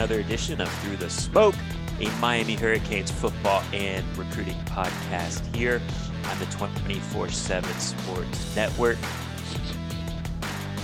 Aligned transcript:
another 0.00 0.20
edition 0.20 0.62
of 0.62 0.68
Through 0.78 0.96
the 0.96 1.10
Smoke, 1.10 1.54
a 2.00 2.08
Miami 2.20 2.54
Hurricanes 2.54 3.10
football 3.10 3.62
and 3.74 4.02
recruiting 4.16 4.56
podcast 4.64 5.54
here 5.54 5.82
on 6.24 6.38
the 6.38 6.46
24 6.46 7.28
7 7.28 7.70
Sports 7.74 8.56
Network. 8.56 8.96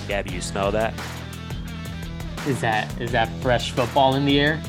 Gabby, 0.07 0.33
you 0.33 0.43
smell 0.43 0.71
that? 0.73 0.93
Is 2.47 2.61
that 2.61 3.01
is 3.01 3.11
that 3.13 3.31
fresh 3.41 3.71
football 3.71 4.17
in 4.17 4.27
the 4.27 4.39
air? 4.39 4.61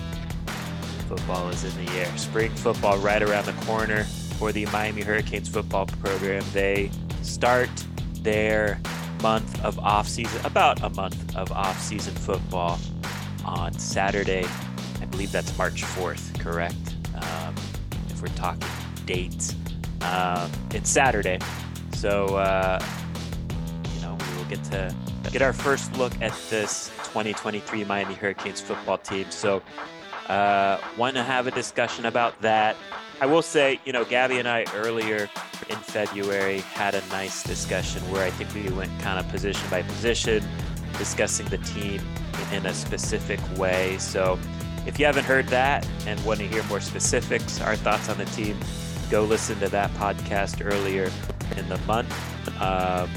Football 1.10 1.50
is 1.50 1.66
in 1.66 1.86
the 1.86 1.92
air. 1.98 2.18
Spring 2.18 2.50
football 2.52 2.98
right 3.00 3.22
around 3.22 3.48
the 3.48 3.66
corner 3.66 4.06
for 4.40 4.54
the 4.54 4.66
Miami 4.68 5.02
Hurricanes 5.02 5.50
football 5.50 5.88
program. 5.88 6.42
They 6.54 6.90
start 7.22 7.70
their 8.22 8.80
month 9.22 9.62
of 9.66 9.78
off 9.80 10.08
season, 10.08 10.40
about 10.46 10.82
a 10.84 10.90
month 10.92 11.36
of 11.36 11.52
off 11.52 11.82
season 11.82 12.16
football 12.16 12.80
on 13.48 13.74
Saturday. 13.74 14.46
I 15.02 15.06
believe 15.06 15.32
that's 15.32 15.58
March 15.58 15.84
4th, 15.84 16.40
correct? 16.40 16.76
Um, 17.16 17.56
if 18.10 18.22
we're 18.22 18.28
talking 18.30 18.68
dates, 19.06 19.56
um, 20.02 20.52
it's 20.72 20.90
Saturday. 20.90 21.40
So, 21.94 22.36
uh, 22.36 22.84
you 23.96 24.02
know, 24.02 24.18
we 24.20 24.38
will 24.38 24.50
get 24.50 24.64
to 24.66 24.94
get 25.32 25.42
our 25.42 25.54
first 25.54 25.96
look 25.98 26.14
at 26.22 26.34
this 26.50 26.90
2023 27.06 27.84
Miami 27.84 28.14
Hurricanes 28.14 28.62
football 28.62 28.98
team. 28.98 29.26
So, 29.30 29.62
uh, 30.28 30.80
want 30.98 31.16
to 31.16 31.24
have 31.24 31.48
a 31.48 31.52
discussion 31.52 32.06
about 32.06 32.40
that. 32.42 32.76
I 33.20 33.26
will 33.26 33.42
say, 33.42 33.80
you 33.86 33.94
know, 33.94 34.06
Gabby 34.06 34.40
and 34.40 34.48
I 34.48 34.66
earlier 34.76 35.30
in 35.70 35.76
February 35.78 36.60
had 36.60 36.96
a 36.96 37.06
nice 37.08 37.44
discussion 37.44 38.02
where 38.12 38.24
I 38.24 38.30
think 38.30 38.54
we 38.54 38.72
went 38.76 38.92
kind 39.02 39.20
of 39.20 39.28
position 39.30 39.68
by 39.70 39.82
position, 39.82 40.44
discussing 40.98 41.46
the 41.48 41.58
team 41.60 42.02
in 42.52 42.66
a 42.66 42.74
specific 42.74 43.40
way. 43.58 43.98
So 43.98 44.40
if 44.86 45.00
you 45.00 45.06
haven't 45.06 45.26
heard 45.26 45.48
that 45.48 45.88
and 46.06 46.24
want 46.26 46.40
to 46.40 46.48
hear 46.48 46.64
more 46.64 46.80
specifics, 46.80 47.62
our 47.62 47.76
thoughts 47.76 48.10
on 48.10 48.18
the 48.18 48.26
team, 48.26 48.58
go 49.10 49.24
listen 49.24 49.60
to 49.60 49.70
that 49.70 49.92
podcast 49.92 50.66
earlier 50.66 51.12
in 51.58 51.68
the 51.70 51.78
month. 51.80 52.12
Um, 52.62 53.10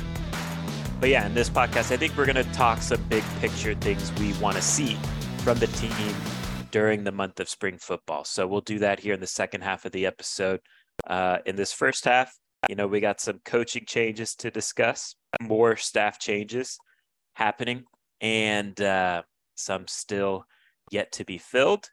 but 1.00 1.08
yeah, 1.08 1.26
in 1.26 1.34
this 1.34 1.48
podcast, 1.48 1.92
I 1.92 1.96
think 1.96 2.16
we're 2.16 2.26
going 2.26 2.36
to 2.36 2.52
talk 2.52 2.82
some 2.82 3.02
big 3.04 3.24
picture 3.40 3.74
things 3.74 4.12
we 4.20 4.32
want 4.34 4.56
to 4.56 4.62
see 4.62 4.96
from 5.38 5.58
the 5.58 5.68
team 5.68 6.14
during 6.70 7.04
the 7.04 7.12
month 7.12 7.40
of 7.40 7.48
spring 7.48 7.78
football. 7.78 8.24
So 8.24 8.46
we'll 8.46 8.60
do 8.60 8.80
that 8.80 9.00
here 9.00 9.14
in 9.14 9.20
the 9.20 9.26
second 9.26 9.62
half 9.62 9.84
of 9.84 9.92
the 9.92 10.06
episode. 10.06 10.60
Uh, 11.06 11.38
in 11.46 11.56
this 11.56 11.72
first 11.72 12.04
half, 12.04 12.36
you 12.68 12.74
know, 12.74 12.86
we 12.86 13.00
got 13.00 13.20
some 13.20 13.40
coaching 13.44 13.84
changes 13.86 14.34
to 14.36 14.50
discuss, 14.50 15.14
more 15.40 15.76
staff 15.76 16.18
changes 16.18 16.78
happening, 17.40 17.84
and 18.20 18.78
uh, 18.82 19.22
some 19.54 19.88
still 19.88 20.44
yet 20.90 21.10
to 21.12 21.24
be 21.24 21.38
filled. 21.38 21.88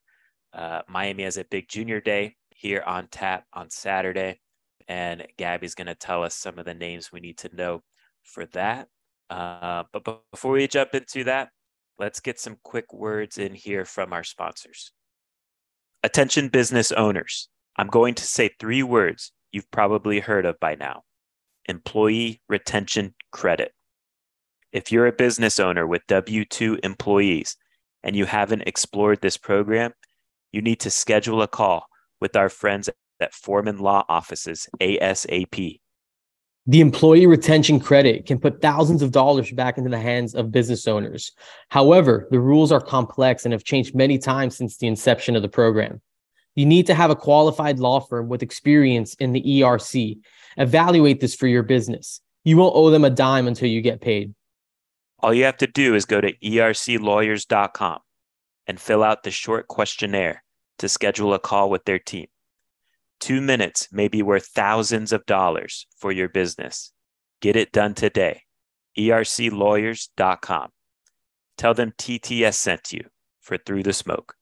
Uh, 0.53 0.81
Miami 0.89 1.23
has 1.23 1.37
a 1.37 1.45
big 1.45 1.69
junior 1.69 2.01
day 2.01 2.35
here 2.49 2.83
on 2.85 3.07
tap 3.07 3.45
on 3.53 3.69
Saturday, 3.69 4.41
and 4.89 5.25
Gabby's 5.37 5.73
going 5.75 5.87
to 5.87 5.95
tell 5.95 6.21
us 6.23 6.35
some 6.35 6.59
of 6.59 6.65
the 6.65 6.73
names 6.73 7.11
we 7.11 7.21
need 7.21 7.37
to 7.39 7.55
know 7.55 7.81
for 8.23 8.45
that. 8.47 8.89
Uh, 9.29 9.83
but 9.93 10.21
before 10.31 10.51
we 10.51 10.67
jump 10.67 10.93
into 10.93 11.23
that, 11.23 11.49
let's 11.97 12.19
get 12.19 12.39
some 12.39 12.57
quick 12.63 12.91
words 12.93 13.37
in 13.37 13.53
here 13.53 13.85
from 13.85 14.11
our 14.11 14.23
sponsors. 14.23 14.91
Attention 16.03 16.49
business 16.49 16.91
owners. 16.91 17.47
I'm 17.77 17.87
going 17.87 18.15
to 18.15 18.23
say 18.23 18.49
three 18.59 18.83
words 18.83 19.31
you've 19.51 19.71
probably 19.71 20.19
heard 20.19 20.45
of 20.45 20.59
by 20.59 20.75
now 20.75 21.03
employee 21.69 22.41
retention 22.49 23.13
credit. 23.31 23.71
If 24.73 24.91
you're 24.91 25.07
a 25.07 25.13
business 25.13 25.59
owner 25.59 25.87
with 25.87 26.05
W 26.07 26.43
2 26.43 26.79
employees 26.83 27.55
and 28.03 28.15
you 28.15 28.25
haven't 28.25 28.63
explored 28.67 29.21
this 29.21 29.37
program, 29.37 29.93
you 30.51 30.61
need 30.61 30.79
to 30.81 30.89
schedule 30.89 31.41
a 31.41 31.47
call 31.47 31.85
with 32.19 32.35
our 32.35 32.49
friends 32.49 32.89
at 33.19 33.33
Foreman 33.33 33.79
Law 33.79 34.03
Offices 34.09 34.67
ASAP. 34.81 35.79
The 36.69 36.81
employee 36.81 37.27
retention 37.27 37.79
credit 37.79 38.25
can 38.25 38.39
put 38.39 38.61
thousands 38.61 39.01
of 39.01 39.11
dollars 39.11 39.51
back 39.51 39.77
into 39.77 39.89
the 39.89 39.99
hands 39.99 40.35
of 40.35 40.51
business 40.51 40.85
owners. 40.85 41.31
However, 41.69 42.27
the 42.29 42.41
rules 42.41 42.73
are 42.73 42.81
complex 42.81 43.45
and 43.45 43.53
have 43.53 43.63
changed 43.63 43.95
many 43.95 44.17
times 44.17 44.57
since 44.57 44.75
the 44.75 44.87
inception 44.87 45.37
of 45.37 45.41
the 45.41 45.47
program. 45.47 46.01
You 46.55 46.65
need 46.65 46.87
to 46.87 46.93
have 46.93 47.09
a 47.09 47.15
qualified 47.15 47.79
law 47.79 48.01
firm 48.01 48.27
with 48.27 48.43
experience 48.43 49.13
in 49.13 49.31
the 49.31 49.41
ERC. 49.41 50.17
Evaluate 50.57 51.21
this 51.21 51.35
for 51.35 51.47
your 51.47 51.63
business. 51.63 52.19
You 52.43 52.57
won't 52.57 52.75
owe 52.75 52.89
them 52.89 53.05
a 53.05 53.09
dime 53.09 53.47
until 53.47 53.69
you 53.69 53.81
get 53.81 54.01
paid. 54.01 54.33
All 55.19 55.33
you 55.33 55.45
have 55.45 55.57
to 55.57 55.67
do 55.67 55.95
is 55.95 56.05
go 56.05 56.21
to 56.21 56.33
erclawyers.com 56.37 57.99
and 58.67 58.79
fill 58.79 59.03
out 59.03 59.23
the 59.23 59.31
short 59.31 59.67
questionnaire 59.67 60.43
to 60.79 60.87
schedule 60.87 61.33
a 61.33 61.39
call 61.39 61.69
with 61.69 61.85
their 61.85 61.99
team. 61.99 62.27
Two 63.19 63.41
minutes 63.41 63.87
may 63.91 64.07
be 64.07 64.21
worth 64.21 64.45
thousands 64.47 65.11
of 65.11 65.25
dollars 65.25 65.87
for 65.97 66.11
your 66.11 66.29
business. 66.29 66.91
Get 67.41 67.55
it 67.55 67.71
done 67.71 67.95
today. 67.95 68.43
erclawyers.com. 68.97 70.69
Tell 71.57 71.73
them 71.73 71.93
TTS 71.97 72.53
sent 72.53 72.93
you 72.93 73.05
for 73.41 73.57
Through 73.57 73.83
the 73.83 73.93
Smoke. 73.93 74.35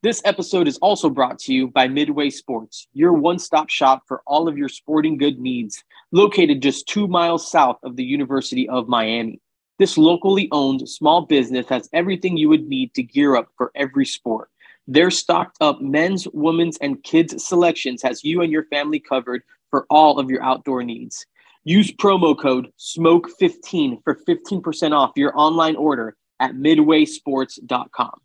This 0.00 0.22
episode 0.24 0.68
is 0.68 0.78
also 0.78 1.10
brought 1.10 1.40
to 1.40 1.52
you 1.52 1.68
by 1.68 1.88
Midway 1.88 2.30
Sports, 2.30 2.86
your 2.94 3.12
one 3.12 3.38
stop 3.38 3.68
shop 3.68 4.04
for 4.06 4.22
all 4.26 4.48
of 4.48 4.56
your 4.56 4.68
sporting 4.68 5.18
good 5.18 5.40
needs, 5.40 5.82
located 6.12 6.62
just 6.62 6.86
two 6.86 7.08
miles 7.08 7.50
south 7.50 7.78
of 7.82 7.96
the 7.96 8.04
University 8.04 8.68
of 8.68 8.88
Miami. 8.88 9.40
This 9.78 9.96
locally 9.96 10.48
owned 10.50 10.88
small 10.88 11.22
business 11.22 11.68
has 11.68 11.88
everything 11.92 12.36
you 12.36 12.48
would 12.48 12.68
need 12.68 12.94
to 12.94 13.02
gear 13.02 13.36
up 13.36 13.48
for 13.56 13.70
every 13.74 14.04
sport. 14.04 14.50
Their 14.88 15.10
stocked 15.10 15.58
up 15.60 15.80
men's, 15.80 16.26
women's, 16.32 16.78
and 16.78 17.02
kids 17.04 17.44
selections 17.46 18.02
has 18.02 18.24
you 18.24 18.42
and 18.42 18.50
your 18.50 18.64
family 18.64 18.98
covered 18.98 19.42
for 19.70 19.86
all 19.90 20.18
of 20.18 20.30
your 20.30 20.42
outdoor 20.42 20.82
needs. 20.82 21.26
Use 21.64 21.92
promo 21.92 22.36
code 22.36 22.72
SMOKE15 22.78 24.02
for 24.02 24.18
15% 24.26 24.92
off 24.92 25.12
your 25.14 25.38
online 25.38 25.76
order 25.76 26.16
at 26.40 26.54
midwaysports.com. 26.54 28.20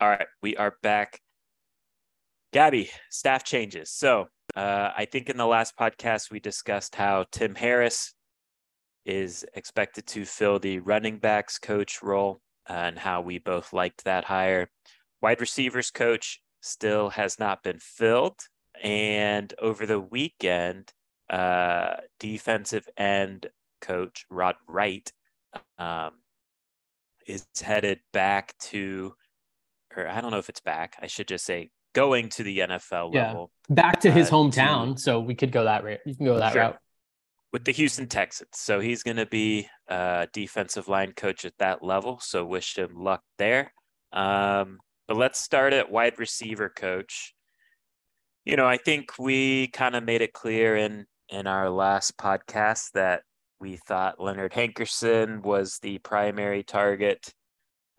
All 0.00 0.08
right, 0.08 0.26
we 0.42 0.56
are 0.56 0.74
back. 0.82 1.20
Gabby, 2.52 2.90
staff 3.10 3.44
changes. 3.44 3.90
So 3.90 4.26
uh, 4.56 4.90
I 4.96 5.06
think 5.06 5.28
in 5.28 5.36
the 5.36 5.46
last 5.46 5.76
podcast 5.78 6.30
we 6.30 6.40
discussed 6.40 6.94
how 6.94 7.26
Tim 7.30 7.54
Harris 7.54 8.14
is 9.08 9.44
expected 9.54 10.06
to 10.06 10.24
fill 10.26 10.58
the 10.58 10.78
running 10.80 11.18
backs 11.18 11.58
coach 11.58 12.02
role 12.02 12.40
uh, 12.68 12.74
and 12.74 12.98
how 12.98 13.22
we 13.22 13.38
both 13.38 13.72
liked 13.72 14.04
that 14.04 14.24
hire. 14.24 14.68
Wide 15.22 15.40
receivers 15.40 15.90
coach 15.90 16.42
still 16.60 17.08
has 17.10 17.38
not 17.38 17.62
been 17.62 17.78
filled. 17.78 18.38
And 18.82 19.52
over 19.60 19.86
the 19.86 19.98
weekend, 19.98 20.92
uh, 21.30 21.94
defensive 22.20 22.86
end 22.96 23.46
coach 23.80 24.26
Rod 24.28 24.56
Wright 24.68 25.10
um, 25.78 26.12
is 27.26 27.46
headed 27.60 28.00
back 28.12 28.54
to 28.58 29.14
or 29.96 30.06
I 30.06 30.20
don't 30.20 30.30
know 30.30 30.38
if 30.38 30.50
it's 30.50 30.60
back. 30.60 30.96
I 31.00 31.06
should 31.06 31.28
just 31.28 31.46
say 31.46 31.70
going 31.94 32.28
to 32.30 32.42
the 32.42 32.58
NFL 32.58 33.14
yeah. 33.14 33.28
level. 33.28 33.50
Back 33.70 34.00
to 34.00 34.10
his 34.10 34.28
uh, 34.28 34.32
hometown. 34.32 34.96
To, 34.96 35.00
so 35.00 35.20
we 35.20 35.34
could 35.34 35.50
go 35.50 35.64
that 35.64 35.82
route. 35.82 36.00
You 36.04 36.14
can 36.14 36.26
go 36.26 36.38
that 36.38 36.52
sure. 36.52 36.62
route. 36.62 36.78
With 37.52 37.64
the 37.64 37.72
Houston 37.72 38.08
Texans. 38.08 38.50
So 38.54 38.80
he's 38.80 39.02
going 39.02 39.16
to 39.16 39.26
be 39.26 39.68
a 39.88 40.28
defensive 40.32 40.86
line 40.86 41.12
coach 41.12 41.44
at 41.44 41.56
that 41.58 41.82
level. 41.82 42.18
So 42.20 42.44
wish 42.44 42.76
him 42.76 42.90
luck 42.94 43.22
there. 43.38 43.72
Um, 44.12 44.78
but 45.06 45.16
let's 45.16 45.40
start 45.40 45.72
at 45.72 45.90
wide 45.90 46.18
receiver 46.18 46.68
coach. 46.68 47.34
You 48.44 48.56
know, 48.56 48.66
I 48.66 48.76
think 48.76 49.12
we 49.18 49.68
kind 49.68 49.96
of 49.96 50.04
made 50.04 50.20
it 50.20 50.32
clear 50.32 50.76
in 50.76 51.06
in 51.30 51.46
our 51.46 51.68
last 51.70 52.16
podcast 52.16 52.92
that 52.92 53.22
we 53.60 53.76
thought 53.76 54.20
Leonard 54.20 54.52
Hankerson 54.52 55.42
was 55.42 55.78
the 55.82 55.98
primary 55.98 56.62
target 56.62 57.34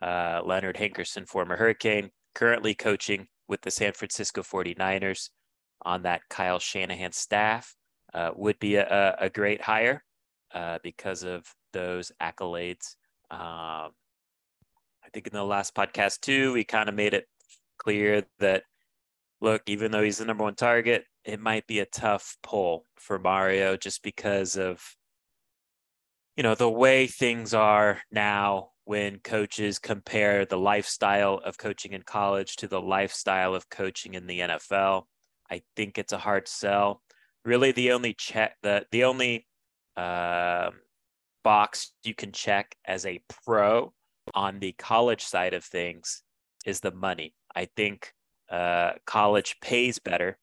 uh, 0.02 0.42
Leonard 0.44 0.78
Hankerson, 0.78 1.28
former 1.28 1.58
Hurricane, 1.58 2.10
currently 2.34 2.74
coaching 2.74 3.28
with 3.48 3.62
the 3.62 3.72
San 3.72 3.94
Francisco 3.94 4.42
49ers 4.42 5.30
on 5.84 6.04
that 6.04 6.22
Kyle 6.30 6.60
Shanahan 6.60 7.12
staff, 7.12 7.76
uh, 8.14 8.32
would 8.36 8.60
be 8.60 8.76
a, 8.76 9.16
a 9.20 9.30
great 9.30 9.62
hire 9.62 10.04
uh, 10.54 10.80
because 10.84 11.24
of 11.24 11.44
those 11.74 12.12
accolades. 12.22 12.96
Um, 13.32 13.92
I 15.04 15.10
think 15.14 15.28
in 15.28 15.34
the 15.34 15.44
last 15.44 15.76
podcast, 15.76 16.22
too, 16.22 16.54
we 16.54 16.64
kind 16.64 16.90
of 16.90 16.96
made 16.96 17.14
it 17.14 17.28
clear 17.78 18.24
that, 18.40 18.64
look, 19.42 19.64
even 19.68 19.92
though 19.92 20.04
he's 20.04 20.18
the 20.18 20.26
number 20.26 20.44
one 20.44 20.56
target, 20.56 21.06
it 21.26 21.40
might 21.40 21.68
be 21.68 21.80
a 21.80 21.86
tough 21.86 22.38
pull 22.44 22.86
for 22.96 23.20
Mario 23.20 23.78
just 23.78 24.04
because 24.04 24.58
of, 24.58 24.82
you 26.36 26.44
know, 26.44 26.56
the 26.56 26.70
way 26.70 27.08
things 27.08 27.54
are 27.54 28.02
now 28.12 28.70
when 28.86 29.20
coaches 29.20 29.78
compare 29.78 30.46
the 30.46 30.58
lifestyle 30.58 31.36
of 31.46 31.58
coaching 31.58 31.94
in 31.94 32.02
college 32.02 32.56
to 32.56 32.68
the 32.68 32.82
lifestyle 32.82 33.54
of 33.54 33.70
coaching 33.70 34.16
in 34.16 34.26
the 34.26 34.40
NFL. 34.40 35.04
I 35.52 35.62
think 35.76 35.98
it's 35.98 36.14
a 36.14 36.18
hard 36.18 36.48
sell. 36.48 37.02
Really, 37.46 37.72
the 37.72 37.92
only 37.92 38.14
check 38.14 38.56
the 38.62 38.86
the 38.92 39.04
only 39.06 39.48
uh, 39.96 40.72
box 41.44 41.94
you 42.04 42.14
can 42.14 42.32
check 42.32 42.76
as 42.86 43.06
a 43.06 43.22
pro 43.44 43.94
on 44.34 44.60
the 44.60 44.74
college 44.74 45.24
side 45.24 45.54
of 45.54 45.64
things 45.64 46.24
is 46.66 46.80
the 46.82 46.92
money. 46.92 47.34
I 47.56 47.66
think 47.66 48.14
uh, 48.52 48.94
college 49.06 49.58
pays 49.62 50.00
better 50.00 50.38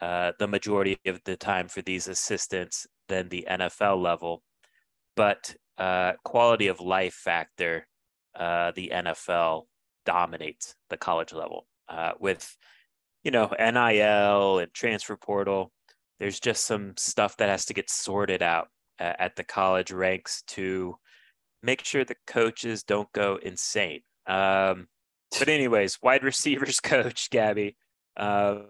uh, 0.00 0.32
the 0.38 0.46
majority 0.46 0.98
of 1.06 1.20
the 1.24 1.36
time 1.36 1.68
for 1.68 1.82
these 1.82 2.08
assistants 2.08 2.86
than 3.08 3.28
the 3.28 3.46
NFL 3.50 4.00
level, 4.00 4.42
but 5.16 5.54
uh, 5.76 6.12
quality 6.24 6.68
of 6.68 6.80
life 6.80 7.14
factor, 7.14 7.86
uh, 8.38 8.72
the 8.72 8.92
NFL 8.94 9.64
dominates 10.06 10.74
the 10.90 10.96
college 10.96 11.32
level 11.32 11.66
uh, 11.88 12.12
with, 12.20 12.56
you 13.24 13.30
know, 13.30 13.52
NIL 13.58 14.58
and 14.58 14.72
transfer 14.72 15.16
portal. 15.16 15.72
There's 16.18 16.40
just 16.40 16.66
some 16.66 16.94
stuff 16.96 17.36
that 17.36 17.48
has 17.48 17.64
to 17.66 17.74
get 17.74 17.90
sorted 17.90 18.42
out 18.42 18.68
at 18.98 19.36
the 19.36 19.44
college 19.44 19.92
ranks 19.92 20.42
to 20.48 20.96
make 21.62 21.84
sure 21.84 22.04
the 22.04 22.16
coaches 22.26 22.82
don't 22.82 23.10
go 23.12 23.38
insane. 23.42 24.00
Um, 24.26 24.88
but 25.38 25.48
anyways, 25.48 25.98
wide 26.02 26.24
receivers 26.24 26.80
coach 26.82 27.30
Gabby. 27.30 27.76
Um, 28.16 28.66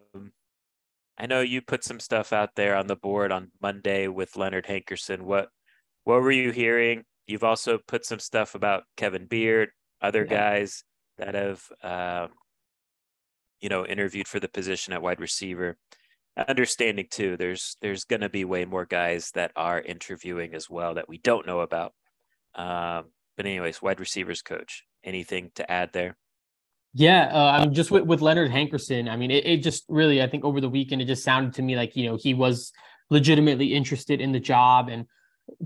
I 1.18 1.26
know 1.26 1.40
you 1.40 1.62
put 1.62 1.82
some 1.82 2.00
stuff 2.00 2.32
out 2.32 2.50
there 2.54 2.76
on 2.76 2.86
the 2.86 2.96
board 2.96 3.32
on 3.32 3.50
Monday 3.60 4.06
with 4.08 4.36
Leonard 4.36 4.66
Hankerson. 4.66 5.22
What 5.22 5.48
what 6.04 6.22
were 6.22 6.30
you 6.30 6.52
hearing? 6.52 7.04
You've 7.26 7.44
also 7.44 7.78
put 7.86 8.06
some 8.06 8.20
stuff 8.20 8.54
about 8.54 8.84
Kevin 8.96 9.26
Beard, 9.26 9.70
other 10.00 10.26
yeah. 10.28 10.36
guys 10.36 10.84
that 11.18 11.34
have 11.34 11.62
um, 11.82 12.30
you 13.60 13.68
know 13.68 13.84
interviewed 13.84 14.28
for 14.28 14.38
the 14.38 14.48
position 14.48 14.92
at 14.92 15.02
wide 15.02 15.20
receiver. 15.20 15.76
Understanding 16.46 17.06
too, 17.10 17.36
there's 17.36 17.76
there's 17.80 18.04
going 18.04 18.20
to 18.20 18.28
be 18.28 18.44
way 18.44 18.64
more 18.64 18.84
guys 18.84 19.32
that 19.32 19.50
are 19.56 19.80
interviewing 19.80 20.54
as 20.54 20.70
well 20.70 20.94
that 20.94 21.08
we 21.08 21.18
don't 21.18 21.46
know 21.46 21.60
about. 21.60 21.94
Um, 22.54 23.06
but 23.36 23.46
anyways, 23.46 23.82
wide 23.82 24.00
receivers 24.00 24.42
coach. 24.42 24.84
Anything 25.04 25.50
to 25.54 25.70
add 25.70 25.92
there? 25.92 26.16
Yeah, 26.94 27.28
uh, 27.32 27.60
i'm 27.60 27.74
just 27.74 27.90
with, 27.90 28.04
with 28.04 28.20
Leonard 28.20 28.50
Hankerson, 28.50 29.08
I 29.08 29.16
mean, 29.16 29.30
it, 29.30 29.46
it 29.46 29.62
just 29.62 29.84
really, 29.88 30.22
I 30.22 30.26
think 30.26 30.44
over 30.44 30.60
the 30.60 30.68
weekend, 30.68 31.02
it 31.02 31.04
just 31.04 31.22
sounded 31.22 31.52
to 31.54 31.62
me 31.62 31.76
like, 31.76 31.94
you 31.94 32.06
know, 32.06 32.18
he 32.20 32.34
was 32.34 32.72
legitimately 33.10 33.74
interested 33.74 34.20
in 34.20 34.32
the 34.32 34.40
job. 34.40 34.88
And 34.88 35.06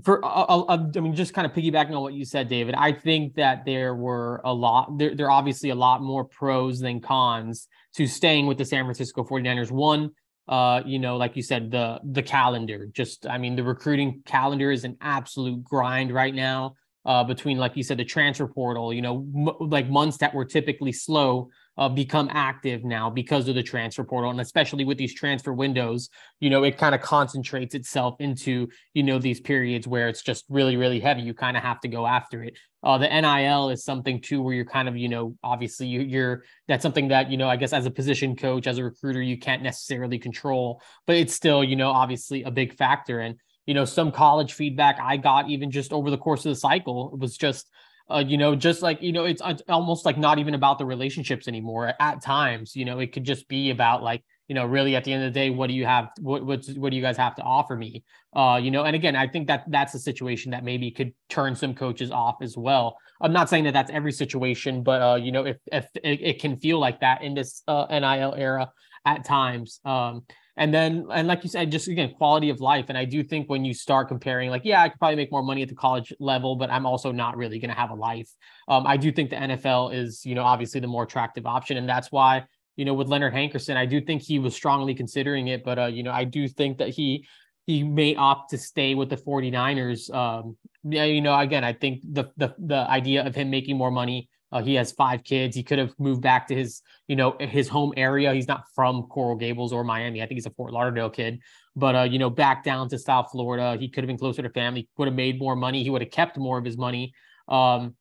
for, 0.03 0.23
uh, 0.23 0.27
uh, 0.27 0.61
uh 0.65 0.87
I 0.95 0.99
mean, 0.99 1.15
just 1.15 1.33
kind 1.33 1.45
of 1.45 1.53
piggybacking 1.53 1.95
on 1.95 2.01
what 2.01 2.13
you 2.13 2.25
said, 2.25 2.49
David, 2.49 2.75
I 2.75 2.91
think 2.91 3.35
that 3.35 3.65
there 3.65 3.95
were 3.95 4.41
a 4.43 4.53
lot, 4.53 4.97
there, 4.97 5.15
there 5.15 5.27
are 5.27 5.31
obviously 5.31 5.69
a 5.69 5.75
lot 5.75 6.01
more 6.01 6.25
pros 6.25 6.79
than 6.79 6.99
cons 6.99 7.67
to 7.95 8.05
staying 8.05 8.45
with 8.45 8.57
the 8.57 8.65
San 8.65 8.83
Francisco 8.83 9.23
49ers. 9.23 9.71
One, 9.71 10.11
uh, 10.47 10.81
you 10.85 10.99
know, 10.99 11.17
like 11.17 11.35
you 11.35 11.43
said, 11.43 11.71
the 11.71 11.99
the 12.03 12.23
calendar, 12.23 12.87
just, 12.91 13.25
I 13.27 13.37
mean, 13.37 13.55
the 13.55 13.63
recruiting 13.63 14.21
calendar 14.25 14.71
is 14.71 14.83
an 14.83 14.97
absolute 15.01 15.63
grind 15.63 16.13
right 16.13 16.33
now 16.33 16.75
uh, 17.05 17.23
between, 17.23 17.57
like 17.57 17.77
you 17.77 17.83
said, 17.83 17.97
the 17.97 18.05
transfer 18.05 18.47
portal, 18.47 18.93
you 18.93 19.01
know, 19.01 19.25
m- 19.35 19.69
like 19.69 19.89
months 19.89 20.17
that 20.17 20.33
were 20.33 20.45
typically 20.45 20.91
slow 20.91 21.49
uh, 21.77 21.89
become 21.89 22.29
active 22.31 22.83
now 22.83 23.09
because 23.09 23.47
of 23.47 23.55
the 23.55 23.63
transfer 23.63 24.03
portal. 24.03 24.29
And 24.29 24.41
especially 24.41 24.85
with 24.85 24.97
these 24.97 25.13
transfer 25.13 25.53
windows, 25.53 26.09
you 26.39 26.49
know, 26.49 26.63
it 26.63 26.77
kind 26.77 26.93
of 26.93 27.01
concentrates 27.01 27.73
itself 27.73 28.15
into, 28.19 28.67
you 28.93 29.03
know, 29.03 29.17
these 29.17 29.39
periods 29.39 29.87
where 29.87 30.07
it's 30.07 30.21
just 30.21 30.45
really, 30.49 30.77
really 30.77 30.99
heavy. 30.99 31.21
You 31.21 31.33
kind 31.33 31.57
of 31.57 31.63
have 31.63 31.79
to 31.81 31.87
go 31.87 32.05
after 32.05 32.43
it. 32.43 32.57
Uh, 32.83 32.97
the 32.97 33.07
NIL 33.07 33.69
is 33.69 33.83
something 33.83 34.21
too 34.21 34.41
where 34.41 34.53
you're 34.53 34.65
kind 34.65 34.87
of, 34.87 34.97
you 34.97 35.09
know, 35.09 35.35
obviously 35.43 35.87
you, 35.87 36.01
you're 36.01 36.43
that's 36.67 36.83
something 36.83 37.07
that, 37.07 37.31
you 37.31 37.37
know, 37.37 37.49
I 37.49 37.55
guess 37.55 37.73
as 37.73 37.85
a 37.85 37.91
position 37.91 38.35
coach, 38.35 38.67
as 38.67 38.77
a 38.77 38.83
recruiter, 38.83 39.21
you 39.21 39.37
can't 39.37 39.63
necessarily 39.63 40.19
control, 40.19 40.81
but 41.07 41.15
it's 41.15 41.33
still, 41.33 41.63
you 41.63 41.75
know, 41.75 41.89
obviously 41.89 42.43
a 42.43 42.51
big 42.51 42.75
factor. 42.75 43.19
And, 43.19 43.37
you 43.65 43.73
know, 43.73 43.85
some 43.85 44.11
college 44.11 44.53
feedback 44.53 44.99
I 45.01 45.15
got 45.15 45.49
even 45.49 45.71
just 45.71 45.93
over 45.93 46.11
the 46.11 46.17
course 46.17 46.45
of 46.45 46.49
the 46.49 46.57
cycle 46.57 47.17
was 47.17 47.37
just, 47.37 47.69
uh, 48.09 48.23
you 48.25 48.37
know, 48.37 48.55
just 48.55 48.81
like, 48.81 49.01
you 49.01 49.11
know, 49.11 49.25
it's, 49.25 49.41
it's 49.45 49.61
almost 49.69 50.05
like 50.05 50.17
not 50.17 50.39
even 50.39 50.53
about 50.53 50.77
the 50.77 50.85
relationships 50.85 51.47
anymore 51.47 51.93
at 51.99 52.21
times, 52.21 52.75
you 52.75 52.85
know, 52.85 52.99
it 52.99 53.13
could 53.13 53.23
just 53.23 53.47
be 53.47 53.69
about 53.69 54.03
like, 54.03 54.23
you 54.47 54.55
know, 54.55 54.65
really 54.65 54.95
at 54.95 55.05
the 55.05 55.13
end 55.13 55.23
of 55.23 55.33
the 55.33 55.39
day, 55.39 55.49
what 55.49 55.67
do 55.67 55.73
you 55.73 55.85
have? 55.85 56.09
What, 56.19 56.45
what, 56.45 56.65
what 56.75 56.89
do 56.89 56.97
you 56.97 57.01
guys 57.01 57.15
have 57.15 57.35
to 57.35 57.41
offer 57.41 57.77
me? 57.77 58.03
Uh, 58.35 58.59
you 58.61 58.71
know, 58.71 58.83
and 58.83 58.95
again, 58.95 59.15
I 59.15 59.27
think 59.27 59.47
that 59.47 59.63
that's 59.69 59.93
a 59.93 59.99
situation 59.99 60.51
that 60.51 60.65
maybe 60.65 60.91
could 60.91 61.13
turn 61.29 61.55
some 61.55 61.73
coaches 61.73 62.11
off 62.11 62.35
as 62.41 62.57
well. 62.57 62.97
I'm 63.21 63.31
not 63.31 63.49
saying 63.49 63.63
that 63.63 63.73
that's 63.73 63.89
every 63.89 64.11
situation, 64.11 64.83
but, 64.83 65.01
uh, 65.01 65.15
you 65.15 65.31
know, 65.31 65.45
if, 65.45 65.57
if 65.71 65.87
it, 65.95 66.21
it 66.21 66.41
can 66.41 66.57
feel 66.57 66.77
like 66.77 66.99
that 66.99 67.21
in 67.23 67.33
this 67.33 67.63
uh, 67.69 67.85
NIL 67.89 68.35
era 68.35 68.69
at 69.05 69.23
times. 69.23 69.79
Um, 69.85 70.23
and 70.55 70.73
then, 70.73 71.07
and 71.11 71.27
like 71.27 71.43
you 71.43 71.49
said, 71.49 71.71
just 71.71 71.87
again, 71.87 72.13
quality 72.15 72.49
of 72.49 72.61
life. 72.61 72.85
And 72.89 72.97
I 72.97 73.05
do 73.05 73.23
think 73.23 73.49
when 73.49 73.65
you 73.65 73.73
start 73.73 74.07
comparing, 74.07 74.51
like, 74.51 74.61
yeah, 74.63 74.83
I 74.83 74.89
could 74.89 74.99
probably 74.99 75.15
make 75.15 75.31
more 75.31 75.41
money 75.41 75.63
at 75.63 75.69
the 75.69 75.75
college 75.75 76.13
level, 76.19 76.55
but 76.55 76.69
I'm 76.69 76.85
also 76.85 77.11
not 77.11 77.37
really 77.37 77.57
going 77.57 77.71
to 77.71 77.75
have 77.75 77.89
a 77.89 77.95
life. 77.95 78.29
Um, 78.67 78.85
I 78.85 78.97
do 78.97 79.11
think 79.11 79.31
the 79.31 79.35
NFL 79.35 79.95
is, 79.95 80.23
you 80.25 80.35
know, 80.35 80.43
obviously 80.43 80.79
the 80.79 80.87
more 80.87 81.03
attractive 81.03 81.47
option. 81.47 81.77
And 81.77 81.89
that's 81.89 82.11
why, 82.11 82.45
you 82.75 82.85
know, 82.85 82.93
with 82.93 83.07
Leonard 83.07 83.33
Hankerson, 83.33 83.77
I 83.77 83.87
do 83.87 83.99
think 83.99 84.21
he 84.21 84.37
was 84.37 84.53
strongly 84.53 84.93
considering 84.93 85.47
it. 85.47 85.63
But, 85.63 85.79
uh, 85.79 85.85
you 85.87 86.03
know, 86.03 86.11
I 86.11 86.23
do 86.23 86.47
think 86.47 86.77
that 86.77 86.89
he, 86.89 87.25
he 87.65 87.81
may 87.81 88.13
opt 88.15 88.51
to 88.51 88.59
stay 88.59 88.93
with 88.93 89.09
the 89.09 89.17
49ers. 89.17 90.13
Um, 90.13 90.55
yeah, 90.83 91.05
you 91.05 91.21
know, 91.21 91.37
again, 91.37 91.63
I 91.63 91.73
think 91.73 92.01
the, 92.03 92.25
the, 92.37 92.53
the 92.59 92.87
idea 92.89 93.25
of 93.25 93.33
him 93.33 93.49
making 93.49 93.77
more 93.77 93.91
money 93.91 94.29
uh, 94.53 94.61
he 94.61 94.75
has 94.75 94.91
five 94.91 95.23
kids. 95.23 95.55
He 95.55 95.63
could 95.63 95.79
have 95.79 95.93
moved 95.97 96.21
back 96.21 96.47
to 96.47 96.55
his, 96.55 96.83
you 97.07 97.15
know, 97.15 97.35
his 97.39 97.67
home 97.67 97.91
area. 97.97 98.31
He's 98.33 98.47
not 98.47 98.65
from 98.75 99.03
Coral 99.07 99.35
Gables 99.35 99.73
or 99.73 99.83
Miami. 99.83 100.21
I 100.21 100.27
think 100.27 100.37
he's 100.37 100.45
a 100.45 100.51
Fort 100.51 100.71
Lauderdale 100.71 101.09
kid. 101.09 101.39
But 101.75 101.95
uh, 101.95 102.03
you 102.03 102.19
know, 102.19 102.29
back 102.29 102.63
down 102.63 102.87
to 102.89 102.99
South 102.99 103.31
Florida, 103.31 103.75
he 103.79 103.89
could 103.89 104.03
have 104.03 104.07
been 104.07 104.19
closer 104.19 104.43
to 104.43 104.49
family. 104.51 104.87
Would 104.97 105.07
have 105.07 105.15
made 105.15 105.39
more 105.39 105.55
money. 105.55 105.83
He 105.83 105.89
would 105.89 106.03
have 106.03 106.11
kept 106.11 106.37
more 106.37 106.59
of 106.59 106.65
his 106.65 106.77
money. 106.77 107.13
Um, 107.47 107.95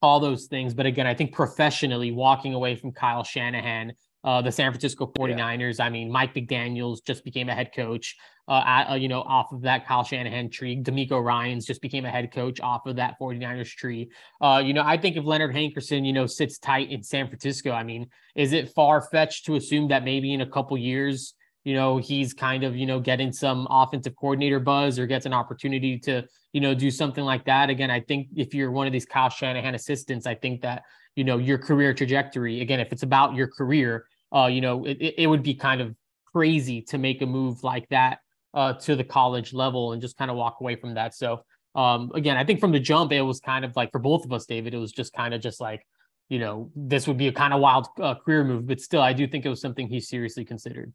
all 0.00 0.18
those 0.18 0.46
things. 0.46 0.72
But 0.72 0.86
again, 0.86 1.06
I 1.06 1.12
think 1.12 1.34
professionally, 1.34 2.10
walking 2.10 2.54
away 2.54 2.74
from 2.74 2.92
Kyle 2.92 3.22
Shanahan 3.22 3.92
uh, 4.28 4.42
the 4.42 4.52
San 4.52 4.70
Francisco 4.70 5.10
49ers. 5.18 5.78
Yeah. 5.78 5.86
I 5.86 5.88
mean, 5.88 6.12
Mike 6.12 6.34
McDaniels 6.34 7.02
just 7.02 7.24
became 7.24 7.48
a 7.48 7.54
head 7.54 7.70
coach, 7.74 8.14
uh, 8.46 8.62
at, 8.66 8.90
uh, 8.90 8.94
you 8.94 9.08
know, 9.08 9.22
off 9.22 9.52
of 9.52 9.62
that 9.62 9.86
Kyle 9.86 10.04
Shanahan 10.04 10.50
tree. 10.50 10.76
DeMeco 10.82 11.24
Ryans 11.24 11.64
just 11.64 11.80
became 11.80 12.04
a 12.04 12.10
head 12.10 12.30
coach 12.30 12.60
off 12.60 12.84
of 12.84 12.96
that 12.96 13.14
49ers 13.18 13.74
tree. 13.74 14.10
Uh, 14.42 14.62
you 14.62 14.74
know, 14.74 14.82
I 14.84 14.98
think 14.98 15.16
if 15.16 15.24
Leonard 15.24 15.54
Hankerson, 15.54 16.04
you 16.04 16.12
know, 16.12 16.26
sits 16.26 16.58
tight 16.58 16.90
in 16.90 17.02
San 17.02 17.26
Francisco, 17.28 17.70
I 17.70 17.84
mean, 17.84 18.06
is 18.36 18.52
it 18.52 18.68
far 18.74 19.00
fetched 19.00 19.46
to 19.46 19.54
assume 19.54 19.88
that 19.88 20.04
maybe 20.04 20.34
in 20.34 20.42
a 20.42 20.46
couple 20.46 20.76
years, 20.76 21.32
you 21.64 21.72
know, 21.72 21.96
he's 21.96 22.34
kind 22.34 22.64
of, 22.64 22.76
you 22.76 22.84
know, 22.84 23.00
getting 23.00 23.32
some 23.32 23.66
offensive 23.70 24.14
coordinator 24.14 24.60
buzz 24.60 24.98
or 24.98 25.06
gets 25.06 25.24
an 25.24 25.32
opportunity 25.32 25.98
to, 26.00 26.22
you 26.52 26.60
know, 26.60 26.74
do 26.74 26.90
something 26.90 27.24
like 27.24 27.46
that. 27.46 27.70
Again, 27.70 27.90
I 27.90 28.00
think 28.00 28.28
if 28.36 28.52
you're 28.52 28.72
one 28.72 28.86
of 28.86 28.92
these 28.92 29.06
Kyle 29.06 29.30
Shanahan 29.30 29.74
assistants, 29.74 30.26
I 30.26 30.34
think 30.34 30.60
that, 30.60 30.82
you 31.16 31.24
know 31.24 31.38
your 31.38 31.58
career 31.58 31.92
trajectory 31.92 32.60
again 32.60 32.78
if 32.78 32.92
it's 32.92 33.02
about 33.02 33.34
your 33.34 33.48
career 33.48 34.04
uh 34.34 34.46
you 34.46 34.60
know 34.60 34.84
it, 34.84 35.14
it 35.18 35.26
would 35.26 35.42
be 35.42 35.54
kind 35.54 35.80
of 35.80 35.94
crazy 36.32 36.82
to 36.82 36.98
make 36.98 37.22
a 37.22 37.26
move 37.26 37.62
like 37.64 37.88
that 37.88 38.18
uh 38.54 38.72
to 38.74 38.96
the 38.96 39.04
college 39.04 39.52
level 39.52 39.92
and 39.92 40.02
just 40.02 40.16
kind 40.16 40.30
of 40.30 40.36
walk 40.36 40.58
away 40.60 40.76
from 40.76 40.94
that 40.94 41.14
so 41.14 41.42
um 41.74 42.10
again 42.14 42.36
i 42.36 42.44
think 42.44 42.60
from 42.60 42.72
the 42.72 42.80
jump 42.80 43.12
it 43.12 43.22
was 43.22 43.40
kind 43.40 43.64
of 43.64 43.74
like 43.76 43.90
for 43.92 43.98
both 43.98 44.24
of 44.24 44.32
us 44.32 44.46
david 44.46 44.74
it 44.74 44.78
was 44.78 44.92
just 44.92 45.12
kind 45.12 45.34
of 45.34 45.40
just 45.40 45.60
like 45.60 45.86
you 46.28 46.38
know 46.38 46.70
this 46.74 47.06
would 47.06 47.16
be 47.16 47.28
a 47.28 47.32
kind 47.32 47.54
of 47.54 47.60
wild 47.60 47.88
uh, 48.00 48.14
career 48.14 48.44
move 48.44 48.66
but 48.66 48.80
still 48.80 49.02
i 49.02 49.12
do 49.12 49.26
think 49.26 49.44
it 49.44 49.48
was 49.48 49.60
something 49.60 49.88
he 49.88 50.00
seriously 50.00 50.44
considered 50.44 50.92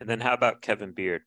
and 0.00 0.08
then 0.08 0.20
how 0.20 0.32
about 0.32 0.62
kevin 0.62 0.92
beard 0.92 1.22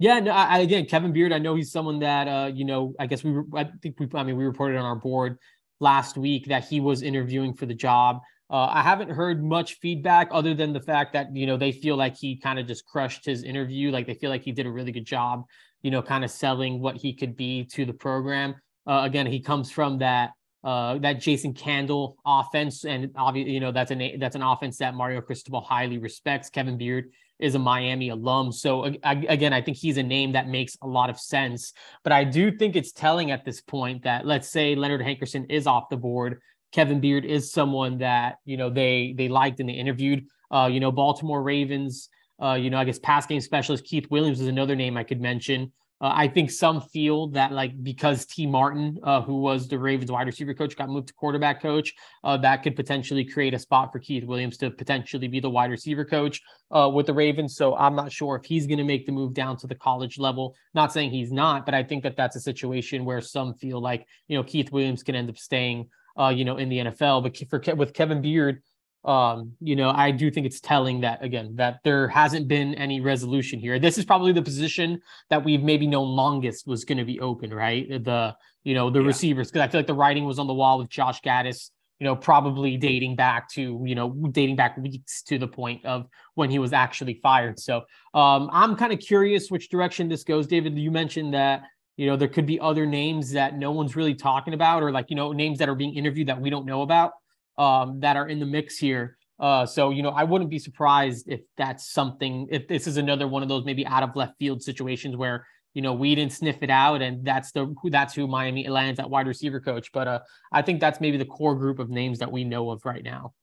yeah, 0.00 0.18
no, 0.18 0.30
I, 0.30 0.60
again, 0.60 0.86
Kevin 0.86 1.12
Beard. 1.12 1.30
I 1.30 1.38
know 1.38 1.54
he's 1.54 1.70
someone 1.70 1.98
that 1.98 2.26
uh, 2.26 2.50
you 2.52 2.64
know. 2.64 2.94
I 2.98 3.06
guess 3.06 3.22
we. 3.22 3.38
I 3.54 3.68
think 3.82 4.00
we. 4.00 4.08
I 4.14 4.22
mean, 4.22 4.38
we 4.38 4.46
reported 4.46 4.78
on 4.78 4.84
our 4.86 4.96
board 4.96 5.36
last 5.78 6.16
week 6.16 6.46
that 6.46 6.64
he 6.64 6.80
was 6.80 7.02
interviewing 7.02 7.52
for 7.52 7.66
the 7.66 7.74
job. 7.74 8.20
Uh, 8.50 8.66
I 8.66 8.82
haven't 8.82 9.10
heard 9.10 9.44
much 9.44 9.74
feedback 9.74 10.28
other 10.32 10.54
than 10.54 10.72
the 10.72 10.80
fact 10.80 11.12
that 11.12 11.34
you 11.34 11.46
know 11.46 11.56
they 11.56 11.70
feel 11.70 11.96
like 11.96 12.16
he 12.16 12.36
kind 12.36 12.58
of 12.58 12.66
just 12.66 12.84
crushed 12.84 13.24
his 13.24 13.44
interview. 13.44 13.90
Like 13.90 14.06
they 14.06 14.14
feel 14.14 14.30
like 14.30 14.42
he 14.42 14.52
did 14.52 14.66
a 14.66 14.70
really 14.70 14.90
good 14.90 15.06
job, 15.06 15.44
you 15.82 15.90
know, 15.90 16.02
kind 16.02 16.24
of 16.24 16.30
selling 16.30 16.80
what 16.80 16.96
he 16.96 17.14
could 17.14 17.36
be 17.36 17.64
to 17.72 17.84
the 17.84 17.92
program. 17.92 18.56
Uh, 18.86 19.02
again, 19.04 19.26
he 19.26 19.40
comes 19.40 19.70
from 19.70 19.98
that 19.98 20.30
uh, 20.64 20.98
that 20.98 21.20
Jason 21.20 21.54
Candle 21.54 22.16
offense, 22.26 22.84
and 22.84 23.10
obviously, 23.16 23.52
you 23.52 23.60
know, 23.60 23.72
that's 23.72 23.92
an 23.92 24.18
that's 24.18 24.34
an 24.36 24.42
offense 24.42 24.78
that 24.78 24.94
Mario 24.94 25.20
Cristobal 25.20 25.60
highly 25.60 25.98
respects. 25.98 26.50
Kevin 26.50 26.76
Beard 26.76 27.10
is 27.38 27.54
a 27.54 27.58
Miami 27.58 28.10
alum. 28.10 28.52
So 28.52 28.84
again, 29.02 29.52
I 29.52 29.62
think 29.62 29.78
he's 29.78 29.96
a 29.96 30.02
name 30.02 30.32
that 30.32 30.46
makes 30.46 30.76
a 30.82 30.86
lot 30.86 31.08
of 31.08 31.18
sense. 31.18 31.72
But 32.04 32.12
I 32.12 32.24
do 32.24 32.56
think 32.56 32.76
it's 32.76 32.92
telling 32.92 33.30
at 33.30 33.44
this 33.44 33.60
point 33.60 34.02
that 34.02 34.26
let's 34.26 34.48
say 34.48 34.74
Leonard 34.74 35.00
Hankerson 35.00 35.46
is 35.50 35.66
off 35.66 35.88
the 35.88 35.96
board. 35.96 36.40
Kevin 36.72 37.00
Beard 37.00 37.24
is 37.24 37.52
someone 37.52 37.98
that 37.98 38.38
you 38.44 38.56
know 38.56 38.70
they 38.70 39.14
they 39.16 39.28
liked 39.28 39.60
and 39.60 39.68
they 39.68 39.74
interviewed. 39.74 40.26
Uh, 40.50 40.68
you 40.70 40.80
know, 40.80 40.92
Baltimore 40.92 41.42
Ravens. 41.42 42.08
Uh, 42.42 42.54
you 42.54 42.70
know, 42.70 42.78
I 42.78 42.84
guess 42.84 42.98
pass 42.98 43.26
game 43.26 43.40
specialist 43.40 43.84
Keith 43.84 44.10
Williams 44.10 44.40
is 44.40 44.46
another 44.46 44.74
name 44.74 44.96
I 44.96 45.04
could 45.04 45.20
mention. 45.20 45.72
Uh, 46.02 46.12
I 46.14 46.28
think 46.28 46.50
some 46.50 46.80
feel 46.80 47.28
that 47.28 47.52
like 47.52 47.82
because 47.82 48.24
Tee 48.24 48.46
Martin, 48.46 48.98
uh, 49.02 49.20
who 49.20 49.40
was 49.40 49.68
the 49.68 49.78
Ravens 49.78 50.10
wide 50.10 50.26
receiver 50.26 50.54
coach, 50.54 50.74
got 50.74 50.88
moved 50.88 51.08
to 51.08 51.14
quarterback 51.14 51.60
coach, 51.60 51.92
uh, 52.24 52.38
that 52.38 52.62
could 52.62 52.74
potentially 52.74 53.22
create 53.22 53.52
a 53.52 53.58
spot 53.58 53.92
for 53.92 53.98
Keith 53.98 54.24
Williams 54.24 54.56
to 54.58 54.70
potentially 54.70 55.28
be 55.28 55.40
the 55.40 55.50
wide 55.50 55.70
receiver 55.70 56.06
coach 56.06 56.40
uh, 56.70 56.90
with 56.92 57.04
the 57.04 57.12
Ravens. 57.12 57.54
So 57.54 57.76
I'm 57.76 57.94
not 57.94 58.10
sure 58.10 58.36
if 58.36 58.46
he's 58.46 58.66
going 58.66 58.78
to 58.78 58.84
make 58.84 59.04
the 59.04 59.12
move 59.12 59.34
down 59.34 59.58
to 59.58 59.66
the 59.66 59.74
college 59.74 60.18
level. 60.18 60.56
Not 60.72 60.90
saying 60.90 61.10
he's 61.10 61.32
not, 61.32 61.66
but 61.66 61.74
I 61.74 61.82
think 61.82 62.02
that 62.04 62.16
that's 62.16 62.36
a 62.36 62.40
situation 62.40 63.04
where 63.04 63.20
some 63.20 63.52
feel 63.52 63.78
like 63.78 64.06
you 64.26 64.38
know 64.38 64.42
Keith 64.42 64.72
Williams 64.72 65.02
can 65.02 65.14
end 65.14 65.28
up 65.28 65.36
staying 65.36 65.90
uh, 66.18 66.28
you 66.28 66.44
know, 66.44 66.56
in 66.56 66.68
the 66.68 66.78
NFL. 66.78 67.22
But 67.22 67.36
for 67.48 67.58
Ke- 67.58 67.76
with 67.76 67.92
Kevin 67.92 68.20
Beard, 68.22 68.62
um, 69.04 69.52
you 69.60 69.76
know, 69.76 69.90
I 69.90 70.10
do 70.10 70.30
think 70.30 70.46
it's 70.46 70.60
telling 70.60 71.00
that 71.00 71.24
again 71.24 71.56
that 71.56 71.80
there 71.84 72.08
hasn't 72.08 72.48
been 72.48 72.74
any 72.74 73.00
resolution 73.00 73.58
here. 73.58 73.78
This 73.78 73.96
is 73.96 74.04
probably 74.04 74.32
the 74.32 74.42
position 74.42 75.00
that 75.30 75.42
we've 75.42 75.62
maybe 75.62 75.86
known 75.86 76.08
longest 76.08 76.66
was 76.66 76.84
going 76.84 76.98
to 76.98 77.04
be 77.04 77.18
open, 77.20 77.52
right? 77.52 77.88
The 77.88 78.36
you 78.62 78.74
know 78.74 78.90
the 78.90 79.00
yeah. 79.00 79.06
receivers 79.06 79.50
because 79.50 79.62
I 79.66 79.68
feel 79.68 79.78
like 79.78 79.86
the 79.86 79.94
writing 79.94 80.24
was 80.24 80.38
on 80.38 80.46
the 80.46 80.54
wall 80.54 80.78
with 80.78 80.90
Josh 80.90 81.22
Gattis. 81.22 81.70
You 81.98 82.06
know, 82.06 82.16
probably 82.16 82.78
dating 82.78 83.16
back 83.16 83.50
to 83.50 83.82
you 83.86 83.94
know 83.94 84.10
dating 84.32 84.56
back 84.56 84.76
weeks 84.76 85.22
to 85.24 85.38
the 85.38 85.48
point 85.48 85.84
of 85.86 86.06
when 86.34 86.50
he 86.50 86.58
was 86.58 86.74
actually 86.74 87.20
fired. 87.22 87.58
So 87.58 87.82
um, 88.12 88.50
I'm 88.52 88.76
kind 88.76 88.92
of 88.92 88.98
curious 88.98 89.50
which 89.50 89.70
direction 89.70 90.08
this 90.08 90.24
goes. 90.24 90.46
David, 90.46 90.78
you 90.78 90.90
mentioned 90.90 91.32
that 91.34 91.62
you 92.00 92.06
know 92.06 92.16
there 92.16 92.28
could 92.28 92.46
be 92.46 92.58
other 92.58 92.86
names 92.86 93.32
that 93.32 93.58
no 93.58 93.72
one's 93.72 93.94
really 93.94 94.14
talking 94.14 94.54
about, 94.54 94.82
or 94.82 94.90
like 94.90 95.10
you 95.10 95.16
know 95.16 95.32
names 95.32 95.58
that 95.58 95.68
are 95.68 95.74
being 95.74 95.94
interviewed 95.94 96.28
that 96.28 96.40
we 96.40 96.48
don't 96.48 96.64
know 96.64 96.80
about 96.80 97.12
um, 97.58 98.00
that 98.00 98.16
are 98.16 98.26
in 98.26 98.40
the 98.40 98.46
mix 98.46 98.78
here. 98.78 99.18
Uh, 99.38 99.66
so 99.66 99.90
you 99.90 100.02
know, 100.02 100.08
I 100.08 100.24
wouldn't 100.24 100.48
be 100.48 100.58
surprised 100.58 101.28
if 101.28 101.40
that's 101.58 101.92
something. 101.92 102.48
If 102.50 102.68
this 102.68 102.86
is 102.86 102.96
another 102.96 103.28
one 103.28 103.42
of 103.42 103.50
those 103.50 103.66
maybe 103.66 103.86
out 103.86 104.02
of 104.02 104.16
left 104.16 104.38
field 104.38 104.62
situations 104.62 105.14
where 105.14 105.46
you 105.74 105.82
know 105.82 105.92
we 105.92 106.14
didn't 106.14 106.32
sniff 106.32 106.62
it 106.62 106.70
out, 106.70 107.02
and 107.02 107.22
that's 107.22 107.52
the 107.52 107.70
that's 107.90 108.14
who 108.14 108.26
Miami 108.26 108.66
lands 108.66 108.98
at 108.98 109.10
wide 109.10 109.26
receiver 109.26 109.60
coach. 109.60 109.92
But 109.92 110.08
uh, 110.08 110.20
I 110.50 110.62
think 110.62 110.80
that's 110.80 111.02
maybe 111.02 111.18
the 111.18 111.26
core 111.26 111.54
group 111.54 111.78
of 111.80 111.90
names 111.90 112.20
that 112.20 112.32
we 112.32 112.44
know 112.44 112.70
of 112.70 112.82
right 112.86 113.04
now. 113.04 113.34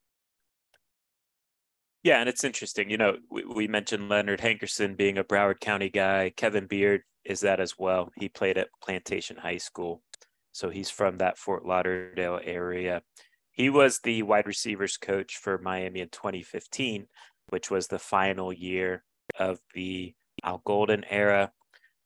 Yeah, 2.02 2.22
and 2.22 2.28
it's 2.28 2.44
interesting. 2.44 2.90
You 2.90 2.98
know, 2.98 3.18
we, 3.30 3.46
we 3.46 3.68
mentioned 3.68 4.10
Leonard 4.10 4.40
Hankerson 4.40 4.98
being 4.98 5.20
a 5.20 5.24
Broward 5.24 5.60
County 5.60 5.90
guy. 5.90 6.32
Kevin 6.36 6.66
Beard 6.66 7.04
is 7.28 7.42
that 7.42 7.60
as 7.60 7.78
well. 7.78 8.10
He 8.16 8.30
played 8.30 8.58
at 8.58 8.70
Plantation 8.82 9.36
High 9.38 9.58
School, 9.58 10.02
so 10.54 10.70
he's 10.70 10.90
from 10.90 11.18
that 11.18 11.38
Fort 11.38 11.66
Lauderdale 11.66 12.40
area. 12.44 13.02
He 13.52 13.70
was 13.70 14.00
the 14.00 14.24
wide 14.24 14.48
receivers 14.48 14.98
coach 14.98 15.38
for 15.38 15.58
Miami 15.58 16.00
in 16.00 16.10
2015, 16.10 17.08
which 17.50 17.70
was 17.70 17.88
the 17.88 18.00
final 18.00 18.54
year 18.54 19.04
of 19.38 19.60
the 19.74 20.14
Al 20.44 20.62
Golden 20.66 21.04
era. 21.10 21.52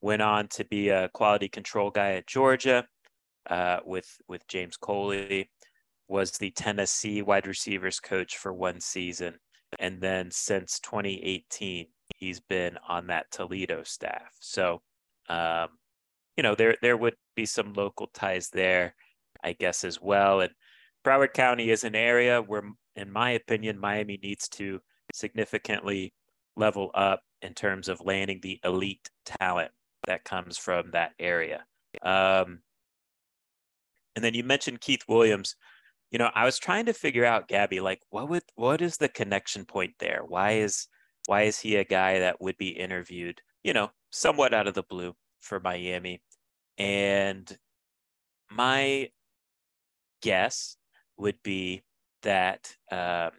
Went 0.02 0.24
on 0.24 0.48
to 0.50 0.66
be 0.66 0.90
a 0.90 1.10
quality 1.10 1.50
control 1.50 1.92
guy 1.92 2.14
at 2.14 2.26
Georgia 2.26 2.88
uh, 3.50 3.80
with 3.86 4.10
with 4.28 4.48
James 4.48 4.76
Coley. 4.78 5.52
Was 6.08 6.32
the 6.32 6.52
Tennessee 6.52 7.22
wide 7.22 7.48
receivers 7.48 8.00
coach 8.00 8.38
for 8.38 8.52
one 8.52 8.80
season, 8.82 9.36
and 9.80 10.02
then 10.02 10.32
since 10.32 10.80
2018, 10.80 11.88
he's 12.18 12.40
been 12.40 12.78
on 12.88 13.08
that 13.08 13.32
Toledo 13.32 13.84
staff. 13.84 14.36
So, 14.40 14.82
um, 15.32 15.70
you 16.36 16.44
know, 16.44 16.56
there 16.56 16.76
there 16.82 16.98
would 16.98 17.16
be 17.36 17.46
some 17.46 17.74
local 17.74 18.08
ties 18.14 18.50
there, 18.50 18.96
I 19.44 19.54
guess, 19.54 19.84
as 19.84 20.02
well. 20.02 20.42
And 20.42 20.52
Broward 21.06 21.34
County 21.34 21.72
is 21.72 21.84
an 21.84 21.96
area 21.96 22.42
where, 22.42 22.64
in 22.96 23.12
my 23.12 23.32
opinion, 23.32 23.80
Miami 23.80 24.20
needs 24.22 24.50
to 24.50 24.80
significantly 25.14 26.14
level 26.58 26.92
up 26.94 27.22
in 27.42 27.54
terms 27.54 27.88
of 27.88 28.02
landing 28.02 28.40
the 28.42 28.60
elite 28.64 29.10
talent 29.26 29.72
that 30.08 30.26
comes 30.26 30.58
from 30.58 30.92
that 30.92 31.12
area. 31.20 31.64
Um, 32.02 32.60
and 34.16 34.24
then 34.24 34.34
you 34.34 34.44
mentioned 34.44 34.82
Keith 34.82 35.04
Williams. 35.08 35.56
You 36.12 36.20
know, 36.20 36.30
I 36.36 36.44
was 36.44 36.60
trying 36.60 36.88
to 36.88 36.94
figure 36.94 37.24
out, 37.24 37.48
Gabby, 37.48 37.80
like 37.80 38.02
what 38.10 38.28
would 38.30 38.44
what 38.56 38.82
is 38.82 38.98
the 38.98 39.08
connection 39.08 39.66
point 39.66 39.94
there? 40.00 40.24
Why 40.28 40.54
is 40.54 40.88
why 41.28 41.44
is 41.44 41.60
he 41.60 41.78
a 41.78 41.86
guy 41.86 42.20
that 42.20 42.42
would 42.42 42.58
be 42.58 42.70
interviewed? 42.70 43.42
You 43.64 43.74
know, 43.74 43.92
somewhat 44.12 44.54
out 44.54 44.68
of 44.68 44.74
the 44.74 44.84
blue 44.84 45.14
for 45.42 45.60
Miami. 45.60 46.22
And 46.78 47.58
my 48.50 49.10
guess 50.22 50.78
would 51.18 51.42
be 51.44 51.84
that 52.24 52.76
um, 52.92 53.32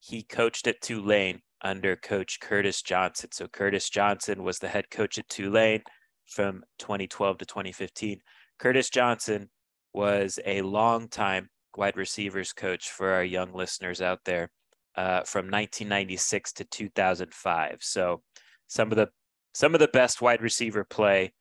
he 0.00 0.22
coached 0.22 0.66
at 0.66 0.80
Tulane 0.80 1.40
under 1.62 1.96
coach 1.96 2.38
Curtis 2.40 2.82
Johnson. 2.82 3.30
So 3.32 3.48
Curtis 3.48 3.88
Johnson 3.88 4.42
was 4.42 4.58
the 4.58 4.68
head 4.68 4.90
coach 4.90 5.18
at 5.18 5.28
Tulane 5.28 5.82
from 6.26 6.62
2012 6.78 7.38
to 7.38 7.46
2015. 7.46 8.20
Curtis 8.58 8.90
Johnson 8.90 9.48
was 9.92 10.38
a 10.44 10.62
long 10.62 11.08
time 11.08 11.48
wide 11.76 11.96
receivers 11.96 12.52
coach 12.52 12.90
for 12.90 13.10
our 13.10 13.24
young 13.24 13.52
listeners 13.52 14.00
out 14.00 14.20
there 14.24 14.50
uh, 14.96 15.22
from 15.22 15.46
1996 15.46 16.52
to 16.52 16.64
2005. 16.64 17.78
So 17.80 18.22
some 18.66 18.90
of 18.90 18.96
the 18.96 19.08
some 19.54 19.74
of 19.74 19.80
the 19.80 19.88
best 19.88 20.20
wide 20.20 20.42
receiver 20.42 20.84
play 20.84 21.32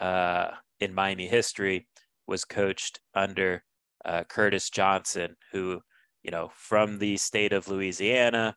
uh, 0.00 0.48
in 0.80 0.94
Miami 0.94 1.26
history 1.26 1.86
was 2.26 2.44
coached 2.44 3.00
under 3.14 3.64
uh, 4.04 4.24
Curtis 4.24 4.70
Johnson, 4.70 5.34
who, 5.52 5.80
you 6.22 6.30
know, 6.30 6.50
from 6.54 6.98
the 6.98 7.16
state 7.16 7.52
of 7.52 7.68
Louisiana, 7.68 8.54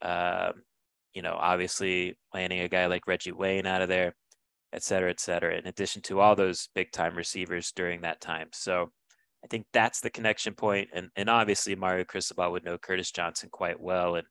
uh, 0.00 0.52
you 1.12 1.22
know, 1.22 1.36
obviously 1.38 2.16
landing 2.32 2.60
a 2.60 2.68
guy 2.68 2.86
like 2.86 3.06
Reggie 3.06 3.32
Wayne 3.32 3.66
out 3.66 3.82
of 3.82 3.88
there, 3.88 4.14
et 4.72 4.82
cetera, 4.82 5.10
et 5.10 5.20
cetera, 5.20 5.56
in 5.56 5.66
addition 5.66 6.00
to 6.02 6.20
all 6.20 6.36
those 6.36 6.68
big 6.74 6.90
time 6.92 7.14
receivers 7.16 7.72
during 7.72 8.02
that 8.02 8.20
time. 8.20 8.48
So 8.52 8.90
I 9.44 9.48
think 9.48 9.66
that's 9.72 10.00
the 10.00 10.10
connection 10.10 10.54
point. 10.54 10.88
And, 10.94 11.10
and 11.16 11.28
obviously, 11.28 11.74
Mario 11.74 12.04
Cristobal 12.04 12.52
would 12.52 12.64
know 12.64 12.78
Curtis 12.78 13.10
Johnson 13.10 13.48
quite 13.50 13.80
well 13.80 14.14
and 14.14 14.26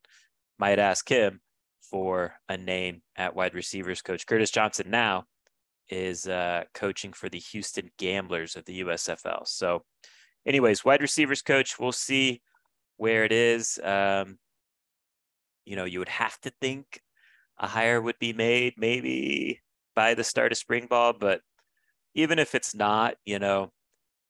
might 0.57 0.79
ask 0.79 1.07
him 1.07 1.41
for 1.91 2.33
a 2.49 2.57
name 2.57 3.01
at 3.17 3.35
wide 3.35 3.53
receivers 3.53 4.01
coach. 4.01 4.25
Curtis 4.25 4.49
Johnson 4.49 4.89
now 4.89 5.25
is 5.89 6.25
uh, 6.25 6.63
coaching 6.73 7.11
for 7.11 7.29
the 7.29 7.37
Houston 7.37 7.91
Gamblers 7.97 8.55
of 8.55 8.65
the 8.65 8.81
USFL. 8.81 9.45
So 9.45 9.83
anyways, 10.45 10.85
wide 10.85 11.01
receivers 11.01 11.41
coach, 11.41 11.77
we'll 11.77 11.91
see 11.91 12.41
where 12.97 13.25
it 13.25 13.33
is. 13.33 13.77
Um, 13.83 14.37
you 15.65 15.75
know, 15.75 15.85
you 15.85 15.99
would 15.99 16.09
have 16.09 16.39
to 16.41 16.51
think 16.61 17.01
a 17.59 17.67
hire 17.67 18.01
would 18.01 18.17
be 18.19 18.33
made 18.33 18.73
maybe 18.77 19.61
by 19.95 20.13
the 20.13 20.23
start 20.23 20.51
of 20.51 20.57
spring 20.57 20.87
ball, 20.89 21.13
but 21.13 21.41
even 22.15 22.39
if 22.39 22.55
it's 22.55 22.73
not, 22.73 23.15
you 23.25 23.37
know, 23.37 23.71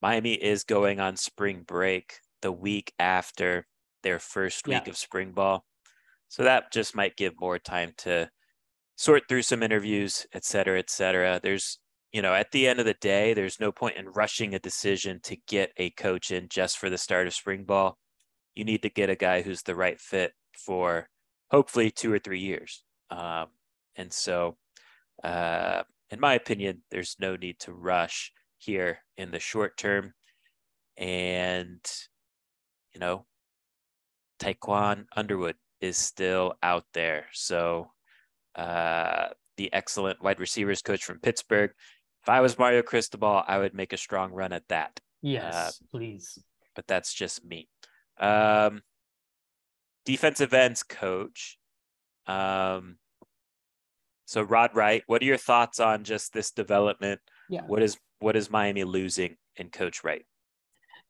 Miami 0.01 0.33
is 0.33 0.63
going 0.63 0.99
on 0.99 1.15
spring 1.15 1.63
break 1.65 2.15
the 2.41 2.51
week 2.51 2.91
after 2.97 3.67
their 4.03 4.19
first 4.19 4.67
week 4.67 4.83
yeah. 4.85 4.89
of 4.89 4.97
spring 4.97 5.31
ball. 5.31 5.63
So 6.31 6.43
that 6.43 6.71
just 6.71 6.95
might 6.95 7.17
give 7.17 7.33
more 7.41 7.59
time 7.59 7.91
to 7.97 8.29
sort 8.95 9.23
through 9.27 9.41
some 9.41 9.61
interviews, 9.61 10.25
et 10.33 10.45
cetera, 10.45 10.79
et 10.79 10.89
cetera. 10.89 11.41
There's 11.43 11.77
you 12.11 12.21
know, 12.21 12.33
at 12.33 12.51
the 12.51 12.67
end 12.67 12.79
of 12.79 12.85
the 12.85 12.95
day, 12.95 13.33
there's 13.33 13.59
no 13.59 13.71
point 13.71 13.95
in 13.95 14.09
rushing 14.09 14.53
a 14.53 14.59
decision 14.59 15.19
to 15.23 15.37
get 15.47 15.71
a 15.77 15.91
coach 15.91 16.31
in 16.31 16.47
just 16.49 16.77
for 16.77 16.89
the 16.89 16.97
start 16.97 17.27
of 17.27 17.33
spring 17.33 17.63
ball. 17.63 17.97
You 18.53 18.65
need 18.65 18.81
to 18.81 18.89
get 18.89 19.09
a 19.09 19.15
guy 19.15 19.41
who's 19.41 19.61
the 19.61 19.75
right 19.75 19.99
fit 19.99 20.33
for 20.53 21.07
hopefully 21.49 21.89
two 21.89 22.11
or 22.11 22.19
three 22.19 22.41
years. 22.41 22.83
Um, 23.09 23.47
and 23.95 24.11
so, 24.11 24.57
uh, 25.23 25.83
in 26.09 26.19
my 26.19 26.33
opinion, 26.33 26.83
there's 26.91 27.15
no 27.19 27.37
need 27.37 27.59
to 27.59 27.71
rush 27.71 28.33
here 28.57 28.99
in 29.15 29.31
the 29.31 29.39
short 29.39 29.77
term. 29.77 30.13
And, 30.97 31.79
you 32.93 32.99
know, 32.99 33.25
Tiquan 34.39 35.05
Underwood 35.15 35.55
is 35.81 35.97
still 35.97 36.53
out 36.63 36.85
there. 36.93 37.25
So, 37.33 37.91
uh, 38.55 39.29
the 39.57 39.73
excellent 39.73 40.23
wide 40.23 40.39
receivers 40.39 40.81
coach 40.81 41.03
from 41.03 41.19
Pittsburgh 41.19 41.71
if 42.21 42.29
I 42.29 42.41
was 42.41 42.57
Mario 42.57 42.83
Cristobal, 42.83 43.43
I 43.47 43.57
would 43.57 43.73
make 43.73 43.93
a 43.93 43.97
strong 43.97 44.31
run 44.31 44.53
at 44.53 44.67
that. 44.69 44.99
Yes, 45.21 45.53
uh, 45.53 45.71
please. 45.89 46.37
But 46.75 46.87
that's 46.87 47.13
just 47.13 47.43
me. 47.43 47.67
Um, 48.19 48.81
defensive 50.05 50.53
ends 50.53 50.83
coach. 50.83 51.57
Um, 52.27 52.97
so 54.25 54.43
Rod 54.43 54.75
Wright, 54.75 55.03
what 55.07 55.21
are 55.21 55.25
your 55.25 55.37
thoughts 55.37 55.79
on 55.79 56.03
just 56.03 56.31
this 56.31 56.51
development? 56.51 57.19
Yeah. 57.49 57.63
What 57.65 57.81
is 57.81 57.97
what 58.19 58.35
is 58.35 58.51
Miami 58.51 58.83
losing 58.83 59.35
in 59.55 59.69
Coach 59.69 60.03
Wright? 60.03 60.25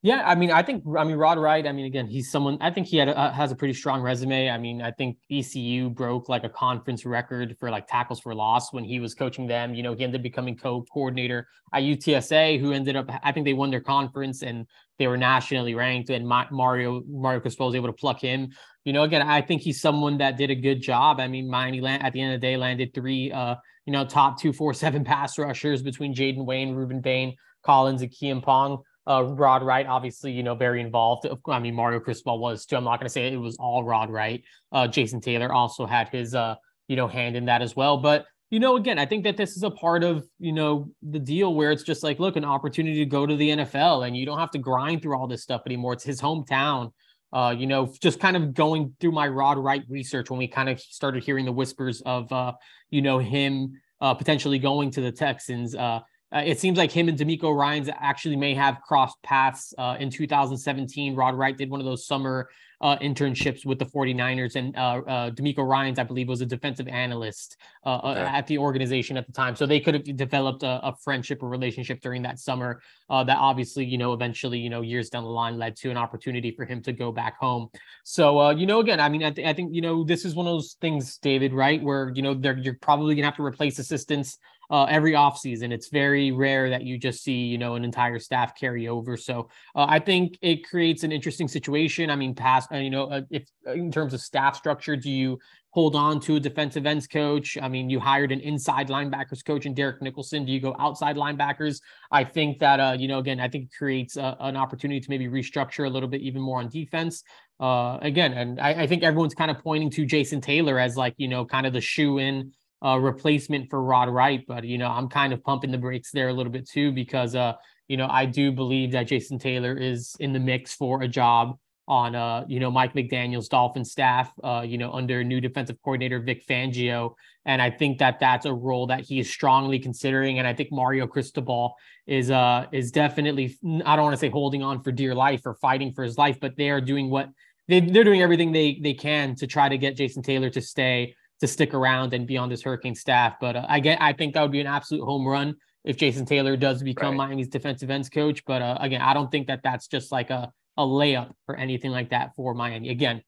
Yeah, 0.03 0.23
I 0.25 0.33
mean, 0.33 0.49
I 0.49 0.63
think 0.63 0.83
I 0.97 1.03
mean 1.03 1.15
Rod 1.15 1.37
Wright. 1.37 1.67
I 1.67 1.71
mean, 1.71 1.85
again, 1.85 2.07
he's 2.07 2.31
someone. 2.31 2.57
I 2.59 2.71
think 2.71 2.87
he 2.87 2.97
had 2.97 3.07
a, 3.07 3.31
has 3.31 3.51
a 3.51 3.55
pretty 3.55 3.75
strong 3.75 4.01
resume. 4.01 4.49
I 4.49 4.57
mean, 4.57 4.81
I 4.81 4.89
think 4.89 5.17
ECU 5.29 5.91
broke 5.91 6.27
like 6.27 6.43
a 6.43 6.49
conference 6.49 7.05
record 7.05 7.55
for 7.59 7.69
like 7.69 7.85
tackles 7.85 8.19
for 8.19 8.33
loss 8.33 8.73
when 8.73 8.83
he 8.83 8.99
was 8.99 9.13
coaching 9.13 9.45
them. 9.45 9.75
You 9.75 9.83
know, 9.83 9.93
he 9.93 10.03
ended 10.03 10.21
up 10.21 10.23
becoming 10.23 10.57
co-coordinator 10.57 11.47
at 11.71 11.83
UTSA, 11.83 12.59
who 12.59 12.71
ended 12.71 12.95
up. 12.95 13.11
I 13.21 13.31
think 13.31 13.45
they 13.45 13.53
won 13.53 13.69
their 13.69 13.81
conference 13.81 14.41
and 14.41 14.65
they 14.97 15.05
were 15.05 15.17
nationally 15.17 15.75
ranked. 15.75 16.09
And 16.09 16.27
Mario 16.27 17.03
Mario 17.07 17.39
Cristobal 17.39 17.67
was 17.67 17.75
able 17.75 17.89
to 17.89 17.93
pluck 17.93 18.19
him. 18.19 18.49
You 18.85 18.93
know, 18.93 19.03
again, 19.03 19.21
I 19.21 19.41
think 19.41 19.61
he's 19.61 19.81
someone 19.81 20.17
that 20.17 20.35
did 20.35 20.49
a 20.49 20.55
good 20.55 20.81
job. 20.81 21.19
I 21.19 21.27
mean, 21.27 21.47
Miami 21.47 21.79
land, 21.79 22.01
at 22.01 22.13
the 22.13 22.21
end 22.21 22.33
of 22.33 22.41
the 22.41 22.47
day 22.47 22.57
landed 22.57 22.95
three, 22.95 23.31
uh, 23.31 23.53
you 23.85 23.93
know, 23.93 24.03
top 24.03 24.41
two, 24.41 24.51
four, 24.51 24.73
seven 24.73 25.03
pass 25.11 25.37
rushers 25.37 25.83
between 25.83 26.15
Jayden 26.15 26.43
Wayne, 26.43 26.73
Rueben 26.73 27.03
Bain, 27.03 27.35
Collins, 27.63 28.01
Acheampong. 28.01 28.81
Uh, 29.07 29.23
Rod 29.23 29.63
Wright, 29.63 29.87
obviously, 29.87 30.31
you 30.31 30.43
know, 30.43 30.55
very 30.55 30.79
involved. 30.79 31.27
I 31.47 31.59
mean, 31.59 31.73
Mario 31.73 31.99
Cristobal 31.99 32.39
was 32.39 32.65
too. 32.65 32.75
I'm 32.75 32.83
not 32.83 32.99
going 32.99 33.07
to 33.07 33.09
say 33.09 33.33
it 33.33 33.37
was 33.37 33.57
all 33.57 33.83
Rod 33.83 34.09
Wright. 34.09 34.43
Uh, 34.71 34.87
Jason 34.87 35.21
Taylor 35.21 35.51
also 35.51 35.85
had 35.85 36.09
his, 36.09 36.35
uh, 36.35 36.55
you 36.87 36.95
know, 36.95 37.07
hand 37.07 37.35
in 37.35 37.45
that 37.45 37.61
as 37.61 37.75
well. 37.75 37.97
But 37.97 38.25
you 38.51 38.59
know, 38.59 38.75
again, 38.75 38.99
I 38.99 39.05
think 39.05 39.23
that 39.23 39.37
this 39.37 39.55
is 39.55 39.63
a 39.63 39.71
part 39.71 40.03
of, 40.03 40.27
you 40.37 40.51
know, 40.51 40.91
the 41.01 41.19
deal 41.19 41.55
where 41.55 41.71
it's 41.71 41.83
just 41.83 42.03
like, 42.03 42.19
look, 42.19 42.35
an 42.35 42.43
opportunity 42.43 42.97
to 42.99 43.05
go 43.05 43.25
to 43.25 43.37
the 43.37 43.49
NFL 43.49 44.05
and 44.05 44.15
you 44.15 44.25
don't 44.25 44.37
have 44.37 44.51
to 44.51 44.59
grind 44.59 45.01
through 45.01 45.17
all 45.17 45.25
this 45.25 45.41
stuff 45.41 45.61
anymore. 45.65 45.93
It's 45.93 46.03
his 46.03 46.21
hometown. 46.21 46.91
Uh, 47.31 47.55
you 47.57 47.65
know, 47.65 47.89
just 48.03 48.19
kind 48.19 48.35
of 48.35 48.53
going 48.53 48.93
through 48.99 49.13
my 49.13 49.25
Rod 49.25 49.57
Wright 49.57 49.83
research 49.87 50.29
when 50.29 50.37
we 50.37 50.49
kind 50.49 50.67
of 50.67 50.81
started 50.81 51.23
hearing 51.23 51.45
the 51.45 51.51
whispers 51.53 52.01
of, 52.01 52.29
uh, 52.33 52.51
you 52.89 53.01
know, 53.01 53.19
him 53.19 53.79
uh, 54.01 54.13
potentially 54.13 54.59
going 54.59 54.91
to 54.91 55.01
the 55.01 55.13
Texans. 55.13 55.73
Uh, 55.73 56.01
uh, 56.33 56.41
it 56.45 56.59
seems 56.59 56.77
like 56.77 56.91
him 56.91 57.09
and 57.09 57.17
DeMeco 57.17 57.55
Ryans 57.55 57.89
actually 57.99 58.35
may 58.35 58.53
have 58.53 58.81
crossed 58.81 59.21
paths 59.23 59.73
uh, 59.77 59.97
in 59.99 60.09
2017. 60.09 61.15
Rod 61.15 61.35
Wright 61.35 61.57
did 61.57 61.69
one 61.69 61.79
of 61.79 61.85
those 61.85 62.05
summer 62.05 62.49
uh, 62.81 62.97
internships 62.97 63.65
with 63.65 63.77
the 63.79 63.85
49ers. 63.85 64.55
And 64.55 64.75
uh, 64.75 65.01
uh, 65.07 65.31
DeMeco 65.31 65.67
Ryans, 65.67 65.99
I 65.99 66.03
believe, 66.03 66.27
was 66.27 66.41
a 66.41 66.45
defensive 66.45 66.87
analyst 66.87 67.57
uh, 67.85 67.89
uh, 67.89 68.11
okay. 68.11 68.21
at 68.21 68.47
the 68.47 68.57
organization 68.57 69.17
at 69.17 69.27
the 69.27 69.31
time. 69.31 69.55
So 69.55 69.65
they 69.65 69.79
could 69.79 69.93
have 69.93 70.17
developed 70.17 70.63
a, 70.63 70.79
a 70.83 70.95
friendship 71.03 71.43
or 71.43 71.49
relationship 71.49 72.01
during 72.01 72.23
that 72.23 72.39
summer 72.39 72.81
uh, 73.09 73.23
that 73.25 73.37
obviously, 73.37 73.85
you 73.85 73.97
know, 73.97 74.13
eventually, 74.13 74.57
you 74.57 74.69
know, 74.69 74.81
years 74.81 75.09
down 75.09 75.23
the 75.23 75.29
line 75.29 75.57
led 75.57 75.75
to 75.77 75.91
an 75.91 75.97
opportunity 75.97 76.51
for 76.51 76.65
him 76.65 76.81
to 76.81 76.91
go 76.91 77.11
back 77.11 77.37
home. 77.39 77.69
So, 78.03 78.49
you 78.49 78.65
know, 78.65 78.79
again, 78.79 78.99
I 78.99 79.09
mean, 79.09 79.23
I, 79.23 79.31
th- 79.31 79.47
I 79.47 79.53
think, 79.53 79.73
you 79.73 79.81
know, 79.81 80.03
this 80.03 80.25
is 80.25 80.33
one 80.33 80.47
of 80.47 80.53
those 80.53 80.75
things, 80.81 81.17
David, 81.17 81.53
right? 81.53 81.81
Where, 81.81 82.11
you 82.15 82.23
know, 82.23 82.31
you're 82.57 82.77
probably 82.81 83.13
going 83.13 83.23
to 83.23 83.27
have 83.27 83.35
to 83.37 83.45
replace 83.45 83.77
assistants 83.77 84.39
uh, 84.71 84.85
every 84.85 85.11
offseason. 85.11 85.71
It's 85.71 85.89
very 85.89 86.31
rare 86.31 86.69
that 86.69 86.83
you 86.83 86.97
just 86.97 87.23
see, 87.23 87.33
you 87.33 87.57
know, 87.57 87.75
an 87.75 87.83
entire 87.83 88.19
staff 88.19 88.55
carry 88.57 88.87
over. 88.87 89.17
So 89.17 89.49
uh, 89.75 89.85
I 89.89 89.99
think 89.99 90.37
it 90.41 90.67
creates 90.67 91.03
an 91.03 91.11
interesting 91.11 91.49
situation. 91.49 92.09
I 92.09 92.15
mean, 92.15 92.33
past, 92.33 92.71
uh, 92.71 92.77
you 92.77 92.89
know, 92.89 93.07
uh, 93.07 93.21
if 93.29 93.49
uh, 93.67 93.73
in 93.73 93.91
terms 93.91 94.13
of 94.13 94.21
staff 94.21 94.55
structure, 94.55 94.95
do 94.95 95.11
you 95.11 95.37
hold 95.71 95.95
on 95.95 96.21
to 96.21 96.37
a 96.37 96.39
defensive 96.39 96.85
ends 96.85 97.05
coach? 97.05 97.57
I 97.61 97.67
mean, 97.67 97.89
you 97.89 97.99
hired 97.99 98.31
an 98.31 98.39
inside 98.39 98.87
linebackers 98.87 99.45
coach 99.45 99.65
and 99.65 99.75
Derek 99.75 100.01
Nicholson. 100.01 100.45
Do 100.45 100.53
you 100.53 100.61
go 100.61 100.75
outside 100.79 101.17
linebackers? 101.17 101.81
I 102.09 102.23
think 102.23 102.59
that, 102.59 102.79
uh, 102.79 102.95
you 102.97 103.09
know, 103.09 103.19
again, 103.19 103.41
I 103.41 103.49
think 103.49 103.65
it 103.65 103.77
creates 103.77 104.15
an 104.17 104.57
opportunity 104.57 104.99
to 104.99 105.09
maybe 105.09 105.27
restructure 105.27 105.85
a 105.85 105.89
little 105.89 106.09
bit 106.09 106.21
even 106.21 106.41
more 106.41 106.59
on 106.59 106.69
defense. 106.69 107.23
Uh, 107.59 107.99
again, 108.01 108.33
and 108.33 108.59
I, 108.59 108.83
I 108.83 108.87
think 108.87 109.03
everyone's 109.03 109.35
kind 109.35 109.51
of 109.51 109.59
pointing 109.59 109.91
to 109.91 110.05
Jason 110.05 110.41
Taylor 110.41 110.79
as 110.79 110.97
like, 110.97 111.13
you 111.17 111.27
know, 111.27 111.45
kind 111.45 111.65
of 111.65 111.73
the 111.73 111.79
shoe 111.81 112.17
in 112.17 112.51
uh, 112.83 112.97
replacement 112.97 113.69
for 113.69 113.81
Rod 113.83 114.09
Wright, 114.09 114.43
but 114.47 114.63
you 114.63 114.77
know 114.77 114.87
I'm 114.87 115.07
kind 115.07 115.33
of 115.33 115.43
pumping 115.43 115.71
the 115.71 115.77
brakes 115.77 116.11
there 116.11 116.29
a 116.29 116.33
little 116.33 116.51
bit 116.51 116.67
too 116.67 116.91
because 116.91 117.35
uh 117.35 117.53
you 117.87 117.97
know 117.97 118.07
I 118.09 118.25
do 118.25 118.51
believe 118.51 118.91
that 118.93 119.03
Jason 119.03 119.37
Taylor 119.37 119.75
is 119.77 120.15
in 120.19 120.33
the 120.33 120.39
mix 120.39 120.73
for 120.73 121.03
a 121.03 121.07
job 121.07 121.57
on 121.87 122.15
uh 122.15 122.43
you 122.47 122.59
know 122.59 122.71
Mike 122.71 122.93
McDaniel's 122.93 123.49
Dolphin 123.49 123.85
staff 123.85 124.31
uh 124.43 124.63
you 124.65 124.77
know 124.77 124.91
under 124.93 125.23
new 125.23 125.39
defensive 125.39 125.77
coordinator 125.83 126.19
Vic 126.19 126.45
Fangio. 126.47 127.13
And 127.45 127.61
I 127.61 127.71
think 127.71 127.97
that 127.97 128.19
that's 128.19 128.45
a 128.45 128.53
role 128.53 128.87
that 128.87 129.01
he 129.01 129.19
is 129.19 129.27
strongly 129.27 129.79
considering. 129.79 130.37
And 130.37 130.47
I 130.47 130.53
think 130.53 130.71
Mario 130.71 131.07
Cristobal 131.07 131.75
is 132.07 132.31
uh 132.31 132.65
is 132.71 132.91
definitely 132.91 133.57
I 133.85 133.95
don't 133.95 134.05
want 134.05 134.13
to 134.13 134.19
say 134.19 134.29
holding 134.29 134.63
on 134.63 134.81
for 134.81 134.91
dear 134.91 135.13
life 135.13 135.41
or 135.45 135.53
fighting 135.55 135.93
for 135.93 136.03
his 136.03 136.17
life 136.17 136.39
but 136.39 136.57
they 136.57 136.71
are 136.71 136.81
doing 136.81 137.11
what 137.11 137.29
they, 137.67 137.79
they're 137.79 138.03
doing 138.03 138.23
everything 138.23 138.51
they 138.51 138.79
they 138.81 138.95
can 138.95 139.35
to 139.35 139.45
try 139.45 139.69
to 139.69 139.77
get 139.77 139.95
Jason 139.95 140.23
Taylor 140.23 140.49
to 140.49 140.61
stay 140.61 141.15
to 141.41 141.47
stick 141.47 141.73
around 141.73 142.13
and 142.13 142.25
be 142.25 142.37
on 142.37 142.49
this 142.49 142.61
Hurricane 142.61 142.95
staff. 142.95 143.35
But 143.41 143.55
uh, 143.55 143.65
I 143.67 143.79
get, 143.79 144.01
I 144.01 144.13
think 144.13 144.33
that 144.33 144.41
would 144.41 144.51
be 144.51 144.61
an 144.61 144.67
absolute 144.67 145.03
home 145.03 145.27
run 145.27 145.55
if 145.83 145.97
Jason 145.97 146.25
Taylor 146.25 146.55
does 146.55 146.81
become 146.81 147.17
right. 147.17 147.27
Miami's 147.27 147.47
defensive 147.47 147.89
ends 147.89 148.09
coach. 148.09 148.45
But 148.45 148.61
uh, 148.61 148.77
again, 148.79 149.01
I 149.01 149.13
don't 149.13 149.29
think 149.29 149.47
that 149.47 149.61
that's 149.63 149.87
just 149.87 150.11
like 150.11 150.29
a 150.29 150.51
a 150.77 150.83
layup 150.83 151.31
or 151.47 151.57
anything 151.57 151.91
like 151.91 152.09
that 152.11 152.35
for 152.35 152.53
Miami. 152.53 152.89
Again, 152.89 153.21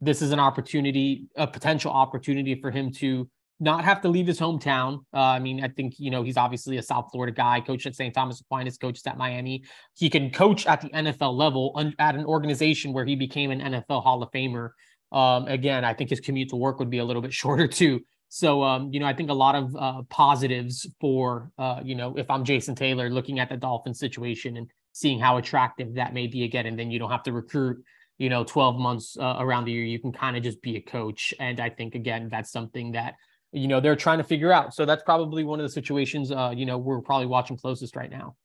this 0.00 0.22
is 0.22 0.32
an 0.32 0.40
opportunity, 0.40 1.26
a 1.36 1.46
potential 1.46 1.92
opportunity 1.92 2.60
for 2.60 2.70
him 2.70 2.92
to 2.94 3.28
not 3.60 3.84
have 3.84 4.00
to 4.02 4.08
leave 4.08 4.26
his 4.26 4.38
hometown. 4.38 5.00
Uh, 5.12 5.18
I 5.18 5.38
mean, 5.38 5.64
I 5.64 5.68
think 5.68 5.94
you 5.98 6.10
know 6.10 6.22
he's 6.22 6.36
obviously 6.36 6.76
a 6.76 6.82
South 6.82 7.08
Florida 7.12 7.34
guy, 7.34 7.60
coached 7.60 7.86
at 7.86 7.94
St. 7.94 8.14
Thomas 8.14 8.40
Aquinas, 8.40 8.78
coached 8.78 9.06
at 9.06 9.16
Miami. 9.16 9.64
He 9.96 10.08
can 10.08 10.30
coach 10.30 10.66
at 10.66 10.80
the 10.80 10.88
NFL 10.90 11.34
level 11.36 11.72
un- 11.74 11.94
at 11.98 12.14
an 12.14 12.24
organization 12.24 12.92
where 12.92 13.04
he 13.04 13.16
became 13.16 13.50
an 13.50 13.60
NFL 13.60 14.02
Hall 14.02 14.22
of 14.22 14.30
Famer 14.30 14.70
um, 15.12 15.46
again, 15.46 15.84
I 15.84 15.94
think 15.94 16.10
his 16.10 16.20
commute 16.20 16.50
to 16.50 16.56
work 16.56 16.78
would 16.78 16.90
be 16.90 16.98
a 16.98 17.04
little 17.04 17.22
bit 17.22 17.32
shorter 17.42 17.66
too. 17.66 18.00
So, 18.30 18.62
um, 18.62 18.92
you 18.92 19.00
know, 19.00 19.06
I 19.06 19.14
think 19.14 19.30
a 19.30 19.34
lot 19.34 19.54
of 19.54 19.74
uh, 19.74 20.02
positives 20.10 20.86
for, 21.00 21.50
uh, 21.58 21.80
you 21.82 21.94
know, 21.94 22.14
if 22.16 22.30
I'm 22.30 22.44
Jason 22.44 22.74
Taylor 22.74 23.08
looking 23.08 23.38
at 23.38 23.48
the 23.48 23.56
Dolphins 23.56 23.98
situation 23.98 24.58
and 24.58 24.70
seeing 24.92 25.18
how 25.18 25.38
attractive 25.38 25.94
that 25.94 26.12
may 26.12 26.26
be 26.26 26.44
again, 26.44 26.66
and 26.66 26.78
then 26.78 26.90
you 26.90 26.98
don't 26.98 27.10
have 27.10 27.22
to 27.22 27.32
recruit, 27.32 27.82
you 28.18 28.28
know, 28.28 28.44
12 28.44 28.76
months 28.76 29.16
uh, 29.18 29.36
around 29.38 29.64
the 29.64 29.72
year. 29.72 29.84
You 29.84 29.98
can 29.98 30.12
kind 30.12 30.36
of 30.36 30.42
just 30.42 30.60
be 30.60 30.76
a 30.76 30.80
coach. 30.80 31.32
And 31.40 31.58
I 31.58 31.70
think, 31.70 31.94
again, 31.94 32.28
that's 32.30 32.52
something 32.52 32.92
that, 32.92 33.14
you 33.52 33.66
know, 33.66 33.80
they're 33.80 33.96
trying 33.96 34.18
to 34.18 34.24
figure 34.24 34.52
out. 34.52 34.74
So 34.74 34.84
that's 34.84 35.02
probably 35.04 35.42
one 35.42 35.58
of 35.58 35.64
the 35.64 35.72
situations, 35.72 36.30
uh, 36.30 36.52
you 36.54 36.66
know, 36.66 36.76
we're 36.76 37.00
probably 37.00 37.26
watching 37.26 37.56
closest 37.56 37.96
right 37.96 38.10
now. 38.10 38.36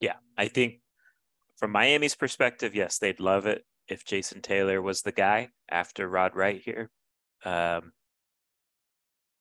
Yeah. 0.00 0.14
I 0.36 0.48
think 0.48 0.80
from 1.58 1.70
Miami's 1.70 2.16
perspective, 2.16 2.74
yes, 2.74 2.98
they'd 2.98 3.20
love 3.20 3.46
it 3.46 3.64
if 3.88 4.04
Jason 4.04 4.40
Taylor 4.40 4.80
was 4.80 5.02
the 5.02 5.12
guy 5.12 5.48
after 5.70 6.08
Rod 6.08 6.34
Wright 6.36 6.60
here. 6.60 6.90
Um, 7.44 7.92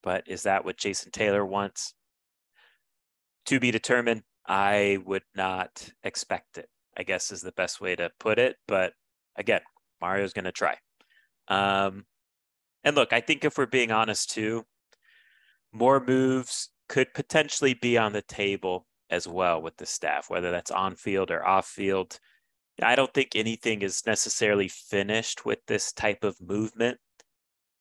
but 0.03 0.27
is 0.27 0.43
that 0.43 0.65
what 0.65 0.77
Jason 0.77 1.11
Taylor 1.11 1.45
wants? 1.45 1.93
To 3.45 3.59
be 3.59 3.71
determined. 3.71 4.23
I 4.47 4.99
would 5.05 5.23
not 5.35 5.89
expect 6.03 6.57
it, 6.57 6.67
I 6.97 7.03
guess 7.03 7.31
is 7.31 7.41
the 7.41 7.51
best 7.51 7.79
way 7.79 7.95
to 7.95 8.11
put 8.19 8.39
it. 8.39 8.57
But 8.67 8.93
again, 9.35 9.61
Mario's 10.01 10.33
going 10.33 10.45
to 10.45 10.51
try. 10.51 10.77
Um, 11.47 12.05
and 12.83 12.95
look, 12.95 13.13
I 13.13 13.21
think 13.21 13.45
if 13.45 13.57
we're 13.57 13.67
being 13.67 13.91
honest 13.91 14.31
too, 14.31 14.65
more 15.71 16.03
moves 16.03 16.69
could 16.89 17.13
potentially 17.13 17.73
be 17.73 17.97
on 17.97 18.13
the 18.13 18.21
table 18.23 18.87
as 19.09 19.27
well 19.27 19.61
with 19.61 19.77
the 19.77 19.85
staff, 19.85 20.29
whether 20.29 20.51
that's 20.51 20.71
on 20.71 20.95
field 20.95 21.31
or 21.31 21.45
off 21.45 21.67
field. 21.67 22.19
I 22.81 22.95
don't 22.95 23.13
think 23.13 23.35
anything 23.35 23.81
is 23.81 24.03
necessarily 24.05 24.67
finished 24.67 25.45
with 25.45 25.59
this 25.67 25.91
type 25.91 26.23
of 26.23 26.39
movement 26.41 26.97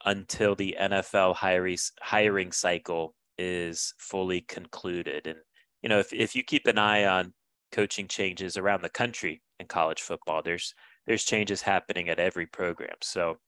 until 0.04 0.54
the 0.54 0.76
NFL 0.80 1.36
hiring 1.36 1.78
hiring 2.00 2.52
cycle 2.52 3.14
is 3.38 3.94
fully 3.98 4.42
concluded. 4.42 5.26
And 5.26 5.38
you 5.82 5.88
know, 5.88 5.98
if 5.98 6.12
if 6.12 6.34
you 6.34 6.42
keep 6.42 6.66
an 6.66 6.78
eye 6.78 7.06
on 7.06 7.32
coaching 7.72 8.08
changes 8.08 8.56
around 8.56 8.82
the 8.82 8.88
country 8.88 9.42
in 9.58 9.66
college 9.66 10.02
football, 10.02 10.42
there's 10.42 10.74
there's 11.06 11.24
changes 11.24 11.62
happening 11.62 12.08
at 12.08 12.18
every 12.18 12.46
program. 12.46 12.96
So 13.02 13.38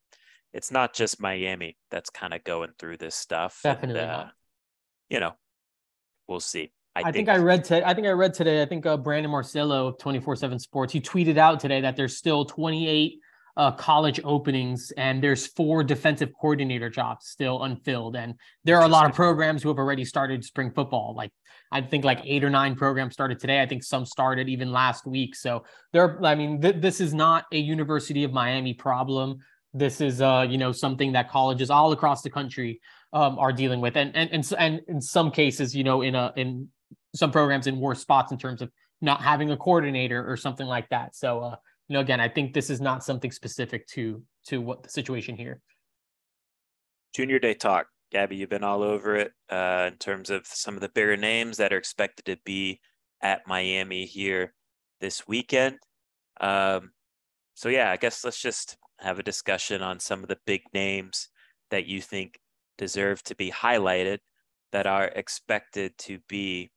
it's 0.53 0.71
not 0.71 0.93
just 0.93 1.21
Miami 1.21 1.77
that's 1.89 2.09
kind 2.09 2.33
of 2.33 2.43
going 2.43 2.71
through 2.77 2.97
this 2.97 3.15
stuff. 3.15 3.59
Definitely. 3.63 4.01
And, 4.01 4.11
uh, 4.11 4.25
you 5.09 5.19
know, 5.19 5.33
we'll 6.27 6.39
see. 6.39 6.71
I, 6.95 6.99
I 6.99 7.03
think, 7.03 7.15
think, 7.15 7.29
I 7.29 7.37
read 7.37 7.63
today. 7.63 7.83
I 7.83 7.93
think 7.93 8.05
I 8.05 8.11
read 8.11 8.33
today. 8.33 8.61
I 8.61 8.65
think 8.65 8.85
uh, 8.85 8.97
Brandon 8.97 9.31
Marcello 9.31 9.87
of 9.87 9.97
twenty 9.97 10.19
four 10.19 10.35
seven 10.35 10.59
Sports 10.59 10.93
he 10.93 11.01
tweeted 11.01 11.37
out 11.37 11.59
today 11.59 11.81
that 11.81 11.95
there's 11.95 12.17
still 12.17 12.45
twenty 12.45 12.87
eight 12.87 13.19
uh, 13.57 13.71
college 13.71 14.19
openings 14.23 14.91
and 14.97 15.23
there's 15.23 15.47
four 15.47 15.83
defensive 15.83 16.31
coordinator 16.39 16.89
jobs 16.89 17.27
still 17.27 17.63
unfilled. 17.63 18.15
And 18.15 18.35
there 18.63 18.77
are 18.77 18.85
a 18.85 18.87
lot 18.87 19.07
of 19.07 19.15
programs 19.15 19.61
who 19.63 19.69
have 19.69 19.77
already 19.77 20.05
started 20.05 20.43
spring 20.43 20.71
football. 20.71 21.13
Like 21.15 21.31
I 21.71 21.81
think 21.81 22.03
like 22.03 22.21
eight 22.23 22.43
or 22.43 22.49
nine 22.49 22.75
programs 22.75 23.13
started 23.13 23.39
today. 23.39 23.61
I 23.61 23.65
think 23.65 23.83
some 23.83 24.05
started 24.05 24.47
even 24.49 24.71
last 24.71 25.07
week. 25.07 25.35
So 25.35 25.63
there, 25.91 26.23
I 26.23 26.35
mean, 26.35 26.61
th- 26.61 26.75
this 26.79 27.01
is 27.01 27.13
not 27.13 27.45
a 27.51 27.57
University 27.57 28.23
of 28.23 28.31
Miami 28.31 28.73
problem. 28.73 29.39
This 29.73 30.01
is, 30.01 30.21
uh, 30.21 30.45
you 30.47 30.59
know, 30.59 30.71
something 30.71 31.13
that 31.13 31.29
colleges 31.29 31.71
all 31.71 31.91
across 31.91 32.21
the 32.21 32.29
country 32.29 32.79
um, 33.11 33.39
are 33.39 33.51
dealing 33.51 33.81
with, 33.81 33.97
and 33.97 34.15
and 34.15 34.29
and 34.31 34.53
and 34.57 34.81
in 34.87 35.01
some 35.01 35.31
cases, 35.31 35.75
you 35.75 35.83
know, 35.83 36.03
in 36.03 36.13
a 36.13 36.31
in 36.35 36.69
some 37.15 37.31
programs 37.31 37.67
in 37.67 37.79
worse 37.79 37.99
spots 37.99 38.31
in 38.31 38.37
terms 38.37 38.61
of 38.61 38.71
not 39.01 39.21
having 39.21 39.51
a 39.51 39.57
coordinator 39.57 40.29
or 40.29 40.37
something 40.37 40.67
like 40.67 40.89
that. 40.89 41.15
So, 41.15 41.39
uh, 41.41 41.55
you 41.87 41.95
know, 41.95 41.99
again, 41.99 42.19
I 42.19 42.29
think 42.29 42.53
this 42.53 42.69
is 42.69 42.81
not 42.81 43.03
something 43.03 43.31
specific 43.31 43.87
to 43.87 44.23
to 44.47 44.61
what 44.61 44.83
the 44.83 44.89
situation 44.89 45.35
here. 45.35 45.61
Junior 47.13 47.39
Day 47.39 47.53
talk, 47.53 47.87
Gabby. 48.11 48.37
You've 48.37 48.49
been 48.49 48.63
all 48.63 48.81
over 48.83 49.15
it 49.15 49.31
uh, 49.49 49.89
in 49.91 49.97
terms 49.97 50.29
of 50.29 50.47
some 50.47 50.75
of 50.75 50.81
the 50.81 50.89
bigger 50.89 51.17
names 51.17 51.57
that 51.57 51.71
are 51.71 51.77
expected 51.77 52.25
to 52.25 52.37
be 52.43 52.79
at 53.21 53.47
Miami 53.47 54.05
here 54.05 54.53
this 54.99 55.27
weekend. 55.27 55.77
Um, 56.41 56.91
so 57.53 57.69
yeah, 57.69 57.91
I 57.91 57.97
guess 57.97 58.23
let's 58.23 58.41
just 58.41 58.77
have 58.99 59.19
a 59.19 59.23
discussion 59.23 59.81
on 59.81 59.99
some 59.99 60.23
of 60.23 60.29
the 60.29 60.39
big 60.45 60.61
names 60.73 61.29
that 61.69 61.85
you 61.85 62.01
think 62.01 62.39
deserve 62.77 63.21
to 63.23 63.35
be 63.35 63.51
highlighted 63.51 64.19
that 64.71 64.87
are 64.87 65.05
expected 65.05 65.97
to 65.99 66.19
be 66.27 66.71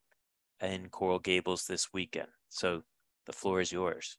in 0.63 0.89
Coral 0.89 1.19
Gables 1.19 1.65
this 1.67 1.93
weekend. 1.93 2.29
So 2.49 2.83
the 3.27 3.33
floor 3.33 3.61
is 3.61 3.73
yours. 3.73 4.17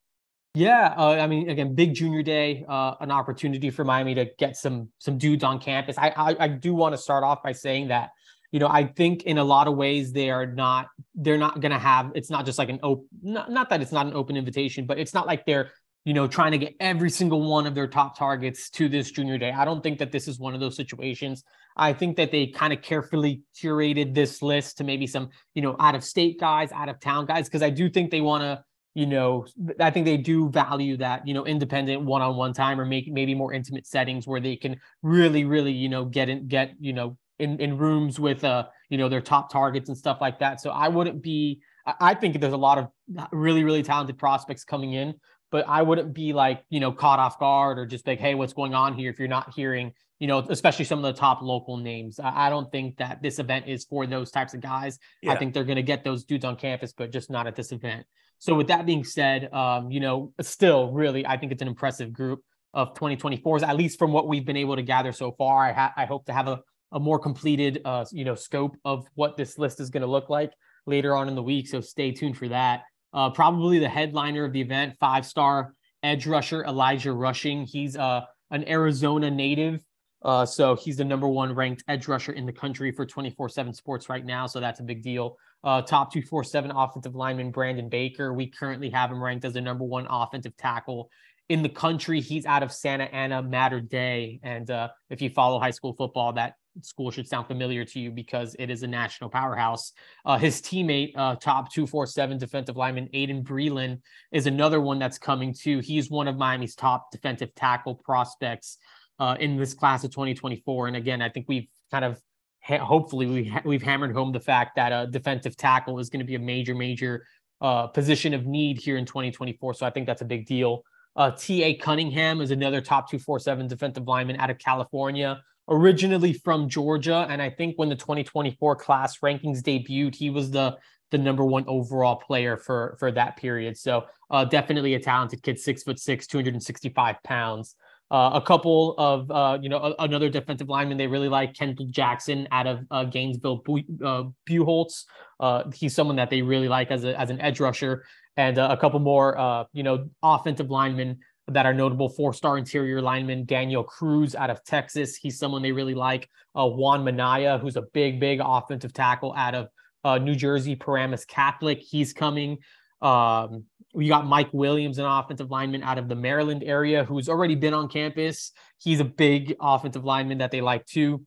Yeah, 0.54 0.96
uh, 0.98 1.12
I 1.12 1.28
mean, 1.28 1.50
again, 1.50 1.76
big 1.76 1.94
junior 1.94 2.24
day, 2.24 2.66
uh, 2.68 2.96
an 3.00 3.12
opportunity 3.12 3.70
for 3.70 3.84
Miami 3.84 4.16
to 4.16 4.26
get 4.40 4.58
some 4.58 4.90
some 4.98 5.18
dudes 5.18 5.44
on 5.44 5.60
campus. 5.60 5.98
I 5.98 6.10
I, 6.10 6.36
I 6.46 6.48
do 6.48 6.74
want 6.74 6.94
to 6.94 6.98
start 6.98 7.24
off 7.24 7.44
by 7.44 7.52
saying 7.52 7.90
that, 7.90 8.10
you 8.52 8.60
know, 8.60 8.68
I 8.68 8.86
think 8.86 9.24
in 9.24 9.38
a 9.38 9.44
lot 9.44 9.68
of 9.68 9.76
ways 9.76 10.14
they 10.14 10.32
are 10.32 10.48
not 10.48 10.88
they're 11.14 11.38
not 11.38 11.62
going 11.62 11.74
to 11.74 11.78
have. 11.78 12.12
It's 12.16 12.32
not 12.32 12.46
just 12.46 12.58
like 12.58 12.70
an 12.70 12.80
open, 12.82 13.08
not, 13.22 13.52
not 13.52 13.70
that 13.70 13.82
it's 13.82 13.92
not 13.92 14.08
an 14.08 14.14
open 14.14 14.36
invitation, 14.36 14.88
but 14.88 14.98
it's 14.98 15.14
not 15.14 15.28
like 15.28 15.46
they're 15.46 15.70
you 16.08 16.14
know, 16.14 16.26
trying 16.26 16.54
to 16.54 16.58
get 16.58 16.74
every 16.80 17.10
single 17.10 17.42
one 17.42 17.68
of 17.68 17.76
their 17.76 17.86
top 17.86 18.18
targets 18.18 18.70
to 18.70 18.88
this 18.88 19.12
junior 19.12 19.38
day. 19.38 19.52
I 19.52 19.66
don't 19.66 19.84
think 19.84 20.00
that 20.00 20.10
this 20.10 20.30
is 20.30 20.40
one 20.40 20.54
of 20.54 20.62
those 20.62 20.78
situations. 20.78 21.44
I 21.76 21.92
think 21.92 22.16
that 22.16 22.32
they 22.32 22.48
kind 22.48 22.72
of 22.72 22.82
carefully 22.82 23.42
curated 23.62 24.16
this 24.16 24.42
list 24.42 24.78
to 24.78 24.86
maybe 24.86 25.06
some, 25.06 25.28
you 25.54 25.62
know, 25.62 25.76
out 25.82 25.96
of 25.96 26.06
state 26.06 26.40
guys, 26.40 26.72
out 26.72 26.88
of 26.88 27.02
town 27.02 27.26
guys, 27.26 27.50
because 27.50 27.62
I 27.62 27.72
do 27.72 27.90
think 27.90 28.10
they 28.10 28.22
want 28.22 28.42
to, 28.44 28.64
you 28.94 29.06
know, 29.06 29.48
I 29.82 29.92
think 29.92 30.06
they 30.06 30.16
do 30.16 30.50
value 30.50 30.96
that, 30.96 31.28
you 31.28 31.34
know, 31.34 31.46
independent 31.46 32.02
one 32.04 32.22
on 32.22 32.38
one 32.38 32.54
time 32.54 32.80
or 32.80 32.86
make 32.86 33.12
maybe 33.12 33.36
more 33.36 33.52
intimate 33.52 33.86
settings 33.86 34.26
where 34.26 34.40
they 34.40 34.56
can 34.56 34.80
really, 35.04 35.44
really, 35.44 35.74
you 35.74 35.90
know, 35.90 36.06
get 36.06 36.30
in, 36.30 36.48
get, 36.48 36.72
you 36.80 36.94
know, 36.94 37.18
in, 37.38 37.60
in 37.60 37.78
rooms 37.78 38.18
with, 38.18 38.46
uh, 38.46 38.64
you 38.88 38.98
know, 38.98 39.10
their 39.10 39.20
top 39.20 39.52
targets 39.52 39.90
and 39.90 39.98
stuff 39.98 40.20
like 40.22 40.40
that. 40.40 40.62
So 40.62 40.70
I 40.70 40.88
wouldn't 40.88 41.22
be, 41.22 41.60
I 42.00 42.14
think 42.14 42.40
there's 42.40 42.54
a 42.54 42.58
lot 42.58 42.78
of 42.78 42.88
really, 43.32 43.64
really 43.64 43.84
talented 43.84 44.18
prospects 44.18 44.64
coming 44.64 44.94
in 44.94 45.14
but 45.52 45.68
I 45.68 45.82
wouldn't 45.82 46.14
be 46.14 46.34
like, 46.34 46.64
you 46.70 46.80
know, 46.80 46.92
caught 46.92 47.20
off 47.20 47.40
guard 47.40 47.80
or 47.80 47.86
just 47.86 48.06
like, 48.06 48.20
hey, 48.20 48.36
what's 48.36 48.54
going 48.54 48.74
on 48.74 48.94
here 48.94 49.10
if 49.10 49.20
you're 49.20 49.28
not 49.28 49.54
hearing, 49.54 49.94
you 50.20 50.28
know, 50.28 50.40
especially 50.50 50.86
some 50.86 51.00
of 51.00 51.04
the 51.04 51.20
top 51.20 51.42
local 51.42 51.78
names. 51.78 52.20
I 52.22 52.50
don't 52.50 52.72
think 52.72 52.98
that 52.98 53.22
this 53.22 53.40
event 53.40 53.68
is 53.68 53.86
for 53.86 54.06
those 54.06 54.32
types 54.32 54.54
of 54.54 54.62
guys. 54.62 55.00
Yeah. 55.22 55.32
I 55.32 55.38
think 55.38 55.54
they're 55.54 55.64
going 55.64 55.78
to 55.78 55.84
get 55.84 56.04
those 56.04 56.26
dudes 56.26 56.44
on 56.44 56.56
campus, 56.56 56.94
but 56.94 57.12
just 57.12 57.30
not 57.30 57.48
at 57.48 57.56
this 57.56 57.72
event. 57.72 58.06
So 58.40 58.54
with 58.54 58.68
that 58.68 58.86
being 58.86 59.04
said, 59.04 59.52
um, 59.54 59.90
you 59.90 60.00
know, 60.00 60.34
still 60.42 60.92
really, 60.92 61.26
I 61.26 61.38
think 61.38 61.52
it's 61.52 61.62
an 61.62 61.68
impressive 61.68 62.14
group 62.14 62.44
of 62.74 62.94
2024s, 62.94 63.64
at 63.64 63.76
least 63.76 63.98
from 63.98 64.12
what 64.12 64.28
we've 64.28 64.46
been 64.46 64.58
able 64.58 64.76
to 64.76 64.84
gather 64.84 65.12
so 65.12 65.32
far. 65.32 65.64
I, 65.64 65.72
ha- 65.72 65.94
I 65.96 66.06
hope 66.06 66.26
to 66.26 66.34
have 66.34 66.48
a, 66.48 66.62
a 66.92 67.00
more 67.00 67.20
completed, 67.20 67.82
uh, 67.86 68.06
you 68.12 68.26
know, 68.26 68.36
scope 68.36 68.78
of 68.86 69.08
what 69.16 69.38
this 69.38 69.58
list 69.58 69.80
is 69.80 69.90
going 69.90 70.02
to 70.02 70.08
look 70.08 70.30
like 70.30 70.52
later 70.86 71.16
on 71.16 71.28
in 71.28 71.36
the 71.36 71.44
week. 71.44 71.68
So 71.68 71.82
stay 71.82 72.12
tuned 72.12 72.38
for 72.38 72.48
that. 72.50 72.84
Uh, 73.14 73.30
probably 73.30 73.80
the 73.80 73.90
headliner 73.90 74.44
of 74.44 74.54
the 74.54 74.62
event, 74.62 74.96
five 75.00 75.26
star 75.26 75.74
edge 76.04 76.28
rusher 76.28 76.64
Elijah 76.66 77.14
Rushing. 77.14 77.66
He's 77.66 77.96
uh, 77.96 78.22
an 78.52 78.68
Arizona 78.68 79.32
native. 79.32 79.82
Uh, 80.24 80.46
so 80.46 80.76
he's 80.76 80.98
the 80.98 81.06
number 81.06 81.28
one 81.28 81.54
ranked 81.54 81.84
edge 81.88 82.08
rusher 82.08 82.32
in 82.32 82.46
the 82.46 82.52
country 82.52 82.92
for 82.92 83.06
24 83.06 83.50
7 83.50 83.74
sports 83.74 84.10
right 84.10 84.26
now. 84.26 84.48
So 84.48 84.60
that's 84.60 84.80
a 84.80 84.84
big 84.84 85.04
deal. 85.04 85.38
Uh, 85.64 85.82
top 85.82 86.12
247 86.12 86.72
offensive 86.72 87.16
lineman 87.16 87.52
Brandon 87.52 87.90
Baker. 87.90 88.34
We 88.34 88.48
currently 88.48 88.90
have 88.90 89.12
him 89.12 89.24
ranked 89.24 89.46
as 89.46 89.54
the 89.54 89.62
number 89.62 89.84
one 89.84 90.08
offensive 90.10 90.56
tackle 90.58 91.10
in 91.50 91.64
the 91.64 91.70
country. 91.70 92.20
He's 92.20 92.46
out 92.46 92.64
of 92.64 92.72
Santa 92.72 93.06
Ana 93.06 93.42
Mater 93.42 93.80
Dei. 93.80 94.40
And 94.44 94.70
uh, 94.70 94.90
if 95.10 95.22
you 95.22 95.30
follow 95.30 95.60
high 95.60 95.72
school 95.72 95.94
football, 95.94 96.34
that 96.34 96.56
school 96.82 97.12
should 97.12 97.28
sound 97.28 97.48
familiar 97.48 97.86
to 97.86 98.00
you 98.00 98.12
because 98.12 98.56
it 98.60 98.70
is 98.70 98.84
a 98.84 98.88
national 98.88 99.30
powerhouse. 99.30 99.94
Uh, 100.26 100.38
his 100.38 100.62
teammate, 100.62 101.14
uh, 101.16 101.36
top 101.36 101.72
247 101.72 102.38
defensive 102.38 102.78
lineman 102.78 103.08
Aydin 103.14 103.44
Breland, 103.44 104.02
is 104.32 104.48
another 104.48 104.82
one 104.82 105.00
that's 105.00 105.18
coming 105.18 105.54
too. 105.54 105.80
He's 105.80 106.10
one 106.10 106.28
of 106.28 106.38
Miami's 106.38 106.76
top 106.76 107.12
defensive 107.12 107.54
tackle 107.56 107.96
prospects 107.96 108.78
uh, 109.20 109.36
in 109.40 109.58
this 109.58 109.74
class 109.74 110.04
of 110.04 110.12
2024. 110.12 110.88
And 110.88 110.98
again, 110.98 111.22
I 111.22 111.30
think 111.30 111.48
we've 111.48 111.68
kind 111.92 112.06
of 112.06 112.22
ha- 112.62 112.84
hopefully 112.84 113.26
we 113.26 113.46
ha- 113.46 113.62
we've 113.66 113.82
hammered 113.82 114.14
home 114.14 114.32
the 114.32 114.40
fact 114.40 114.76
that 114.76 114.92
a 114.92 115.08
defensive 115.08 115.58
tackle 115.58 116.00
is 116.00 116.10
going 116.10 116.20
to 116.20 116.26
be 116.26 116.36
a 116.36 116.40
major, 116.40 116.76
major 116.76 117.26
uh, 117.62 117.88
position 117.88 118.34
of 118.34 118.46
need 118.46 118.78
here 118.78 118.98
in 118.98 119.06
2024. 119.06 119.74
So 119.74 119.86
I 119.86 119.90
think 119.90 120.06
that's 120.06 120.22
a 120.22 120.26
big 120.26 120.46
deal. 120.46 120.84
Uh, 121.16 121.32
T.A. 121.32 121.76
Cunningham 121.76 122.42
is 122.42 122.52
another 122.52 122.80
top 122.80 123.10
247 123.10 123.68
defensive 123.68 124.08
lineman 124.08 124.38
out 124.38 124.52
of 124.52 124.60
California 124.60 125.42
originally 125.70 126.34
from 126.34 126.70
Georgia. 126.70 127.28
And 127.30 127.42
I 127.42 127.50
think 127.50 127.78
when 127.78 127.90
the 127.90 127.96
2024 127.96 128.76
class 128.76 129.20
rankings 129.20 129.62
debuted, 129.62 130.16
he 130.16 130.30
was 130.30 130.52
the 130.52 130.78
the 131.10 131.18
number 131.18 131.46
one 131.46 131.64
overall 131.68 132.18
player 132.18 132.58
for 132.58 132.98
for 133.00 133.12
that 133.12 133.38
period. 133.38 133.78
So 133.78 134.06
uh, 134.30 134.46
definitely 134.46 134.96
a 134.96 135.00
talented 135.00 135.42
kid, 135.42 135.60
six 135.60 135.84
foot 135.84 136.00
six, 136.00 136.28
265 136.28 137.16
pounds. 137.24 137.76
Uh, 138.10 138.32
a 138.36 138.42
couple 138.42 138.96
of 138.98 139.30
uh, 139.32 139.58
you 139.62 139.68
know 139.68 139.80
a, 139.80 140.04
another 140.04 140.30
defensive 140.30 140.70
lineman 140.70 140.98
they 140.98 141.08
really 141.08 141.28
like 141.28 141.54
Kendall 141.54 141.88
Jackson 141.90 142.48
out 142.52 142.66
of 142.66 142.80
uh, 142.90 143.04
Gainesville 143.04 143.62
uh, 144.04 144.24
Buchholz. 144.50 145.04
Uh, 145.40 145.64
he's 145.74 145.94
someone 145.94 146.16
that 146.16 146.30
they 146.30 146.42
really 146.42 146.70
like 146.70 146.90
as 146.90 147.04
a 147.04 147.20
as 147.20 147.30
an 147.30 147.42
edge 147.42 147.60
rusher, 147.60 148.06
and 148.38 148.58
uh, 148.58 148.70
a 148.72 148.78
couple 148.78 149.00
more 149.00 149.68
you 149.74 149.84
know 149.84 150.10
offensive 150.24 150.70
linemen 150.70 151.20
that 151.50 151.66
are 151.66 151.74
notable 151.74 152.10
four 152.10 152.34
star 152.34 152.58
interior 152.58 153.02
lineman 153.02 153.46
Daniel 153.46 153.84
Cruz 153.84 154.36
out 154.36 154.50
of 154.50 154.64
Texas. 154.64 155.16
He's 155.16 155.40
someone 155.40 155.62
they 155.62 155.72
really 155.72 155.96
like. 155.96 156.30
Uh, 156.56 156.68
Juan 156.68 157.06
Manaya, 157.06 157.60
who's 157.60 157.78
a 157.78 157.84
big, 157.94 158.20
big 158.20 158.42
offensive 158.44 158.94
tackle 158.94 159.34
out 159.34 159.56
of 159.56 159.68
uh, 160.04 160.18
New 160.18 160.36
Jersey, 160.36 160.76
Paramus 160.76 161.26
Catholic. 161.26 161.80
He's 161.80 162.14
coming. 162.14 162.58
Um, 163.02 163.64
we 163.94 164.08
got 164.08 164.26
Mike 164.26 164.50
Williams, 164.52 164.98
an 164.98 165.06
offensive 165.06 165.50
lineman 165.50 165.84
out 165.84 165.98
of 165.98 166.10
the 166.10 166.16
Maryland 166.16 166.64
area 166.66 167.04
who's 167.04 167.30
already 167.30 167.56
been 167.56 167.74
on 167.74 167.88
campus. 167.88 168.52
He's 168.78 169.00
a 169.00 169.06
big 169.06 169.56
offensive 169.62 170.04
lineman 170.04 170.40
that 170.40 170.52
they 170.52 170.62
like 170.62 170.86
too. 170.86 171.26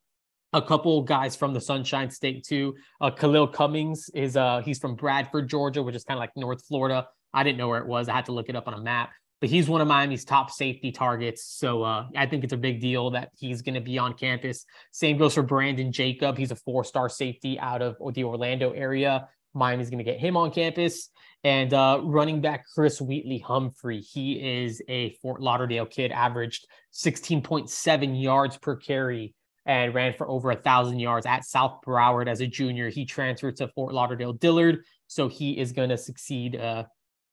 A 0.53 0.61
couple 0.61 1.03
guys 1.03 1.37
from 1.37 1.55
the 1.55 1.61
Sunshine 1.61 2.11
State 2.11 2.45
too. 2.45 2.75
Uh, 3.01 3.11
Khalil 3.11 3.47
Cummings 3.47 4.11
is 4.15 4.37
uh 4.37 4.61
he's 4.65 4.79
from 4.81 4.97
Bradford, 4.97 5.49
Georgia, 5.49 5.83
which 5.83 5.95
is 5.95 6.05
kind 6.05 6.19
of 6.19 6.21
like 6.21 6.33
North 6.37 6.65
Florida. 6.67 7.07
I 7.33 7.45
didn't 7.45 7.59
know 7.59 7.69
where 7.69 7.79
it 7.79 7.87
was. 7.87 8.09
I 8.09 8.15
had 8.17 8.27
to 8.27 8.33
look 8.33 8.49
it 8.49 8.57
up 8.57 8.67
on 8.67 8.75
a 8.75 8.81
map 8.81 9.11
but 9.41 9.49
he's 9.49 9.69
one 9.69 9.81
of 9.81 9.89
Miami's 9.89 10.25
top 10.25 10.51
safety 10.51 10.93
targets. 10.93 11.45
So 11.45 11.83
uh, 11.83 12.07
I 12.17 12.27
think 12.27 12.45
it's 12.45 12.53
a 12.53 12.59
big 12.59 12.81
deal 12.81 13.11
that 13.11 13.31
he's 13.37 13.63
going 13.63 13.75
to 13.75 13.81
be 13.81 13.99
on 13.99 14.15
campus. 14.15 14.67
Same 14.93 15.17
goes 15.17 15.35
for 15.35 15.43
Brandon 15.43 15.93
Jacob. 15.93 16.37
He's 16.37 16.51
a 16.51 16.57
four 16.57 16.85
star 16.85 17.09
safety 17.09 17.59
out 17.59 17.83
of 17.83 17.97
the 18.15 18.25
Orlando 18.25 18.73
area. 18.73 19.29
Miami's 19.55 19.91
going 19.91 19.99
to 19.99 20.05
get 20.05 20.21
him 20.21 20.37
on 20.37 20.51
campus. 20.51 21.09
And 21.43 21.73
uh, 21.73 22.01
running 22.05 22.41
back 22.41 22.67
Chris 22.73 23.01
Wheatley 23.01 23.39
Humphrey, 23.39 24.01
he 24.01 24.63
is 24.63 24.83
a 24.89 25.15
Fort 25.23 25.41
Lauderdale 25.41 25.87
kid, 25.87 26.13
averaged 26.13 26.67
16.7 26.93 28.23
yards 28.23 28.59
per 28.59 28.77
carry 28.77 29.35
and 29.67 29.95
ran 29.95 30.15
for 30.15 30.29
over 30.29 30.51
a 30.51 30.57
thousand 30.57 30.99
yards 30.99 31.27
at 31.27 31.45
South 31.45 31.81
Broward 31.85 32.29
as 32.29 32.41
a 32.41 32.47
junior. 32.47 32.91
He 32.91 33.07
transferred 33.07 33.57
to 33.57 33.69
Fort 33.69 33.95
Lauderdale 33.95 34.33
Dillard, 34.33 34.85
so 35.07 35.29
he 35.29 35.59
is 35.59 35.73
going 35.73 35.91
to 35.91 35.99
succeed 35.99 36.57
uh, 36.57 36.85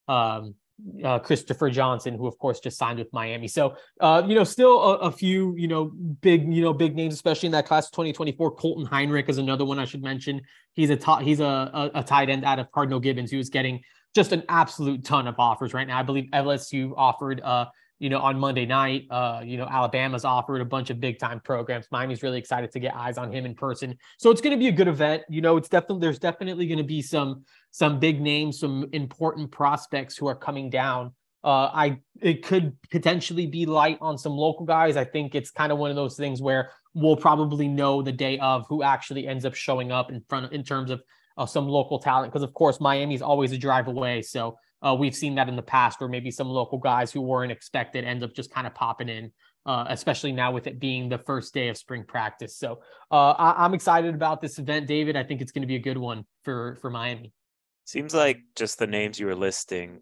um, 0.08 0.56
uh, 1.04 1.20
Christopher 1.20 1.70
Johnson, 1.70 2.16
who 2.16 2.28
of 2.28 2.38
course 2.38 2.60
just 2.60 2.78
signed 2.78 3.00
with 3.00 3.12
Miami. 3.12 3.48
So, 3.48 3.76
uh, 4.00 4.24
you 4.28 4.36
know, 4.36 4.44
still 4.44 4.82
a, 4.82 4.98
a, 4.98 5.12
few, 5.12 5.56
you 5.58 5.68
know, 5.68 5.86
big, 6.22 6.52
you 6.54 6.62
know, 6.62 6.74
big 6.74 6.96
names, 6.96 7.14
especially 7.14 7.48
in 7.48 7.52
that 7.54 7.66
class 7.66 7.88
of 7.88 7.92
2024. 7.94 8.56
Colton 8.56 8.86
Heinrich 8.86 9.30
is 9.30 9.38
another 9.38 9.66
one 9.66 9.80
I 9.80 9.86
should 9.86 10.04
mention. 10.04 10.42
He's 10.74 10.90
a 10.90 10.96
top, 10.96 11.22
he's 11.22 11.40
a, 11.40 11.44
a, 11.46 11.92
a 11.96 12.04
tight 12.04 12.30
end 12.30 12.46
out 12.46 12.60
of 12.60 12.72
Cardinal 12.72 13.00
Gibbons 13.00 13.32
who's 13.32 13.50
getting 13.50 13.82
just 14.14 14.32
an 14.32 14.44
absolute 14.50 15.04
ton 15.04 15.28
of 15.28 15.36
offers 15.40 15.74
right 15.74 15.88
now. 15.88 16.00
I 16.00 16.04
believe 16.04 16.30
LSU 16.34 16.94
offered 16.96 17.42
uh, 17.42 17.66
you 18.00 18.10
know, 18.10 18.20
on 18.20 18.38
Monday 18.40 18.66
night, 18.66 19.06
uh, 19.10 19.42
you 19.44 19.58
know, 19.58 19.66
Alabama's 19.66 20.24
offered 20.24 20.62
a 20.62 20.66
bunch 20.66 20.90
of 20.90 21.00
big 21.00 21.18
time 21.18 21.40
programs. 21.40 21.88
Miami's 21.92 22.22
really 22.22 22.38
excited 22.38 22.72
to 22.72 22.80
get 22.80 22.96
eyes 22.96 23.18
on 23.18 23.32
him 23.32 23.46
in 23.46 23.56
person. 23.56 23.98
So 24.20 24.30
it's 24.30 24.42
going 24.42 24.56
to 24.56 24.60
be 24.60 24.68
a 24.68 24.72
good 24.72 24.88
event. 24.88 25.24
You 25.30 25.42
know, 25.42 25.58
it's 25.58 25.70
definitely 25.70 26.02
there's 26.02 26.20
definitely 26.20 26.68
going 26.68 26.78
to 26.78 26.84
be 26.84 27.02
some 27.02 27.44
some 27.72 28.00
big 28.00 28.22
names, 28.22 28.60
some 28.60 28.88
important 28.94 29.52
prospects 29.52 30.16
who 30.18 30.28
are 30.28 30.36
coming 30.36 30.70
down. 30.70 31.14
Uh, 31.44 31.70
I 31.74 31.98
it 32.22 32.44
could 32.44 32.76
potentially 32.92 33.48
be 33.48 33.66
light 33.66 33.98
on 34.02 34.18
some 34.18 34.34
local 34.34 34.66
guys. 34.66 34.96
I 34.98 35.04
think 35.04 35.34
it's 35.34 35.50
kind 35.50 35.72
of 35.72 35.78
one 35.78 35.90
of 35.90 35.96
those 35.96 36.18
things 36.18 36.42
where 36.42 36.72
we'll 36.94 37.18
probably 37.18 37.68
know 37.68 38.02
the 38.02 38.12
day 38.12 38.38
of 38.40 38.66
who 38.70 38.84
actually 38.84 39.28
ends 39.28 39.46
up 39.46 39.56
showing 39.56 39.92
up 39.92 40.12
in 40.12 40.22
front 40.28 40.46
of, 40.46 40.52
in 40.52 40.64
terms 40.64 40.92
of 40.92 41.02
uh, 41.38 41.46
some 41.46 41.68
local 41.68 42.00
talent 42.00 42.32
because 42.32 42.44
of 42.44 42.54
course 42.54 42.80
Miami's 42.80 43.22
always 43.22 43.52
a 43.52 43.58
drive 43.58 43.88
away. 43.88 44.22
So 44.22 44.58
uh, 44.86 44.96
we've 44.98 45.16
seen 45.16 45.36
that 45.36 45.50
in 45.50 45.56
the 45.56 45.62
past, 45.62 46.00
where 46.00 46.10
maybe 46.10 46.32
some 46.32 46.48
local 46.48 46.78
guys 46.78 47.12
who 47.12 47.22
weren't 47.22 47.52
expected 47.52 48.04
end 48.04 48.24
up 48.24 48.34
just 48.34 48.52
kind 48.52 48.68
of 48.68 48.74
popping 48.76 49.10
in, 49.10 49.32
uh, 49.66 49.86
especially 49.90 50.32
now 50.32 50.52
with 50.52 50.68
it 50.68 50.80
being 50.80 51.10
the 51.10 51.18
first 51.18 51.54
day 51.54 51.70
of 51.70 51.78
spring 51.78 52.04
practice. 52.08 52.58
So 52.58 52.80
uh, 53.12 53.32
I- 53.32 53.66
am 53.66 53.74
excited 53.74 54.14
about 54.14 54.42
this 54.42 54.60
event, 54.60 54.88
David. 54.88 55.16
I 55.16 55.24
think 55.24 55.42
it's 55.42 55.52
going 55.52 55.64
to 55.64 55.68
be 55.68 55.76
a 55.76 55.80
good 55.80 55.98
one 55.98 56.26
for 56.44 56.76
for 56.82 56.90
Miami. 56.90 57.34
Seems 57.86 58.14
like 58.14 58.40
just 58.56 58.80
the 58.80 58.88
names 58.88 59.20
you 59.20 59.28
were 59.28 59.36
listing, 59.36 60.02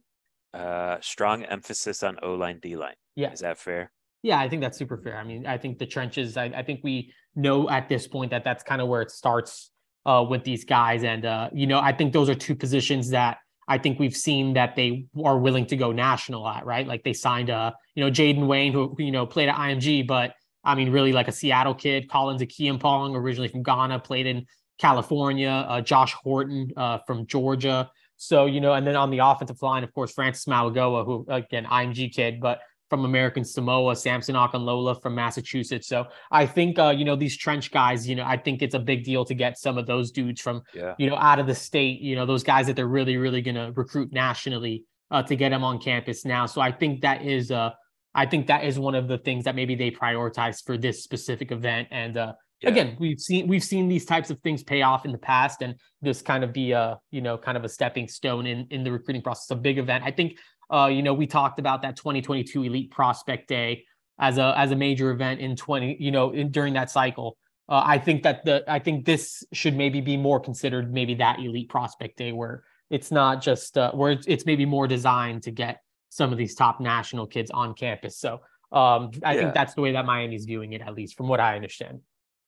uh, 0.54 0.98
strong 1.02 1.44
emphasis 1.44 2.04
on 2.04 2.18
O 2.22 2.34
line, 2.34 2.60
D 2.62 2.76
line. 2.76 2.96
Yeah, 3.16 3.32
is 3.32 3.40
that 3.42 3.58
fair? 3.58 3.92
Yeah, 4.24 4.40
I 4.40 4.50
think 4.50 4.62
that's 4.62 4.78
super 4.78 4.98
fair. 4.98 5.18
I 5.18 5.24
mean, 5.24 5.46
I 5.46 5.58
think 5.58 5.78
the 5.78 5.86
trenches. 5.86 6.36
I, 6.36 6.46
I 6.46 6.64
think 6.64 6.82
we 6.84 7.14
know 7.36 7.70
at 7.70 7.88
this 7.88 8.08
point 8.08 8.32
that 8.32 8.44
that's 8.44 8.64
kind 8.64 8.82
of 8.82 8.88
where 8.88 9.04
it 9.04 9.12
starts 9.12 9.70
uh, 10.06 10.26
with 10.28 10.44
these 10.44 10.66
guys, 10.66 11.04
and 11.04 11.26
uh, 11.26 11.50
you 11.54 11.68
know, 11.68 11.80
I 11.80 11.94
think 11.94 12.12
those 12.12 12.28
are 12.28 12.36
two 12.36 12.56
positions 12.56 13.12
that 13.12 13.38
I 13.68 13.78
think 13.78 14.00
we've 14.00 14.16
seen 14.16 14.54
that 14.54 14.76
they 14.76 15.06
are 15.24 15.38
willing 15.38 15.66
to 15.68 15.76
go 15.76 15.92
national 15.92 16.48
at, 16.48 16.66
right? 16.66 16.88
Like 16.88 17.04
they 17.04 17.14
signed 17.14 17.50
a, 17.50 17.74
you 17.96 18.04
know, 18.04 18.12
Jayden 18.12 18.48
Wayne, 18.48 18.74
who, 18.74 18.96
you 19.00 19.12
know, 19.12 19.26
played 19.26 19.50
at 19.50 19.56
IMG, 19.56 20.06
but 20.06 20.34
I 20.64 20.76
mean, 20.76 20.92
really 20.92 21.14
like 21.14 21.28
a 21.28 21.32
Seattle 21.32 21.74
kid, 21.74 22.10
Collins 22.10 22.42
Acheampong, 22.42 23.16
originally 23.16 23.48
from 23.48 23.64
Ghana, 23.64 24.00
played 24.00 24.28
in 24.28 24.46
California, 24.80 25.50
uh, 25.50 25.82
Josh 25.82 26.14
Horton 26.14 26.72
uh, 26.78 27.00
from 27.08 27.26
Georgia. 27.28 27.90
So, 28.18 28.46
you 28.46 28.62
know, 28.62 28.74
and 28.74 28.86
then 28.86 28.96
on 28.96 29.10
the 29.10 29.20
offensive 29.20 29.62
line, 29.62 29.84
of 29.84 29.94
course, 29.94 30.12
Francis 30.12 30.46
Mauigoa, 30.46 31.06
who 31.06 31.26
again, 31.28 31.66
IMG 31.66 32.14
kid, 32.14 32.40
but 32.40 32.60
from 32.90 33.06
American 33.06 33.44
Samoa, 33.44 33.96
Samson 33.96 34.36
Okunlola 34.36 35.02
from 35.02 35.16
Massachusetts. 35.16 35.88
So 35.88 36.06
I 36.32 36.46
think 36.46 36.78
uh, 36.80 36.94
you 36.96 37.06
know 37.06 37.16
these 37.16 37.38
trench 37.38 37.72
guys. 37.72 38.08
You 38.08 38.16
know, 38.16 38.26
I 38.26 38.38
think 38.38 38.62
it's 38.62 38.76
a 38.76 38.80
big 38.80 39.04
deal 39.04 39.26
to 39.26 39.34
get 39.34 39.58
some 39.58 39.78
of 39.78 39.86
those 39.86 40.12
dudes 40.12 40.42
from 40.42 40.62
yeah. 40.74 40.96
you 40.98 41.10
know 41.10 41.16
out 41.18 41.40
of 41.40 41.48
the 41.48 41.56
state. 41.56 42.02
You 42.02 42.16
know, 42.16 42.26
those 42.26 42.44
guys 42.44 42.68
that 42.68 42.76
they're 42.76 42.88
really 42.88 43.18
really 43.18 43.42
going 43.42 43.56
to 43.56 43.72
recruit 43.76 44.12
nationally. 44.12 44.86
uh, 45.12 45.24
to 45.24 45.36
get 45.36 45.50
them 45.50 45.64
on 45.64 45.80
campus 45.80 46.26
now. 46.26 46.46
So 46.46 46.62
I 46.62 46.72
think 46.72 47.02
that 47.02 47.22
is 47.24 47.52
uh 47.52 47.72
I 48.14 48.26
think 48.26 48.48
that 48.48 48.64
is 48.64 48.80
one 48.80 48.96
of 48.96 49.08
the 49.08 49.18
things 49.18 49.44
that 49.44 49.56
maybe 49.56 49.76
they 49.76 49.92
prioritize 49.92 50.64
for 50.66 50.78
this 50.78 51.04
specific 51.04 51.52
event. 51.52 51.90
And 51.92 52.16
uh, 52.16 52.34
yeah. 52.62 52.70
again, 52.70 52.96
we've 52.98 53.20
seen 53.20 53.46
we've 53.48 53.64
seen 53.64 53.90
these 53.90 54.06
types 54.06 54.30
of 54.30 54.40
things 54.40 54.64
pay 54.64 54.82
off 54.84 55.06
in 55.06 55.12
the 55.12 55.18
past, 55.18 55.62
and 55.62 55.76
this 56.02 56.22
kind 56.22 56.44
of 56.44 56.54
be 56.54 56.72
a 56.72 56.98
you 57.12 57.22
know 57.22 57.38
kind 57.38 57.58
of 57.58 57.66
a 57.66 57.70
stepping 57.70 58.08
stone 58.08 58.48
in 58.48 58.68
in 58.72 58.84
the 58.84 58.92
recruiting 58.92 59.22
process. 59.22 59.52
A 59.52 59.56
big 59.56 59.78
event. 59.78 60.04
I 60.06 60.12
think 60.12 60.38
uh, 60.70 60.90
you 60.92 61.04
know 61.04 61.14
we 61.14 61.28
talked 61.28 61.60
about 61.60 61.82
that 61.82 61.96
2022 61.96 62.64
Elite 62.64 62.92
Prospect 62.92 63.48
Day 63.48 63.86
as 64.20 64.38
a 64.38 64.54
as 64.58 64.72
a 64.72 64.76
major 64.76 65.12
event 65.12 65.40
in 65.40 65.56
20 65.56 65.98
you 66.00 66.12
know 66.12 66.32
in, 66.32 66.52
during 66.52 66.74
that 66.74 66.90
cycle. 66.90 67.38
Uh, 67.68 67.82
I 67.84 67.98
think 67.98 68.24
that 68.24 68.46
the 68.46 68.64
I 68.68 68.80
think 68.80 69.06
this 69.06 69.44
should 69.52 69.76
maybe 69.76 70.02
be 70.02 70.18
more 70.18 70.40
considered 70.40 70.94
maybe 70.94 71.16
that 71.16 71.40
Elite 71.40 71.70
Prospect 71.70 72.18
Day 72.18 72.32
where 72.32 72.64
it's 72.90 73.12
not 73.12 73.42
just 73.42 73.78
uh, 73.78 73.92
where 73.92 74.12
it's, 74.12 74.28
it's 74.28 74.46
maybe 74.46 74.66
more 74.66 74.88
designed 74.88 75.44
to 75.44 75.52
get 75.52 75.82
some 76.10 76.32
of 76.32 76.38
these 76.38 76.56
top 76.56 76.80
national 76.80 77.28
kids 77.28 77.52
on 77.52 77.74
campus. 77.74 78.18
So 78.18 78.42
um, 78.72 79.12
I 79.24 79.34
yeah. 79.34 79.42
think 79.42 79.54
that's 79.54 79.74
the 79.74 79.82
way 79.82 79.92
that 79.94 80.06
Miami's 80.06 80.46
viewing 80.46 80.74
it, 80.74 80.82
at 80.82 80.94
least 80.94 81.18
from 81.18 81.28
what 81.28 81.40
I 81.40 81.56
understand. 81.56 82.02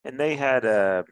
And 0.05 0.19
they 0.19 0.35
had 0.35 0.65
a 0.65 1.05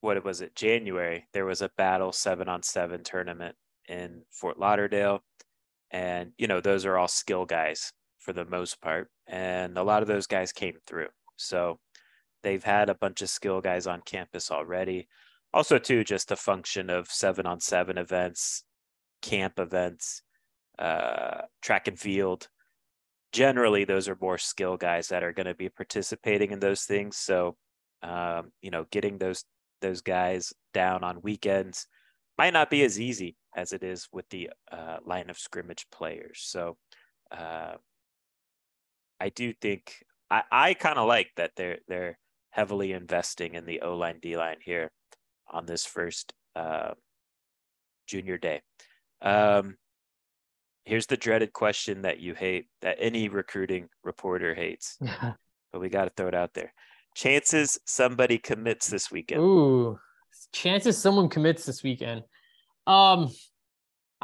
what 0.00 0.22
was 0.22 0.40
it? 0.40 0.54
January. 0.54 1.26
There 1.32 1.46
was 1.46 1.62
a 1.62 1.70
battle 1.76 2.12
seven 2.12 2.48
on 2.48 2.62
seven 2.62 3.02
tournament 3.02 3.56
in 3.88 4.22
Fort 4.30 4.58
Lauderdale, 4.58 5.22
and 5.94 6.32
you 6.38 6.48
know 6.48 6.60
those 6.60 6.84
are 6.84 6.98
all 6.98 7.08
skill 7.08 7.46
guys 7.46 7.92
for 8.18 8.32
the 8.32 8.44
most 8.44 8.82
part, 8.82 9.08
and 9.28 9.78
a 9.78 9.82
lot 9.82 10.02
of 10.02 10.08
those 10.08 10.26
guys 10.26 10.52
came 10.52 10.74
through. 10.86 11.08
So 11.36 11.78
they've 12.42 12.64
had 12.64 12.90
a 12.90 12.96
bunch 12.96 13.22
of 13.22 13.30
skill 13.30 13.60
guys 13.60 13.86
on 13.86 14.02
campus 14.04 14.50
already. 14.50 15.06
Also, 15.54 15.78
too, 15.78 16.02
just 16.02 16.32
a 16.32 16.36
function 16.36 16.90
of 16.90 17.06
seven 17.08 17.46
on 17.46 17.60
seven 17.60 17.96
events, 17.96 18.64
camp 19.22 19.60
events 19.60 20.22
uh, 20.80 21.42
track 21.62 21.86
and 21.86 21.98
field. 21.98 22.48
Generally, 23.32 23.84
those 23.84 24.08
are 24.08 24.18
more 24.20 24.38
skill 24.38 24.76
guys 24.76 25.08
that 25.08 25.22
are 25.22 25.32
going 25.32 25.46
to 25.46 25.54
be 25.54 25.68
participating 25.68 26.50
in 26.50 26.58
those 26.58 26.82
things. 26.82 27.16
So, 27.18 27.56
um, 28.02 28.50
you 28.62 28.70
know, 28.72 28.86
getting 28.90 29.18
those 29.18 29.44
those 29.80 30.00
guys 30.00 30.52
down 30.72 31.04
on 31.04 31.22
weekends 31.22 31.86
might 32.38 32.52
not 32.52 32.70
be 32.70 32.82
as 32.84 33.00
easy 33.00 33.36
as 33.56 33.72
it 33.72 33.82
is 33.82 34.08
with 34.12 34.28
the 34.30 34.50
uh, 34.70 34.98
line 35.04 35.30
of 35.30 35.38
scrimmage 35.38 35.86
players. 35.92 36.40
So, 36.42 36.76
uh, 37.30 37.74
I 39.20 39.28
do 39.28 39.52
think 39.52 40.04
I, 40.30 40.42
I 40.50 40.74
kind 40.74 40.98
of 40.98 41.06
like 41.06 41.30
that 41.36 41.52
they're 41.56 41.78
they're 41.88 42.18
heavily 42.50 42.92
investing 42.92 43.54
in 43.54 43.64
the 43.64 43.80
O 43.80 43.96
line 43.96 44.18
D 44.20 44.36
line 44.36 44.58
here 44.60 44.90
on 45.50 45.66
this 45.66 45.86
first 45.86 46.32
uh, 46.56 46.94
junior 48.06 48.38
day. 48.38 48.62
Um, 49.22 49.76
here's 50.84 51.06
the 51.06 51.16
dreaded 51.16 51.52
question 51.52 52.02
that 52.02 52.20
you 52.20 52.34
hate 52.34 52.66
that 52.82 52.96
any 53.00 53.28
recruiting 53.28 53.88
reporter 54.02 54.54
hates 54.54 54.98
but 55.72 55.80
we 55.80 55.88
got 55.88 56.04
to 56.04 56.12
throw 56.16 56.28
it 56.28 56.34
out 56.34 56.52
there 56.54 56.72
chances 57.14 57.78
somebody 57.86 58.38
commits 58.38 58.88
this 58.88 59.10
weekend 59.10 59.40
ooh 59.40 59.98
chances 60.54 60.96
someone 60.96 61.28
commits 61.28 61.66
this 61.66 61.82
weekend 61.82 62.22
um 62.86 63.30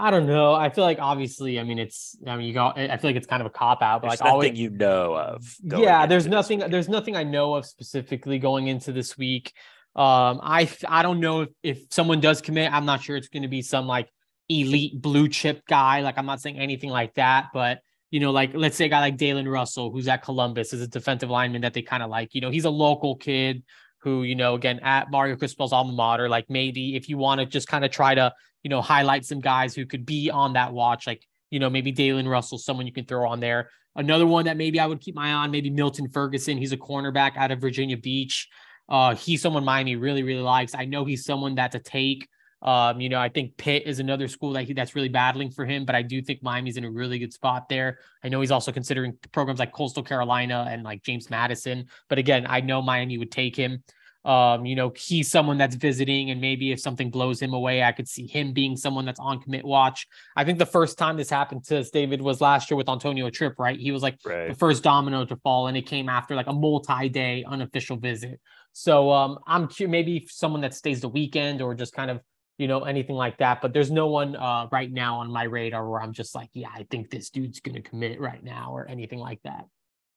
I 0.01 0.11
don't 0.11 0.27
know. 0.27 0.55
I 0.55 0.71
feel 0.71 0.85
like 0.85 0.99
obviously, 0.99 1.61
I 1.61 1.65
mean, 1.65 1.79
it's. 1.79 2.17
I 2.27 2.35
mean, 2.37 2.47
you 2.47 2.55
go. 2.55 2.73
I 2.75 2.97
feel 2.97 3.11
like 3.11 3.17
it's 3.17 3.27
kind 3.27 3.43
of 3.43 3.47
a 3.47 3.51
cop 3.51 3.83
out, 3.83 4.01
but 4.01 4.09
there's 4.09 4.21
like 4.21 4.29
nothing 4.29 4.33
always, 4.33 4.59
you 4.59 4.71
know 4.71 5.15
of. 5.15 5.57
Yeah, 5.63 6.07
there's 6.07 6.27
nothing. 6.27 6.61
There's 6.61 6.89
nothing 6.89 7.17
I 7.17 7.23
know 7.23 7.55
of 7.55 7.67
specifically 7.67 8.39
going 8.39 8.69
into 8.69 8.93
this 8.93 9.19
week. 9.19 9.53
Um, 9.95 10.41
I 10.43 10.71
I 10.89 11.03
don't 11.03 11.21
know 11.21 11.43
if 11.43 11.49
if 11.63 11.83
someone 11.91 12.21
does 12.21 12.41
commit. 12.41 12.73
I'm 12.73 12.87
not 12.87 13.03
sure 13.03 13.15
it's 13.17 13.29
going 13.29 13.43
to 13.43 13.49
be 13.49 13.61
some 13.61 13.87
like 13.87 14.09
elite 14.49 15.03
blue 15.03 15.29
chip 15.29 15.67
guy. 15.67 16.01
Like 16.01 16.17
I'm 16.17 16.27
not 16.27 16.41
saying 16.41 16.59
anything 16.59 16.89
like 16.89 17.15
that, 17.15 17.49
but 17.53 17.81
you 18.11 18.21
know, 18.21 18.31
like 18.31 18.53
let's 18.55 18.77
say 18.77 18.87
a 18.87 18.89
guy 18.89 19.01
like 19.01 19.19
Dalen 19.19 19.49
Russell, 19.49 19.91
who's 19.91 20.09
at 20.09 20.23
Columbus, 20.23 20.73
is 20.73 20.81
a 20.81 20.89
defensive 20.89 21.29
lineman 21.29 21.61
that 21.61 21.75
they 21.75 21.83
kind 21.83 22.03
of 22.03 22.09
like. 22.09 22.35
You 22.35 22.41
know, 22.41 22.51
he's 22.51 22.65
a 22.65 22.71
local 22.71 23.17
kid 23.17 23.65
who, 24.03 24.23
you 24.23 24.35
know, 24.35 24.55
again 24.55 24.81
at 24.81 25.11
Mario 25.11 25.37
Cristobal's 25.37 25.73
alma 25.73 25.93
mater. 25.93 26.29
Like 26.29 26.47
maybe 26.49 26.97
if 26.97 27.09
you 27.09 27.19
want 27.19 27.41
to 27.41 27.47
just 27.47 27.69
kind 27.69 27.85
of 27.85 27.91
try 27.91 28.15
to, 28.15 28.33
you 28.63 28.71
know, 28.71 28.81
highlight 28.81 29.25
some 29.25 29.41
guys 29.41 29.75
who 29.75 29.87
could 29.87 30.07
be 30.07 30.31
on 30.31 30.55
that 30.55 30.73
watch, 30.73 31.07
like 31.07 31.25
you 31.51 31.59
know, 31.59 31.69
maybe 31.69 31.93
Dalen 31.93 32.29
Russell, 32.29 32.59
someone 32.59 32.87
you 32.87 32.93
can 32.93 33.05
throw 33.05 33.29
on 33.29 33.41
there. 33.41 33.71
Another 33.97 34.27
one 34.27 34.45
that 34.45 34.57
maybe 34.57 34.79
I 34.79 34.87
would 34.87 35.01
keep 35.01 35.17
my 35.17 35.31
eye 35.31 35.33
on, 35.33 35.51
maybe 35.51 35.69
Milton 35.69 36.09
Ferguson. 36.09 36.57
He's 36.57 36.73
a 36.73 36.77
cornerback 36.77 37.37
out 37.37 37.51
of 37.51 37.61
Virginia 37.61 37.97
Beach. 37.97 38.49
Uh, 38.89 39.15
he's 39.15 39.43
someone 39.43 39.65
Miami 39.65 39.97
really, 39.97 40.23
really 40.23 40.43
likes. 40.43 40.75
I 40.75 40.85
know 40.85 41.05
he's 41.05 41.25
someone 41.25 41.57
that's 41.57 41.75
a 41.75 41.81
take 41.81 42.29
um, 42.63 43.01
you 43.01 43.09
know, 43.09 43.19
I 43.19 43.29
think 43.29 43.57
Pitt 43.57 43.85
is 43.87 44.01
another 44.01 44.29
school 44.29 44.53
that 44.53 44.65
he, 44.65 44.75
that's 44.75 44.95
really 44.95 45.09
battling 45.09 45.51
for 45.51 45.65
him, 45.65 45.85
but 45.85 45.95
I 45.95 46.03
do 46.03 46.21
think 46.21 46.43
Miami's 46.43 46.77
in 46.77 46.85
a 46.85 46.91
really 46.91 47.19
good 47.19 47.33
spot 47.33 47.69
there. 47.69 47.99
I 48.23 48.29
know 48.29 48.41
he's 48.41 48.51
also 48.51 48.71
considering 48.71 49.17
programs 49.33 49.59
like 49.59 49.73
Coastal 49.73 50.03
Carolina 50.03 50.67
and 50.69 50.83
like 50.83 51.03
James 51.03 51.31
Madison, 51.31 51.87
but 52.09 52.19
again, 52.19 52.47
I 52.49 52.61
know 52.61 52.83
Miami 52.83 53.17
would 53.19 53.33
take 53.33 53.57
him. 53.57 53.83
Um, 54.23 54.67
you 54.67 54.77
know, 54.77 54.93
he's 54.95 55.31
someone 55.31 55.57
that's 55.57 55.77
visiting, 55.77 56.31
and 56.31 56.43
maybe 56.43 56.73
if 56.73 56.81
something 56.81 57.11
blows 57.11 57.41
him 57.41 57.55
away, 57.55 57.83
I 57.83 57.93
could 57.93 58.07
see 58.07 58.27
him 58.27 58.53
being 58.53 58.77
someone 58.77 59.07
that's 59.07 59.19
on 59.19 59.41
commit 59.41 59.65
watch. 59.65 60.07
I 60.37 60.45
think 60.45 60.59
the 60.59 60.67
first 60.67 60.99
time 60.99 61.17
this 61.17 61.31
happened 61.31 61.65
to 61.65 61.79
us, 61.79 61.89
David, 61.89 62.21
was 62.21 62.43
last 62.43 62.71
year 62.71 62.77
with 62.77 62.91
Antonio 62.91 63.31
Tripp, 63.31 63.59
right? 63.59 63.79
He 63.79 63.93
was 63.93 64.03
like 64.03 64.19
right. 64.27 64.51
the 64.51 64.55
first 64.55 64.83
domino 64.83 65.25
to 65.25 65.37
fall, 65.37 65.69
and 65.69 65.77
it 65.77 65.87
came 65.87 66.11
after 66.11 66.35
like 66.35 66.49
a 66.49 66.53
multi-day 66.53 67.45
unofficial 67.49 67.97
visit. 67.97 68.39
So 68.73 69.11
um, 69.11 69.39
I'm 69.47 69.69
curious, 69.69 69.91
maybe 69.91 70.27
someone 70.29 70.61
that 70.61 70.75
stays 70.75 71.01
the 71.01 71.09
weekend 71.09 71.63
or 71.63 71.75
just 71.75 71.95
kind 71.95 72.11
of 72.11 72.21
you 72.61 72.69
know, 72.69 72.85
anything 72.85 73.17
like 73.17 73.39
that. 73.39 73.63
But 73.63 73.73
there's 73.73 73.91
no 73.91 74.09
one 74.09 74.37
uh, 74.37 74.69
right 74.71 74.93
now 74.93 75.21
on 75.21 75.33
my 75.33 75.45
radar 75.45 75.89
where 75.89 76.03
I'm 76.03 76.13
just 76.13 76.35
like, 76.35 76.51
yeah, 76.53 76.69
I 76.73 76.87
think 76.91 77.09
this 77.09 77.31
dude's 77.31 77.59
going 77.59 77.75
to 77.75 77.81
commit 77.81 78.21
right 78.21 78.45
now 78.45 78.71
or 78.71 78.87
anything 78.87 79.19
like 79.19 79.41
that. 79.45 79.65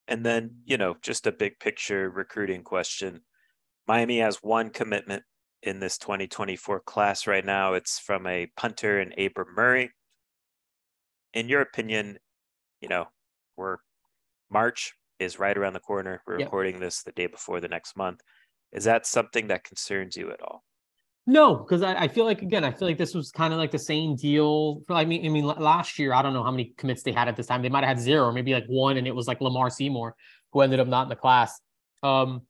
And 0.08 0.26
then, 0.26 0.56
you 0.66 0.76
know, 0.76 0.96
just 1.00 1.26
a 1.26 1.32
big 1.32 1.58
picture 1.58 2.10
recruiting 2.10 2.62
question. 2.62 3.22
Miami 3.88 4.18
has 4.18 4.36
one 4.42 4.68
commitment 4.68 5.22
in 5.62 5.80
this 5.80 5.96
2024 5.96 6.80
class 6.80 7.26
right 7.26 7.44
now. 7.44 7.72
It's 7.72 7.98
from 7.98 8.26
a 8.26 8.50
punter 8.58 9.00
and 9.00 9.14
Abram 9.18 9.54
Murray. 9.56 9.90
In 11.32 11.48
your 11.48 11.62
opinion, 11.62 12.18
you 12.82 12.88
know, 12.88 13.06
we're 13.56 13.78
March 14.50 14.92
is 15.18 15.38
right 15.38 15.56
around 15.56 15.72
the 15.72 15.80
corner. 15.80 16.20
We're 16.26 16.40
yep. 16.40 16.48
recording 16.48 16.78
this 16.78 17.02
the 17.02 17.12
day 17.12 17.26
before 17.26 17.60
the 17.60 17.68
next 17.68 17.96
month. 17.96 18.20
Is 18.70 18.84
that 18.84 19.06
something 19.06 19.46
that 19.46 19.64
concerns 19.64 20.14
you 20.14 20.30
at 20.30 20.42
all? 20.42 20.62
No, 21.26 21.56
because 21.56 21.82
I, 21.82 21.94
I, 21.94 22.08
feel 22.08 22.26
like 22.26 22.42
again, 22.42 22.64
I 22.64 22.70
feel 22.70 22.86
like 22.86 22.98
this 22.98 23.14
was 23.14 23.30
kind 23.30 23.54
of 23.54 23.58
like 23.58 23.70
the 23.70 23.78
same 23.78 24.14
deal. 24.14 24.82
For, 24.86 24.92
I 24.92 25.06
mean, 25.06 25.24
I 25.24 25.30
mean, 25.30 25.46
last 25.46 25.98
year 25.98 26.12
I 26.12 26.20
don't 26.20 26.34
know 26.34 26.42
how 26.42 26.50
many 26.50 26.74
commits 26.76 27.02
they 27.02 27.12
had 27.12 27.28
at 27.28 27.36
this 27.36 27.46
time. 27.46 27.62
They 27.62 27.70
might 27.70 27.82
have 27.82 27.96
had 27.96 28.00
zero, 28.00 28.26
or 28.26 28.32
maybe 28.32 28.52
like 28.52 28.66
one, 28.66 28.98
and 28.98 29.06
it 29.06 29.14
was 29.14 29.26
like 29.26 29.40
Lamar 29.40 29.70
Seymour 29.70 30.14
who 30.52 30.60
ended 30.60 30.80
up 30.80 30.86
not 30.86 31.02
in 31.02 31.08
the 31.08 31.16
class. 31.16 31.60
Um, 32.02 32.42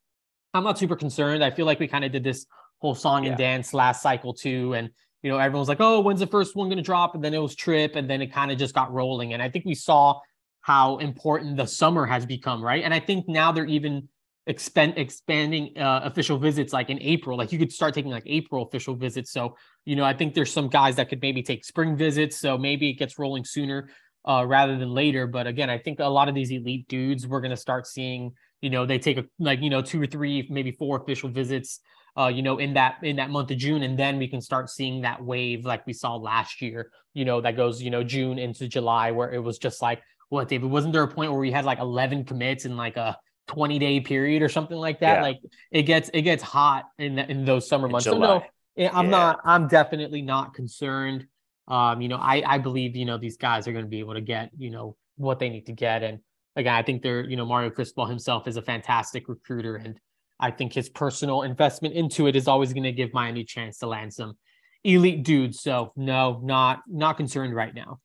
I'm 0.52 0.62
not 0.62 0.78
super 0.78 0.94
concerned. 0.94 1.42
I 1.42 1.50
feel 1.50 1.66
like 1.66 1.80
we 1.80 1.88
kind 1.88 2.04
of 2.04 2.12
did 2.12 2.22
this 2.22 2.46
whole 2.78 2.94
song 2.94 3.24
yeah. 3.24 3.30
and 3.30 3.38
dance 3.38 3.74
last 3.74 4.02
cycle 4.02 4.34
too, 4.34 4.74
and 4.74 4.90
you 5.22 5.30
know 5.30 5.38
everyone 5.38 5.60
was 5.60 5.68
like, 5.68 5.80
"Oh, 5.80 6.00
when's 6.00 6.20
the 6.20 6.26
first 6.26 6.54
one 6.54 6.68
going 6.68 6.76
to 6.76 6.82
drop?" 6.82 7.14
And 7.14 7.24
then 7.24 7.32
it 7.34 7.38
was 7.38 7.56
Tripp, 7.56 7.96
and 7.96 8.08
then 8.08 8.22
it 8.22 8.32
kind 8.32 8.52
of 8.52 8.58
just 8.58 8.74
got 8.74 8.92
rolling. 8.92 9.32
And 9.32 9.42
I 9.42 9.48
think 9.48 9.64
we 9.64 9.74
saw 9.74 10.20
how 10.60 10.98
important 10.98 11.56
the 11.56 11.66
summer 11.66 12.06
has 12.06 12.24
become, 12.24 12.62
right? 12.62 12.84
And 12.84 12.94
I 12.94 13.00
think 13.00 13.28
now 13.28 13.52
they're 13.52 13.66
even 13.66 14.08
expand 14.46 14.94
expanding 14.96 15.76
uh, 15.78 16.00
official 16.04 16.38
visits 16.38 16.72
like 16.72 16.90
in 16.90 17.00
April. 17.00 17.37
Like 17.38 17.52
you 17.52 17.59
could 17.59 17.72
start 17.72 17.94
taking 17.94 18.11
like 18.11 18.24
April 18.26 18.66
official 18.66 18.94
visits. 18.94 19.30
So 19.33 19.57
you 19.85 19.96
know, 19.96 20.04
I 20.04 20.14
think 20.14 20.35
there's 20.35 20.52
some 20.52 20.68
guys 20.68 20.96
that 20.96 21.09
could 21.09 21.22
maybe 21.22 21.42
take 21.42 21.64
spring 21.64 21.96
visits. 21.96 22.37
So 22.37 22.59
maybe 22.59 22.90
it 22.90 22.94
gets 22.94 23.18
rolling 23.18 23.44
sooner 23.44 23.88
uh, 24.28 24.44
rather 24.46 24.76
than 24.76 24.90
later. 24.90 25.26
But 25.26 25.46
again, 25.46 25.70
I 25.70 25.78
think 25.78 26.00
a 26.00 26.04
lot 26.04 26.28
of 26.28 26.35
these 26.35 26.50
elite 26.50 26.88
dudes 26.88 27.26
we're 27.26 27.40
gonna 27.40 27.57
start 27.57 27.87
seeing. 27.87 28.33
You 28.61 28.70
know, 28.70 28.87
they 28.87 28.98
take 28.98 29.18
a, 29.18 29.24
like 29.38 29.61
you 29.61 29.70
know 29.70 29.83
two 29.83 30.00
or 30.00 30.07
three, 30.07 30.46
maybe 30.50 30.72
four 30.72 31.00
official 31.02 31.28
visits. 31.28 31.80
Uh, 32.16 32.28
you 32.28 32.42
know, 32.42 32.59
in 32.59 32.74
that 32.74 32.96
in 33.02 33.16
that 33.16 33.28
month 33.28 33.50
of 33.50 33.57
June, 33.59 33.83
and 33.83 33.98
then 33.98 34.18
we 34.18 34.28
can 34.28 34.40
start 34.40 34.70
seeing 34.70 35.00
that 35.02 35.22
wave 35.22 35.64
like 35.64 35.85
we 35.85 35.92
saw 35.92 36.14
last 36.14 36.62
year. 36.62 36.90
You 37.12 37.24
know, 37.24 37.40
that 37.40 37.57
goes 37.57 37.83
you 37.83 37.90
know 37.90 38.04
June 38.04 38.38
into 38.38 38.68
July, 38.68 39.11
where 39.11 39.33
it 39.33 39.42
was 39.42 39.59
just 39.59 39.83
like 39.83 40.00
what 40.28 40.48
David 40.48 40.70
wasn't 40.70 40.92
there 40.92 41.02
a 41.02 41.09
point 41.09 41.30
where 41.30 41.40
we 41.40 41.50
had 41.50 41.64
like 41.64 41.78
11 41.80 42.24
commits 42.24 42.64
and 42.64 42.76
like 42.76 42.96
a 42.96 43.16
20 43.48 43.78
day 43.78 44.00
period 44.00 44.42
or 44.42 44.48
something 44.48 44.76
like 44.76 45.00
that. 45.00 45.16
Yeah. 45.16 45.22
Like 45.22 45.40
it 45.70 45.83
gets 45.83 46.11
it 46.12 46.22
gets 46.22 46.42
hot 46.42 46.85
in 46.98 47.18
in 47.18 47.44
those 47.44 47.68
summer 47.68 47.88
months. 47.88 48.04
So 48.04 48.18
no, 48.18 48.42
I'm 48.78 49.07
yeah. 49.07 49.11
not. 49.11 49.40
I'm 49.44 49.68
definitely 49.68 50.22
not 50.22 50.54
concerned. 50.54 51.26
Um, 51.68 52.00
you 52.00 52.09
know, 52.09 52.16
I 52.16 52.42
I 52.46 52.59
believe 52.59 52.96
you 52.96 53.04
know 53.04 53.18
these 53.18 53.37
guys 53.37 53.66
are 53.68 53.72
going 53.72 53.85
to 53.85 53.90
be 53.90 54.00
able 54.00 54.14
to 54.14 54.20
get 54.20 54.50
you 54.57 54.70
know 54.70 54.96
what 55.16 55.38
they 55.38 55.48
need 55.48 55.66
to 55.66 55.72
get, 55.72 56.02
and 56.02 56.20
again, 56.57 56.74
I 56.74 56.83
think 56.83 57.02
they're 57.02 57.24
you 57.24 57.37
know 57.37 57.46
Mario 57.46 57.70
Cristobal 57.70 58.07
himself 58.07 58.48
is 58.48 58.57
a 58.57 58.62
fantastic 58.62 59.28
recruiter, 59.28 59.76
and 59.76 59.98
I 60.40 60.50
think 60.50 60.72
his 60.72 60.88
personal 60.88 61.42
investment 61.42 61.94
into 61.94 62.26
it 62.26 62.37
is 62.37 62.48
always 62.48 62.72
going 62.72 62.85
to 62.85 62.92
give 62.92 63.12
Miami 63.14 63.42
a 63.42 63.44
chance 63.44 63.78
to 63.78 63.87
land 63.87 64.12
some 64.12 64.37
elite 64.83 65.24
dudes. 65.24 65.61
So 65.61 65.92
no, 65.96 66.40
not 66.42 66.83
not 66.88 67.16
concerned 67.16 67.54
right 67.54 67.74
now. 67.74 68.00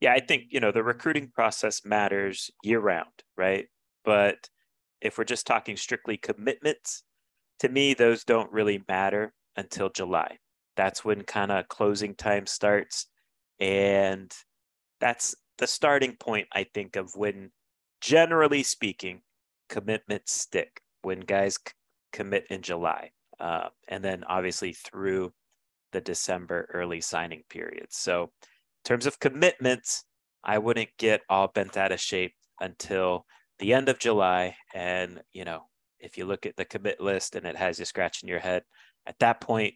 Yeah, 0.00 0.12
I 0.12 0.20
think 0.20 0.44
you 0.50 0.60
know 0.60 0.72
the 0.72 0.82
recruiting 0.82 1.30
process 1.34 1.84
matters 1.84 2.50
year 2.62 2.80
round, 2.80 3.12
right? 3.36 3.66
But 4.04 4.48
if 5.02 5.18
we're 5.18 5.24
just 5.24 5.46
talking 5.46 5.76
strictly 5.76 6.16
commitments, 6.16 7.02
to 7.58 7.68
me, 7.68 7.92
those 7.92 8.24
don't 8.24 8.50
really 8.52 8.82
matter 8.88 9.34
until 9.56 9.90
July. 9.90 10.38
That's 10.76 11.04
when 11.04 11.22
kind 11.22 11.52
of 11.52 11.68
closing 11.68 12.14
time 12.14 12.46
starts. 12.46 13.06
And 13.60 14.32
that's 15.00 15.34
the 15.58 15.66
starting 15.66 16.16
point, 16.16 16.48
I 16.52 16.64
think, 16.64 16.96
of 16.96 17.14
when, 17.14 17.50
generally 18.00 18.62
speaking, 18.62 19.20
commitments 19.68 20.32
stick 20.32 20.80
when 21.02 21.20
guys 21.20 21.56
c- 21.56 21.74
commit 22.12 22.46
in 22.48 22.62
July. 22.62 23.10
Uh, 23.38 23.68
and 23.88 24.04
then 24.04 24.24
obviously 24.28 24.72
through 24.72 25.32
the 25.92 26.00
December 26.00 26.68
early 26.72 27.00
signing 27.00 27.42
period. 27.50 27.86
So, 27.90 28.22
in 28.22 28.84
terms 28.84 29.06
of 29.06 29.20
commitments, 29.20 30.04
I 30.44 30.58
wouldn't 30.58 30.90
get 30.98 31.20
all 31.28 31.48
bent 31.48 31.76
out 31.76 31.92
of 31.92 32.00
shape 32.00 32.34
until 32.60 33.26
the 33.62 33.72
end 33.72 33.88
of 33.88 33.98
July. 33.98 34.56
And, 34.74 35.22
you 35.32 35.44
know, 35.44 35.62
if 36.00 36.18
you 36.18 36.24
look 36.26 36.46
at 36.46 36.56
the 36.56 36.64
commit 36.64 37.00
list 37.00 37.36
and 37.36 37.46
it 37.46 37.56
has 37.56 37.78
you 37.78 37.84
scratching 37.84 38.28
your 38.28 38.40
head, 38.40 38.64
at 39.06 39.18
that 39.20 39.40
point, 39.40 39.74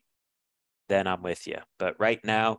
then 0.89 1.07
I'm 1.07 1.23
with 1.23 1.47
you. 1.47 1.59
But 1.79 1.95
right 1.99 2.19
now, 2.25 2.59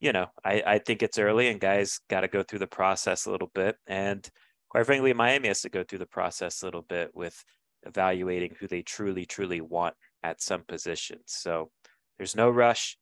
you 0.00 0.12
know, 0.12 0.26
I, 0.44 0.62
I 0.66 0.78
think 0.78 1.02
it's 1.02 1.18
early 1.18 1.48
and 1.48 1.60
guys 1.60 2.00
got 2.10 2.22
to 2.22 2.28
go 2.28 2.42
through 2.42 2.58
the 2.58 2.66
process 2.66 3.24
a 3.24 3.30
little 3.30 3.50
bit. 3.54 3.76
And 3.86 4.28
quite 4.68 4.84
frankly, 4.84 5.12
Miami 5.12 5.48
has 5.48 5.62
to 5.62 5.68
go 5.68 5.84
through 5.84 6.00
the 6.00 6.06
process 6.06 6.62
a 6.62 6.66
little 6.66 6.82
bit 6.82 7.12
with 7.14 7.42
evaluating 7.84 8.56
who 8.58 8.66
they 8.66 8.82
truly, 8.82 9.26
truly 9.26 9.60
want 9.60 9.94
at 10.24 10.42
some 10.42 10.64
positions. 10.66 11.22
So 11.26 11.70
there's 12.18 12.34
no 12.34 12.50
rush. 12.50 12.98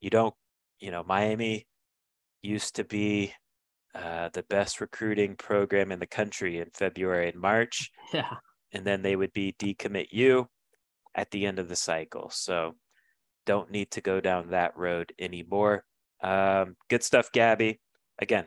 You 0.00 0.10
don't, 0.10 0.34
you 0.78 0.92
know, 0.92 1.02
Miami 1.02 1.66
used 2.42 2.76
to 2.76 2.84
be 2.84 3.34
uh, 3.94 4.28
the 4.32 4.44
best 4.44 4.80
recruiting 4.80 5.36
program 5.36 5.92
in 5.92 5.98
the 5.98 6.06
country 6.06 6.58
in 6.58 6.70
February 6.74 7.28
and 7.28 7.40
March. 7.40 7.90
Yeah. 8.12 8.36
And 8.72 8.86
then 8.86 9.00
they 9.02 9.16
would 9.16 9.32
be 9.32 9.54
decommit 9.58 10.08
you 10.10 10.48
at 11.14 11.30
the 11.30 11.46
end 11.46 11.58
of 11.58 11.68
the 11.68 11.76
cycle. 11.76 12.30
So 12.30 12.74
don't 13.46 13.70
need 13.70 13.90
to 13.92 14.00
go 14.00 14.20
down 14.20 14.50
that 14.50 14.76
road 14.76 15.12
anymore. 15.18 15.84
Um, 16.22 16.76
good 16.88 17.02
stuff, 17.02 17.32
Gabby. 17.32 17.80
Again, 18.18 18.46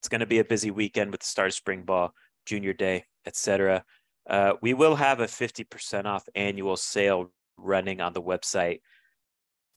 it's 0.00 0.08
going 0.08 0.20
to 0.20 0.26
be 0.26 0.40
a 0.40 0.44
busy 0.44 0.70
weekend 0.70 1.10
with 1.12 1.20
the 1.20 1.26
start 1.26 1.48
of 1.48 1.54
spring 1.54 1.82
ball, 1.82 2.12
junior 2.44 2.72
day, 2.72 3.04
etc. 3.24 3.84
Uh, 4.28 4.54
we 4.62 4.74
will 4.74 4.96
have 4.96 5.20
a 5.20 5.26
50% 5.26 6.06
off 6.06 6.24
annual 6.34 6.76
sale 6.76 7.30
running 7.56 8.00
on 8.00 8.12
the 8.12 8.22
website 8.22 8.80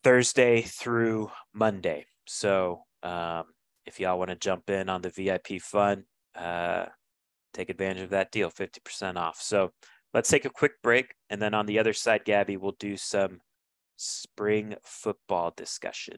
Thursday 0.03 0.61
through 0.61 1.31
Monday. 1.53 2.05
So 2.27 2.83
um, 3.03 3.45
if 3.85 3.99
y'all 3.99 4.17
want 4.17 4.29
to 4.29 4.35
jump 4.35 4.69
in 4.69 4.89
on 4.89 5.01
the 5.01 5.09
VIP 5.09 5.61
fun, 5.61 6.05
uh, 6.35 6.85
take 7.53 7.69
advantage 7.69 8.03
of 8.03 8.09
that 8.09 8.31
deal, 8.31 8.49
50% 8.49 9.17
off. 9.17 9.41
So 9.41 9.71
let's 10.13 10.29
take 10.29 10.45
a 10.45 10.49
quick 10.49 10.81
break. 10.83 11.13
And 11.29 11.41
then 11.41 11.53
on 11.53 11.65
the 11.65 11.79
other 11.79 11.93
side, 11.93 12.25
Gabby, 12.25 12.57
we'll 12.57 12.75
do 12.79 12.97
some 12.97 13.39
spring 13.95 14.75
football 14.83 15.53
discussion. 15.55 16.17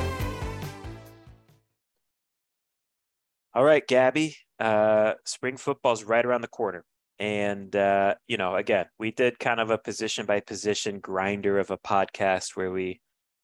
All 3.53 3.65
right, 3.65 3.85
Gabby. 3.85 4.37
Uh, 4.59 5.13
spring 5.25 5.57
football 5.57 5.91
is 5.91 6.05
right 6.05 6.25
around 6.25 6.41
the 6.41 6.47
corner. 6.47 6.85
And, 7.19 7.75
uh, 7.75 8.15
you 8.27 8.37
know, 8.37 8.55
again, 8.55 8.85
we 8.97 9.11
did 9.11 9.39
kind 9.39 9.59
of 9.59 9.69
a 9.69 9.77
position 9.77 10.25
by 10.25 10.39
position 10.39 10.99
grinder 10.99 11.59
of 11.59 11.69
a 11.69 11.77
podcast 11.77 12.55
where 12.55 12.71
we 12.71 13.01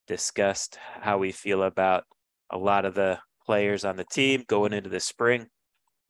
discussed 0.08 0.80
how 1.02 1.18
we 1.18 1.32
feel 1.32 1.62
about 1.62 2.06
a 2.50 2.58
lot 2.58 2.86
of 2.86 2.96
the 2.96 3.20
players 3.46 3.84
on 3.84 3.98
the 3.98 4.06
team 4.06 4.46
going 4.48 4.72
into 4.72 4.90
the 4.90 5.02
spring. 5.02 5.48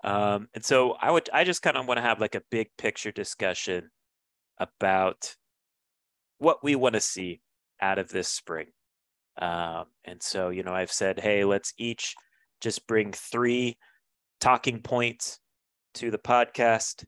Um, 0.03 0.47
and 0.53 0.63
so 0.63 0.91
I 1.01 1.09
would, 1.09 1.29
I 1.33 1.43
just 1.43 1.63
kind 1.63 1.75
of 1.75 1.87
want 1.87 1.97
to 1.97 2.03
have 2.03 2.21
like 2.21 2.35
a 2.35 2.43
big 2.51 2.67
picture 2.77 3.11
discussion 3.11 3.89
about 4.59 5.35
what 6.37 6.63
we 6.63 6.75
want 6.75 6.93
to 6.93 7.01
see 7.01 7.41
out 7.81 7.97
of 7.97 8.09
this 8.09 8.29
spring. 8.29 8.67
Um, 9.41 9.85
and 10.05 10.21
so, 10.21 10.49
you 10.49 10.61
know, 10.61 10.73
I've 10.73 10.91
said, 10.91 11.19
hey, 11.19 11.43
let's 11.43 11.73
each 11.79 12.13
just 12.61 12.87
bring 12.87 13.11
three 13.11 13.77
talking 14.39 14.81
points 14.81 15.39
to 15.95 16.11
the 16.11 16.17
podcast 16.17 17.05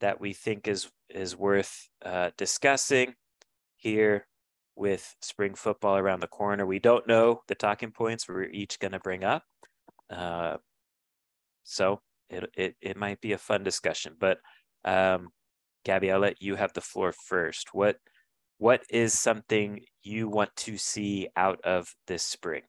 that 0.00 0.20
we 0.20 0.32
think 0.32 0.68
is 0.68 0.90
is 1.10 1.36
worth 1.36 1.88
uh, 2.04 2.30
discussing 2.36 3.14
here 3.76 4.26
with 4.76 5.16
spring 5.20 5.54
football 5.54 5.96
around 5.96 6.20
the 6.20 6.28
corner. 6.28 6.66
We 6.66 6.78
don't 6.78 7.06
know 7.08 7.42
the 7.48 7.54
talking 7.54 7.90
points 7.90 8.28
we're 8.28 8.44
each 8.44 8.78
going 8.78 8.92
to 8.92 9.00
bring 9.00 9.24
up, 9.24 9.42
uh, 10.10 10.58
so 11.64 12.00
it, 12.30 12.48
it 12.56 12.76
it 12.80 12.96
might 12.96 13.20
be 13.20 13.32
a 13.32 13.38
fun 13.38 13.64
discussion. 13.64 14.14
But 14.18 14.38
um, 14.84 15.30
Gabby, 15.84 16.12
I'll 16.12 16.20
let 16.20 16.40
you 16.40 16.56
have 16.56 16.72
the 16.72 16.80
floor 16.80 17.12
first. 17.12 17.70
What 17.72 17.96
what 18.58 18.82
is 18.90 19.18
something 19.18 19.80
you 20.02 20.28
want 20.28 20.54
to 20.56 20.76
see 20.76 21.28
out 21.36 21.60
of 21.64 21.94
this 22.06 22.22
spring? 22.22 22.62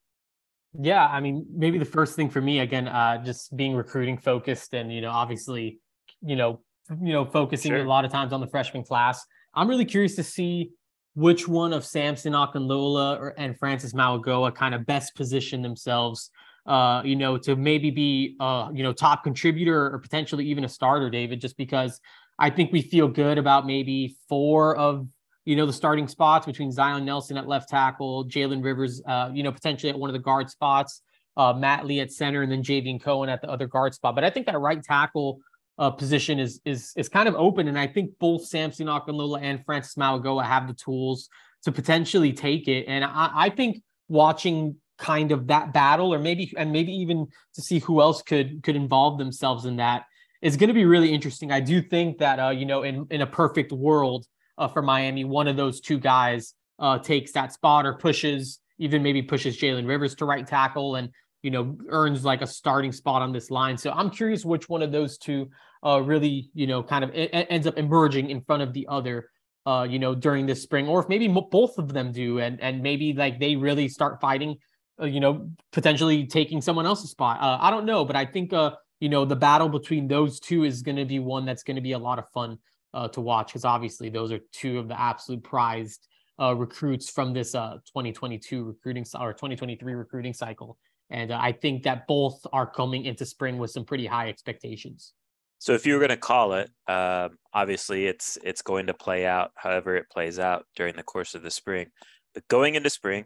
Yeah, 0.78 1.08
I 1.08 1.20
mean, 1.20 1.46
maybe 1.52 1.80
the 1.80 1.86
first 1.86 2.16
thing 2.16 2.30
for 2.30 2.42
me 2.42 2.60
again, 2.60 2.88
uh, 2.88 3.24
just 3.24 3.56
being 3.56 3.76
recruiting 3.76 4.18
focused, 4.18 4.74
and 4.74 4.94
you 4.94 5.02
know, 5.02 5.10
obviously, 5.10 5.80
you 6.22 6.36
know, 6.36 6.62
you 7.02 7.14
know, 7.14 7.26
focusing 7.26 7.72
sure. 7.72 7.84
a 7.84 7.88
lot 7.88 8.06
of 8.06 8.12
times 8.12 8.34
on 8.34 8.40
the 8.40 8.48
freshman 8.48 8.84
class. 8.84 9.26
I'm 9.56 9.68
really 9.68 9.86
curious 9.86 10.16
to 10.18 10.24
see 10.24 10.72
which 11.16 11.48
one 11.48 11.74
of 11.74 11.84
Samson 11.84 12.34
Okunlola 12.34 13.20
or 13.20 13.34
and 13.38 13.58
Francis 13.58 13.94
Mauigoa 13.94 14.54
kind 14.54 14.76
of 14.76 14.86
best 14.86 15.16
position 15.16 15.62
themselves, 15.62 16.30
uh, 16.68 17.02
you 17.04 17.16
know, 17.16 17.38
to 17.40 17.56
maybe 17.56 17.90
be, 17.90 18.36
uh, 18.40 18.70
you 18.74 18.84
know, 18.84 18.94
top 18.94 19.24
contributor 19.24 19.92
or 19.92 19.98
potentially 19.98 20.46
even 20.46 20.64
a 20.64 20.70
starter, 20.70 21.10
David, 21.10 21.42
just 21.42 21.58
because 21.58 22.00
I 22.38 22.52
think 22.52 22.72
we 22.72 22.84
feel 22.84 23.08
good 23.08 23.38
about 23.38 23.66
maybe 23.66 24.16
four 24.28 24.78
of 24.78 25.08
you 25.50 25.56
know, 25.56 25.66
the 25.66 25.74
starting 25.74 26.08
spots 26.08 26.46
between 26.46 26.72
Zion 26.72 27.04
Nelson 27.06 27.36
at 27.36 27.48
left 27.48 27.70
tackle, 27.70 28.24
Jalen 28.24 28.64
Rivers, 28.64 29.02
uh, 29.08 29.32
you 29.34 29.42
know, 29.42 29.52
potentially 29.52 29.90
at 29.90 29.98
one 29.98 30.08
of 30.08 30.14
the 30.14 30.20
guard 30.20 30.48
spots, 30.48 31.02
uh, 31.38 31.54
Matt 31.54 31.88
Lee 31.88 32.02
at 32.02 32.12
center, 32.12 32.44
and 32.44 32.52
then 32.52 32.62
Javion 32.62 33.02
Cohen 33.02 33.30
at 33.30 33.42
the 33.42 33.50
other 33.50 33.66
guard 33.66 33.96
spot. 33.96 34.14
But 34.14 34.24
I 34.24 34.30
think 34.30 34.46
that 34.46 34.60
right 34.60 34.84
tackle 34.84 35.40
uh, 35.80 35.90
position 35.90 36.38
is 36.38 36.62
is 36.66 36.94
is 36.96 37.10
kind 37.10 37.28
of 37.28 37.34
open, 37.34 37.68
and 37.68 37.80
I 37.80 37.88
think 37.88 38.12
both 38.20 38.46
Samson 38.46 38.86
Okunlola 38.86 39.42
and 39.42 39.66
Francis 39.66 39.96
Mauigoa 39.96 40.46
have 40.46 40.68
the 40.68 40.76
tools 40.76 41.30
to 41.64 41.72
potentially 41.72 42.32
take 42.32 42.68
it. 42.68 42.86
And 42.88 43.04
I, 43.04 43.32
I 43.34 43.50
think 43.50 43.82
watching 44.08 44.76
kind 45.00 45.32
of 45.32 45.48
that 45.48 45.74
battle, 45.74 46.14
or 46.14 46.20
maybe 46.20 46.54
and 46.58 46.72
maybe 46.72 46.92
even 46.92 47.26
to 47.56 47.62
see 47.64 47.80
who 47.80 48.02
else 48.02 48.22
could 48.22 48.62
could 48.62 48.76
involve 48.76 49.18
themselves 49.18 49.66
in 49.66 49.78
that 49.78 50.04
is 50.44 50.58
going 50.58 50.68
to 50.68 50.76
be 50.76 50.86
really 50.86 51.12
interesting. 51.12 51.52
I 51.52 51.60
do 51.60 51.82
think 51.82 52.20
that 52.20 52.40
uh, 52.40 52.50
you 52.52 52.68
know, 52.68 52.84
in 52.84 53.08
in 53.10 53.22
a 53.22 53.28
perfect 53.28 53.72
world 53.72 54.28
uh, 54.60 54.68
for 54.68 54.82
Miami, 54.82 55.24
one 55.24 55.48
of 55.48 55.56
those 55.56 55.80
two 55.80 55.98
guys 55.98 56.54
uh, 56.78 57.00
takes 57.00 57.32
that 57.32 57.54
spot 57.54 57.86
or 57.86 57.94
pushes, 57.94 58.60
even 58.78 59.02
maybe 59.02 59.22
pushes 59.22 59.58
Jalen 59.58 59.88
Rivers 59.88 60.14
to 60.16 60.26
right 60.26 60.46
tackle 60.46 60.96
and, 60.96 61.10
you 61.42 61.50
know, 61.50 61.78
earns 61.88 62.26
like 62.26 62.42
a 62.42 62.48
starting 62.48 62.92
spot 62.92 63.22
on 63.22 63.32
this 63.32 63.50
line. 63.50 63.78
So 63.78 63.92
I'm 63.92 64.10
curious 64.10 64.46
which 64.46 64.70
one 64.70 64.84
of 64.84 64.92
those 64.92 65.18
two 65.18 65.50
uh, 65.84 66.02
really, 66.02 66.52
you 66.54 66.68
know, 66.68 66.84
kind 66.84 67.04
of 67.04 67.10
it, 67.12 67.34
it 67.34 67.48
ends 67.50 67.66
up 67.66 67.78
emerging 67.78 68.30
in 68.30 68.42
front 68.42 68.62
of 68.62 68.74
the 68.74 68.86
other. 68.88 69.30
Uh, 69.66 69.84
you 69.84 70.00
know, 70.00 70.16
during 70.16 70.48
this 70.48 70.64
spring, 70.64 70.88
or 70.88 71.02
if 71.02 71.10
maybe 71.10 71.28
both 71.28 71.78
of 71.78 71.94
them 71.94 72.12
do, 72.12 72.40
and 72.40 72.60
and 72.62 72.82
maybe 72.82 73.14
like 73.14 73.40
they 73.40 73.56
really 73.56 73.88
start 73.88 74.20
fighting, 74.20 74.56
uh, 75.00 75.06
you 75.06 75.20
know, 75.20 75.52
potentially 75.74 76.26
taking 76.26 76.60
someone 76.60 76.88
else's 76.88 77.12
spot. 77.12 77.40
Uh, 77.40 77.58
I 77.62 77.70
don't 77.70 77.86
know, 77.86 78.04
but 78.04 78.16
I 78.16 78.26
think 78.26 78.52
uh, 78.52 78.72
you 79.00 79.10
know, 79.10 79.26
the 79.26 79.36
battle 79.36 79.70
between 79.70 80.08
those 80.08 80.40
two 80.40 80.64
is 80.64 80.82
going 80.82 80.96
to 80.96 81.06
be 81.06 81.20
one 81.20 81.46
that's 81.46 81.64
going 81.64 81.76
to 81.76 81.82
be 81.82 81.92
a 81.92 82.00
lot 82.00 82.18
of 82.18 82.26
fun 82.30 82.58
uh, 82.94 83.08
to 83.10 83.22
watch 83.22 83.48
because 83.48 83.66
obviously 83.66 84.10
those 84.10 84.32
are 84.32 84.40
two 84.52 84.80
of 84.80 84.88
the 84.88 85.00
absolute 85.00 85.44
prized 85.44 86.08
uh, 86.42 86.56
recruits 86.56 87.10
from 87.10 87.34
this 87.34 87.54
uh, 87.54 87.76
2022 87.86 88.64
recruiting 88.64 89.06
or 89.20 89.34
2023 89.34 89.94
recruiting 89.94 90.34
cycle. 90.34 90.78
And 91.10 91.32
uh, 91.32 91.40
I 91.42 91.52
think 91.52 91.84
that 91.84 92.08
both 92.08 92.40
are 92.54 92.70
coming 92.70 93.06
into 93.06 93.26
spring 93.26 93.58
with 93.58 93.72
some 93.72 93.84
pretty 93.84 94.06
high 94.06 94.30
expectations. 94.30 95.14
So 95.58 95.74
if 95.74 95.86
you 95.86 95.94
were 95.94 96.00
going 96.00 96.10
to 96.10 96.18
call 96.18 96.54
it, 96.54 96.70
um, 96.88 97.38
obviously 97.54 98.08
it's 98.08 98.38
it's 98.44 98.62
going 98.62 98.88
to 98.88 98.94
play 98.94 99.26
out 99.26 99.52
however 99.56 99.96
it 99.98 100.10
plays 100.10 100.40
out 100.40 100.66
during 100.76 100.96
the 100.96 101.04
course 101.04 101.36
of 101.36 101.42
the 101.42 101.52
spring. 101.52 101.88
But 102.34 102.48
going 102.48 102.76
into 102.76 102.90
spring, 102.90 103.26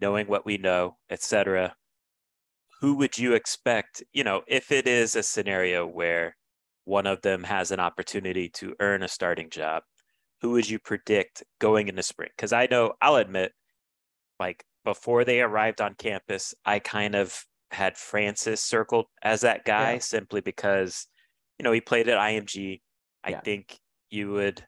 knowing 0.00 0.26
what 0.26 0.46
we 0.46 0.56
know, 0.56 0.96
etc., 1.10 1.74
who 2.80 2.94
would 2.96 3.18
you 3.18 3.34
expect? 3.34 4.04
You 4.12 4.22
know, 4.22 4.42
if 4.46 4.70
it 4.70 4.86
is 4.86 5.16
a 5.16 5.22
scenario 5.22 5.86
where 5.86 6.36
one 6.84 7.06
of 7.06 7.22
them 7.22 7.44
has 7.44 7.70
an 7.70 7.80
opportunity 7.80 8.48
to 8.50 8.74
earn 8.80 9.02
a 9.02 9.08
starting 9.08 9.50
job, 9.50 9.82
who 10.40 10.50
would 10.52 10.68
you 10.68 10.78
predict 10.78 11.42
going 11.58 11.88
into 11.88 12.02
spring? 12.02 12.30
Because 12.36 12.52
I 12.52 12.66
know 12.70 12.92
I'll 13.00 13.16
admit, 13.16 13.52
like 14.38 14.64
before 14.84 15.24
they 15.24 15.40
arrived 15.40 15.80
on 15.80 15.94
campus, 15.94 16.54
I 16.64 16.78
kind 16.78 17.14
of 17.14 17.34
had 17.70 17.96
Francis 17.96 18.60
circled 18.60 19.06
as 19.22 19.40
that 19.40 19.64
guy 19.64 19.94
yeah. 19.94 19.98
simply 19.98 20.40
because, 20.40 21.06
you 21.58 21.64
know, 21.64 21.72
he 21.72 21.80
played 21.80 22.08
at 22.08 22.18
IMG. 22.18 22.80
I 23.24 23.30
yeah. 23.30 23.40
think 23.40 23.78
you 24.10 24.32
would, 24.32 24.64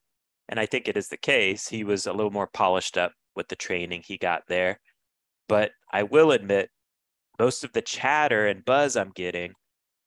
and 0.49 0.59
I 0.59 0.67
think 0.67 0.89
it 0.89 0.97
is 0.97 1.09
the 1.09 1.19
case, 1.19 1.69
he 1.69 1.85
was 1.85 2.07
a 2.07 2.13
little 2.13 2.33
more 2.33 2.49
polished 2.49 2.97
up 2.97 3.13
with 3.35 3.49
the 3.49 3.57
training 3.57 4.03
he 4.05 4.17
got 4.17 4.43
there. 4.49 4.81
But 5.49 5.73
I 5.93 6.05
will 6.05 6.33
admit, 6.33 6.71
most 7.39 7.65
of 7.65 7.73
the 7.73 7.83
chatter 7.83 8.47
and 8.47 8.65
buzz 8.65 8.97
I'm 8.97 9.11
getting 9.15 9.53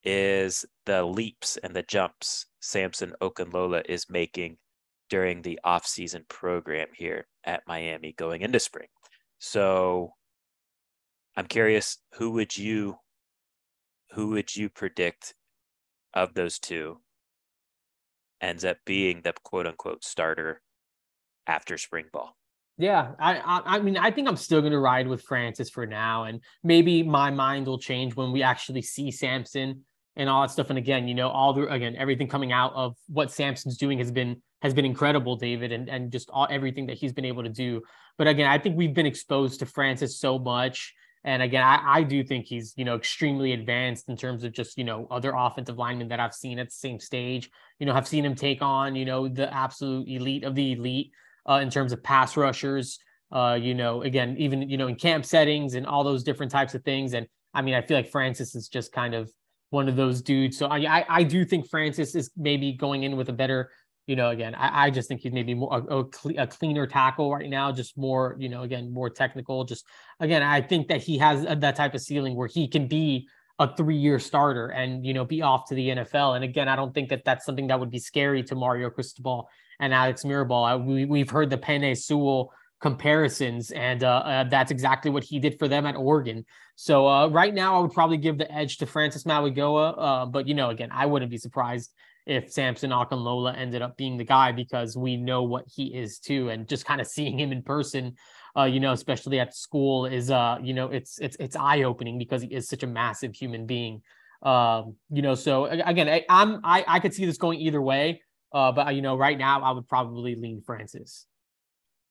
is 0.04 0.66
the 0.90 1.04
leaps 1.04 1.56
and 1.58 1.76
the 1.76 1.84
jumps 1.84 2.48
Samson 2.62 3.14
Okunlola 3.22 3.84
is 3.88 4.10
making 4.10 4.58
during 5.08 5.44
the 5.44 5.60
off-season 5.64 6.26
program 6.30 6.88
here 6.96 7.28
at 7.44 7.62
Miami 7.68 8.16
going 8.18 8.42
into 8.42 8.60
spring. 8.60 8.88
So 9.38 10.14
I'm 11.38 11.46
curious, 11.46 12.00
who 12.16 12.32
would 12.32 12.58
you 12.58 12.96
who 14.14 14.30
would 14.30 14.56
you 14.56 14.68
predict 14.68 15.36
of 16.16 16.34
those 16.34 16.58
two 16.58 16.98
ends 18.42 18.66
up 18.66 18.78
being 18.84 19.22
the 19.22 19.34
quote 19.44 19.68
unquote 19.68 20.04
starter 20.04 20.60
after 21.46 21.78
spring 21.78 22.06
ball? 22.12 22.36
Yeah, 22.80 23.12
I, 23.20 23.38
I, 23.38 23.62
I 23.76 23.80
mean 23.82 23.96
I 23.96 24.10
think 24.10 24.28
I'm 24.28 24.38
still 24.38 24.64
gonna 24.64 24.80
ride 24.80 25.08
with 25.08 25.22
Francis 25.22 25.70
for 25.70 25.86
now, 25.86 26.24
and 26.24 26.42
maybe 26.64 27.04
my 27.04 27.30
mind 27.30 27.68
will 27.68 27.78
change 27.78 28.16
when 28.16 28.32
we 28.32 28.42
actually 28.42 28.82
see 28.82 29.12
Samson 29.12 29.86
and 30.20 30.30
all 30.30 30.42
that 30.42 30.52
stuff. 30.52 30.70
And 30.70 30.78
again, 30.78 31.08
you 31.08 31.16
know, 31.16 31.30
all 31.30 31.54
the 31.54 31.68
again 31.68 31.96
everything 31.96 32.28
coming 32.28 32.52
out 32.52 32.74
of 32.76 32.96
what 33.08 33.32
Samson's 33.32 33.78
doing 33.78 33.98
has 33.98 34.12
been 34.12 34.42
has 34.62 34.74
been 34.74 34.86
incredible, 34.86 35.36
David, 35.38 35.72
and 35.72 35.90
and 35.90 36.12
just 36.12 36.30
all 36.30 36.48
everything 36.52 36.86
that 36.88 36.98
he's 36.98 37.14
been 37.14 37.26
able 37.26 37.44
to 37.44 37.50
do. 37.50 37.82
But 38.18 38.28
again, 38.28 38.50
I 38.50 38.60
think 38.60 38.78
we've 38.78 38.94
been 38.94 39.06
exposed 39.06 39.60
to 39.60 39.66
Francis 39.66 40.20
so 40.20 40.38
much. 40.38 40.94
And 41.24 41.42
again, 41.42 41.64
I, 41.64 42.00
I 42.00 42.04
do 42.04 42.24
think 42.24 42.46
he's, 42.46 42.74
you 42.78 42.86
know, 42.86 42.96
extremely 42.96 43.52
advanced 43.52 44.08
in 44.08 44.16
terms 44.16 44.46
of 44.46 44.54
just, 44.54 44.78
you 44.78 44.86
know, 44.86 45.06
other 45.12 45.34
offensive 45.36 45.78
linemen 45.78 46.08
that 46.10 46.20
I've 46.20 46.34
seen 46.34 46.60
at 46.60 46.68
the 46.68 46.74
same 46.74 47.00
stage. 47.00 47.50
You 47.80 47.86
know, 47.86 47.94
have 47.94 48.08
seen 48.08 48.26
him 48.26 48.36
take 48.36 48.62
on, 48.62 48.96
you 48.96 49.06
know, 49.06 49.28
the 49.28 49.54
absolute 49.54 50.08
elite 50.08 50.44
of 50.46 50.56
the 50.56 50.74
elite 50.74 51.12
uh, 51.50 51.60
in 51.62 51.70
terms 51.70 51.92
of 51.92 52.04
pass 52.04 52.38
rushers. 52.38 53.00
Uh, 53.32 53.58
you 53.62 53.76
know, 53.76 54.02
again, 54.02 54.36
even, 54.38 54.70
you 54.70 54.78
know, 54.78 54.88
in 54.88 54.96
camp 54.96 55.26
settings 55.26 55.76
and 55.76 55.86
all 55.86 56.04
those 56.04 56.24
different 56.24 56.52
types 56.52 56.74
of 56.74 56.84
things. 56.84 57.14
And 57.14 57.28
I 57.54 57.62
mean, 57.62 57.76
I 57.76 57.82
feel 57.82 57.98
like 57.98 58.10
Francis 58.10 58.56
is 58.56 58.70
just 58.70 58.92
kind 58.92 59.14
of 59.14 59.30
one 59.70 59.88
of 59.88 59.96
those 59.96 60.22
dudes. 60.22 60.58
So 60.58 60.68
I, 60.68 61.00
I, 61.00 61.06
I 61.10 61.24
do 61.24 61.46
think 61.46 61.70
Francis 61.70 62.16
is 62.16 62.32
maybe 62.36 62.74
going 62.74 63.04
in 63.04 63.18
with 63.18 63.30
a 63.30 63.34
better, 63.34 63.72
you 64.08 64.16
know, 64.16 64.30
again, 64.30 64.56
I, 64.56 64.86
I 64.86 64.90
just 64.90 65.08
think 65.08 65.22
he's 65.22 65.34
maybe 65.34 65.54
more 65.54 65.86
a, 65.90 65.98
a, 66.42 66.48
cleaner 66.48 66.88
tackle 66.88 67.32
right 67.32 67.50
now, 67.50 67.72
just 67.72 67.98
more, 67.98 68.36
you 68.40 68.50
know, 68.50 68.64
again, 68.64 68.92
more 68.92 69.10
technical. 69.10 69.64
Just 69.64 69.86
again, 70.20 70.42
I 70.42 70.62
think 70.62 70.88
that 70.88 71.02
he 71.02 71.18
has 71.20 71.46
uh, 71.46 71.56
that 71.56 71.76
type 71.76 71.94
of 71.94 72.02
ceiling 72.02 72.36
where 72.36 72.48
he 72.48 72.68
can 72.68 72.88
be 72.88 73.28
a 73.60 73.76
three-year 73.76 74.20
starter 74.20 74.68
and 74.70 75.06
you 75.06 75.14
know 75.14 75.26
be 75.26 75.42
off 75.42 75.68
to 75.68 75.76
the 75.76 75.90
NFL. 75.90 76.36
And 76.36 76.44
again, 76.44 76.70
I 76.70 76.76
don't 76.76 76.94
think 76.94 77.10
that 77.10 77.26
that's 77.26 77.46
something 77.46 77.68
that 77.68 77.80
would 77.80 77.92
be 77.92 78.00
scary 78.00 78.42
to 78.44 78.56
Mario 78.56 78.90
Cristobal 78.90 79.50
and 79.82 79.94
Alex 79.94 80.24
Mirabal. 80.24 80.84
We, 80.84 81.06
we've 81.06 81.30
heard 81.30 81.50
the 81.50 81.58
Penei 81.58 81.98
Sewell 81.98 82.54
comparisons, 82.82 83.72
and 83.72 84.04
uh, 84.04 84.18
uh, 84.20 84.44
that's 84.46 84.72
exactly 84.72 85.12
what 85.12 85.24
he 85.24 85.40
did 85.40 85.60
for 85.60 85.68
them 85.68 85.86
at 85.86 85.96
Oregon. 85.96 86.46
So 86.76 87.08
uh, 87.08 87.28
right 87.28 87.54
now, 87.54 87.78
I 87.78 87.80
would 87.82 87.92
probably 87.92 88.18
give 88.18 88.38
the 88.38 88.52
edge 88.52 88.78
to 88.78 88.86
Francis 88.86 89.24
Mauigoa, 89.24 89.96
uh, 89.98 90.26
but 90.26 90.48
you 90.48 90.54
know, 90.54 90.70
again, 90.70 90.90
I 90.92 91.06
wouldn't 91.06 91.32
be 91.32 91.38
surprised 91.38 91.92
if 92.26 92.52
Samson 92.52 92.92
Okunlola 92.92 93.58
ended 93.58 93.82
up 93.82 93.98
being 93.98 94.18
the 94.18 94.24
guy 94.24 94.52
because 94.52 94.96
we 94.96 95.18
know 95.18 95.44
what 95.44 95.66
he 95.68 95.88
is 95.88 96.20
too, 96.20 96.50
and 96.50 96.68
just 96.68 96.86
kind 96.86 97.02
of 97.02 97.08
seeing 97.08 97.38
him 97.38 97.52
in 97.52 97.64
person. 97.64 98.16
Uh, 98.58 98.64
you 98.64 98.80
know, 98.80 98.94
especially 98.94 99.40
at 99.40 99.56
school, 99.56 100.06
is 100.06 100.32
uh, 100.32 100.58
you 100.62 100.74
know, 100.74 100.88
it's 100.88 101.20
it's 101.20 101.38
it's 101.40 101.56
eye 101.56 101.84
opening 101.84 102.18
because 102.18 102.42
he 102.42 102.48
is 102.48 102.68
such 102.68 102.84
a 102.84 102.88
massive 102.88 103.36
human 103.36 103.66
being. 103.66 104.02
Um, 104.42 104.96
you 105.10 105.22
know, 105.22 105.36
so 105.36 105.66
again, 105.66 106.08
I, 106.08 106.26
I'm 106.30 106.62
I 106.64 106.86
I 106.88 107.00
could 107.00 107.14
see 107.14 107.26
this 107.26 107.38
going 107.38 107.60
either 107.60 107.82
way. 107.82 108.22
Uh, 108.52 108.72
but 108.72 108.96
you 108.96 109.02
know, 109.02 109.16
right 109.16 109.38
now 109.38 109.62
I 109.62 109.72
would 109.72 109.88
probably 109.88 110.36
lean 110.36 110.62
Francis. 110.62 111.26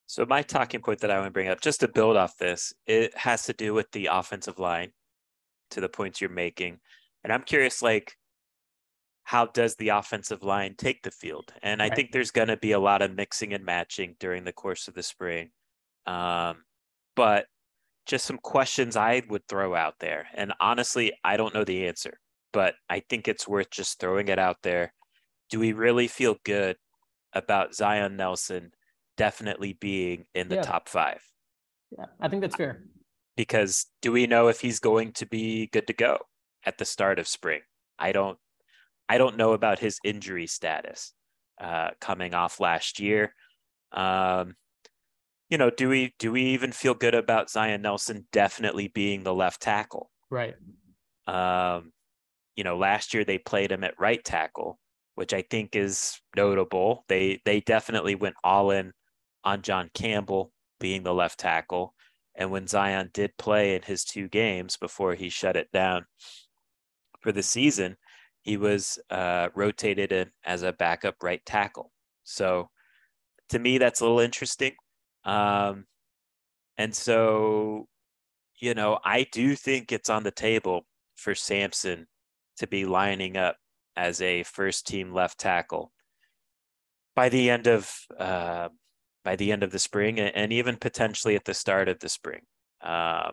So 0.09 0.25
my 0.27 0.41
talking 0.41 0.81
point 0.81 1.01
that 1.01 1.11
I 1.11 1.19
want 1.19 1.27
to 1.27 1.33
bring 1.33 1.49
up, 1.49 1.61
just 1.61 1.81
to 1.81 1.89
build 1.89 2.17
off 2.17 2.39
this, 2.39 2.73
it 2.87 3.15
has 3.15 3.45
to 3.45 3.53
do 3.53 3.75
with 3.75 3.91
the 3.93 4.09
offensive 4.11 4.59
line, 4.59 4.93
to 5.73 5.83
the 5.83 5.89
points 5.89 6.19
you're 6.19 6.31
making, 6.31 6.81
and 7.23 7.31
I'm 7.31 7.43
curious, 7.43 7.83
like, 7.83 8.17
how 9.25 9.45
does 9.45 9.77
the 9.77 9.91
offensive 9.91 10.43
line 10.43 10.77
take 10.79 11.03
the 11.03 11.11
field? 11.11 11.53
And 11.63 11.83
I 11.83 11.91
think 11.91 12.11
there's 12.11 12.31
going 12.31 12.49
to 12.49 12.57
be 12.57 12.73
a 12.73 12.79
lot 12.79 13.03
of 13.03 13.15
mixing 13.15 13.53
and 13.53 13.67
matching 13.67 14.17
during 14.19 14.45
the 14.45 14.53
course 14.55 14.89
of 14.89 14.95
the 14.95 15.03
spring. 15.03 15.51
Um, 16.07 16.65
but 17.15 17.45
just 18.07 18.25
some 18.25 18.39
questions 18.39 18.97
I 18.97 19.21
would 19.29 19.47
throw 19.47 19.75
out 19.75 19.97
there, 20.01 20.29
and 20.35 20.55
honestly, 20.59 21.13
I 21.23 21.37
don't 21.37 21.53
know 21.53 21.65
the 21.65 21.87
answer, 21.87 22.19
but 22.55 22.77
I 22.89 23.01
think 23.01 23.29
it's 23.29 23.47
worth 23.47 23.69
just 23.71 24.01
throwing 24.01 24.29
it 24.29 24.39
out 24.39 24.57
there. 24.63 24.95
Do 25.51 25.61
we 25.61 25.75
really 25.75 26.09
feel 26.09 26.37
good 26.45 26.79
about 27.35 27.75
Zion 27.75 28.17
Nelson? 28.17 28.73
Definitely 29.19 29.75
being 29.75 30.25
in 30.35 30.49
the 30.49 30.57
yeah. 30.57 30.63
top 30.63 30.89
five. 30.89 31.21
Yeah, 31.91 32.07
I 32.21 32.29
think 32.29 32.41
that's 32.41 32.57
fair. 32.57 32.85
Because 33.37 33.87
do 34.01 34.13
we 34.13 34.27
know 34.27 34.49
if 34.49 34.61
he's 34.61 34.81
going 34.81 35.13
to 35.13 35.27
be 35.27 35.67
good 35.67 35.87
to 35.89 35.93
go 35.93 36.19
at 36.65 36.79
the 36.79 36.85
start 36.87 37.19
of 37.19 37.29
spring? 37.29 37.61
I 37.99 38.13
don't. 38.13 38.39
I 39.11 39.19
don't 39.19 39.37
know 39.37 39.53
about 39.53 39.79
his 39.79 39.99
injury 40.05 40.47
status 40.47 41.13
uh, 41.61 41.91
coming 42.01 42.35
off 42.35 42.61
last 42.61 43.01
year. 43.01 43.35
Um, 43.93 44.55
you 45.51 45.57
know, 45.57 45.71
do 45.71 45.89
we 45.89 46.15
do 46.19 46.33
we 46.33 46.43
even 46.43 46.73
feel 46.73 46.95
good 46.95 47.15
about 47.15 47.51
Zion 47.51 47.83
Nelson 47.83 48.27
definitely 48.33 48.89
being 48.89 49.23
the 49.23 49.35
left 49.35 49.63
tackle? 49.63 50.11
Right. 50.31 50.55
Um, 51.27 51.93
you 52.55 52.65
know, 52.65 52.77
last 52.77 53.15
year 53.15 53.25
they 53.25 53.39
played 53.39 53.73
him 53.73 53.85
at 53.85 53.99
right 53.99 54.23
tackle, 54.23 54.79
which 55.15 55.33
I 55.33 55.43
think 55.43 55.75
is 55.75 56.21
notable. 56.37 57.05
They 57.09 57.41
they 57.45 57.61
definitely 57.61 58.15
went 58.15 58.37
all 58.45 58.71
in 58.73 58.93
on 59.49 59.63
John 59.63 59.91
Campbell 59.95 60.53
being 60.79 61.03
the 61.03 61.15
left 61.15 61.41
tackle. 61.41 61.95
And 62.35 62.51
when 62.51 62.67
Zion 62.67 63.11
did 63.15 63.37
play 63.39 63.75
in 63.75 63.83
his 63.83 64.05
two 64.05 64.29
games 64.29 64.77
before 64.77 65.15
he 65.15 65.31
shut 65.31 65.57
it 65.57 65.73
down 65.73 66.05
for 67.21 67.33
the 67.33 67.43
season, 67.43 67.97
he 68.43 68.59
was 68.59 68.99
uh, 69.11 69.49
rotated 69.55 70.13
in 70.13 70.31
as 70.45 70.63
a 70.63 70.73
backup 70.73 71.17
right 71.23 71.45
tackle. 71.47 71.91
So 72.25 72.69
to 73.49 73.59
me, 73.59 73.79
that's 73.79 74.01
a 74.01 74.05
little 74.05 74.21
interesting. 74.21 74.73
Um, 75.25 75.87
and 76.77 76.95
so, 76.95 77.89
you 78.61 78.75
know, 78.75 78.99
I 79.03 79.27
do 79.33 79.57
think 79.57 79.91
it's 79.91 80.11
on 80.11 80.23
the 80.23 80.31
table 80.31 80.87
for 81.17 81.35
Samson 81.35 82.07
to 82.59 82.67
be 82.67 82.85
lining 82.85 83.37
up 83.39 83.57
as 83.97 84.21
a 84.21 84.43
first 84.43 84.87
team 84.87 85.13
left 85.13 85.41
tackle 85.41 85.91
by 87.17 87.29
the 87.29 87.51
end 87.51 87.67
of 87.67 87.91
uh, 88.17 88.69
by 89.25 89.37
the 89.37 89.53
end 89.53 89.63
of 89.63 89.71
the 89.71 89.79
spring 89.79 90.21
and 90.21 90.53
even 90.53 90.77
potentially 90.77 91.37
at 91.37 91.45
the 91.45 91.55
start 91.55 91.89
of 91.89 91.99
the 91.99 92.09
spring. 92.09 92.41
Um, 92.81 93.33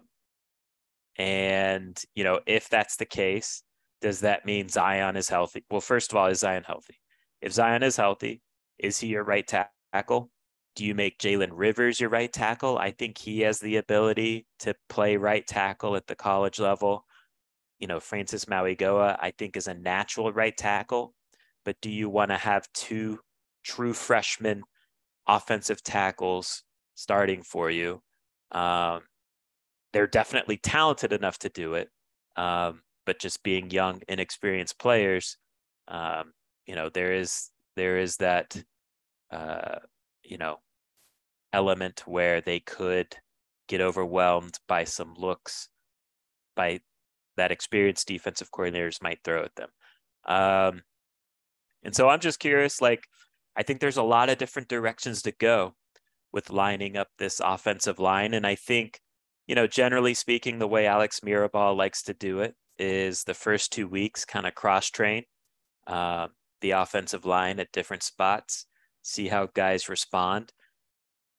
and, 1.17 2.01
you 2.15 2.23
know, 2.23 2.39
if 2.45 2.69
that's 2.69 2.97
the 2.97 3.05
case, 3.05 3.63
does 4.01 4.21
that 4.21 4.45
mean 4.45 4.67
Zion 4.67 5.15
is 5.15 5.29
healthy? 5.29 5.63
Well, 5.69 5.81
first 5.81 6.11
of 6.11 6.17
all, 6.17 6.27
is 6.27 6.39
Zion 6.39 6.63
healthy? 6.63 6.99
If 7.41 7.53
Zion 7.53 7.83
is 7.83 7.97
healthy, 7.97 8.41
is 8.77 8.99
he 8.99 9.07
your 9.07 9.23
right 9.23 9.47
tackle? 9.93 10.29
Do 10.75 10.83
you 10.83 10.93
make 10.93 11.19
Jalen 11.19 11.51
Rivers 11.53 11.99
your 12.01 12.09
right 12.09 12.31
tackle? 12.31 12.77
I 12.77 12.91
think 12.91 13.17
he 13.17 13.41
has 13.41 13.59
the 13.59 13.77
ability 13.77 14.45
to 14.59 14.75
play 14.89 15.15
right 15.15 15.47
tackle 15.47 15.95
at 15.95 16.07
the 16.07 16.15
college 16.15 16.59
level. 16.59 17.05
You 17.79 17.87
know, 17.87 18.01
Francis 18.01 18.45
Mauigoa, 18.45 19.17
I 19.21 19.31
think, 19.31 19.55
is 19.55 19.67
a 19.67 19.73
natural 19.73 20.33
right 20.33 20.55
tackle. 20.55 21.13
But 21.63 21.77
do 21.81 21.89
you 21.89 22.09
want 22.09 22.31
to 22.31 22.37
have 22.37 22.67
two 22.73 23.19
true 23.63 23.93
freshmen 23.93 24.63
offensive 25.27 25.83
tackles 25.83 26.63
starting 26.95 27.43
for 27.43 27.69
you. 27.69 28.01
Um, 28.51 29.01
they're 29.93 30.07
definitely 30.07 30.57
talented 30.57 31.13
enough 31.13 31.39
to 31.39 31.49
do 31.49 31.75
it, 31.75 31.89
um, 32.35 32.81
but 33.05 33.19
just 33.19 33.43
being 33.43 33.71
young, 33.71 34.01
inexperienced 34.09 34.79
players, 34.79 35.37
um, 35.87 36.33
you 36.65 36.75
know, 36.75 36.89
there 36.89 37.13
is 37.13 37.49
there 37.75 37.97
is 37.97 38.17
that 38.17 38.63
uh, 39.31 39.79
you 40.23 40.37
know 40.37 40.57
element 41.53 42.03
where 42.05 42.41
they 42.41 42.59
could 42.59 43.15
get 43.67 43.81
overwhelmed 43.81 44.59
by 44.67 44.83
some 44.83 45.13
looks 45.17 45.69
by 46.55 46.79
that 47.37 47.51
experienced 47.51 48.07
defensive 48.07 48.51
coordinators 48.51 49.01
might 49.01 49.19
throw 49.23 49.43
at 49.43 49.55
them. 49.55 49.69
Um, 50.25 50.83
and 51.83 51.95
so 51.95 52.09
I'm 52.09 52.19
just 52.19 52.39
curious, 52.39 52.81
like, 52.81 53.03
I 53.55 53.63
think 53.63 53.79
there's 53.79 53.97
a 53.97 54.03
lot 54.03 54.29
of 54.29 54.37
different 54.37 54.67
directions 54.67 55.21
to 55.23 55.31
go 55.31 55.75
with 56.31 56.49
lining 56.49 56.97
up 56.97 57.09
this 57.17 57.41
offensive 57.43 57.99
line. 57.99 58.33
And 58.33 58.45
I 58.45 58.55
think, 58.55 58.99
you 59.47 59.55
know, 59.55 59.67
generally 59.67 60.13
speaking, 60.13 60.59
the 60.59 60.67
way 60.67 60.85
Alex 60.85 61.21
Mirabal 61.21 61.75
likes 61.75 62.03
to 62.03 62.13
do 62.13 62.39
it 62.39 62.55
is 62.77 63.23
the 63.23 63.33
first 63.33 63.71
two 63.71 63.87
weeks 63.87 64.25
kind 64.25 64.45
of 64.45 64.53
cross 64.53 64.89
train 64.89 65.23
uh, 65.87 66.27
the 66.61 66.71
offensive 66.71 67.25
line 67.25 67.59
at 67.59 67.71
different 67.71 68.03
spots, 68.03 68.65
see 69.01 69.27
how 69.27 69.47
guys 69.53 69.89
respond. 69.89 70.51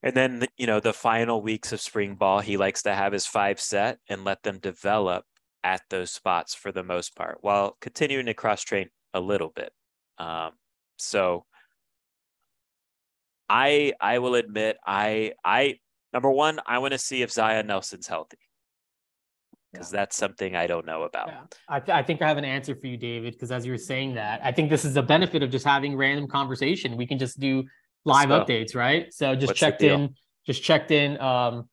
And 0.02 0.14
then, 0.14 0.46
you 0.56 0.66
know, 0.66 0.78
the 0.78 0.92
final 0.92 1.42
weeks 1.42 1.72
of 1.72 1.80
spring 1.80 2.14
ball, 2.14 2.40
he 2.40 2.56
likes 2.56 2.82
to 2.82 2.94
have 2.94 3.12
his 3.12 3.26
five 3.26 3.58
set 3.60 3.98
and 4.08 4.24
let 4.24 4.42
them 4.42 4.58
develop 4.58 5.24
at 5.64 5.82
those 5.90 6.12
spots 6.12 6.54
for 6.54 6.70
the 6.70 6.84
most 6.84 7.16
part, 7.16 7.38
while 7.40 7.76
continuing 7.80 8.26
to 8.26 8.34
cross 8.34 8.62
train 8.62 8.88
a 9.12 9.20
little 9.20 9.48
bit. 9.48 9.72
Um, 10.18 10.52
so 10.96 11.44
I 13.48 13.92
I 14.00 14.18
will 14.18 14.34
admit 14.34 14.76
I 14.86 15.32
I 15.44 15.78
number 16.12 16.30
one 16.30 16.60
I 16.66 16.78
want 16.78 16.92
to 16.92 16.98
see 16.98 17.22
if 17.22 17.30
Zion 17.30 17.66
Nelson's 17.66 18.06
healthy 18.06 18.38
because 19.72 19.92
yeah. 19.92 20.00
that's 20.00 20.16
something 20.16 20.56
I 20.56 20.66
don't 20.66 20.86
know 20.86 21.02
about. 21.02 21.28
Yeah. 21.28 21.40
I, 21.68 21.80
th- 21.80 21.94
I 21.94 22.02
think 22.02 22.22
I 22.22 22.28
have 22.28 22.38
an 22.38 22.44
answer 22.44 22.74
for 22.74 22.86
you, 22.86 22.96
David, 22.96 23.34
because 23.34 23.52
as 23.52 23.66
you 23.66 23.72
were 23.72 23.78
saying 23.78 24.14
that, 24.14 24.40
I 24.42 24.52
think 24.52 24.70
this 24.70 24.84
is 24.84 24.94
the 24.94 25.02
benefit 25.02 25.42
of 25.42 25.50
just 25.50 25.64
having 25.64 25.96
random 25.96 26.28
conversation. 26.28 26.96
We 26.96 27.06
can 27.06 27.18
just 27.18 27.38
do 27.38 27.64
live 28.04 28.28
updates, 28.28 28.74
right? 28.74 29.12
So 29.12 29.34
just 29.34 29.48
What's 29.48 29.60
checked 29.60 29.82
in, 29.82 30.14
just 30.46 30.62
checked 30.62 30.90
in. 30.90 31.20
Um, 31.20 31.68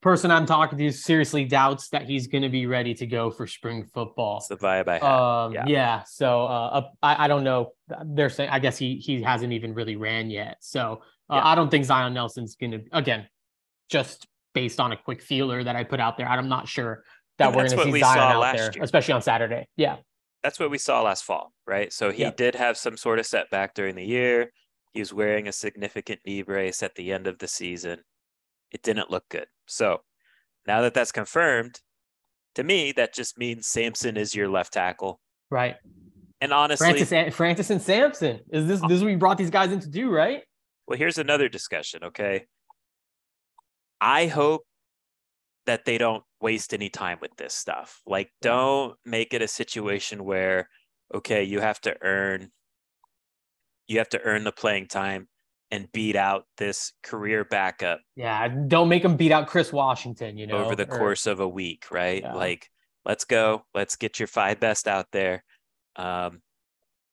person 0.00 0.30
I'm 0.30 0.46
talking 0.46 0.78
to 0.78 0.92
seriously 0.92 1.44
doubts 1.44 1.88
that 1.90 2.04
he's 2.04 2.26
going 2.26 2.42
to 2.42 2.48
be 2.48 2.66
ready 2.66 2.94
to 2.94 3.06
go 3.06 3.30
for 3.30 3.46
spring 3.46 3.84
football. 3.94 4.36
That's 4.40 4.48
the 4.60 4.66
vibe 4.66 4.88
I 4.88 4.94
have. 4.94 5.02
Um, 5.02 5.52
yeah. 5.52 5.64
yeah. 5.66 6.02
So 6.04 6.44
uh, 6.44 6.88
I, 7.02 7.24
I 7.24 7.28
don't 7.28 7.44
know. 7.44 7.72
They're 8.04 8.30
saying 8.30 8.50
I 8.50 8.58
guess 8.58 8.76
he 8.76 8.96
he 8.96 9.22
hasn't 9.22 9.52
even 9.52 9.74
really 9.74 9.96
ran 9.96 10.30
yet. 10.30 10.56
So 10.60 11.02
uh, 11.30 11.36
yeah. 11.36 11.46
I 11.46 11.54
don't 11.54 11.70
think 11.70 11.84
Zion 11.84 12.14
Nelson's 12.14 12.56
going 12.56 12.72
to 12.72 12.82
again 12.92 13.28
just 13.88 14.26
based 14.54 14.80
on 14.80 14.92
a 14.92 14.96
quick 14.96 15.22
feeler 15.22 15.62
that 15.62 15.76
I 15.76 15.84
put 15.84 16.00
out 16.00 16.16
there. 16.16 16.28
I'm 16.28 16.48
not 16.48 16.68
sure 16.68 17.04
that 17.38 17.54
we're 17.54 17.68
going 17.68 17.78
to 17.78 17.92
see 17.92 18.00
Zion 18.00 18.18
out 18.18 18.56
there, 18.56 18.72
year. 18.74 18.82
especially 18.82 19.14
on 19.14 19.22
Saturday. 19.22 19.68
Yeah. 19.76 19.96
That's 20.42 20.58
what 20.58 20.70
we 20.70 20.78
saw 20.78 21.02
last 21.02 21.24
fall, 21.24 21.52
right? 21.66 21.92
So 21.92 22.12
he 22.12 22.30
did 22.30 22.54
have 22.54 22.76
some 22.76 22.96
sort 22.96 23.18
of 23.18 23.26
setback 23.26 23.74
during 23.74 23.96
the 23.96 24.04
year. 24.04 24.52
He 24.92 25.00
was 25.00 25.12
wearing 25.12 25.48
a 25.48 25.52
significant 25.52 26.20
knee 26.24 26.42
brace 26.42 26.82
at 26.82 26.94
the 26.94 27.12
end 27.12 27.26
of 27.26 27.38
the 27.38 27.48
season. 27.48 28.00
It 28.70 28.82
didn't 28.82 29.10
look 29.10 29.28
good. 29.28 29.46
So 29.68 30.00
now 30.66 30.82
that 30.82 30.94
that's 30.94 31.12
confirmed, 31.12 31.80
to 32.54 32.64
me, 32.64 32.92
that 32.92 33.14
just 33.14 33.38
means 33.38 33.66
Samson 33.66 34.16
is 34.16 34.34
your 34.34 34.48
left 34.48 34.72
tackle. 34.72 35.20
Right. 35.50 35.76
And 36.40 36.52
honestly, 36.52 37.04
Francis, 37.04 37.34
Francis 37.34 37.70
and 37.70 37.82
Samson 37.82 38.40
is 38.50 38.66
this 38.66 38.80
this 38.80 38.92
is 38.92 39.00
what 39.02 39.08
we 39.08 39.16
brought 39.16 39.38
these 39.38 39.50
guys 39.50 39.72
in 39.72 39.80
to 39.80 39.88
do, 39.88 40.10
right? 40.10 40.42
Well, 40.86 40.98
here's 40.98 41.18
another 41.18 41.48
discussion. 41.48 42.04
Okay, 42.04 42.46
I 44.00 44.26
hope 44.26 44.62
that 45.66 45.84
they 45.84 45.98
don't 45.98 46.22
waste 46.40 46.72
any 46.72 46.88
time 46.88 47.18
with 47.20 47.36
this 47.36 47.54
stuff. 47.54 48.00
Like, 48.06 48.30
don't 48.40 48.96
make 49.04 49.34
it 49.34 49.42
a 49.42 49.48
situation 49.48 50.24
where, 50.24 50.68
okay, 51.14 51.44
you 51.44 51.60
have 51.60 51.80
to 51.82 51.94
earn, 52.02 52.50
you 53.86 53.98
have 53.98 54.08
to 54.10 54.20
earn 54.22 54.44
the 54.44 54.52
playing 54.52 54.86
time 54.86 55.28
and 55.70 55.90
beat 55.92 56.16
out 56.16 56.46
this 56.56 56.92
career 57.02 57.44
backup. 57.44 58.00
Yeah, 58.16 58.48
don't 58.48 58.88
make 58.88 59.02
them 59.02 59.16
beat 59.16 59.32
out 59.32 59.46
Chris 59.46 59.72
Washington, 59.72 60.38
you 60.38 60.46
know, 60.46 60.64
over 60.64 60.74
the 60.74 60.90
or, 60.90 60.98
course 60.98 61.26
of 61.26 61.40
a 61.40 61.48
week, 61.48 61.90
right? 61.90 62.22
Yeah. 62.22 62.34
Like, 62.34 62.68
let's 63.04 63.24
go, 63.24 63.64
let's 63.74 63.96
get 63.96 64.18
your 64.18 64.28
five 64.28 64.60
best 64.60 64.88
out 64.88 65.06
there. 65.12 65.44
Um, 65.96 66.40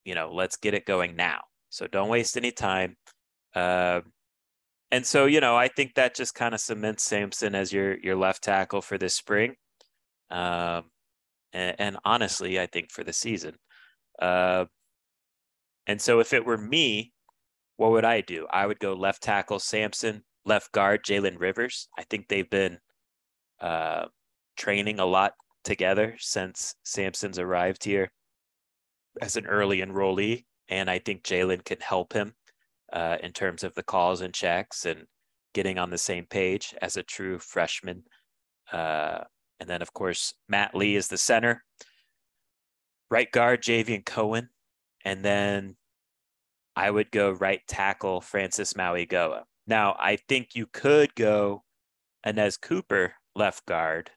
you 0.05 0.15
know, 0.15 0.31
let's 0.33 0.57
get 0.57 0.73
it 0.73 0.85
going 0.85 1.15
now. 1.15 1.41
So 1.69 1.87
don't 1.87 2.09
waste 2.09 2.37
any 2.37 2.51
time. 2.51 2.95
Uh, 3.53 4.01
and 4.91 5.05
so, 5.05 5.25
you 5.25 5.41
know, 5.41 5.57
I 5.57 5.67
think 5.67 5.95
that 5.95 6.15
just 6.15 6.35
kind 6.35 6.53
of 6.53 6.61
cements 6.61 7.03
Samson 7.03 7.55
as 7.55 7.73
your 7.73 7.97
your 7.97 8.15
left 8.15 8.43
tackle 8.43 8.81
for 8.81 8.97
this 8.97 9.15
spring. 9.15 9.55
Um, 10.29 10.83
and, 11.51 11.75
and 11.79 11.97
honestly, 12.05 12.59
I 12.59 12.67
think 12.67 12.91
for 12.91 13.03
the 13.03 13.13
season. 13.13 13.55
Uh, 14.21 14.65
and 15.87 15.99
so, 16.01 16.19
if 16.19 16.33
it 16.33 16.45
were 16.45 16.57
me, 16.57 17.11
what 17.77 17.91
would 17.91 18.05
I 18.05 18.21
do? 18.21 18.47
I 18.51 18.65
would 18.65 18.79
go 18.79 18.93
left 18.93 19.23
tackle 19.23 19.59
Samson, 19.59 20.23
left 20.45 20.71
guard 20.71 21.03
Jalen 21.03 21.39
Rivers. 21.39 21.87
I 21.97 22.03
think 22.03 22.27
they've 22.27 22.49
been 22.49 22.79
uh, 23.59 24.05
training 24.57 24.99
a 24.99 25.05
lot 25.05 25.33
together 25.63 26.15
since 26.19 26.75
Samson's 26.83 27.39
arrived 27.39 27.83
here 27.83 28.11
as 29.21 29.35
an 29.35 29.45
early 29.45 29.79
enrollee, 29.79 30.45
and 30.69 30.89
I 30.89 30.99
think 30.99 31.23
Jalen 31.23 31.65
can 31.65 31.79
help 31.79 32.13
him 32.13 32.33
uh, 32.93 33.17
in 33.21 33.31
terms 33.31 33.63
of 33.63 33.73
the 33.75 33.83
calls 33.83 34.21
and 34.21 34.33
checks 34.33 34.85
and 34.85 35.05
getting 35.53 35.77
on 35.77 35.89
the 35.89 35.97
same 35.97 36.25
page 36.25 36.75
as 36.81 36.97
a 36.97 37.03
true 37.03 37.39
freshman. 37.39 38.03
Uh, 38.71 39.19
and 39.59 39.69
then, 39.69 39.81
of 39.81 39.93
course, 39.93 40.33
Matt 40.49 40.75
Lee 40.75 40.95
is 40.95 41.07
the 41.07 41.17
center. 41.17 41.63
Right 43.09 43.31
guard, 43.31 43.63
Javion 43.63 44.05
Cohen. 44.05 44.49
And 45.03 45.23
then 45.23 45.77
I 46.75 46.91
would 46.91 47.11
go 47.11 47.31
right 47.31 47.61
tackle 47.67 48.21
Francis 48.21 48.73
Mauigoa. 48.73 49.43
Now, 49.67 49.95
I 49.99 50.17
think 50.17 50.49
you 50.55 50.67
could 50.67 51.15
go 51.15 51.63
Anez 52.25 52.59
Cooper 52.59 53.13
left 53.35 53.65
guard 53.65 54.11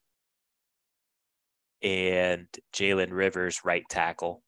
and 1.83 2.47
Jalen 2.75 3.13
Rivers 3.13 3.61
right 3.65 3.85
tackle. 3.89 4.43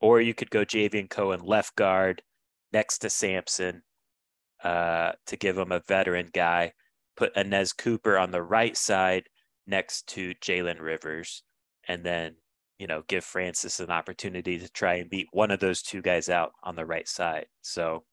Or 0.00 0.20
you 0.20 0.34
could 0.34 0.50
go 0.50 0.64
Javion 0.64 1.08
Cohen 1.08 1.40
left 1.40 1.76
guard 1.76 2.22
next 2.72 2.98
to 2.98 3.10
Samson 3.10 3.82
uh, 4.62 5.12
to 5.26 5.36
give 5.36 5.56
him 5.58 5.72
a 5.72 5.80
veteran 5.80 6.28
guy. 6.32 6.72
Put 7.16 7.34
Anez 7.34 7.76
Cooper 7.76 8.18
on 8.18 8.30
the 8.30 8.42
right 8.42 8.76
side 8.76 9.24
next 9.66 10.06
to 10.08 10.34
Jalen 10.34 10.80
Rivers. 10.80 11.42
And 11.88 12.04
then 12.04 12.36
you 12.78 12.86
know, 12.86 13.02
give 13.08 13.24
Francis 13.24 13.80
an 13.80 13.90
opportunity 13.90 14.58
to 14.58 14.68
try 14.68 14.94
and 14.94 15.10
beat 15.10 15.28
one 15.32 15.50
of 15.50 15.60
those 15.60 15.82
two 15.82 16.02
guys 16.02 16.28
out 16.28 16.52
on 16.62 16.76
the 16.76 16.84
right 16.84 17.08
side. 17.08 17.46
So 17.62 18.04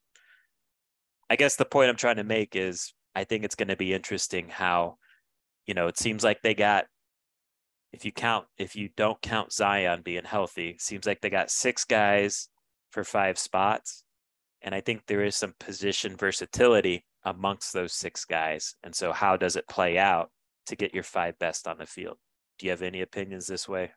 I 1.29 1.35
guess 1.35 1.55
the 1.55 1.65
point 1.65 1.89
I'm 1.89 1.97
trying 1.97 2.17
to 2.17 2.23
make 2.23 2.55
is 2.55 2.93
I 3.15 3.23
think 3.23 3.43
it's 3.43 3.55
going 3.55 3.67
to 3.67 3.75
be 3.75 3.93
interesting 3.93 4.49
how, 4.49 4.97
you 5.65 5.73
know, 5.73 5.87
it 5.87 5.97
seems 5.97 6.23
like 6.23 6.41
they 6.41 6.53
got, 6.53 6.85
if 7.91 8.05
you 8.05 8.11
count, 8.11 8.45
if 8.57 8.75
you 8.75 8.89
don't 8.95 9.21
count 9.21 9.51
Zion 9.51 10.01
being 10.01 10.23
healthy, 10.23 10.77
seems 10.79 11.05
like 11.05 11.21
they 11.21 11.29
got 11.29 11.51
six 11.51 11.85
guys 11.85 12.49
for 12.91 13.03
five 13.03 13.37
spots. 13.37 14.03
And 14.61 14.73
I 14.73 14.81
think 14.81 15.03
there 15.05 15.23
is 15.23 15.35
some 15.35 15.53
position 15.59 16.15
versatility 16.15 17.05
amongst 17.25 17.73
those 17.73 17.93
six 17.93 18.25
guys. 18.25 18.75
And 18.83 18.95
so, 18.95 19.11
how 19.11 19.37
does 19.37 19.55
it 19.55 19.67
play 19.67 19.97
out 19.97 20.31
to 20.67 20.75
get 20.75 20.93
your 20.93 21.03
five 21.03 21.37
best 21.37 21.67
on 21.67 21.77
the 21.77 21.85
field? 21.85 22.17
Do 22.57 22.65
you 22.65 22.71
have 22.71 22.81
any 22.81 23.01
opinions 23.01 23.47
this 23.47 23.67
way? 23.67 23.91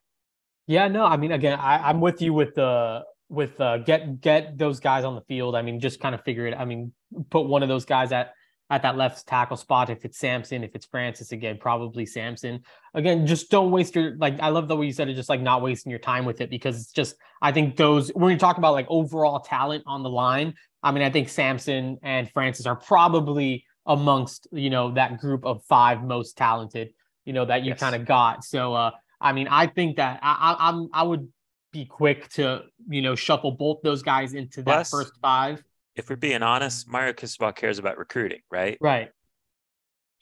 Yeah, 0.67 0.89
no, 0.89 1.05
I 1.05 1.17
mean, 1.17 1.33
again, 1.33 1.59
I, 1.59 1.79
I'm 1.89 2.01
with 2.01 2.21
you 2.21 2.33
with 2.33 2.55
the 2.55 3.05
with 3.29 3.61
uh, 3.61 3.79
get 3.79 4.21
get 4.21 4.59
those 4.59 4.81
guys 4.81 5.05
on 5.05 5.15
the 5.15 5.21
field. 5.23 5.55
I 5.55 5.63
mean, 5.63 5.81
just 5.81 6.01
kind 6.01 6.15
of 6.15 6.23
figure 6.23 6.47
it. 6.47 6.55
I 6.57 6.65
mean, 6.65 6.93
put 7.31 7.47
one 7.47 7.63
of 7.63 7.69
those 7.69 7.85
guys 7.85 8.13
at 8.13 8.33
at 8.69 8.83
that 8.83 8.97
left 8.97 9.27
tackle 9.27 9.57
spot. 9.57 9.91
If 9.91 10.05
it's 10.05 10.19
Samson, 10.19 10.65
if 10.65 10.75
it's 10.75 10.87
Francis, 10.87 11.31
again, 11.31 11.59
probably 11.61 12.05
Samson. 12.05 12.63
Again, 12.95 13.27
just 13.27 13.51
don't 13.51 13.71
waste 13.71 13.95
your 13.95 14.17
like. 14.17 14.41
I 14.41 14.49
love 14.49 14.67
the 14.67 14.77
way 14.77 14.87
you 14.87 14.93
said 14.93 15.09
it, 15.09 15.15
just 15.15 15.29
like 15.29 15.41
not 15.41 15.63
wasting 15.63 15.91
your 15.91 16.01
time 16.01 16.25
with 16.25 16.41
it 16.41 16.51
because 16.51 16.81
it's 16.81 16.93
just. 16.93 17.15
I 17.43 17.53
think 17.53 17.77
those 17.77 18.11
when 18.11 18.33
you 18.33 18.39
talk 18.39 18.59
about 18.59 18.73
like 18.73 18.87
overall 18.89 19.41
talent 19.41 19.85
on 19.87 20.03
the 20.03 20.11
line. 20.11 20.55
I 20.83 20.93
mean, 20.93 21.03
I 21.03 21.11
think 21.11 21.29
Samson 21.29 21.99
and 22.03 22.31
Francis 22.31 22.67
are 22.67 22.77
probably 22.77 23.65
amongst 23.87 24.49
you 24.53 24.71
know 24.71 24.93
that 24.93 25.19
group 25.21 25.45
of 25.45 25.65
five 25.65 26.03
most 26.03 26.37
talented. 26.37 26.91
You 27.25 27.33
know 27.33 27.45
that 27.45 27.63
you 27.63 27.71
yes. 27.71 27.81
kind 27.81 27.95
of 27.95 28.05
got. 28.05 28.45
So 28.45 28.75
uh 28.75 28.91
I 29.21 29.33
mean, 29.33 29.49
I 29.49 29.67
think 29.67 29.97
that 29.97 30.21
I, 30.23 30.57
I 30.59 30.69
am 30.69 30.89
I 30.93 31.03
would 31.03 31.29
be 31.73 31.85
quick 31.85 32.29
to 32.31 32.63
you 32.89 33.03
know 33.03 33.15
shuffle 33.15 33.53
both 33.53 33.81
those 33.83 34.03
guys 34.03 34.35
into 34.35 34.63
that 34.63 34.65
Plus, 34.65 34.91
first 34.91 35.13
five. 35.21 35.63
If 35.95 36.11
we're 36.11 36.17
being 36.17 36.43
honest, 36.43 36.89
Mario 36.89 37.13
Cristobal 37.13 37.53
cares 37.53 37.79
about 37.79 37.99
recruiting, 37.99 38.41
right? 38.51 38.77
Right. 38.81 39.11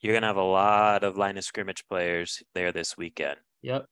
You're 0.01 0.15
gonna 0.15 0.27
have 0.27 0.37
a 0.37 0.43
lot 0.43 1.03
of 1.03 1.17
line 1.17 1.39
of 1.39 1.45
scrimmage 1.45 1.85
players 1.89 2.43
there 2.55 2.73
this 2.73 2.97
weekend. 2.97 3.37
Yep. 3.63 3.87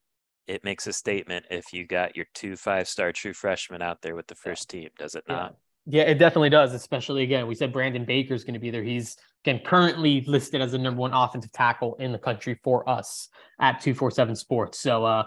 It 0.46 0.64
makes 0.64 0.86
a 0.86 0.92
statement 0.92 1.46
if 1.50 1.72
you 1.72 1.86
got 1.86 2.16
your 2.16 2.26
two 2.34 2.56
five 2.56 2.88
star 2.88 3.12
true 3.12 3.32
freshmen 3.32 3.82
out 3.82 4.02
there 4.02 4.14
with 4.14 4.26
the 4.26 4.34
first 4.34 4.68
team, 4.68 4.90
does 4.98 5.14
it 5.14 5.24
not? 5.28 5.56
Yeah, 5.86 6.02
it 6.02 6.18
definitely 6.18 6.50
does. 6.50 6.74
Especially 6.74 7.22
again, 7.22 7.46
we 7.46 7.54
said 7.54 7.72
Brandon 7.72 8.04
Baker 8.04 8.34
is 8.34 8.44
going 8.44 8.54
to 8.54 8.60
be 8.60 8.70
there. 8.70 8.82
He's 8.82 9.16
again 9.44 9.60
currently 9.64 10.22
listed 10.26 10.60
as 10.60 10.72
the 10.72 10.78
number 10.78 11.00
one 11.00 11.12
offensive 11.12 11.52
tackle 11.52 11.96
in 11.96 12.12
the 12.12 12.18
country 12.18 12.58
for 12.62 12.88
us 12.88 13.28
at 13.60 13.80
247 13.80 14.36
Sports. 14.36 14.78
So 14.78 15.04
uh, 15.04 15.24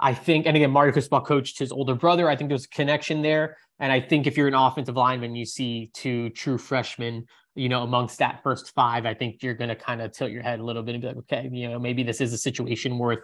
I 0.00 0.14
think, 0.14 0.46
and 0.46 0.56
again, 0.56 0.70
Mario 0.70 0.92
Cristobal 0.92 1.20
coached 1.20 1.58
his 1.58 1.70
older 1.70 1.94
brother. 1.94 2.30
I 2.30 2.36
think 2.36 2.48
there's 2.48 2.64
a 2.64 2.70
connection 2.70 3.20
there. 3.20 3.58
And 3.78 3.92
I 3.92 4.00
think 4.00 4.26
if 4.26 4.36
you're 4.36 4.48
an 4.48 4.54
offensive 4.54 4.96
lineman, 4.96 5.34
you 5.34 5.44
see 5.44 5.90
two 5.92 6.30
true 6.30 6.56
freshmen, 6.56 7.26
you 7.54 7.68
know, 7.68 7.82
amongst 7.82 8.18
that 8.18 8.42
first 8.42 8.74
five, 8.74 9.04
I 9.04 9.12
think 9.12 9.42
you're 9.42 9.54
going 9.54 9.68
to 9.68 9.76
kind 9.76 10.00
of 10.00 10.12
tilt 10.12 10.30
your 10.30 10.42
head 10.42 10.60
a 10.60 10.64
little 10.64 10.82
bit 10.82 10.94
and 10.94 11.02
be 11.02 11.08
like, 11.08 11.16
okay, 11.18 11.48
you 11.52 11.68
know, 11.68 11.78
maybe 11.78 12.02
this 12.02 12.20
is 12.20 12.32
a 12.32 12.38
situation 12.38 12.98
worth, 12.98 13.20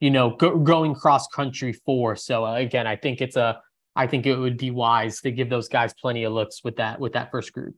you 0.00 0.10
know, 0.10 0.36
go, 0.36 0.58
going 0.58 0.94
cross 0.94 1.26
country 1.28 1.72
for. 1.72 2.14
So 2.16 2.44
uh, 2.44 2.56
again, 2.56 2.86
I 2.86 2.96
think 2.96 3.22
it's 3.22 3.36
a 3.36 3.60
I 3.96 4.06
think 4.06 4.26
it 4.26 4.36
would 4.36 4.58
be 4.58 4.70
wise 4.70 5.20
to 5.22 5.30
give 5.30 5.50
those 5.50 5.68
guys 5.68 5.92
plenty 5.94 6.24
of 6.24 6.32
looks 6.32 6.62
with 6.62 6.76
that 6.76 7.00
with 7.00 7.12
that 7.14 7.30
first 7.30 7.52
group. 7.52 7.74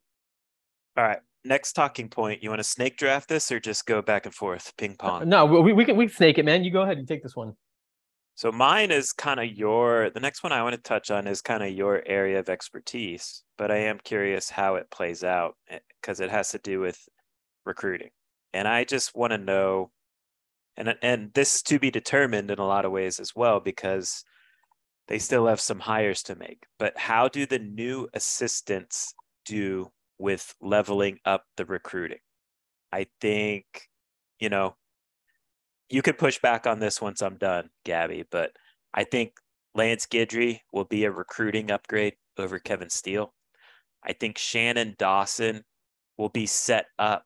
All 0.96 1.04
right. 1.04 1.20
Next 1.44 1.72
talking 1.72 2.08
point. 2.08 2.42
You 2.42 2.50
want 2.50 2.60
to 2.60 2.64
snake 2.64 2.98
draft 2.98 3.28
this 3.28 3.50
or 3.50 3.58
just 3.58 3.86
go 3.86 4.02
back 4.02 4.26
and 4.26 4.34
forth, 4.34 4.72
ping 4.76 4.96
uh, 5.00 5.20
pong? 5.20 5.28
no, 5.28 5.46
we, 5.46 5.72
we 5.72 5.84
can 5.84 5.96
we 5.96 6.06
can 6.06 6.14
snake 6.14 6.38
it, 6.38 6.44
man. 6.44 6.64
You 6.64 6.70
go 6.70 6.82
ahead 6.82 6.98
and 6.98 7.08
take 7.08 7.22
this 7.22 7.34
one. 7.34 7.54
So 8.34 8.50
mine 8.50 8.90
is 8.90 9.12
kind 9.12 9.40
of 9.40 9.46
your 9.46 10.10
the 10.10 10.20
next 10.20 10.42
one 10.42 10.52
I 10.52 10.62
want 10.62 10.74
to 10.74 10.82
touch 10.82 11.10
on 11.10 11.26
is 11.26 11.40
kind 11.40 11.62
of 11.62 11.70
your 11.70 12.02
area 12.06 12.38
of 12.38 12.48
expertise, 12.48 13.42
but 13.56 13.70
I 13.70 13.76
am 13.76 13.98
curious 14.02 14.50
how 14.50 14.76
it 14.76 14.90
plays 14.90 15.24
out 15.24 15.56
because 16.00 16.20
eh, 16.20 16.24
it 16.24 16.30
has 16.30 16.50
to 16.50 16.58
do 16.58 16.80
with 16.80 17.08
recruiting. 17.64 18.10
And 18.52 18.66
I 18.66 18.84
just 18.84 19.14
want 19.14 19.32
to 19.32 19.38
know 19.38 19.90
and 20.76 20.96
and 21.02 21.32
this 21.34 21.56
is 21.56 21.62
to 21.64 21.78
be 21.78 21.90
determined 21.90 22.50
in 22.50 22.58
a 22.58 22.66
lot 22.66 22.84
of 22.84 22.92
ways 22.92 23.20
as 23.20 23.36
well 23.36 23.60
because 23.60 24.24
they 25.10 25.18
still 25.18 25.48
have 25.48 25.60
some 25.60 25.80
hires 25.80 26.22
to 26.22 26.36
make. 26.36 26.66
But 26.78 26.96
how 26.96 27.28
do 27.28 27.44
the 27.44 27.58
new 27.58 28.08
assistants 28.14 29.12
do 29.44 29.90
with 30.18 30.54
leveling 30.62 31.18
up 31.24 31.44
the 31.56 31.66
recruiting? 31.66 32.20
I 32.92 33.08
think, 33.20 33.64
you 34.38 34.48
know, 34.48 34.76
you 35.88 36.00
could 36.00 36.16
push 36.16 36.38
back 36.38 36.64
on 36.64 36.78
this 36.78 37.02
once 37.02 37.22
I'm 37.22 37.38
done, 37.38 37.70
Gabby, 37.84 38.24
but 38.30 38.52
I 38.94 39.02
think 39.02 39.32
Lance 39.74 40.06
Guidry 40.06 40.60
will 40.72 40.84
be 40.84 41.04
a 41.04 41.10
recruiting 41.10 41.72
upgrade 41.72 42.14
over 42.38 42.60
Kevin 42.60 42.88
Steele. 42.88 43.34
I 44.04 44.12
think 44.12 44.38
Shannon 44.38 44.94
Dawson 44.96 45.64
will 46.18 46.28
be 46.28 46.46
set 46.46 46.86
up 47.00 47.24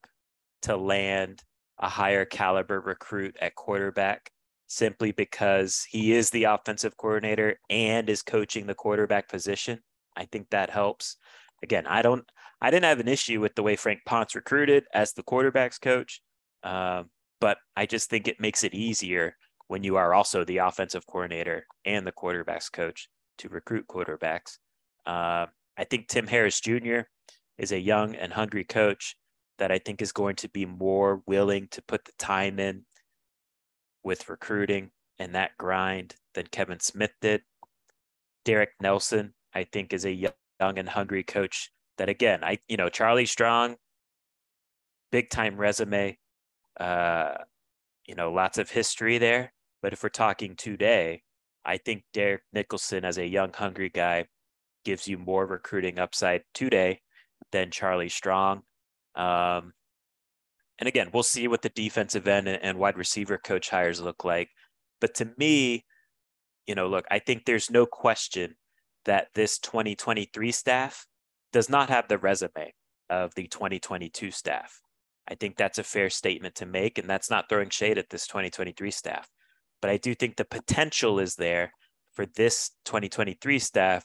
to 0.62 0.74
land 0.78 1.42
a 1.78 1.90
higher 1.90 2.24
caliber 2.24 2.80
recruit 2.80 3.36
at 3.42 3.54
quarterback 3.54 4.30
simply 4.74 5.12
because 5.12 5.86
he 5.88 6.12
is 6.12 6.30
the 6.30 6.44
offensive 6.44 6.96
coordinator 6.96 7.58
and 7.70 8.10
is 8.10 8.22
coaching 8.22 8.66
the 8.66 8.74
quarterback 8.74 9.28
position. 9.28 9.78
I 10.16 10.24
think 10.24 10.50
that 10.50 10.70
helps. 10.70 11.16
Again, 11.62 11.86
I 11.86 12.02
don't, 12.02 12.24
I 12.60 12.70
didn't 12.70 12.84
have 12.84 13.00
an 13.00 13.08
issue 13.08 13.40
with 13.40 13.54
the 13.54 13.62
way 13.62 13.76
Frank 13.76 14.00
Ponce 14.04 14.34
recruited 14.34 14.84
as 14.92 15.12
the 15.12 15.22
quarterbacks 15.22 15.80
coach, 15.80 16.20
um, 16.64 17.10
but 17.40 17.58
I 17.76 17.86
just 17.86 18.10
think 18.10 18.26
it 18.26 18.40
makes 18.40 18.64
it 18.64 18.74
easier 18.74 19.36
when 19.68 19.84
you 19.84 19.96
are 19.96 20.12
also 20.12 20.44
the 20.44 20.58
offensive 20.58 21.06
coordinator 21.06 21.66
and 21.84 22.06
the 22.06 22.12
quarterbacks 22.12 22.70
coach 22.70 23.08
to 23.38 23.48
recruit 23.48 23.86
quarterbacks. 23.86 24.58
Uh, 25.06 25.46
I 25.76 25.84
think 25.88 26.08
Tim 26.08 26.26
Harris 26.26 26.60
Jr. 26.60 27.00
is 27.58 27.72
a 27.72 27.78
young 27.78 28.14
and 28.16 28.32
hungry 28.32 28.64
coach 28.64 29.16
that 29.58 29.70
I 29.70 29.78
think 29.78 30.02
is 30.02 30.12
going 30.12 30.36
to 30.36 30.48
be 30.48 30.66
more 30.66 31.22
willing 31.26 31.68
to 31.70 31.82
put 31.82 32.04
the 32.04 32.12
time 32.18 32.58
in 32.58 32.84
with 34.04 34.28
recruiting 34.28 34.90
and 35.18 35.34
that 35.34 35.56
grind 35.58 36.14
than 36.34 36.46
Kevin 36.46 36.80
Smith 36.80 37.12
did. 37.20 37.42
Derek 38.44 38.70
Nelson, 38.80 39.34
I 39.54 39.64
think, 39.64 39.92
is 39.92 40.04
a 40.04 40.12
young 40.12 40.32
and 40.60 40.88
hungry 40.88 41.22
coach 41.22 41.70
that, 41.98 42.08
again, 42.08 42.44
I, 42.44 42.58
you 42.68 42.76
know, 42.76 42.88
Charlie 42.88 43.26
Strong, 43.26 43.76
big 45.10 45.30
time 45.30 45.56
resume, 45.56 46.18
uh, 46.78 47.34
you 48.06 48.14
know, 48.14 48.32
lots 48.32 48.58
of 48.58 48.70
history 48.70 49.18
there. 49.18 49.52
But 49.82 49.92
if 49.92 50.02
we're 50.02 50.08
talking 50.10 50.56
today, 50.56 51.22
I 51.64 51.78
think 51.78 52.04
Derek 52.12 52.42
Nicholson, 52.52 53.04
as 53.04 53.18
a 53.18 53.26
young, 53.26 53.52
hungry 53.52 53.88
guy, 53.88 54.26
gives 54.84 55.08
you 55.08 55.16
more 55.16 55.46
recruiting 55.46 55.98
upside 55.98 56.42
today 56.52 57.00
than 57.52 57.70
Charlie 57.70 58.10
Strong. 58.10 58.62
Um, 59.14 59.72
and 60.84 60.88
again, 60.90 61.08
we'll 61.14 61.22
see 61.22 61.48
what 61.48 61.62
the 61.62 61.70
defensive 61.70 62.28
end 62.28 62.46
and 62.46 62.76
wide 62.76 62.98
receiver 62.98 63.38
coach 63.38 63.70
hires 63.70 64.02
look 64.02 64.22
like. 64.22 64.50
But 65.00 65.14
to 65.14 65.30
me, 65.38 65.86
you 66.66 66.74
know, 66.74 66.88
look, 66.88 67.06
I 67.10 67.20
think 67.20 67.46
there's 67.46 67.70
no 67.70 67.86
question 67.86 68.56
that 69.06 69.28
this 69.34 69.58
2023 69.60 70.52
staff 70.52 71.06
does 71.54 71.70
not 71.70 71.88
have 71.88 72.06
the 72.08 72.18
resume 72.18 72.74
of 73.08 73.34
the 73.34 73.46
2022 73.46 74.30
staff. 74.30 74.82
I 75.26 75.36
think 75.36 75.56
that's 75.56 75.78
a 75.78 75.82
fair 75.82 76.10
statement 76.10 76.54
to 76.56 76.66
make, 76.66 76.98
and 76.98 77.08
that's 77.08 77.30
not 77.30 77.48
throwing 77.48 77.70
shade 77.70 77.96
at 77.96 78.10
this 78.10 78.26
2023 78.26 78.90
staff. 78.90 79.30
But 79.80 79.90
I 79.90 79.96
do 79.96 80.14
think 80.14 80.36
the 80.36 80.44
potential 80.44 81.18
is 81.18 81.36
there 81.36 81.72
for 82.12 82.26
this 82.26 82.72
2023 82.84 83.58
staff 83.58 84.04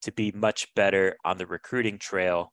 to 0.00 0.12
be 0.12 0.32
much 0.32 0.68
better 0.74 1.18
on 1.22 1.36
the 1.36 1.46
recruiting 1.46 1.98
trail. 1.98 2.50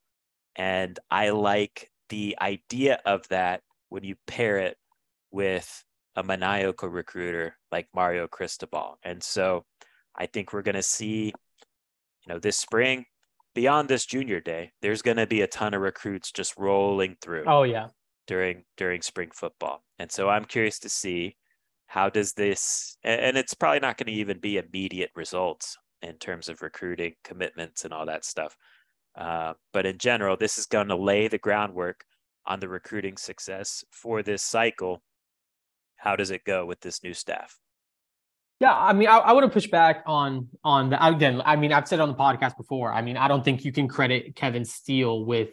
And 0.58 1.00
I 1.10 1.30
like 1.30 1.91
the 2.12 2.38
idea 2.42 3.00
of 3.06 3.26
that 3.30 3.62
when 3.88 4.04
you 4.04 4.16
pair 4.28 4.58
it 4.58 4.78
with 5.32 5.84
a 6.18 6.24
maniacal 6.24 6.90
recruiter 6.90 7.56
like 7.72 7.88
Mario 7.96 8.28
Cristobal. 8.28 9.00
And 9.02 9.24
so 9.24 9.64
I 10.14 10.26
think 10.26 10.52
we're 10.52 10.62
going 10.62 10.76
to 10.76 10.84
see, 10.84 11.28
you 11.28 12.28
know, 12.28 12.38
this 12.38 12.58
spring, 12.58 13.06
beyond 13.56 13.88
this 13.88 14.06
junior 14.06 14.42
day, 14.42 14.74
there's 14.82 15.02
going 15.02 15.18
to 15.18 15.26
be 15.26 15.42
a 15.42 15.48
ton 15.48 15.74
of 15.74 15.82
recruits 15.82 16.34
just 16.34 16.58
rolling 16.58 17.16
through. 17.22 17.46
Oh, 17.48 17.64
yeah. 17.64 17.88
During 18.28 18.66
during 18.78 19.02
spring 19.02 19.30
football. 19.34 19.84
And 19.98 20.12
so 20.12 20.30
I'm 20.30 20.46
curious 20.46 20.80
to 20.80 20.90
see 20.90 21.38
how 21.88 22.10
does 22.10 22.34
this 22.34 22.98
and 23.04 23.36
it's 23.36 23.54
probably 23.54 23.80
not 23.80 23.98
going 23.98 24.08
to 24.08 24.20
even 24.20 24.40
be 24.40 24.58
immediate 24.58 25.12
results 25.16 25.78
in 26.02 26.18
terms 26.18 26.48
of 26.48 26.62
recruiting 26.62 27.14
commitments 27.24 27.84
and 27.84 27.94
all 27.94 28.06
that 28.06 28.24
stuff. 28.26 28.56
Uh, 29.16 29.54
but 29.74 29.86
in 29.86 29.98
general, 29.98 30.38
this 30.38 30.58
is 30.58 30.66
going 30.66 30.88
to 30.88 30.96
lay 30.96 31.28
the 31.28 31.38
groundwork 31.38 32.06
on 32.46 32.60
the 32.60 32.70
recruiting 32.70 33.18
success 33.18 33.84
for 33.92 34.24
this 34.24 34.42
cycle. 34.42 35.02
How 35.98 36.16
does 36.16 36.32
it 36.32 36.44
go 36.44 36.66
with 36.66 36.80
this 36.82 37.04
new 37.04 37.14
staff? 37.14 37.58
Yeah, 38.60 38.78
I 38.78 38.94
mean, 38.94 39.08
I, 39.08 39.18
I 39.18 39.34
want 39.34 39.46
to 39.46 39.50
push 39.50 39.68
back 39.68 40.04
on 40.06 40.48
on 40.64 40.92
the 40.92 41.06
again. 41.06 41.42
I 41.44 41.56
mean, 41.56 41.74
I've 41.74 41.88
said 41.88 42.00
on 42.00 42.10
the 42.10 42.16
podcast 42.16 42.58
before. 42.58 42.94
I 42.94 43.02
mean, 43.02 43.18
I 43.18 43.28
don't 43.28 43.44
think 43.44 43.66
you 43.66 43.72
can 43.72 43.88
credit 43.88 44.36
Kevin 44.36 44.66
Steele 44.66 45.26
with 45.26 45.50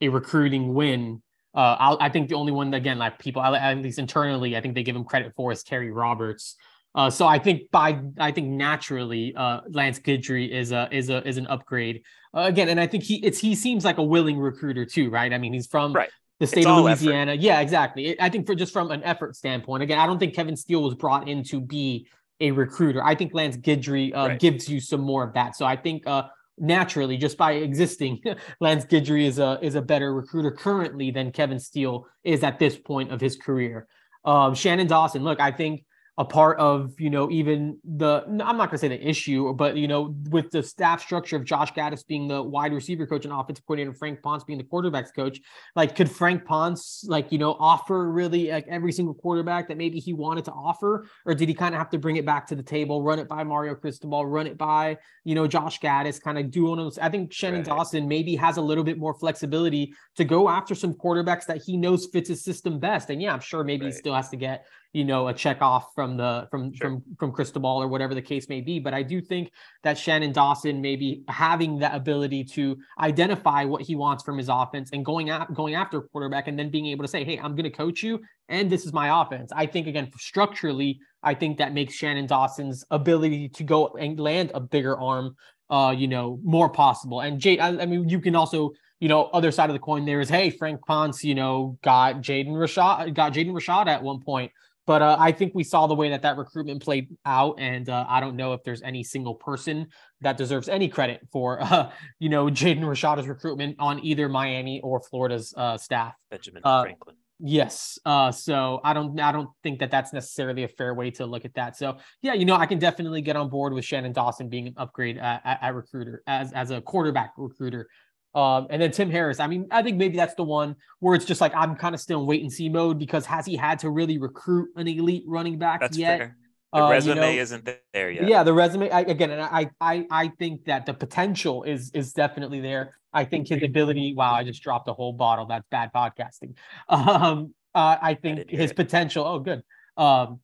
a 0.00 0.08
recruiting 0.08 0.72
win. 0.72 1.20
Uh, 1.52 1.76
I'll, 1.78 1.98
i 2.00 2.08
think 2.08 2.28
the 2.28 2.34
only 2.34 2.52
one 2.52 2.72
again, 2.74 2.98
like 2.98 3.18
people, 3.18 3.42
at 3.42 3.78
least 3.78 3.98
internally, 3.98 4.56
I 4.56 4.60
think 4.60 4.74
they 4.74 4.82
give 4.82 4.96
him 4.96 5.04
credit 5.04 5.32
for 5.36 5.52
is 5.52 5.62
Terry 5.62 5.90
Roberts. 5.90 6.56
Uh, 6.94 7.10
so 7.10 7.26
I 7.26 7.38
think 7.38 7.70
by 7.70 8.00
I 8.18 8.30
think 8.30 8.48
naturally 8.48 9.34
uh, 9.34 9.60
Lance 9.68 9.98
Guidry 9.98 10.48
is 10.48 10.70
a 10.70 10.88
is 10.92 11.10
a 11.10 11.26
is 11.26 11.38
an 11.38 11.46
upgrade 11.48 12.02
uh, 12.36 12.42
again, 12.42 12.68
and 12.68 12.78
I 12.78 12.86
think 12.86 13.02
he 13.02 13.16
it's 13.24 13.38
he 13.38 13.54
seems 13.54 13.84
like 13.84 13.98
a 13.98 14.02
willing 14.02 14.38
recruiter 14.38 14.84
too, 14.84 15.10
right? 15.10 15.32
I 15.32 15.38
mean, 15.38 15.52
he's 15.52 15.66
from 15.66 15.92
right. 15.92 16.10
the 16.38 16.46
state 16.46 16.60
it's 16.60 16.68
of 16.68 16.84
Louisiana. 16.84 17.32
Effort. 17.32 17.42
Yeah, 17.42 17.60
exactly. 17.60 18.20
I 18.20 18.28
think 18.28 18.46
for 18.46 18.54
just 18.54 18.72
from 18.72 18.92
an 18.92 19.02
effort 19.02 19.34
standpoint, 19.34 19.82
again, 19.82 19.98
I 19.98 20.06
don't 20.06 20.18
think 20.18 20.34
Kevin 20.34 20.56
Steele 20.56 20.82
was 20.82 20.94
brought 20.94 21.28
in 21.28 21.42
to 21.44 21.60
be 21.60 22.06
a 22.40 22.52
recruiter. 22.52 23.02
I 23.02 23.16
think 23.16 23.34
Lance 23.34 23.56
Guidry 23.56 24.14
uh, 24.14 24.28
right. 24.28 24.40
gives 24.40 24.68
you 24.68 24.80
some 24.80 25.00
more 25.00 25.24
of 25.24 25.34
that. 25.34 25.56
So 25.56 25.64
I 25.64 25.74
think 25.74 26.06
uh, 26.06 26.24
naturally, 26.58 27.16
just 27.16 27.36
by 27.36 27.52
existing, 27.52 28.22
Lance 28.60 28.84
Guidry 28.84 29.24
is 29.24 29.40
a 29.40 29.58
is 29.60 29.74
a 29.74 29.82
better 29.82 30.14
recruiter 30.14 30.52
currently 30.52 31.10
than 31.10 31.32
Kevin 31.32 31.58
Steele 31.58 32.06
is 32.22 32.44
at 32.44 32.60
this 32.60 32.76
point 32.76 33.10
of 33.10 33.20
his 33.20 33.34
career. 33.34 33.88
Um, 34.24 34.54
Shannon 34.54 34.86
Dawson, 34.86 35.24
look, 35.24 35.40
I 35.40 35.50
think 35.50 35.84
a 36.16 36.24
part 36.24 36.58
of 36.60 36.92
you 37.00 37.10
know 37.10 37.28
even 37.30 37.76
the 37.96 38.22
i'm 38.26 38.56
not 38.56 38.56
going 38.56 38.70
to 38.70 38.78
say 38.78 38.88
the 38.88 39.08
issue 39.08 39.52
but 39.54 39.76
you 39.76 39.88
know 39.88 40.14
with 40.30 40.48
the 40.52 40.62
staff 40.62 41.02
structure 41.02 41.34
of 41.34 41.44
josh 41.44 41.72
gattis 41.72 42.06
being 42.06 42.28
the 42.28 42.40
wide 42.40 42.72
receiver 42.72 43.04
coach 43.04 43.24
and 43.24 43.34
offensive 43.34 43.66
coordinator 43.66 43.92
frank 43.92 44.22
ponce 44.22 44.44
being 44.44 44.58
the 44.58 44.64
quarterbacks 44.64 45.12
coach 45.14 45.40
like 45.74 45.96
could 45.96 46.08
frank 46.08 46.44
ponce 46.44 47.04
like 47.08 47.32
you 47.32 47.38
know 47.38 47.56
offer 47.58 48.10
really 48.12 48.50
like 48.50 48.66
every 48.68 48.92
single 48.92 49.14
quarterback 49.14 49.66
that 49.66 49.76
maybe 49.76 49.98
he 49.98 50.12
wanted 50.12 50.44
to 50.44 50.52
offer 50.52 51.04
or 51.26 51.34
did 51.34 51.48
he 51.48 51.54
kind 51.54 51.74
of 51.74 51.80
have 51.80 51.90
to 51.90 51.98
bring 51.98 52.16
it 52.16 52.24
back 52.24 52.46
to 52.46 52.54
the 52.54 52.62
table 52.62 53.02
run 53.02 53.18
it 53.18 53.28
by 53.28 53.42
mario 53.42 53.74
cristobal 53.74 54.24
run 54.24 54.46
it 54.46 54.56
by 54.56 54.96
you 55.24 55.34
know 55.34 55.48
josh 55.48 55.80
gattis 55.80 56.22
kind 56.22 56.38
of 56.38 56.48
doing 56.52 56.76
those 56.76 56.96
i 56.98 57.08
think 57.08 57.32
shannon 57.32 57.60
right. 57.60 57.66
dawson 57.66 58.06
maybe 58.06 58.36
has 58.36 58.56
a 58.56 58.62
little 58.62 58.84
bit 58.84 58.98
more 58.98 59.14
flexibility 59.14 59.92
to 60.14 60.24
go 60.24 60.48
after 60.48 60.76
some 60.76 60.94
quarterbacks 60.94 61.44
that 61.46 61.60
he 61.60 61.76
knows 61.76 62.06
fits 62.06 62.28
his 62.28 62.44
system 62.44 62.78
best 62.78 63.10
and 63.10 63.20
yeah 63.20 63.32
i'm 63.32 63.40
sure 63.40 63.64
maybe 63.64 63.86
right. 63.86 63.92
he 63.92 63.98
still 63.98 64.14
has 64.14 64.28
to 64.28 64.36
get 64.36 64.64
you 64.94 65.04
know 65.04 65.26
a 65.28 65.34
check 65.34 65.60
off 65.60 65.92
from 65.94 66.16
the 66.16 66.46
from 66.50 66.72
sure. 66.72 66.88
from 66.88 67.02
from 67.18 67.32
Cristobal 67.32 67.82
or 67.82 67.88
whatever 67.88 68.14
the 68.14 68.22
case 68.22 68.48
may 68.48 68.60
be. 68.60 68.78
But 68.78 68.94
I 68.94 69.02
do 69.02 69.20
think 69.20 69.50
that 69.82 69.98
Shannon 69.98 70.32
Dawson 70.32 70.80
maybe 70.80 71.24
having 71.28 71.80
that 71.80 71.94
ability 71.94 72.44
to 72.44 72.78
identify 72.98 73.64
what 73.64 73.82
he 73.82 73.96
wants 73.96 74.22
from 74.22 74.38
his 74.38 74.48
offense 74.48 74.90
and 74.92 75.04
going 75.04 75.28
at 75.30 75.52
going 75.52 75.74
after 75.74 76.00
quarterback 76.00 76.46
and 76.46 76.56
then 76.58 76.70
being 76.70 76.86
able 76.86 77.04
to 77.04 77.08
say, 77.08 77.24
hey, 77.24 77.38
I'm 77.38 77.56
going 77.56 77.64
to 77.64 77.76
coach 77.76 78.02
you 78.02 78.20
and 78.48 78.70
this 78.70 78.86
is 78.86 78.92
my 78.92 79.20
offense. 79.20 79.50
I 79.54 79.66
think 79.66 79.88
again 79.88 80.10
structurally, 80.16 81.00
I 81.24 81.34
think 81.34 81.58
that 81.58 81.74
makes 81.74 81.94
Shannon 81.94 82.26
Dawson's 82.26 82.84
ability 82.90 83.48
to 83.50 83.64
go 83.64 83.88
and 83.88 84.18
land 84.18 84.52
a 84.54 84.60
bigger 84.60 84.98
arm 84.98 85.34
uh, 85.70 85.94
you 85.96 86.06
know, 86.06 86.38
more 86.44 86.68
possible. 86.68 87.20
And 87.22 87.40
Jay, 87.40 87.58
I, 87.58 87.68
I 87.68 87.86
mean, 87.86 88.08
you 88.08 88.20
can 88.20 88.36
also 88.36 88.72
you 89.00 89.08
know, 89.08 89.24
other 89.34 89.50
side 89.50 89.68
of 89.68 89.74
the 89.74 89.80
coin 89.80 90.06
there 90.06 90.20
is, 90.20 90.30
hey, 90.30 90.48
Frank 90.48 90.80
Ponce, 90.86 91.24
you 91.24 91.34
know, 91.34 91.76
got 91.82 92.22
Jaden 92.22 92.52
Rashad, 92.52 93.12
got 93.12 93.34
Jaden 93.34 93.50
Rashad 93.50 93.86
at 93.86 94.02
one 94.02 94.20
point. 94.20 94.50
But 94.86 95.02
uh, 95.02 95.16
I 95.18 95.32
think 95.32 95.54
we 95.54 95.64
saw 95.64 95.86
the 95.86 95.94
way 95.94 96.10
that 96.10 96.22
that 96.22 96.36
recruitment 96.36 96.82
played 96.82 97.08
out, 97.24 97.58
and 97.58 97.88
uh, 97.88 98.04
I 98.08 98.20
don't 98.20 98.36
know 98.36 98.52
if 98.52 98.62
there's 98.64 98.82
any 98.82 99.02
single 99.02 99.34
person 99.34 99.88
that 100.20 100.36
deserves 100.36 100.68
any 100.68 100.88
credit 100.88 101.20
for, 101.32 101.62
uh, 101.62 101.90
you 102.18 102.28
know, 102.28 102.46
Jaden 102.46 102.80
Rashada's 102.80 103.28
recruitment 103.28 103.76
on 103.78 104.04
either 104.04 104.28
Miami 104.28 104.80
or 104.82 105.00
Florida's 105.00 105.54
uh, 105.56 105.78
staff. 105.78 106.14
Benjamin 106.30 106.62
uh, 106.64 106.82
Franklin. 106.82 107.16
Yes. 107.40 107.98
Uh, 108.04 108.30
so 108.30 108.80
I 108.84 108.92
don't 108.92 109.18
I 109.18 109.32
don't 109.32 109.50
think 109.62 109.80
that 109.80 109.90
that's 109.90 110.12
necessarily 110.12 110.62
a 110.62 110.68
fair 110.68 110.94
way 110.94 111.10
to 111.12 111.26
look 111.26 111.44
at 111.44 111.54
that. 111.54 111.76
So 111.76 111.96
yeah, 112.22 112.32
you 112.34 112.44
know, 112.44 112.54
I 112.54 112.66
can 112.66 112.78
definitely 112.78 113.22
get 113.22 113.34
on 113.36 113.50
board 113.50 113.72
with 113.72 113.84
Shannon 113.84 114.12
Dawson 114.12 114.48
being 114.48 114.68
an 114.68 114.74
upgrade 114.76 115.18
at, 115.18 115.42
at, 115.44 115.62
at 115.62 115.74
recruiter 115.74 116.22
as 116.26 116.52
as 116.52 116.70
a 116.70 116.80
quarterback 116.80 117.32
recruiter. 117.36 117.88
Um, 118.34 118.66
and 118.70 118.82
then 118.82 118.90
Tim 118.90 119.10
Harris. 119.10 119.38
I 119.38 119.46
mean, 119.46 119.68
I 119.70 119.82
think 119.82 119.96
maybe 119.96 120.16
that's 120.16 120.34
the 120.34 120.44
one 120.44 120.76
where 120.98 121.14
it's 121.14 121.24
just 121.24 121.40
like 121.40 121.54
I'm 121.54 121.76
kind 121.76 121.94
of 121.94 122.00
still 122.00 122.20
in 122.20 122.26
wait 122.26 122.42
and 122.42 122.52
see 122.52 122.68
mode 122.68 122.98
because 122.98 123.24
has 123.26 123.46
he 123.46 123.56
had 123.56 123.78
to 123.80 123.90
really 123.90 124.18
recruit 124.18 124.70
an 124.76 124.88
elite 124.88 125.24
running 125.26 125.58
back 125.58 125.80
that's 125.80 125.96
yet? 125.96 126.18
Fair. 126.18 126.36
The 126.72 126.82
uh, 126.82 126.90
resume 126.90 127.14
you 127.14 127.20
know, 127.20 127.42
isn't 127.42 127.70
there 127.92 128.10
yet. 128.10 128.26
Yeah, 128.26 128.42
the 128.42 128.52
resume 128.52 128.90
I, 128.90 129.02
again, 129.02 129.30
and 129.30 129.40
I, 129.40 129.70
I, 129.80 130.06
I 130.10 130.28
think 130.40 130.64
that 130.64 130.86
the 130.86 130.94
potential 130.94 131.62
is 131.62 131.92
is 131.94 132.12
definitely 132.12 132.60
there. 132.60 132.98
I 133.12 133.24
think 133.24 133.46
his 133.46 133.62
ability. 133.62 134.14
Wow, 134.14 134.34
I 134.34 134.42
just 134.42 134.60
dropped 134.60 134.88
a 134.88 134.92
whole 134.92 135.12
bottle. 135.12 135.46
That's 135.46 135.66
bad 135.70 135.90
podcasting. 135.94 136.56
Um, 136.88 137.54
uh, 137.76 137.96
I 138.00 138.14
think 138.14 138.50
his 138.50 138.72
potential. 138.72 139.24
Oh, 139.24 139.38
good. 139.38 139.62
Um, 139.96 140.40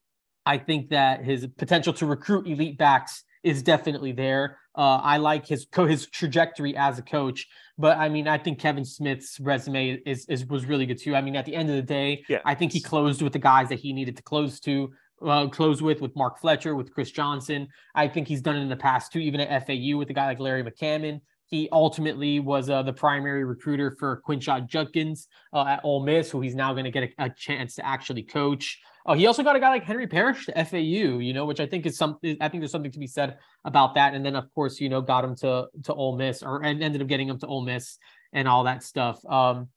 I 0.47 0.59
think 0.59 0.91
that 0.91 1.24
his 1.24 1.47
potential 1.47 1.93
to 1.95 2.07
recruit 2.07 2.47
elite 2.47 2.78
backs 2.78 3.24
is 3.43 3.62
definitely 3.62 4.12
there. 4.12 4.59
Uh, 4.76 5.00
I 5.02 5.16
like 5.16 5.46
his 5.46 5.66
co- 5.70 5.86
his 5.86 6.06
trajectory 6.06 6.76
as 6.76 6.98
a 6.98 7.02
coach, 7.02 7.48
but 7.76 7.98
I 7.98 8.08
mean, 8.08 8.28
I 8.28 8.38
think 8.38 8.58
Kevin 8.58 8.84
Smith's 8.84 9.40
resume 9.40 10.00
is, 10.06 10.26
is 10.26 10.46
was 10.46 10.64
really 10.64 10.86
good 10.86 10.98
too. 10.98 11.14
I 11.16 11.20
mean, 11.20 11.36
at 11.36 11.44
the 11.44 11.54
end 11.54 11.70
of 11.70 11.76
the 11.76 11.82
day, 11.82 12.24
yeah. 12.28 12.38
I 12.44 12.54
think 12.54 12.72
he 12.72 12.80
closed 12.80 13.22
with 13.22 13.32
the 13.32 13.38
guys 13.38 13.68
that 13.70 13.80
he 13.80 13.92
needed 13.92 14.16
to 14.16 14.22
close 14.22 14.60
to. 14.60 14.92
Uh, 15.22 15.46
close 15.48 15.82
with 15.82 16.00
with 16.00 16.16
Mark 16.16 16.40
Fletcher, 16.40 16.74
with 16.74 16.94
Chris 16.94 17.10
Johnson. 17.10 17.68
I 17.94 18.08
think 18.08 18.26
he's 18.26 18.40
done 18.40 18.56
it 18.56 18.60
in 18.60 18.70
the 18.70 18.76
past 18.76 19.12
too, 19.12 19.18
even 19.18 19.40
at 19.40 19.66
FAU 19.66 19.98
with 19.98 20.08
a 20.08 20.14
guy 20.14 20.26
like 20.26 20.40
Larry 20.40 20.62
McCammon. 20.62 21.20
He 21.50 21.68
ultimately 21.72 22.38
was 22.38 22.70
uh, 22.70 22.82
the 22.82 22.92
primary 22.92 23.44
recruiter 23.44 23.96
for 23.98 24.22
Quinshon 24.26 24.68
Judkins 24.68 25.26
uh, 25.52 25.64
at 25.66 25.80
Ole 25.82 26.04
Miss, 26.04 26.30
who 26.30 26.40
he's 26.40 26.54
now 26.54 26.72
going 26.72 26.84
to 26.84 26.92
get 26.92 27.10
a, 27.18 27.24
a, 27.24 27.30
chance 27.30 27.74
to 27.74 27.84
actually 27.84 28.22
coach. 28.22 28.80
Oh, 29.07 29.14
he 29.14 29.26
also 29.26 29.42
got 29.42 29.57
a 29.57 29.61
guy 29.61 29.70
like 29.70 29.84
Henry 29.84 30.07
Parrish 30.07 30.46
to 30.46 30.64
FAU, 30.64 31.18
you 31.18 31.32
know, 31.32 31.46
which 31.46 31.61
I 31.61 31.66
think 31.66 31.86
is 31.86 31.96
something. 31.96 32.36
I 32.40 32.48
think 32.48 32.61
there's 32.61 32.72
something 32.72 32.92
to 32.92 32.98
be 32.98 33.07
said 33.07 33.38
about 33.64 33.94
that. 33.94 34.14
And 34.14 34.24
then, 34.24 34.36
of 34.36 34.53
course, 34.55 34.80
you 34.80 34.88
know, 34.88 35.01
got 35.01 35.24
him 35.24 35.34
to 35.36 35.66
to 35.84 35.94
Ole 35.94 36.16
Miss, 36.16 36.42
or 36.42 36.62
and 36.64 36.82
ended 36.82 37.01
up 37.03 37.09
getting 37.09 37.28
him 37.28 37.38
to 37.38 37.46
Ole 37.46 37.62
Miss 37.62 37.98
and 38.32 38.46
all 38.46 38.64
that 38.64 38.82
stuff. 38.82 39.24
Um, 39.26 39.68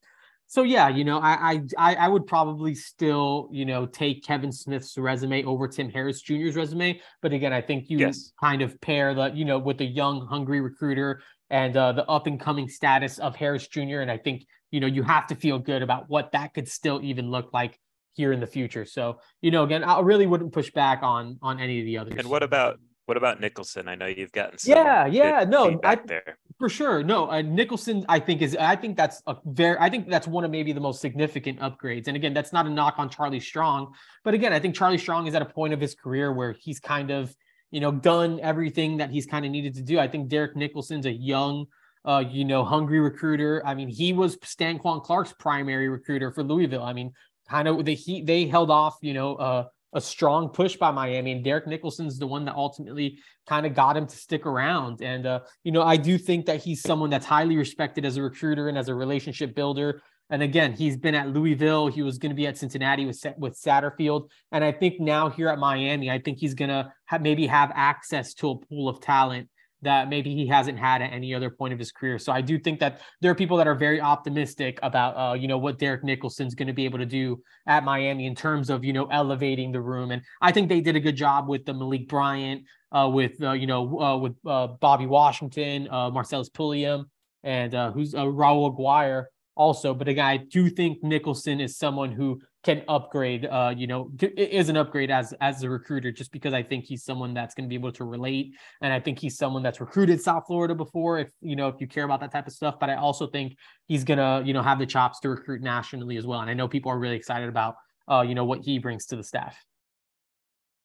so 0.53 0.61
yeah, 0.61 0.87
you 0.89 1.03
know, 1.03 1.19
I, 1.19 1.61
I 1.77 1.95
I 1.95 2.07
would 2.07 2.27
probably 2.27 2.75
still, 2.75 3.49
you 3.51 3.65
know, 3.65 3.87
take 3.87 4.23
Kevin 4.23 4.51
Smith's 4.51 4.97
resume 4.97 5.43
over 5.45 5.67
Tim 5.67 5.89
Harris 5.89 6.21
Jr.'s 6.21 6.55
resume. 6.55 7.01
But 7.21 7.33
again, 7.33 7.53
I 7.53 7.61
think 7.61 7.89
you 7.89 7.97
yes. 7.97 8.33
kind 8.39 8.61
of 8.61 8.79
pair 8.79 9.15
the, 9.15 9.31
you 9.33 9.45
know, 9.45 9.57
with 9.57 9.79
the 9.79 9.85
young, 9.85 10.27
hungry 10.27 10.61
recruiter 10.61 11.21
and 11.49 11.75
uh, 11.75 11.93
the 11.93 12.05
up 12.05 12.27
and 12.27 12.39
coming 12.39 12.67
status 12.67 13.17
of 13.17 13.35
Harris 13.35 13.67
Jr. 13.67 14.01
And 14.01 14.11
I 14.11 14.17
think, 14.17 14.45
you 14.69 14.79
know, 14.79 14.85
you 14.85 15.01
have 15.01 15.25
to 15.27 15.35
feel 15.35 15.57
good 15.57 15.81
about 15.81 16.07
what 16.07 16.33
that 16.33 16.53
could 16.53 16.67
still 16.67 16.99
even 17.01 17.31
look 17.31 17.51
like 17.51 17.79
here 18.13 18.31
in 18.31 18.39
the 18.39 18.47
future. 18.47 18.85
So, 18.85 19.19
you 19.41 19.51
know, 19.51 19.63
again, 19.63 19.83
I 19.83 19.99
really 19.99 20.25
wouldn't 20.25 20.53
push 20.53 20.71
back 20.71 20.99
on 21.03 21.37
on 21.41 21.59
any 21.59 21.79
of 21.79 21.85
the 21.85 21.97
others. 21.97 22.15
And 22.17 22.29
what 22.29 22.43
about 22.43 22.79
what 23.05 23.17
about 23.17 23.41
Nicholson? 23.41 23.87
I 23.87 23.95
know 23.95 24.05
you've 24.05 24.31
gotten 24.31 24.57
yeah, 24.63 25.05
yeah, 25.05 25.43
no, 25.43 25.79
I, 25.83 25.95
there 25.95 26.37
for 26.57 26.69
sure. 26.69 27.03
No, 27.03 27.29
uh, 27.29 27.41
Nicholson, 27.41 28.05
I 28.07 28.19
think 28.19 28.41
is 28.41 28.55
I 28.57 28.75
think 28.75 28.95
that's 28.95 29.21
a 29.27 29.35
very 29.45 29.77
I 29.79 29.89
think 29.89 30.09
that's 30.09 30.27
one 30.27 30.45
of 30.45 30.51
maybe 30.51 30.71
the 30.71 30.79
most 30.79 31.01
significant 31.01 31.59
upgrades. 31.59 32.07
And 32.07 32.15
again, 32.15 32.33
that's 32.33 32.53
not 32.53 32.65
a 32.65 32.69
knock 32.69 32.95
on 32.97 33.09
Charlie 33.09 33.39
Strong, 33.39 33.93
but 34.23 34.33
again, 34.33 34.53
I 34.53 34.59
think 34.59 34.75
Charlie 34.75 34.97
Strong 34.97 35.27
is 35.27 35.35
at 35.35 35.41
a 35.41 35.45
point 35.45 35.73
of 35.73 35.81
his 35.81 35.95
career 35.95 36.31
where 36.31 36.53
he's 36.53 36.79
kind 36.79 37.11
of 37.11 37.35
you 37.71 37.81
know 37.81 37.91
done 37.91 38.39
everything 38.41 38.97
that 38.97 39.09
he's 39.09 39.25
kind 39.25 39.45
of 39.45 39.51
needed 39.51 39.75
to 39.75 39.81
do. 39.81 39.99
I 39.99 40.07
think 40.07 40.29
Derek 40.29 40.55
Nicholson's 40.55 41.05
a 41.05 41.11
young 41.11 41.67
uh, 42.05 42.23
you 42.29 42.43
know, 42.43 42.65
hungry 42.65 42.99
recruiter. 42.99 43.61
I 43.65 43.75
mean, 43.75 43.87
he 43.87 44.11
was 44.11 44.35
Stanquan 44.37 45.03
Clark's 45.03 45.33
primary 45.39 45.87
recruiter 45.87 46.31
for 46.31 46.43
Louisville. 46.43 46.83
I 46.83 46.91
mean, 46.91 47.13
kind 47.49 47.67
of 47.67 47.83
the 47.85 47.93
he 47.95 48.21
they 48.21 48.45
held 48.45 48.71
off, 48.71 48.97
you 49.01 49.13
know, 49.13 49.35
uh, 49.35 49.65
a 49.93 50.01
strong 50.01 50.49
push 50.49 50.75
by 50.75 50.91
Miami, 50.91 51.31
and 51.31 51.43
Derek 51.43 51.67
Nicholson's 51.67 52.17
the 52.17 52.27
one 52.27 52.45
that 52.45 52.55
ultimately 52.55 53.19
kind 53.47 53.65
of 53.65 53.75
got 53.75 53.95
him 53.95 54.07
to 54.07 54.15
stick 54.15 54.45
around. 54.45 55.01
And 55.01 55.25
uh, 55.25 55.41
you 55.63 55.71
know, 55.71 55.83
I 55.83 55.97
do 55.97 56.17
think 56.17 56.45
that 56.47 56.63
he's 56.63 56.81
someone 56.81 57.09
that's 57.09 57.25
highly 57.25 57.57
respected 57.57 58.05
as 58.05 58.17
a 58.17 58.21
recruiter 58.21 58.69
and 58.69 58.77
as 58.77 58.89
a 58.89 58.95
relationship 58.95 59.55
builder. 59.55 60.01
And 60.29 60.41
again, 60.41 60.73
he's 60.73 60.97
been 60.97 61.15
at 61.15 61.29
Louisville. 61.29 61.87
He 61.87 62.01
was 62.01 62.17
going 62.17 62.31
to 62.31 62.35
be 62.35 62.47
at 62.47 62.57
Cincinnati 62.57 63.05
with 63.05 63.23
with 63.37 63.59
Satterfield, 63.59 64.29
and 64.51 64.63
I 64.63 64.71
think 64.71 64.99
now 64.99 65.29
here 65.29 65.49
at 65.49 65.59
Miami, 65.59 66.09
I 66.09 66.19
think 66.19 66.39
he's 66.39 66.53
going 66.53 66.69
to 66.69 66.91
maybe 67.19 67.47
have 67.47 67.71
access 67.75 68.33
to 68.35 68.51
a 68.51 68.57
pool 68.57 68.89
of 68.89 68.99
talent 69.01 69.49
that 69.83 70.09
maybe 70.09 70.33
he 70.33 70.47
hasn't 70.47 70.77
had 70.77 71.01
at 71.01 71.11
any 71.13 71.33
other 71.33 71.49
point 71.49 71.73
of 71.73 71.79
his 71.79 71.91
career. 71.91 72.17
So 72.17 72.31
I 72.31 72.41
do 72.41 72.57
think 72.59 72.79
that 72.79 73.01
there 73.21 73.31
are 73.31 73.35
people 73.35 73.57
that 73.57 73.67
are 73.67 73.75
very 73.75 74.01
optimistic 74.01 74.79
about, 74.81 75.13
uh, 75.15 75.33
you 75.33 75.47
know, 75.47 75.57
what 75.57 75.79
Derek 75.79 76.03
Nicholson's 76.03 76.55
going 76.55 76.67
to 76.67 76.73
be 76.73 76.85
able 76.85 76.99
to 76.99 77.05
do 77.05 77.41
at 77.67 77.83
Miami 77.83 78.25
in 78.25 78.35
terms 78.35 78.69
of, 78.69 78.83
you 78.83 78.93
know, 78.93 79.05
elevating 79.05 79.71
the 79.71 79.81
room. 79.81 80.11
And 80.11 80.21
I 80.41 80.51
think 80.51 80.69
they 80.69 80.81
did 80.81 80.95
a 80.95 80.99
good 80.99 81.15
job 81.15 81.47
with 81.47 81.65
the 81.65 81.73
Malik 81.73 82.07
Bryant, 82.07 82.63
uh, 82.91 83.09
with, 83.11 83.41
uh, 83.41 83.51
you 83.51 83.67
know, 83.67 83.99
uh, 83.99 84.17
with 84.17 84.35
uh, 84.45 84.67
Bobby 84.79 85.05
Washington, 85.05 85.87
uh, 85.89 86.09
Marcellus 86.09 86.49
Pulliam, 86.49 87.09
and 87.43 87.73
who's 87.93 88.13
Raul 88.13 88.71
Aguirre 88.71 89.25
also. 89.55 89.93
But 89.93 90.07
again, 90.07 90.25
I 90.25 90.37
do 90.37 90.69
think 90.69 91.03
Nicholson 91.03 91.59
is 91.59 91.77
someone 91.77 92.11
who 92.11 92.39
can 92.63 92.81
upgrade 92.87 93.45
uh 93.45 93.73
you 93.75 93.87
know 93.87 94.09
is 94.21 94.69
an 94.69 94.77
upgrade 94.77 95.11
as 95.11 95.33
as 95.41 95.63
a 95.63 95.69
recruiter 95.69 96.11
just 96.11 96.31
because 96.31 96.53
i 96.53 96.63
think 96.63 96.85
he's 96.85 97.03
someone 97.03 97.33
that's 97.33 97.53
going 97.53 97.65
to 97.65 97.69
be 97.69 97.75
able 97.75 97.91
to 97.91 98.05
relate. 98.05 98.53
And 98.81 98.91
i 98.91 98.99
think 98.99 99.19
he's 99.19 99.37
someone 99.37 99.63
that's 99.63 99.79
recruited 99.79 100.21
south 100.21 100.45
florida 100.47 100.73
before 100.73 101.19
if 101.19 101.29
you 101.41 101.55
know 101.55 101.67
if 101.67 101.75
you 101.79 101.87
care 101.87 102.05
about 102.05 102.21
that 102.21 102.31
type 102.31 102.47
of 102.47 102.53
stuff. 102.53 102.75
But 102.79 102.89
i 102.89 102.95
also 102.95 103.27
think 103.27 103.57
he's 103.87 104.03
going 104.03 104.17
to 104.17 104.41
you 104.45 104.53
know 104.53 104.61
have 104.61 104.79
the 104.79 104.85
chops 104.85 105.19
to 105.21 105.29
recruit 105.29 105.61
nationally 105.61 106.17
as 106.17 106.25
well. 106.25 106.39
And 106.39 106.49
i 106.49 106.53
know 106.53 106.67
people 106.67 106.91
are 106.91 106.99
really 106.99 107.15
excited 107.15 107.49
about 107.49 107.75
uh 108.09 108.21
you 108.21 108.35
know 108.35 108.45
what 108.45 108.61
he 108.63 108.79
brings 108.79 109.05
to 109.07 109.15
the 109.15 109.23
staff. 109.23 109.57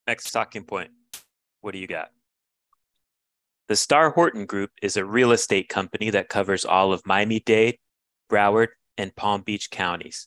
Next 0.06 0.30
talking 0.30 0.64
point. 0.64 0.90
What 1.60 1.72
do 1.72 1.78
you 1.78 1.86
got? 1.86 2.10
The 3.68 3.76
star 3.76 4.10
Horton 4.10 4.46
Group 4.46 4.70
is 4.80 4.96
a 4.96 5.04
real 5.04 5.32
estate 5.32 5.68
company 5.68 6.08
that 6.10 6.30
covers 6.30 6.64
all 6.64 6.92
of 6.92 7.02
Miami 7.04 7.40
Dade, 7.40 7.76
Broward, 8.30 8.68
and 8.96 9.14
Palm 9.14 9.42
Beach 9.42 9.70
counties. 9.70 10.26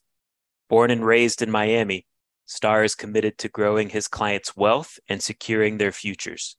Born 0.72 0.90
and 0.90 1.04
raised 1.04 1.42
in 1.42 1.50
Miami, 1.50 2.06
Starr 2.46 2.82
is 2.82 2.94
committed 2.94 3.36
to 3.36 3.50
growing 3.50 3.90
his 3.90 4.08
clients' 4.08 4.56
wealth 4.56 4.98
and 5.06 5.22
securing 5.22 5.76
their 5.76 5.92
futures. 5.92 6.56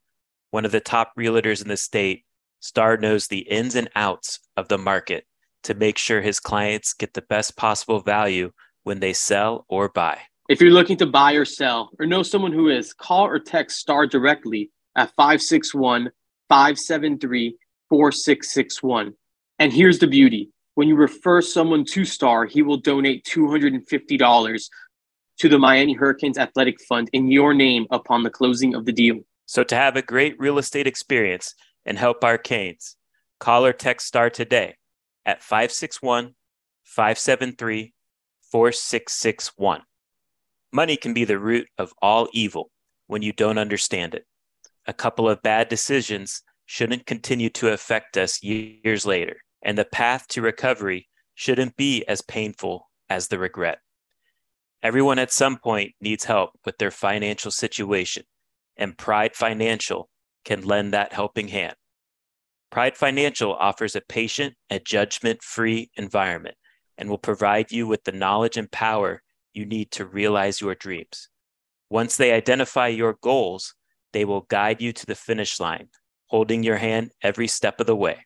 One 0.51 0.65
of 0.65 0.71
the 0.71 0.79
top 0.79 1.13
realtors 1.17 1.63
in 1.63 1.67
the 1.67 1.77
state, 1.77 2.23
Starr 2.59 2.97
knows 2.97 3.25
the 3.25 3.39
ins 3.39 3.73
and 3.73 3.89
outs 3.95 4.37
of 4.55 4.67
the 4.67 4.77
market 4.77 5.25
to 5.63 5.73
make 5.73 5.97
sure 5.97 6.21
his 6.21 6.39
clients 6.39 6.93
get 6.93 7.15
the 7.15 7.23
best 7.23 7.57
possible 7.57 8.01
value 8.01 8.51
when 8.83 8.99
they 8.99 9.13
sell 9.13 9.65
or 9.67 9.89
buy. 9.89 10.19
If 10.47 10.61
you're 10.61 10.69
looking 10.69 10.97
to 10.97 11.07
buy 11.07 11.33
or 11.33 11.43
sell 11.43 11.89
or 11.97 12.05
know 12.05 12.21
someone 12.21 12.53
who 12.53 12.69
is, 12.69 12.93
call 12.93 13.25
or 13.25 13.39
text 13.39 13.79
Starr 13.79 14.05
directly 14.05 14.69
at 14.95 15.09
561 15.15 16.11
573 16.49 17.57
4661. 17.89 19.15
And 19.57 19.73
here's 19.73 19.97
the 19.97 20.05
beauty 20.05 20.52
when 20.75 20.87
you 20.87 20.95
refer 20.95 21.41
someone 21.41 21.85
to 21.85 22.05
Star, 22.05 22.45
he 22.45 22.61
will 22.61 22.77
donate 22.77 23.25
$250 23.25 24.69
to 25.39 25.49
the 25.49 25.59
Miami 25.59 25.93
Hurricanes 25.93 26.37
Athletic 26.37 26.81
Fund 26.81 27.09
in 27.13 27.31
your 27.31 27.53
name 27.53 27.85
upon 27.91 28.23
the 28.23 28.29
closing 28.29 28.73
of 28.75 28.85
the 28.85 28.91
deal. 28.91 29.19
So, 29.45 29.63
to 29.63 29.75
have 29.75 29.95
a 29.95 30.01
great 30.01 30.35
real 30.39 30.57
estate 30.57 30.87
experience 30.87 31.53
and 31.85 31.97
help 31.97 32.23
our 32.23 32.37
Canes, 32.37 32.95
call 33.39 33.65
or 33.65 33.73
text 33.73 34.07
STAR 34.07 34.29
today 34.29 34.75
at 35.25 35.43
561 35.43 36.33
573 36.83 37.93
4661. 38.51 39.81
Money 40.71 40.97
can 40.97 41.13
be 41.13 41.25
the 41.25 41.39
root 41.39 41.67
of 41.77 41.93
all 42.01 42.27
evil 42.33 42.71
when 43.07 43.21
you 43.21 43.33
don't 43.33 43.57
understand 43.57 44.15
it. 44.15 44.25
A 44.87 44.93
couple 44.93 45.29
of 45.29 45.41
bad 45.41 45.69
decisions 45.69 46.41
shouldn't 46.65 47.05
continue 47.05 47.49
to 47.49 47.69
affect 47.69 48.17
us 48.17 48.41
years 48.41 49.05
later 49.05 49.37
and 49.63 49.77
the 49.77 49.85
path 49.85 50.27
to 50.27 50.41
recovery 50.41 51.09
shouldn't 51.33 51.75
be 51.75 52.03
as 52.05 52.21
painful 52.21 52.89
as 53.09 53.27
the 53.27 53.39
regret. 53.39 53.79
Everyone 54.83 55.17
at 55.17 55.31
some 55.31 55.57
point 55.57 55.93
needs 56.01 56.25
help 56.25 56.51
with 56.65 56.77
their 56.77 56.91
financial 56.91 57.51
situation, 57.51 58.23
and 58.77 58.97
Pride 58.97 59.35
Financial 59.35 60.09
can 60.43 60.63
lend 60.63 60.93
that 60.93 61.13
helping 61.13 61.47
hand. 61.47 61.75
Pride 62.69 62.97
Financial 62.97 63.53
offers 63.53 63.95
a 63.95 64.01
patient 64.01 64.55
and 64.69 64.83
judgment 64.85 65.41
free 65.41 65.89
environment 65.95 66.55
and 66.97 67.09
will 67.09 67.17
provide 67.17 67.71
you 67.71 67.87
with 67.87 68.03
the 68.03 68.11
knowledge 68.11 68.57
and 68.57 68.71
power 68.71 69.21
you 69.53 69.65
need 69.65 69.91
to 69.91 70.05
realize 70.05 70.59
your 70.59 70.75
dreams. 70.75 71.29
Once 71.89 72.17
they 72.17 72.31
identify 72.31 72.87
your 72.87 73.17
goals, 73.21 73.75
they 74.11 74.25
will 74.25 74.41
guide 74.41 74.81
you 74.81 74.91
to 74.91 75.05
the 75.05 75.15
finish 75.15 75.59
line, 75.59 75.87
holding 76.27 76.63
your 76.63 76.77
hand 76.77 77.11
every 77.21 77.47
step 77.47 77.79
of 77.79 77.87
the 77.87 77.95
way. 77.95 78.25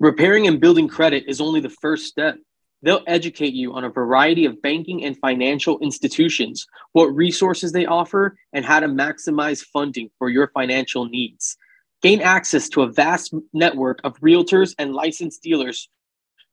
Repairing 0.00 0.46
and 0.46 0.60
building 0.60 0.86
credit 0.86 1.24
is 1.26 1.40
only 1.40 1.58
the 1.58 1.68
first 1.68 2.06
step. 2.06 2.36
They'll 2.82 3.02
educate 3.08 3.52
you 3.52 3.72
on 3.74 3.82
a 3.82 3.90
variety 3.90 4.44
of 4.44 4.62
banking 4.62 5.04
and 5.04 5.18
financial 5.18 5.80
institutions, 5.80 6.64
what 6.92 7.06
resources 7.06 7.72
they 7.72 7.84
offer, 7.84 8.36
and 8.52 8.64
how 8.64 8.78
to 8.78 8.86
maximize 8.86 9.64
funding 9.64 10.08
for 10.16 10.28
your 10.28 10.52
financial 10.54 11.06
needs. 11.06 11.56
Gain 12.00 12.20
access 12.20 12.68
to 12.68 12.82
a 12.82 12.92
vast 12.92 13.34
network 13.52 13.98
of 14.04 14.16
realtors 14.20 14.72
and 14.78 14.94
licensed 14.94 15.42
dealers 15.42 15.88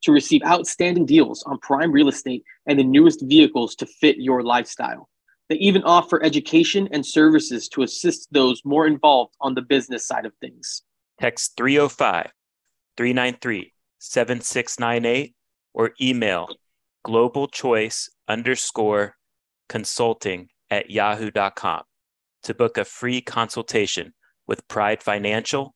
to 0.02 0.12
receive 0.12 0.42
outstanding 0.44 1.06
deals 1.06 1.44
on 1.44 1.60
prime 1.60 1.92
real 1.92 2.10
estate 2.10 2.44
and 2.66 2.80
the 2.80 2.84
newest 2.84 3.22
vehicles 3.22 3.76
to 3.76 3.86
fit 3.86 4.18
your 4.18 4.42
lifestyle. 4.42 5.08
They 5.50 5.58
even 5.58 5.84
offer 5.84 6.24
education 6.24 6.90
and 6.92 7.06
services 7.06 7.70
to 7.70 7.84
assist 7.84 8.28
those 8.32 8.64
more 8.66 8.88
involved 8.88 9.36
on 9.40 9.54
the 9.54 9.62
business 9.62 10.08
side 10.08 10.26
of 10.26 10.34
things. 10.42 10.82
Text 11.20 11.54
305 11.58 12.32
393 12.98 13.74
7698 14.00 15.36
or 15.74 15.92
email 16.02 16.48
global 17.04 17.48
choice 17.48 18.10
underscore 18.28 19.16
consulting 19.70 20.50
at 20.70 20.90
yahoo.com 20.90 21.84
to 22.44 22.54
book 22.54 22.78
a 22.78 22.86
free 22.86 23.22
consultation 23.22 24.14
with 24.48 24.68
Pride 24.68 25.02
Financial. 25.02 25.76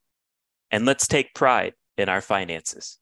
And 0.71 0.85
let's 0.85 1.07
take 1.07 1.33
pride 1.33 1.73
in 1.97 2.09
our 2.09 2.21
finances. 2.21 2.99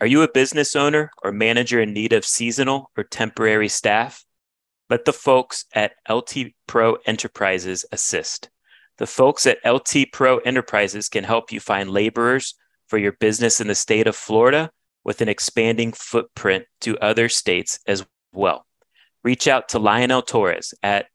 Are 0.00 0.06
you 0.06 0.22
a 0.22 0.30
business 0.30 0.76
owner 0.76 1.10
or 1.22 1.32
manager 1.32 1.80
in 1.80 1.92
need 1.92 2.12
of 2.12 2.24
seasonal 2.24 2.90
or 2.96 3.04
temporary 3.04 3.68
staff? 3.68 4.24
Let 4.90 5.04
the 5.04 5.12
folks 5.12 5.64
at 5.74 5.92
LT 6.08 6.52
Pro 6.66 6.96
Enterprises 7.06 7.84
assist. 7.90 8.50
The 8.98 9.06
folks 9.06 9.46
at 9.46 9.58
LT 9.64 10.12
Pro 10.12 10.38
Enterprises 10.38 11.08
can 11.08 11.24
help 11.24 11.50
you 11.50 11.60
find 11.60 11.90
laborers 11.90 12.54
for 12.88 12.98
your 12.98 13.12
business 13.12 13.60
in 13.60 13.68
the 13.68 13.74
state 13.74 14.06
of 14.06 14.16
Florida 14.16 14.70
with 15.04 15.20
an 15.20 15.28
expanding 15.28 15.92
footprint 15.92 16.64
to 16.80 16.98
other 16.98 17.28
states 17.28 17.78
as 17.86 18.04
well. 18.32 18.66
Reach 19.22 19.48
out 19.48 19.68
to 19.70 19.78
Lionel 19.78 20.22
Torres 20.22 20.74
at 20.82 21.06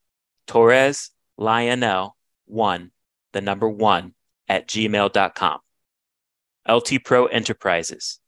Torres 0.48 1.12
Lionel 1.38 2.16
one, 2.46 2.92
the 3.34 3.42
number 3.42 3.70
one 3.70 4.14
at 4.48 4.68
gmail.com. 4.68 5.60
LT 6.70 7.04
Pro 7.04 7.26
Enterprises, 7.26 8.20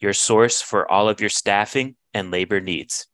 your 0.00 0.12
source 0.12 0.60
for 0.60 0.90
all 0.90 1.08
of 1.08 1.20
your 1.20 1.30
staffing 1.30 1.96
and 2.12 2.30
labor 2.30 2.60
needs. 2.60 3.06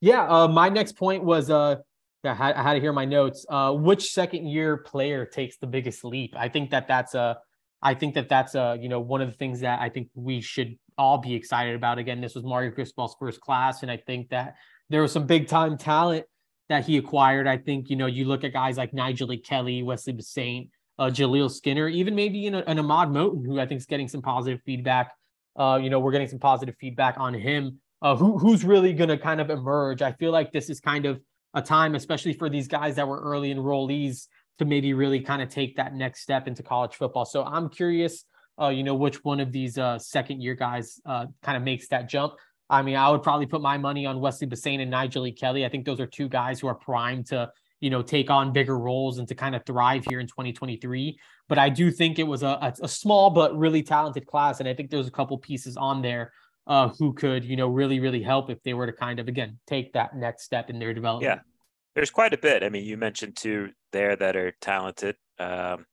Yeah, 0.00 0.26
uh, 0.28 0.48
my 0.48 0.68
next 0.68 0.96
point 0.96 1.24
was 1.24 1.50
uh, 1.50 1.76
I 2.24 2.34
had, 2.34 2.74
to 2.74 2.80
hear 2.80 2.92
my 2.92 3.04
notes. 3.04 3.44
Uh, 3.48 3.72
which 3.72 4.12
second 4.12 4.46
year 4.46 4.76
player 4.76 5.24
takes 5.24 5.56
the 5.56 5.66
biggest 5.66 6.04
leap? 6.04 6.34
I 6.36 6.48
think 6.48 6.70
that 6.70 6.86
that's 6.86 7.14
a, 7.14 7.38
I 7.82 7.94
think 7.94 8.14
that 8.14 8.28
that's 8.28 8.54
a, 8.54 8.76
you 8.80 8.88
know, 8.88 9.00
one 9.00 9.20
of 9.20 9.28
the 9.28 9.36
things 9.36 9.60
that 9.60 9.80
I 9.80 9.88
think 9.88 10.08
we 10.14 10.40
should 10.40 10.76
all 10.96 11.18
be 11.18 11.34
excited 11.34 11.74
about. 11.74 11.98
Again, 11.98 12.20
this 12.20 12.34
was 12.34 12.44
Mario 12.44 12.70
Cristobal's 12.70 13.16
first 13.18 13.40
class, 13.40 13.82
and 13.82 13.90
I 13.90 13.96
think 13.96 14.30
that 14.30 14.56
there 14.90 15.02
was 15.02 15.12
some 15.12 15.26
big 15.26 15.48
time 15.48 15.78
talent 15.78 16.26
that 16.68 16.84
he 16.84 16.96
acquired. 16.96 17.46
I 17.46 17.56
think 17.56 17.88
you 17.88 17.96
know 17.96 18.06
you 18.06 18.24
look 18.24 18.44
at 18.44 18.52
guys 18.52 18.76
like 18.76 18.92
Nigel 18.92 19.34
Kelly, 19.44 19.82
Wesley 19.82 20.12
Bissainthe, 20.12 20.70
uh, 20.98 21.06
Jaleel 21.06 21.50
Skinner, 21.50 21.88
even 21.88 22.14
maybe 22.14 22.38
you 22.38 22.50
know 22.50 22.62
an 22.66 22.78
Ahmad 22.78 23.08
Moten, 23.08 23.46
who 23.46 23.60
I 23.60 23.66
think 23.66 23.78
is 23.78 23.86
getting 23.86 24.08
some 24.08 24.22
positive 24.22 24.60
feedback. 24.66 25.12
Uh, 25.56 25.78
you 25.82 25.90
know, 25.90 25.98
we're 25.98 26.12
getting 26.12 26.28
some 26.28 26.38
positive 26.38 26.76
feedback 26.80 27.16
on 27.18 27.34
him 27.34 27.80
uh, 28.02 28.16
who 28.16 28.38
who's 28.38 28.64
really 28.64 28.92
going 28.92 29.08
to 29.08 29.18
kind 29.18 29.40
of 29.40 29.50
emerge. 29.50 30.02
I 30.02 30.12
feel 30.12 30.32
like 30.32 30.52
this 30.52 30.70
is 30.70 30.80
kind 30.80 31.06
of 31.06 31.20
a 31.54 31.62
time, 31.62 31.94
especially 31.94 32.32
for 32.34 32.48
these 32.48 32.68
guys 32.68 32.96
that 32.96 33.08
were 33.08 33.20
early 33.20 33.54
enrollees, 33.54 34.26
to 34.58 34.64
maybe 34.64 34.92
really 34.92 35.20
kind 35.20 35.42
of 35.42 35.48
take 35.48 35.76
that 35.76 35.94
next 35.94 36.20
step 36.20 36.48
into 36.48 36.62
college 36.62 36.94
football. 36.94 37.24
So 37.24 37.44
I'm 37.44 37.68
curious, 37.68 38.24
uh, 38.60 38.68
you 38.68 38.82
know, 38.82 38.94
which 38.94 39.24
one 39.24 39.40
of 39.40 39.52
these 39.52 39.78
uh, 39.78 39.98
second 39.98 40.42
year 40.42 40.54
guys 40.54 41.00
uh, 41.06 41.26
kind 41.42 41.56
of 41.56 41.62
makes 41.62 41.88
that 41.88 42.08
jump. 42.08 42.34
I 42.70 42.82
mean, 42.82 42.96
I 42.96 43.08
would 43.10 43.22
probably 43.22 43.46
put 43.46 43.62
my 43.62 43.78
money 43.78 44.04
on 44.04 44.20
Wesley 44.20 44.46
Bissainthe 44.46 44.82
and 44.82 44.90
Nigel 44.90 45.26
e. 45.26 45.32
Kelly. 45.32 45.64
I 45.64 45.68
think 45.68 45.86
those 45.86 46.00
are 46.00 46.06
two 46.06 46.28
guys 46.28 46.60
who 46.60 46.66
are 46.66 46.74
primed 46.74 47.26
to, 47.28 47.50
you 47.80 47.88
know, 47.88 48.02
take 48.02 48.30
on 48.30 48.52
bigger 48.52 48.78
roles 48.78 49.18
and 49.18 49.28
to 49.28 49.34
kind 49.34 49.54
of 49.54 49.64
thrive 49.64 50.04
here 50.04 50.20
in 50.20 50.26
2023. 50.26 51.18
But 51.48 51.58
I 51.58 51.70
do 51.70 51.90
think 51.90 52.18
it 52.18 52.26
was 52.26 52.42
a, 52.42 52.74
a 52.82 52.88
small 52.88 53.30
but 53.30 53.56
really 53.56 53.82
talented 53.82 54.26
class, 54.26 54.60
and 54.60 54.68
I 54.68 54.74
think 54.74 54.90
there's 54.90 55.06
a 55.06 55.12
couple 55.12 55.38
pieces 55.38 55.78
on 55.78 56.02
there 56.02 56.32
uh, 56.66 56.88
who 56.98 57.14
could, 57.14 57.44
you 57.44 57.56
know, 57.56 57.68
really, 57.68 58.00
really 58.00 58.22
help 58.22 58.50
if 58.50 58.62
they 58.62 58.74
were 58.74 58.84
to 58.84 58.92
kind 58.92 59.18
of, 59.18 59.28
again, 59.28 59.58
take 59.66 59.94
that 59.94 60.14
next 60.14 60.44
step 60.44 60.68
in 60.68 60.78
their 60.78 60.92
development. 60.92 61.40
Yeah. 61.40 61.47
There's 61.98 62.10
quite 62.10 62.32
a 62.32 62.38
bit. 62.38 62.62
I 62.62 62.68
mean, 62.68 62.84
you 62.84 62.96
mentioned 62.96 63.34
two 63.34 63.70
there 63.90 64.14
that 64.14 64.36
are 64.36 64.52
talented. 64.60 65.16
Um, 65.40 65.84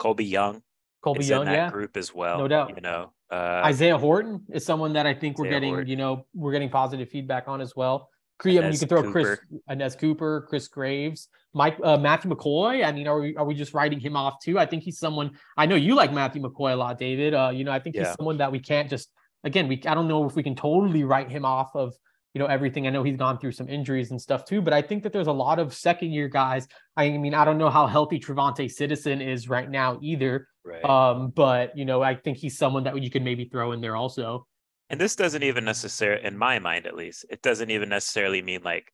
Colbie 0.00 0.26
Young. 0.26 0.62
Colbie 1.04 1.28
Young, 1.28 1.46
yeah. 1.46 1.70
group 1.70 1.98
as 1.98 2.14
well. 2.14 2.38
No 2.38 2.48
doubt. 2.48 2.72
You 2.74 2.80
know, 2.80 3.12
uh, 3.30 3.60
Isaiah 3.62 3.98
Horton 3.98 4.46
is 4.50 4.64
someone 4.64 4.94
that 4.94 5.06
I 5.06 5.12
think 5.12 5.36
we're 5.36 5.50
getting, 5.50 5.74
Horton. 5.74 5.90
you 5.90 5.96
know, 5.96 6.24
we're 6.32 6.52
getting 6.52 6.70
positive 6.70 7.10
feedback 7.10 7.48
on 7.48 7.60
as 7.60 7.76
well. 7.76 8.08
Mean, 8.42 8.54
you 8.54 8.78
can 8.78 8.88
throw 8.88 9.12
Chris, 9.12 9.40
Cooper. 9.40 9.62
Anez 9.68 9.98
Cooper, 9.98 10.46
Chris 10.48 10.68
Graves, 10.68 11.28
Mike, 11.52 11.76
uh, 11.84 11.98
Matthew 11.98 12.30
McCoy. 12.30 12.82
I 12.82 12.90
mean, 12.90 13.06
are 13.06 13.20
we 13.20 13.36
are 13.36 13.44
we 13.44 13.54
just 13.54 13.74
writing 13.74 14.00
him 14.00 14.16
off 14.16 14.36
too? 14.42 14.58
I 14.58 14.64
think 14.64 14.82
he's 14.84 14.98
someone. 14.98 15.32
I 15.58 15.66
know 15.66 15.76
you 15.76 15.94
like 15.94 16.14
Matthew 16.14 16.40
McCoy 16.40 16.72
a 16.72 16.76
lot, 16.76 16.98
David. 16.98 17.34
Uh, 17.34 17.50
you 17.52 17.64
know, 17.64 17.72
I 17.72 17.78
think 17.78 17.94
he's 17.94 18.10
someone 18.14 18.38
that 18.38 18.50
we 18.50 18.58
can't 18.58 18.88
just 18.88 19.10
again. 19.44 19.68
We 19.68 19.82
I 19.86 19.94
don't 19.94 20.08
know 20.08 20.26
if 20.26 20.34
we 20.34 20.42
can 20.42 20.56
totally 20.56 21.04
write 21.04 21.30
him 21.30 21.44
off 21.44 21.76
of 21.76 21.92
you 22.34 22.38
know 22.38 22.46
everything. 22.46 22.86
I 22.86 22.90
know 22.90 23.02
he's 23.02 23.16
gone 23.16 23.38
through 23.38 23.52
some 23.52 23.68
injuries 23.68 24.10
and 24.10 24.20
stuff 24.20 24.44
too, 24.44 24.62
but 24.62 24.72
I 24.72 24.82
think 24.82 25.02
that 25.02 25.12
there's 25.12 25.26
a 25.26 25.32
lot 25.32 25.58
of 25.58 25.74
second 25.74 26.12
year 26.12 26.28
guys. 26.28 26.66
I 26.96 27.10
mean, 27.10 27.34
I 27.34 27.44
don't 27.44 27.58
know 27.58 27.70
how 27.70 27.86
healthy 27.86 28.18
Trevante 28.18 28.70
Citizen 28.70 29.20
is 29.20 29.48
right 29.48 29.70
now 29.70 29.98
either. 30.02 30.48
right. 30.64 30.84
Um, 30.84 31.30
but 31.30 31.76
you 31.76 31.84
know, 31.84 32.02
I 32.02 32.14
think 32.14 32.38
he's 32.38 32.56
someone 32.56 32.84
that 32.84 33.00
you 33.02 33.10
could 33.10 33.22
maybe 33.22 33.44
throw 33.46 33.72
in 33.72 33.80
there 33.80 33.96
also. 33.96 34.46
and 34.90 35.00
this 35.00 35.16
doesn't 35.16 35.42
even 35.42 35.64
necessarily, 35.64 36.24
in 36.24 36.36
my 36.36 36.58
mind 36.58 36.86
at 36.86 36.96
least, 36.96 37.24
it 37.30 37.42
doesn't 37.42 37.70
even 37.70 37.88
necessarily 37.88 38.42
mean 38.42 38.62
like 38.62 38.92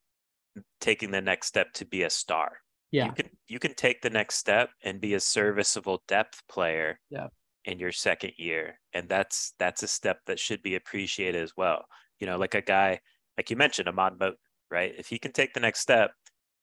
taking 0.81 1.11
the 1.11 1.21
next 1.21 1.47
step 1.47 1.73
to 1.75 1.85
be 1.85 2.03
a 2.03 2.11
star. 2.11 2.59
Yeah. 2.91 3.07
You 3.07 3.13
can 3.13 3.31
you 3.49 3.59
can 3.59 3.75
take 3.75 4.01
the 4.01 4.11
next 4.11 4.37
step 4.37 4.71
and 4.83 5.01
be 5.01 5.15
a 5.15 5.21
serviceable 5.21 6.03
depth 6.09 6.43
player. 6.49 6.99
Yeah. 7.11 7.29
In 7.65 7.79
your 7.79 7.93
second 7.93 8.33
year, 8.39 8.81
and 8.95 9.11
that's 9.11 9.53
that's 9.59 9.83
a 9.83 9.89
step 9.89 10.21
that 10.27 10.39
should 10.39 10.63
be 10.63 10.75
appreciated 10.77 11.43
as 11.43 11.53
well. 11.55 11.85
You 12.19 12.27
know, 12.27 12.39
like 12.39 12.55
a 12.55 12.63
guy 12.63 13.01
like 13.39 13.51
you 13.51 13.57
mentioned, 13.57 13.89
Ahmad 13.89 14.19
Moten, 14.19 14.35
right? 14.71 14.93
If 14.99 15.07
he 15.07 15.19
can 15.19 15.33
take 15.33 15.55
the 15.55 15.61
next 15.61 15.81
step 15.81 16.11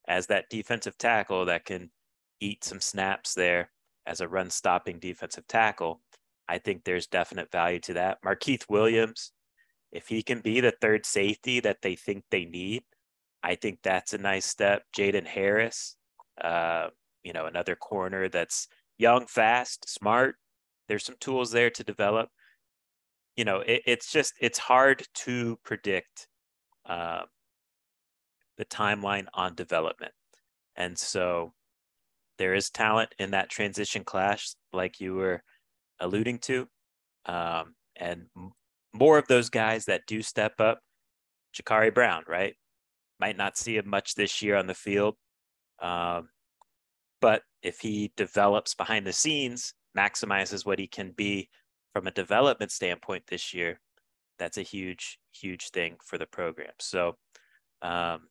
as 0.07 0.27
that 0.27 0.49
defensive 0.49 0.97
tackle 0.97 1.45
that 1.45 1.65
can 1.65 1.89
eat 2.41 2.63
some 2.65 2.81
snaps 2.81 3.33
there 3.33 3.71
as 4.05 4.19
a 4.19 4.27
run 4.27 4.49
stopping 4.49 4.99
defensive 4.99 5.47
tackle, 5.47 6.01
I 6.49 6.57
think 6.59 6.83
there's 6.83 7.07
definite 7.07 7.49
value 7.49 7.79
to 7.79 7.93
that. 7.93 8.17
Markeith 8.23 8.69
Williams, 8.69 9.31
if 9.93 10.09
he 10.09 10.21
can 10.21 10.41
be 10.41 10.59
the 10.59 10.73
third 10.81 11.05
safety 11.05 11.61
that 11.61 11.77
they 11.81 11.95
think 11.95 12.25
they 12.29 12.43
need, 12.43 12.83
I 13.41 13.55
think 13.55 13.79
that's 13.81 14.13
a 14.13 14.17
nice 14.17 14.45
step. 14.45 14.83
Jaden 14.95 15.25
Harris, 15.25 15.95
uh, 16.41 16.89
you 17.23 17.31
know, 17.31 17.45
another 17.45 17.77
corner 17.77 18.27
that's 18.27 18.67
young, 18.97 19.27
fast, 19.27 19.89
smart. 19.89 20.35
There's 20.89 21.05
some 21.05 21.15
tools 21.21 21.51
there 21.51 21.69
to 21.69 21.83
develop. 21.85 22.29
You 23.37 23.45
know, 23.45 23.61
it, 23.61 23.81
it's 23.85 24.11
just 24.11 24.33
it's 24.41 24.59
hard 24.59 25.07
to 25.25 25.57
predict 25.63 26.27
uh, 26.85 27.23
the 28.57 28.65
timeline 28.65 29.25
on 29.33 29.55
development, 29.55 30.13
and 30.75 30.97
so 30.97 31.53
there 32.37 32.53
is 32.53 32.69
talent 32.69 33.13
in 33.19 33.31
that 33.31 33.49
transition 33.49 34.03
class, 34.03 34.55
like 34.73 34.99
you 34.99 35.15
were 35.15 35.41
alluding 35.99 36.39
to, 36.39 36.67
um, 37.25 37.75
and 37.95 38.25
more 38.93 39.17
of 39.17 39.27
those 39.27 39.49
guys 39.49 39.85
that 39.85 40.05
do 40.07 40.21
step 40.21 40.59
up. 40.59 40.79
Jakari 41.55 41.93
Brown, 41.93 42.23
right? 42.27 42.55
Might 43.19 43.37
not 43.37 43.57
see 43.57 43.77
him 43.77 43.89
much 43.89 44.15
this 44.15 44.41
year 44.41 44.57
on 44.57 44.67
the 44.67 44.73
field, 44.73 45.15
um, 45.81 46.29
but 47.21 47.43
if 47.63 47.79
he 47.79 48.11
develops 48.17 48.75
behind 48.75 49.07
the 49.07 49.13
scenes, 49.13 49.73
maximizes 49.97 50.65
what 50.65 50.79
he 50.79 50.87
can 50.87 51.11
be 51.11 51.49
from 51.93 52.07
a 52.07 52.11
development 52.11 52.71
standpoint 52.71 53.23
this 53.27 53.53
year, 53.53 53.79
that's 54.37 54.57
a 54.57 54.63
huge, 54.63 55.19
huge 55.31 55.69
thing 55.69 55.97
for 56.05 56.17
the 56.17 56.25
program. 56.25 56.73
So, 56.79 57.17
um, 57.81 58.27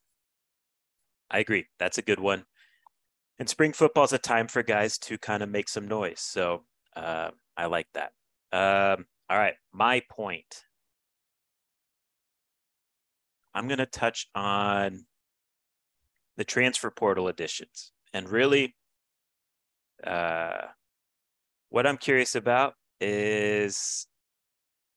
I 1.30 1.38
agree. 1.38 1.66
That's 1.78 1.98
a 1.98 2.02
good 2.02 2.20
one. 2.20 2.44
And 3.38 3.48
spring 3.48 3.72
football 3.72 4.04
is 4.04 4.12
a 4.12 4.18
time 4.18 4.46
for 4.46 4.62
guys 4.62 4.98
to 4.98 5.18
kind 5.18 5.42
of 5.42 5.48
make 5.48 5.68
some 5.68 5.88
noise. 5.88 6.20
So 6.20 6.62
uh, 6.94 7.30
I 7.56 7.66
like 7.66 7.88
that. 7.94 8.12
Um, 8.52 9.06
all 9.28 9.38
right, 9.38 9.54
my 9.72 10.02
point. 10.08 10.64
I'm 13.54 13.68
going 13.68 13.78
to 13.78 13.86
touch 13.86 14.28
on 14.34 15.06
the 16.36 16.44
transfer 16.44 16.90
portal 16.90 17.28
additions. 17.28 17.92
And 18.12 18.28
really, 18.28 18.76
uh, 20.04 20.62
what 21.68 21.86
I'm 21.86 21.96
curious 21.96 22.34
about 22.34 22.74
is 23.00 24.06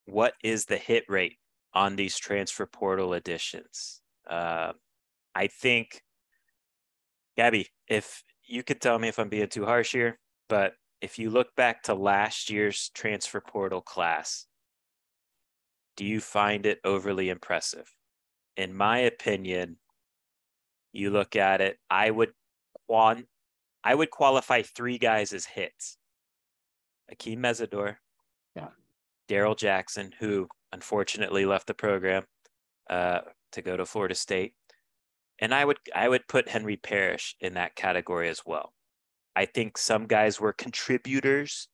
what 0.08 0.34
is 0.44 0.66
the 0.66 0.78
hit 0.78 1.04
rate 1.08 1.38
on 1.74 1.96
these 1.96 2.18
transfer 2.18 2.66
portal 2.66 3.14
additions? 3.14 4.02
Uh, 4.28 4.74
I 5.36 5.48
think, 5.48 6.02
Gabby, 7.36 7.68
if 7.88 8.24
you 8.46 8.64
could 8.64 8.82
tell 8.82 8.98
me 8.98 9.10
if 9.10 9.20
I'm 9.20 9.30
being 9.30 9.48
too 9.48 9.66
harsh 9.66 9.92
here, 9.92 10.18
but 10.50 10.74
if 11.02 11.20
you 11.20 11.30
look 11.30 11.56
back 11.56 11.84
to 11.84 11.94
last 11.94 12.50
year's 12.50 12.90
transfer 12.96 13.42
portal 13.42 13.82
class, 13.82 14.48
do 15.96 16.06
you 16.06 16.20
find 16.20 16.66
it 16.66 16.80
overly 16.84 17.30
impressive? 17.30 17.94
In 18.56 18.76
my 18.76 19.00
opinion, 19.00 19.78
you 20.94 21.12
look 21.12 21.36
at 21.36 21.62
it, 21.62 21.78
I 21.90 22.10
would 22.10 22.32
quan 22.88 23.26
I 23.84 23.94
would 23.94 24.10
qualify 24.10 24.64
three 24.64 24.98
guys 24.98 25.34
as 25.34 25.46
hits. 25.46 25.98
Akeem 27.14 27.38
Mesidor, 27.38 27.98
Yeah. 28.56 28.70
Darrell 29.28 29.56
Jackson, 29.56 30.14
who 30.20 30.48
unfortunately 30.72 31.46
left 31.46 31.68
the 31.68 31.74
program 31.74 32.24
uh, 32.90 33.20
to 33.52 33.62
go 33.62 33.78
to 33.78 33.86
Florida 33.86 34.16
State, 34.16 34.54
and 35.40 35.54
I 35.54 35.66
would 35.66 35.78
I 35.96 36.08
would 36.10 36.28
put 36.28 36.50
Henry 36.50 36.78
Parrish 36.78 37.36
in 37.40 37.54
that 37.56 37.76
category 37.76 38.30
as 38.30 38.42
well. 38.46 38.74
I 39.36 39.46
think 39.46 39.78
some 39.78 40.08
guys 40.08 40.40
were 40.40 40.54
contributors, 40.54 41.68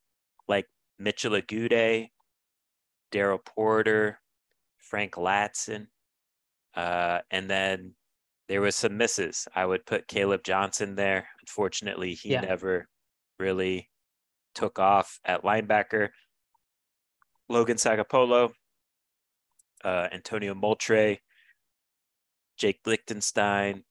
like 0.48 0.66
Mitchell 1.00 1.34
Agude, 1.36 2.10
Daryl 3.12 3.40
Porter, 3.46 4.20
Frank 4.78 5.14
Ladson, 5.14 5.88
uh, 6.76 7.20
and 7.32 7.50
then 7.50 7.96
there 8.50 8.62
was 8.62 8.76
some 8.76 8.98
misses. 8.98 9.48
I 9.56 9.66
would 9.66 9.86
put 9.86 10.08
Caleb 10.08 10.44
Johnson 10.44 10.96
there. 10.96 11.30
Unfortunately, 11.42 12.14
he 12.16 12.32
Yeah. 12.32 12.42
never 12.42 12.90
really 13.40 13.90
took 14.54 14.80
off 14.80 15.20
at 15.24 15.44
linebacker. 15.44 16.10
Logan 17.50 17.78
Sagapolo, 17.78 18.52
uh, 19.84 20.08
Antonio 20.12 20.54
Moltre, 20.54 21.20
Jake 22.58 22.80
Lichtenstein, 22.86 23.84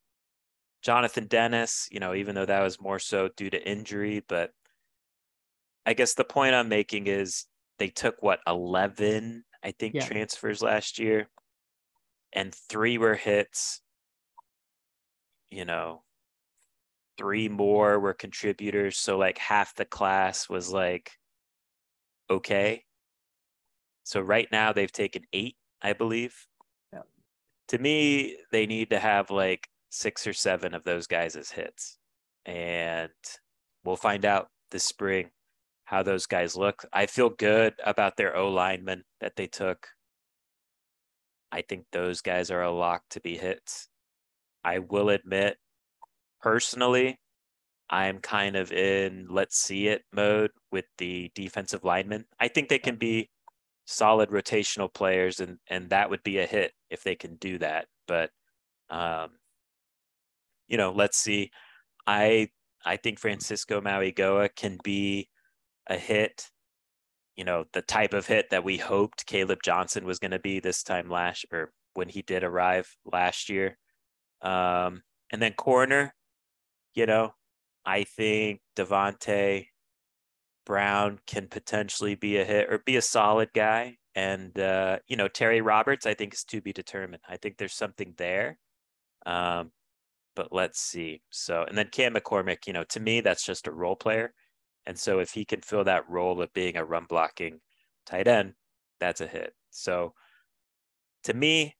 Jonathan 0.83 1.27
Dennis, 1.27 1.89
you 1.91 2.01
know, 2.01 2.15
even 2.15 2.35
though 2.35 2.47
that 2.47 2.63
was 2.63 2.81
more 2.81 2.99
so 2.99 3.29
due 3.37 3.51
to 3.51 3.69
injury, 3.69 4.23
but 4.27 4.51
I 5.87 5.95
guess 5.95 6.15
the 6.15 6.25
point 6.25 6.55
I'm 6.55 6.69
making 6.69 7.07
is 7.07 7.47
they 7.79 7.89
took 7.89 8.23
what 8.23 8.41
11, 8.47 9.45
I 9.63 9.73
think, 9.73 9.95
yeah. 9.95 10.07
transfers 10.07 10.63
last 10.63 10.99
year, 10.99 11.29
and 12.33 12.55
three 12.55 12.99
were 12.99 13.15
hits. 13.15 13.81
You 15.51 15.65
know, 15.65 16.03
three 17.19 17.49
more 17.49 18.01
were 18.01 18.15
contributors. 18.15 18.97
So, 18.97 19.19
like, 19.19 19.39
half 19.39 19.75
the 19.75 19.85
class 19.85 20.49
was 20.49 20.73
like 20.73 21.13
okay. 22.31 22.85
So, 24.05 24.21
right 24.21 24.49
now, 24.51 24.73
they've 24.73 24.93
taken 24.93 25.23
eight, 25.33 25.57
I 25.81 25.93
believe. 25.93 26.47
Yeah. 26.93 27.03
To 27.69 27.79
me, 27.79 28.37
they 28.51 28.67
need 28.67 28.91
to 28.91 28.99
have 28.99 29.31
like 29.31 29.69
six 29.91 30.27
or 30.27 30.33
seven 30.33 30.75
of 30.75 30.85
those 30.85 31.07
guys 31.07 31.37
as 31.37 31.51
hits. 31.51 31.99
And 32.45 33.11
we'll 33.85 33.97
find 33.97 34.25
out 34.25 34.49
this 34.71 34.85
spring 34.85 35.31
how 35.85 36.03
those 36.03 36.27
guys 36.27 36.57
look. 36.57 36.85
I 36.93 37.07
feel 37.07 37.31
good 37.31 37.75
about 37.85 38.17
their 38.17 38.37
O 38.37 38.51
linemen 38.51 39.05
that 39.21 39.37
they 39.37 39.47
took. 39.47 39.89
I 41.53 41.61
think 41.61 41.85
those 41.93 42.23
guys 42.23 42.51
are 42.51 42.63
a 42.63 42.71
lock 42.71 43.03
to 43.11 43.21
be 43.21 43.37
hits. 43.37 43.89
I 44.65 44.79
will 44.79 45.11
admit, 45.11 45.59
personally, 46.41 47.19
I'm 47.91 48.21
kind 48.21 48.57
of 48.57 48.73
in 48.73 49.27
let's 49.29 49.61
see 49.61 49.89
it 49.89 50.03
mode 50.15 50.51
with 50.71 50.87
the 50.97 51.31
defensive 51.35 51.85
linemen. 51.85 52.25
I 52.41 52.49
think 52.49 52.71
they 52.71 52.79
can 52.79 52.97
be 52.97 53.29
solid 53.85 54.31
rotational 54.31 54.93
players, 54.93 55.41
and 55.41 55.59
and 55.69 55.91
that 55.91 56.11
would 56.11 56.23
be 56.23 56.39
a 56.39 56.47
hit 56.47 56.73
if 56.91 57.03
they 57.03 57.15
can 57.15 57.37
do 57.37 57.59
that. 57.59 57.87
But 58.07 58.31
um, 58.91 59.31
you 60.69 60.77
know, 60.77 60.93
let's 60.93 61.19
see. 61.19 61.51
I 62.07 62.49
I 62.85 62.97
think 62.97 63.19
Francisco 63.19 63.81
Mauigoa 63.81 64.55
can 64.57 64.79
be 64.83 65.29
a 65.87 65.97
hit, 65.97 66.51
you 67.37 67.45
know, 67.45 67.65
the 67.73 67.83
type 67.83 68.15
of 68.15 68.27
hit 68.27 68.51
that 68.51 68.65
we 68.65 68.77
hoped 68.79 69.27
Caleb 69.27 69.61
Johnson 69.65 70.05
was 70.05 70.19
going 70.19 70.31
to 70.33 70.39
be 70.39 70.61
this 70.61 70.83
time 70.83 71.09
last 71.09 71.47
or 71.53 71.73
when 71.95 72.09
he 72.09 72.23
did 72.23 72.45
arrive 72.45 72.89
last 73.05 73.49
year. 73.49 73.79
Um, 74.43 75.03
and 75.31 75.41
then 75.41 75.53
corner, 75.55 76.15
you 76.95 77.07
know, 77.07 77.35
I 77.85 78.05
think 78.05 78.61
Davonte 78.77 79.67
Brown 80.65 81.19
can 81.27 81.49
potentially 81.49 82.15
be 82.15 82.39
a 82.39 82.45
hit 82.45 82.71
or 82.71 82.79
be 82.79 82.97
a 82.97 83.03
solid 83.03 83.51
guy. 83.55 83.97
And, 84.15 84.59
uh, 84.59 84.99
you 85.07 85.17
know, 85.17 85.29
Terry 85.29 85.61
Roberts, 85.61 86.07
I 86.07 86.15
think 86.15 86.35
is 86.35 86.45
to 86.45 86.61
be 86.61 86.73
determined. 86.73 87.23
I 87.29 87.37
think 87.37 87.57
there's 87.57 87.75
something 87.75 88.15
there. 88.17 88.59
Um, 89.25 89.73
but 90.35 90.53
let's 90.53 90.81
see. 90.81 91.23
So, 91.31 91.65
and 91.67 91.77
then 91.77 91.89
Cam 91.91 92.15
McCormick, 92.15 92.67
you 92.67 92.73
know, 92.73 92.85
to 92.91 93.01
me, 93.01 93.21
that's 93.21 93.45
just 93.45 93.67
a 93.67 93.73
role 93.73 93.97
player. 93.97 94.35
And 94.87 94.99
so 94.99 95.19
if 95.19 95.33
he 95.33 95.45
can 95.45 95.61
fill 95.61 95.85
that 95.85 96.09
role 96.09 96.41
of 96.43 96.53
being 96.53 96.77
a 96.77 96.85
run 96.85 97.07
blocking 97.09 97.61
tight 98.07 98.29
end, 98.29 98.55
that's 99.01 99.21
a 99.21 99.27
hit. 99.27 99.55
So 99.71 100.15
to 101.25 101.35
me, 101.35 101.77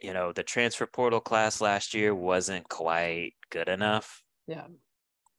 you 0.00 0.12
know, 0.12 0.32
the 0.32 0.42
transfer 0.42 0.86
portal 0.86 1.20
class 1.20 1.60
last 1.60 1.94
year 1.94 2.14
wasn't 2.14 2.68
quite 2.68 3.32
good 3.50 3.68
enough. 3.68 4.22
Yeah. 4.46 4.66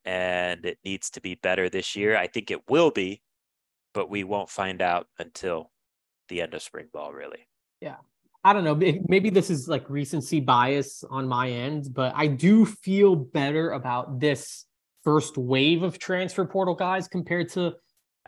And 0.09 0.65
it 0.65 0.79
needs 0.83 1.11
to 1.11 1.21
be 1.21 1.35
better 1.35 1.69
this 1.69 1.91
mm-hmm. 1.91 1.99
year. 1.99 2.17
I 2.17 2.27
think 2.27 2.49
it 2.49 2.67
will 2.67 2.89
be, 2.89 3.21
but 3.93 4.09
we 4.09 4.23
won't 4.23 4.49
find 4.49 4.81
out 4.81 5.07
until 5.19 5.71
the 6.29 6.41
end 6.41 6.55
of 6.55 6.63
spring 6.63 6.87
ball, 6.91 7.13
really. 7.13 7.47
Yeah. 7.79 7.97
I 8.43 8.53
don't 8.53 8.63
know. 8.63 8.75
Maybe 9.07 9.29
this 9.29 9.49
is 9.49 9.67
like 9.67 9.87
recency 9.89 10.39
bias 10.39 11.03
on 11.09 11.27
my 11.27 11.49
end, 11.49 11.93
but 11.93 12.13
I 12.15 12.27
do 12.27 12.65
feel 12.65 13.15
better 13.15 13.71
about 13.71 14.19
this 14.19 14.65
first 15.03 15.37
wave 15.37 15.83
of 15.83 15.99
transfer 15.99 16.45
portal 16.45 16.75
guys 16.75 17.07
compared 17.07 17.49
to 17.49 17.73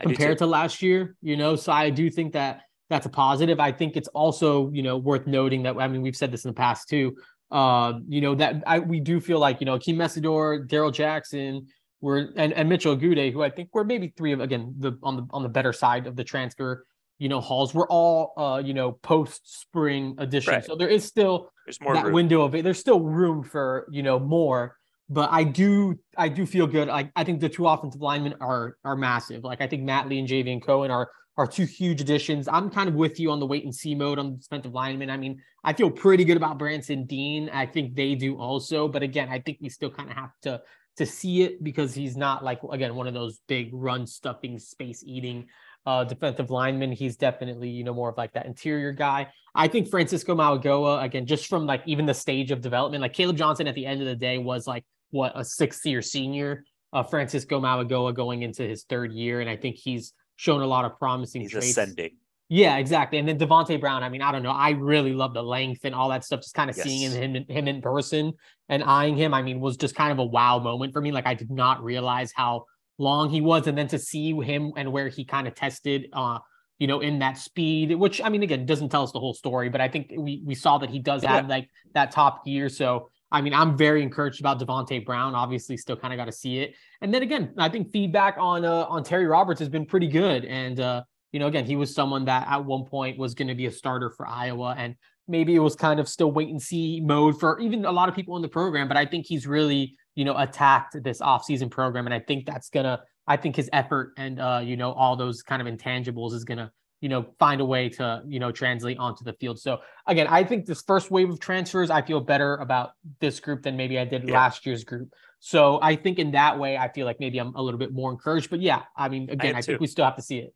compared 0.00 0.38
to 0.38 0.46
last 0.46 0.82
year. 0.82 1.16
You 1.22 1.36
know, 1.36 1.56
so 1.56 1.72
I 1.72 1.90
do 1.90 2.10
think 2.10 2.34
that 2.34 2.62
that's 2.90 3.06
a 3.06 3.08
positive. 3.08 3.58
I 3.58 3.72
think 3.72 3.96
it's 3.96 4.08
also 4.08 4.70
you 4.72 4.82
know 4.82 4.98
worth 4.98 5.26
noting 5.26 5.62
that 5.62 5.78
I 5.78 5.88
mean 5.88 6.02
we've 6.02 6.16
said 6.16 6.30
this 6.30 6.44
in 6.44 6.50
the 6.50 6.54
past 6.54 6.90
too. 6.90 7.16
Uh, 7.52 8.00
you 8.08 8.20
know 8.20 8.34
that 8.34 8.62
I 8.66 8.78
we 8.78 8.98
do 8.98 9.20
feel 9.20 9.38
like 9.38 9.60
you 9.60 9.66
know 9.66 9.78
Akeem 9.78 9.96
Mesidor, 9.96 10.66
Darrell 10.66 10.90
Jackson, 10.90 11.66
were 12.00 12.30
and, 12.36 12.52
and 12.52 12.68
Mitchell 12.68 12.96
Agude, 12.96 13.32
who 13.32 13.42
I 13.42 13.50
think 13.50 13.68
were 13.72 13.84
maybe 13.84 14.12
three 14.16 14.32
of 14.32 14.40
again 14.40 14.74
the 14.78 14.98
on 15.02 15.16
the 15.16 15.26
on 15.30 15.42
the 15.42 15.48
better 15.48 15.72
side 15.72 16.06
of 16.06 16.16
the 16.16 16.24
transfer 16.24 16.86
you 17.18 17.28
know 17.28 17.40
halls 17.40 17.74
were 17.74 17.86
all 17.88 18.32
uh 18.38 18.60
you 18.64 18.72
know 18.72 18.92
post 18.92 19.60
spring 19.60 20.14
edition 20.18 20.54
right. 20.54 20.64
so 20.64 20.74
there 20.74 20.88
is 20.88 21.04
still 21.04 21.50
there's 21.66 21.78
more 21.80 21.94
that 21.94 22.06
room. 22.06 22.14
window 22.14 22.42
of 22.42 22.54
it 22.54 22.64
there's 22.64 22.80
still 22.80 23.00
room 23.00 23.44
for 23.44 23.86
you 23.90 24.02
know 24.02 24.18
more 24.18 24.74
but 25.12 25.28
I 25.30 25.44
do 25.44 25.98
I 26.16 26.28
do 26.28 26.46
feel 26.46 26.66
good. 26.66 26.88
I, 26.88 27.10
I 27.14 27.24
think 27.24 27.40
the 27.40 27.48
two 27.48 27.66
offensive 27.66 28.00
linemen 28.00 28.34
are 28.40 28.76
are 28.82 28.96
massive. 28.96 29.44
Like 29.44 29.60
I 29.60 29.66
think 29.66 29.82
Matt 29.82 30.08
Lee 30.08 30.18
and 30.18 30.26
Javion 30.26 30.62
Cohen 30.62 30.90
are 30.90 31.10
are 31.36 31.46
two 31.46 31.64
huge 31.64 32.00
additions. 32.00 32.48
I'm 32.48 32.70
kind 32.70 32.88
of 32.88 32.94
with 32.94 33.18
you 33.18 33.30
on 33.30 33.40
the 33.40 33.46
wait 33.46 33.64
and 33.64 33.74
see 33.74 33.94
mode 33.94 34.18
on 34.18 34.32
the 34.32 34.36
defensive 34.36 34.72
lineman. 34.72 35.10
I 35.10 35.16
mean, 35.16 35.40
I 35.64 35.72
feel 35.72 35.90
pretty 35.90 36.24
good 36.24 36.36
about 36.36 36.58
Branson 36.58 37.06
Deen. 37.06 37.48
I 37.50 37.66
think 37.66 37.94
they 37.94 38.14
do 38.14 38.36
also. 38.36 38.88
But 38.88 39.02
again, 39.02 39.28
I 39.30 39.38
think 39.38 39.58
we 39.60 39.68
still 39.68 39.90
kind 39.90 40.10
of 40.10 40.16
have 40.16 40.32
to 40.42 40.60
to 40.98 41.06
see 41.06 41.42
it 41.42 41.64
because 41.64 41.94
he's 41.94 42.18
not 42.18 42.44
like 42.44 42.60
again 42.70 42.94
one 42.94 43.06
of 43.06 43.14
those 43.14 43.40
big 43.48 43.70
run 43.72 44.06
stuffing 44.06 44.58
space 44.58 45.02
eating 45.06 45.46
uh, 45.86 46.04
defensive 46.04 46.50
lineman. 46.50 46.92
He's 46.92 47.16
definitely, 47.16 47.70
you 47.70 47.84
know, 47.84 47.94
more 47.94 48.10
of 48.10 48.16
like 48.16 48.32
that 48.34 48.46
interior 48.46 48.92
guy. 48.92 49.28
I 49.54 49.68
think 49.68 49.88
Francisco 49.88 50.34
Mauigoa, 50.34 51.02
again, 51.02 51.26
just 51.26 51.46
from 51.46 51.66
like 51.66 51.82
even 51.86 52.06
the 52.06 52.14
stage 52.14 52.50
of 52.50 52.60
development, 52.60 53.02
like 53.02 53.12
Caleb 53.12 53.36
Johnson 53.36 53.66
at 53.66 53.74
the 53.74 53.86
end 53.86 54.00
of 54.00 54.06
the 54.06 54.16
day 54.16 54.38
was 54.38 54.66
like 54.66 54.84
what 55.10 55.32
a 55.34 55.44
sixth 55.44 55.84
year 55.84 56.02
senior. 56.02 56.64
Uh, 56.92 57.02
Francisco 57.02 57.58
Mauigoa 57.58 58.14
going 58.14 58.42
into 58.42 58.62
his 58.62 58.84
third 58.84 59.12
year, 59.12 59.40
and 59.40 59.48
I 59.48 59.56
think 59.56 59.76
he's 59.76 60.12
shown 60.36 60.60
a 60.62 60.66
lot 60.66 60.84
of 60.84 60.98
promising 60.98 61.42
he's 61.42 61.52
traits. 61.52 61.70
ascending. 61.70 62.16
Yeah, 62.48 62.76
exactly. 62.76 63.18
And 63.18 63.26
then 63.26 63.38
Davonte 63.38 63.80
Brown. 63.80 64.02
I 64.02 64.10
mean, 64.10 64.20
I 64.20 64.30
don't 64.30 64.42
know. 64.42 64.50
I 64.50 64.70
really 64.70 65.14
love 65.14 65.32
the 65.32 65.42
length 65.42 65.84
and 65.84 65.94
all 65.94 66.10
that 66.10 66.22
stuff. 66.22 66.40
Just 66.40 66.54
kind 66.54 66.68
of 66.68 66.76
yes. 66.76 66.84
seeing 66.84 67.10
him 67.10 67.46
him 67.48 67.66
in 67.66 67.80
person 67.80 68.34
and 68.68 68.84
eyeing 68.84 69.16
him. 69.16 69.32
I 69.32 69.40
mean, 69.40 69.58
was 69.58 69.78
just 69.78 69.94
kind 69.94 70.12
of 70.12 70.18
a 70.18 70.24
wow 70.24 70.58
moment 70.58 70.92
for 70.92 71.00
me. 71.00 71.12
Like 71.12 71.26
I 71.26 71.32
did 71.32 71.50
not 71.50 71.82
realize 71.82 72.30
how 72.34 72.66
long 72.98 73.30
he 73.30 73.40
was, 73.40 73.66
and 73.68 73.78
then 73.78 73.88
to 73.88 73.98
see 73.98 74.34
him 74.34 74.72
and 74.76 74.92
where 74.92 75.08
he 75.08 75.24
kind 75.24 75.48
of 75.48 75.54
tested, 75.54 76.08
uh, 76.12 76.40
you 76.78 76.86
know, 76.86 77.00
in 77.00 77.20
that 77.20 77.38
speed, 77.38 77.94
which 77.94 78.20
I 78.20 78.28
mean, 78.28 78.42
again, 78.42 78.66
doesn't 78.66 78.90
tell 78.90 79.04
us 79.04 79.12
the 79.12 79.20
whole 79.20 79.32
story, 79.32 79.70
but 79.70 79.80
I 79.80 79.88
think 79.88 80.12
we 80.14 80.42
we 80.44 80.54
saw 80.54 80.76
that 80.76 80.90
he 80.90 80.98
does 80.98 81.24
have 81.24 81.48
like 81.48 81.70
that 81.94 82.10
top 82.10 82.44
gear. 82.44 82.68
So 82.68 83.08
I 83.32 83.40
mean, 83.40 83.54
I'm 83.54 83.76
very 83.76 84.02
encouraged 84.02 84.40
about 84.40 84.60
Davonte 84.60 85.04
Brown. 85.04 85.34
Obviously, 85.34 85.76
still 85.76 85.96
kind 85.96 86.12
of 86.12 86.18
got 86.18 86.26
to 86.26 86.32
see 86.32 86.58
it. 86.58 86.74
And 87.00 87.12
then 87.12 87.22
again, 87.22 87.52
I 87.58 87.68
think 87.68 87.90
feedback 87.90 88.36
on 88.38 88.64
uh, 88.64 88.84
on 88.88 89.02
Terry 89.02 89.26
Roberts 89.26 89.58
has 89.58 89.68
been 89.68 89.86
pretty 89.86 90.08
good. 90.08 90.44
And 90.44 90.78
uh, 90.78 91.02
you 91.32 91.40
know, 91.40 91.46
again, 91.46 91.64
he 91.64 91.76
was 91.76 91.94
someone 91.94 92.26
that 92.26 92.46
at 92.46 92.64
one 92.64 92.84
point 92.84 93.18
was 93.18 93.34
going 93.34 93.48
to 93.48 93.54
be 93.54 93.66
a 93.66 93.72
starter 93.72 94.10
for 94.10 94.26
Iowa, 94.26 94.74
and 94.78 94.94
maybe 95.26 95.54
it 95.54 95.60
was 95.60 95.74
kind 95.74 95.98
of 95.98 96.08
still 96.08 96.30
wait 96.30 96.50
and 96.50 96.62
see 96.62 97.00
mode 97.00 97.40
for 97.40 97.58
even 97.58 97.84
a 97.84 97.92
lot 97.92 98.08
of 98.08 98.14
people 98.14 98.36
in 98.36 98.42
the 98.42 98.48
program. 98.48 98.86
But 98.86 98.96
I 98.96 99.06
think 99.06 99.26
he's 99.26 99.46
really 99.46 99.96
you 100.14 100.24
know, 100.24 100.36
attacked 100.36 101.02
this 101.02 101.20
offseason 101.20 101.70
program. 101.70 102.06
And 102.06 102.14
I 102.14 102.20
think 102.20 102.46
that's 102.46 102.68
gonna, 102.68 103.00
I 103.26 103.36
think 103.36 103.56
his 103.56 103.70
effort 103.72 104.12
and 104.16 104.40
uh, 104.40 104.60
you 104.62 104.76
know, 104.76 104.92
all 104.92 105.16
those 105.16 105.42
kind 105.42 105.66
of 105.66 105.72
intangibles 105.72 106.32
is 106.34 106.44
gonna, 106.44 106.70
you 107.02 107.10
know, 107.10 107.26
find 107.38 107.60
a 107.60 107.64
way 107.64 107.90
to, 107.90 108.22
you 108.26 108.40
know, 108.40 108.50
translate 108.50 108.96
onto 108.96 109.24
the 109.24 109.34
field. 109.34 109.58
So 109.58 109.80
again, 110.06 110.28
I 110.28 110.44
think 110.44 110.64
this 110.64 110.82
first 110.82 111.10
wave 111.10 111.28
of 111.28 111.40
transfers, 111.40 111.90
I 111.90 112.00
feel 112.00 112.20
better 112.20 112.54
about 112.56 112.92
this 113.20 113.40
group 113.40 113.62
than 113.62 113.76
maybe 113.76 113.98
I 113.98 114.06
did 114.06 114.26
yeah. 114.26 114.32
last 114.32 114.64
year's 114.64 114.84
group. 114.84 115.12
So 115.40 115.80
I 115.82 115.96
think 115.96 116.18
in 116.18 116.30
that 116.30 116.58
way, 116.58 116.78
I 116.78 116.90
feel 116.90 117.04
like 117.04 117.20
maybe 117.20 117.38
I'm 117.38 117.54
a 117.56 117.60
little 117.62 117.78
bit 117.78 117.92
more 117.92 118.10
encouraged. 118.10 118.48
But 118.48 118.62
yeah, 118.62 118.82
I 118.96 119.08
mean, 119.08 119.28
again, 119.28 119.56
I, 119.56 119.58
I 119.58 119.62
think 119.62 119.80
we 119.80 119.88
still 119.88 120.04
have 120.04 120.16
to 120.16 120.22
see 120.22 120.38
it. 120.38 120.54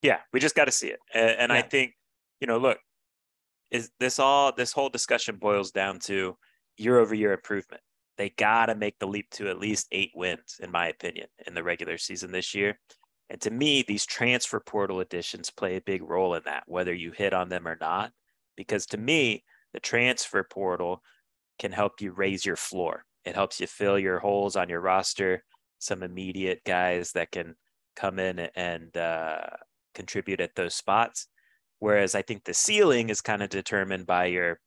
Yeah, 0.00 0.18
we 0.32 0.40
just 0.40 0.56
got 0.56 0.64
to 0.64 0.72
see 0.72 0.88
it. 0.88 0.98
And, 1.14 1.30
and 1.30 1.52
yeah. 1.52 1.58
I 1.58 1.62
think, 1.62 1.92
you 2.40 2.46
know, 2.46 2.58
look, 2.58 2.78
is 3.70 3.90
this 4.00 4.18
all 4.18 4.52
this 4.52 4.72
whole 4.72 4.88
discussion 4.88 5.36
boils 5.36 5.70
down 5.70 6.00
to 6.00 6.36
year 6.76 6.98
over 6.98 7.14
year 7.14 7.32
improvement 7.32 7.82
they 8.18 8.30
got 8.30 8.66
to 8.66 8.74
make 8.74 8.98
the 8.98 9.06
leap 9.06 9.28
to 9.30 9.48
at 9.48 9.58
least 9.58 9.88
eight 9.92 10.12
wins, 10.14 10.60
in 10.60 10.70
my 10.70 10.88
opinion, 10.88 11.26
in 11.46 11.54
the 11.54 11.62
regular 11.62 11.98
season 11.98 12.30
this 12.30 12.54
year. 12.54 12.78
And 13.32 13.40
to 13.40 13.50
me, 13.50 13.80
these 13.80 14.04
transfer 14.04 14.60
portal 14.60 15.00
additions 15.00 15.48
play 15.48 15.76
a 15.76 15.80
big 15.80 16.02
role 16.02 16.34
in 16.34 16.42
that, 16.44 16.64
whether 16.66 16.92
you 16.92 17.12
hit 17.12 17.32
on 17.32 17.48
them 17.48 17.66
or 17.66 17.78
not. 17.80 18.12
Because 18.58 18.84
to 18.88 18.98
me, 18.98 19.42
the 19.72 19.80
transfer 19.80 20.44
portal 20.44 21.02
can 21.58 21.72
help 21.72 22.02
you 22.02 22.12
raise 22.12 22.44
your 22.44 22.56
floor. 22.56 23.06
It 23.24 23.34
helps 23.34 23.58
you 23.58 23.66
fill 23.66 23.98
your 23.98 24.18
holes 24.18 24.54
on 24.54 24.68
your 24.68 24.82
roster, 24.82 25.44
some 25.78 26.02
immediate 26.02 26.60
guys 26.66 27.12
that 27.12 27.30
can 27.30 27.54
come 27.96 28.18
in 28.18 28.38
and 28.54 28.94
uh, 28.98 29.46
contribute 29.94 30.42
at 30.42 30.54
those 30.54 30.74
spots. 30.74 31.26
Whereas 31.78 32.14
I 32.14 32.20
think 32.20 32.44
the 32.44 32.52
ceiling 32.52 33.08
is 33.08 33.22
kind 33.22 33.42
of 33.42 33.48
determined 33.48 34.04
by 34.06 34.26
your 34.26 34.60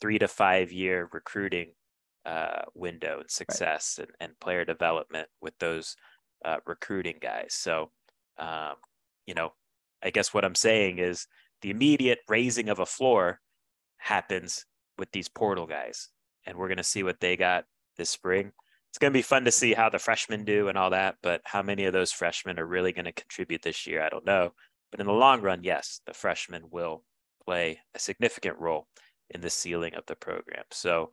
three 0.00 0.18
to 0.18 0.26
five 0.26 0.72
year 0.72 1.08
recruiting 1.12 1.68
uh, 2.26 2.62
window 2.74 3.20
and 3.20 3.30
success 3.30 3.94
right. 3.96 4.08
and, 4.20 4.30
and 4.30 4.40
player 4.40 4.64
development 4.64 5.28
with 5.40 5.56
those 5.60 5.94
uh, 6.44 6.56
recruiting 6.66 7.18
guys. 7.20 7.54
So, 7.54 7.92
um, 8.38 8.74
you 9.26 9.34
know, 9.34 9.52
I 10.02 10.10
guess 10.10 10.32
what 10.32 10.44
I'm 10.44 10.54
saying 10.54 10.98
is 10.98 11.26
the 11.62 11.70
immediate 11.70 12.20
raising 12.28 12.68
of 12.68 12.78
a 12.78 12.86
floor 12.86 13.40
happens 13.98 14.64
with 14.96 15.10
these 15.12 15.28
portal 15.28 15.66
guys, 15.66 16.08
and 16.46 16.56
we're 16.56 16.68
going 16.68 16.78
to 16.78 16.84
see 16.84 17.02
what 17.02 17.20
they 17.20 17.36
got 17.36 17.64
this 17.96 18.10
spring. 18.10 18.52
It's 18.90 18.98
going 18.98 19.12
to 19.12 19.18
be 19.18 19.22
fun 19.22 19.44
to 19.44 19.52
see 19.52 19.74
how 19.74 19.90
the 19.90 19.98
freshmen 19.98 20.44
do 20.44 20.68
and 20.68 20.78
all 20.78 20.90
that, 20.90 21.16
but 21.22 21.42
how 21.44 21.62
many 21.62 21.84
of 21.84 21.92
those 21.92 22.12
freshmen 22.12 22.58
are 22.58 22.66
really 22.66 22.92
going 22.92 23.04
to 23.04 23.12
contribute 23.12 23.62
this 23.62 23.86
year, 23.86 24.02
I 24.02 24.08
don't 24.08 24.24
know. 24.24 24.52
But 24.90 25.00
in 25.00 25.06
the 25.06 25.12
long 25.12 25.42
run, 25.42 25.62
yes, 25.62 26.00
the 26.06 26.14
freshmen 26.14 26.62
will 26.70 27.04
play 27.44 27.80
a 27.94 27.98
significant 27.98 28.58
role 28.58 28.86
in 29.30 29.40
the 29.40 29.50
ceiling 29.50 29.94
of 29.94 30.06
the 30.06 30.16
program. 30.16 30.64
So, 30.70 31.10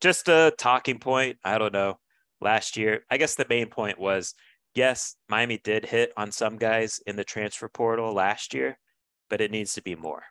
just 0.00 0.28
a 0.28 0.52
talking 0.58 0.98
point. 0.98 1.38
I 1.44 1.58
don't 1.58 1.72
know. 1.72 1.98
Last 2.40 2.76
year, 2.76 3.04
I 3.10 3.16
guess 3.16 3.36
the 3.36 3.46
main 3.48 3.68
point 3.68 3.98
was 3.98 4.34
yes, 4.74 5.16
Miami 5.28 5.58
did 5.58 5.84
hit 5.84 6.12
on 6.16 6.32
some 6.32 6.56
guys 6.56 7.00
in 7.06 7.16
the 7.16 7.24
transfer 7.24 7.68
portal 7.68 8.12
last 8.12 8.54
year, 8.54 8.78
but 9.30 9.40
it 9.40 9.50
needs 9.50 9.74
to 9.74 9.82
be 9.82 9.94
more 9.94 10.24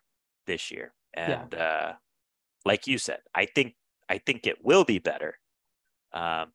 this 0.45 0.71
year. 0.71 0.93
And 1.13 1.53
yeah. 1.53 1.59
uh, 1.59 1.93
like 2.65 2.87
you 2.87 2.97
said, 2.97 3.19
I 3.33 3.45
think 3.45 3.75
I 4.09 4.17
think 4.17 4.47
it 4.47 4.57
will 4.63 4.83
be 4.83 4.99
better, 4.99 5.37
um, 6.11 6.51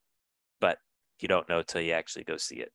but 0.61 0.79
you 1.21 1.29
don't 1.29 1.49
know 1.49 1.63
till 1.63 1.81
you 1.81 1.93
actually 1.93 2.25
go 2.25 2.37
see 2.37 2.57
it. 2.57 2.73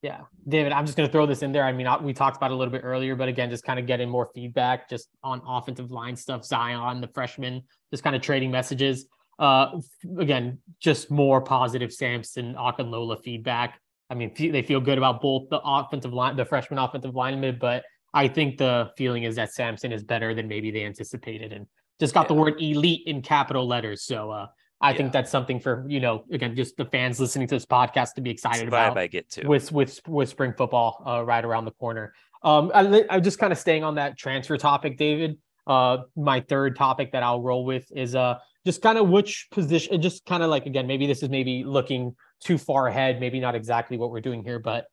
Yeah, 0.00 0.22
David, 0.46 0.70
I'm 0.70 0.86
just 0.86 0.96
going 0.96 1.08
to 1.08 1.12
throw 1.12 1.26
this 1.26 1.42
in 1.42 1.50
there. 1.50 1.64
I 1.64 1.72
mean, 1.72 1.88
we 2.02 2.12
talked 2.12 2.36
about 2.36 2.52
it 2.52 2.54
a 2.54 2.56
little 2.56 2.70
bit 2.70 2.82
earlier, 2.84 3.16
but 3.16 3.28
again, 3.28 3.50
just 3.50 3.64
kind 3.64 3.80
of 3.80 3.86
getting 3.86 4.08
more 4.08 4.30
feedback 4.32 4.88
just 4.88 5.08
on 5.24 5.42
offensive 5.44 5.90
line 5.90 6.14
stuff. 6.14 6.44
Zion, 6.44 7.00
the 7.00 7.08
freshman, 7.08 7.62
just 7.90 8.04
kind 8.04 8.14
of 8.14 8.22
trading 8.22 8.52
messages. 8.52 9.06
Uh, 9.40 9.80
again, 10.18 10.58
just 10.80 11.10
more 11.10 11.40
positive 11.40 11.92
Samson 11.92 12.54
Okunlola 12.54 13.20
feedback. 13.22 13.80
I 14.10 14.14
mean, 14.14 14.32
they 14.36 14.62
feel 14.62 14.80
good 14.80 14.98
about 14.98 15.20
both 15.20 15.48
the 15.50 15.60
offensive 15.62 16.12
line, 16.12 16.36
the 16.36 16.44
freshman 16.44 16.78
offensive 16.78 17.14
lineman, 17.14 17.58
but 17.60 17.84
I 18.14 18.28
think 18.28 18.56
the 18.58 18.90
feeling 18.96 19.24
is 19.24 19.36
that 19.36 19.52
Samson 19.52 19.92
is 19.92 20.02
better 20.02 20.34
than 20.34 20.48
maybe 20.48 20.70
they 20.70 20.84
anticipated, 20.84 21.52
and 21.52 21.66
just 22.00 22.14
got 22.14 22.22
yeah. 22.22 22.28
the 22.28 22.34
word 22.34 22.60
elite 22.60 23.02
in 23.06 23.20
capital 23.20 23.66
letters. 23.66 24.02
So 24.02 24.30
uh, 24.30 24.46
I 24.80 24.90
yeah. 24.90 24.96
think 24.96 25.12
that's 25.12 25.30
something 25.30 25.60
for 25.60 25.84
you 25.88 26.00
know 26.00 26.24
again 26.32 26.56
just 26.56 26.76
the 26.76 26.86
fans 26.86 27.20
listening 27.20 27.48
to 27.48 27.56
this 27.56 27.66
podcast 27.66 28.14
to 28.14 28.22
be 28.22 28.30
excited 28.30 28.66
about. 28.66 28.96
I 28.96 29.06
get 29.08 29.28
to 29.32 29.46
with 29.46 29.72
with 29.72 30.00
with 30.08 30.28
spring 30.30 30.54
football 30.56 31.02
uh, 31.06 31.24
right 31.24 31.44
around 31.44 31.66
the 31.66 31.72
corner. 31.72 32.14
Um, 32.42 32.70
I, 32.74 33.04
I'm 33.10 33.22
just 33.22 33.38
kind 33.38 33.52
of 33.52 33.58
staying 33.58 33.84
on 33.84 33.96
that 33.96 34.16
transfer 34.16 34.56
topic, 34.56 34.96
David. 34.96 35.38
Uh, 35.66 35.98
my 36.16 36.40
third 36.40 36.76
topic 36.76 37.12
that 37.12 37.22
I'll 37.22 37.42
roll 37.42 37.64
with 37.64 37.90
is 37.94 38.14
uh 38.14 38.38
just 38.64 38.80
kind 38.82 38.98
of 38.98 39.08
which 39.08 39.48
position, 39.50 40.00
just 40.00 40.24
kind 40.24 40.42
of 40.42 40.48
like 40.48 40.66
again 40.66 40.86
maybe 40.86 41.06
this 41.06 41.22
is 41.22 41.28
maybe 41.28 41.62
looking 41.64 42.14
too 42.42 42.58
far 42.58 42.86
ahead, 42.86 43.20
maybe 43.20 43.40
not 43.40 43.54
exactly 43.54 43.96
what 43.96 44.10
we're 44.10 44.20
doing 44.20 44.42
here, 44.42 44.58
but 44.58 44.86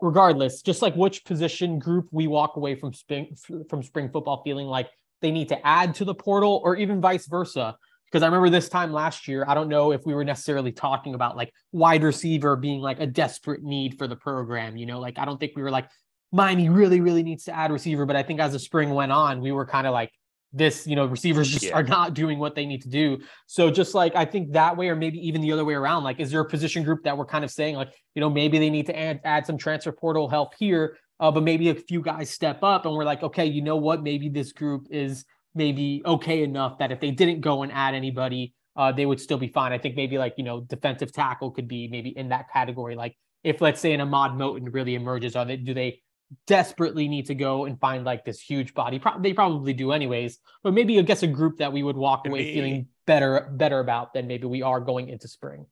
regardless, 0.00 0.62
just 0.62 0.82
like 0.82 0.94
which 0.94 1.24
position 1.24 1.78
group 1.78 2.08
we 2.10 2.26
walk 2.26 2.56
away 2.56 2.74
from 2.74 2.92
spring 2.92 3.36
from 3.68 3.82
spring 3.82 4.10
football 4.10 4.42
feeling 4.44 4.66
like 4.66 4.88
they 5.20 5.30
need 5.30 5.48
to 5.48 5.66
add 5.66 5.94
to 5.96 6.04
the 6.04 6.14
portal, 6.14 6.60
or 6.64 6.76
even 6.76 7.00
vice 7.00 7.26
versa 7.26 7.76
because 8.12 8.22
I 8.22 8.26
remember 8.26 8.50
this 8.50 8.68
time 8.68 8.92
last 8.92 9.26
year, 9.26 9.42
I 9.48 9.54
don't 9.54 9.70
know 9.70 9.90
if 9.90 10.04
we 10.04 10.12
were 10.12 10.24
necessarily 10.24 10.70
talking 10.70 11.14
about 11.14 11.34
like 11.34 11.50
wide 11.72 12.02
receiver 12.02 12.56
being 12.56 12.82
like 12.82 13.00
a 13.00 13.06
desperate 13.06 13.62
need 13.62 13.96
for 13.96 14.06
the 14.06 14.16
program. 14.16 14.76
You 14.76 14.84
know, 14.84 15.00
like 15.00 15.18
I 15.18 15.24
don't 15.24 15.40
think 15.40 15.52
we 15.56 15.62
were 15.62 15.70
like 15.70 15.88
Miami 16.30 16.68
really, 16.68 17.00
really 17.00 17.22
needs 17.22 17.44
to 17.44 17.56
add 17.56 17.72
receiver. 17.72 18.04
But 18.04 18.16
I 18.16 18.22
think 18.22 18.38
as 18.38 18.52
the 18.52 18.58
spring 18.58 18.90
went 18.90 19.12
on, 19.12 19.40
we 19.40 19.50
were 19.50 19.64
kind 19.64 19.86
of 19.86 19.94
like 19.94 20.12
this, 20.52 20.86
you 20.86 20.96
know, 20.96 21.06
receivers 21.06 21.48
just 21.48 21.64
yeah. 21.64 21.74
are 21.74 21.82
not 21.82 22.14
doing 22.14 22.38
what 22.38 22.54
they 22.54 22.66
need 22.66 22.82
to 22.82 22.88
do. 22.88 23.18
So 23.46 23.70
just 23.70 23.94
like 23.94 24.14
I 24.14 24.24
think 24.24 24.52
that 24.52 24.76
way, 24.76 24.88
or 24.88 24.96
maybe 24.96 25.18
even 25.26 25.40
the 25.40 25.52
other 25.52 25.64
way 25.64 25.74
around, 25.74 26.04
like 26.04 26.20
is 26.20 26.30
there 26.30 26.40
a 26.40 26.48
position 26.48 26.82
group 26.82 27.04
that 27.04 27.16
we're 27.16 27.26
kind 27.26 27.44
of 27.44 27.50
saying 27.50 27.76
like, 27.76 27.92
you 28.14 28.20
know, 28.20 28.30
maybe 28.30 28.58
they 28.58 28.70
need 28.70 28.86
to 28.86 28.98
add, 28.98 29.20
add 29.24 29.46
some 29.46 29.56
transfer 29.56 29.92
portal 29.92 30.28
help 30.28 30.54
here, 30.58 30.96
uh, 31.20 31.30
but 31.30 31.42
maybe 31.42 31.70
a 31.70 31.74
few 31.74 32.02
guys 32.02 32.30
step 32.30 32.62
up 32.62 32.84
and 32.84 32.94
we're 32.94 33.04
like, 33.04 33.22
okay, 33.22 33.46
you 33.46 33.62
know 33.62 33.76
what, 33.76 34.02
maybe 34.02 34.28
this 34.28 34.52
group 34.52 34.86
is 34.90 35.24
maybe 35.54 36.02
okay 36.04 36.42
enough 36.42 36.78
that 36.78 36.92
if 36.92 37.00
they 37.00 37.10
didn't 37.10 37.40
go 37.40 37.62
and 37.62 37.72
add 37.72 37.94
anybody, 37.94 38.54
uh, 38.76 38.90
they 38.92 39.06
would 39.06 39.20
still 39.20 39.38
be 39.38 39.48
fine. 39.48 39.72
I 39.72 39.78
think 39.78 39.96
maybe 39.96 40.18
like, 40.18 40.34
you 40.36 40.44
know, 40.44 40.60
defensive 40.60 41.12
tackle 41.12 41.50
could 41.50 41.68
be 41.68 41.88
maybe 41.88 42.10
in 42.10 42.28
that 42.30 42.50
category. 42.52 42.96
Like 42.96 43.16
if 43.44 43.60
let's 43.60 43.80
say 43.80 43.92
an 43.92 44.00
Ahmad 44.00 44.32
Moten 44.32 44.72
really 44.72 44.94
emerges, 44.94 45.36
are 45.36 45.44
they 45.44 45.56
do 45.56 45.74
they 45.74 46.00
desperately 46.46 47.08
need 47.08 47.26
to 47.26 47.34
go 47.34 47.64
and 47.64 47.78
find 47.80 48.04
like 48.04 48.24
this 48.24 48.40
huge 48.40 48.74
body? 48.74 48.98
Pro- 48.98 49.20
they 49.20 49.32
probably 49.32 49.72
do 49.72 49.92
anyways, 49.92 50.38
but 50.62 50.72
maybe 50.72 50.98
I 50.98 51.02
guess 51.02 51.22
a 51.22 51.26
group 51.26 51.58
that 51.58 51.72
we 51.72 51.82
would 51.82 51.96
walk 51.96 52.26
away 52.26 52.44
me, 52.44 52.54
feeling 52.54 52.86
better 53.06 53.48
better 53.52 53.80
about 53.80 54.14
than 54.14 54.26
maybe 54.26 54.46
we 54.46 54.62
are 54.62 54.80
going 54.80 55.08
into 55.08 55.28
spring. 55.28 55.66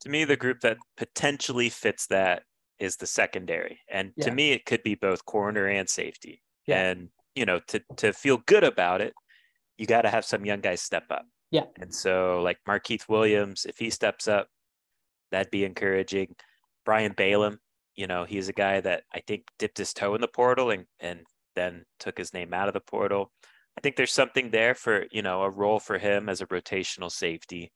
To 0.00 0.08
me, 0.08 0.24
the 0.24 0.36
group 0.36 0.60
that 0.60 0.78
potentially 0.96 1.68
fits 1.68 2.06
that 2.08 2.42
is 2.78 2.96
the 2.96 3.06
secondary. 3.06 3.80
And 3.90 4.12
yeah. 4.16 4.24
to 4.26 4.30
me, 4.30 4.52
it 4.52 4.66
could 4.66 4.82
be 4.82 4.94
both 4.94 5.24
corner 5.24 5.66
and 5.66 5.88
safety. 5.88 6.42
Yeah. 6.66 6.90
And 6.90 7.08
you 7.34 7.44
know, 7.44 7.60
to 7.68 7.82
to 7.96 8.12
feel 8.12 8.38
good 8.46 8.64
about 8.64 9.00
it, 9.00 9.14
you 9.78 9.86
got 9.86 10.02
to 10.02 10.10
have 10.10 10.24
some 10.24 10.44
young 10.44 10.60
guys 10.60 10.80
step 10.80 11.04
up. 11.10 11.26
Yeah. 11.50 11.64
And 11.80 11.94
so, 11.94 12.42
like 12.42 12.58
Markeith 12.68 13.08
Williams, 13.08 13.66
if 13.66 13.78
he 13.78 13.90
steps 13.90 14.26
up, 14.28 14.48
that'd 15.30 15.50
be 15.50 15.64
encouraging. 15.64 16.34
Brian 16.84 17.12
Balaam, 17.12 17.58
you 17.96 18.06
know, 18.06 18.24
he's 18.24 18.48
a 18.48 18.52
guy 18.54 18.80
that 18.80 19.04
I 19.12 19.20
think 19.20 19.44
dipped 19.58 19.78
his 19.78 19.92
toe 19.92 20.14
in 20.14 20.20
the 20.20 20.28
portal 20.28 20.70
and 20.70 20.86
and 21.00 21.20
then 21.54 21.84
took 21.98 22.18
his 22.18 22.34
name 22.34 22.52
out 22.54 22.68
of 22.68 22.74
the 22.74 22.80
portal. 22.80 23.32
I 23.76 23.80
think 23.80 23.96
there's 23.96 24.12
something 24.12 24.50
there 24.50 24.74
for 24.74 25.06
you 25.10 25.22
know 25.22 25.42
a 25.42 25.50
role 25.50 25.80
for 25.80 25.98
him 25.98 26.28
as 26.28 26.40
a 26.40 26.46
rotational 26.46 27.10
safety, 27.10 27.72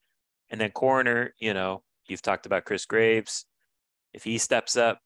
and 0.51 0.61
then 0.61 0.71
corner. 0.71 1.35
You 1.39 1.55
know, 1.55 1.83
you've 2.07 2.23
talked 2.23 2.47
about 2.47 2.65
Chris 2.65 2.87
Graves. 2.87 3.47
If 4.13 4.25
he 4.25 4.39
steps 4.39 4.77
up, 4.77 5.01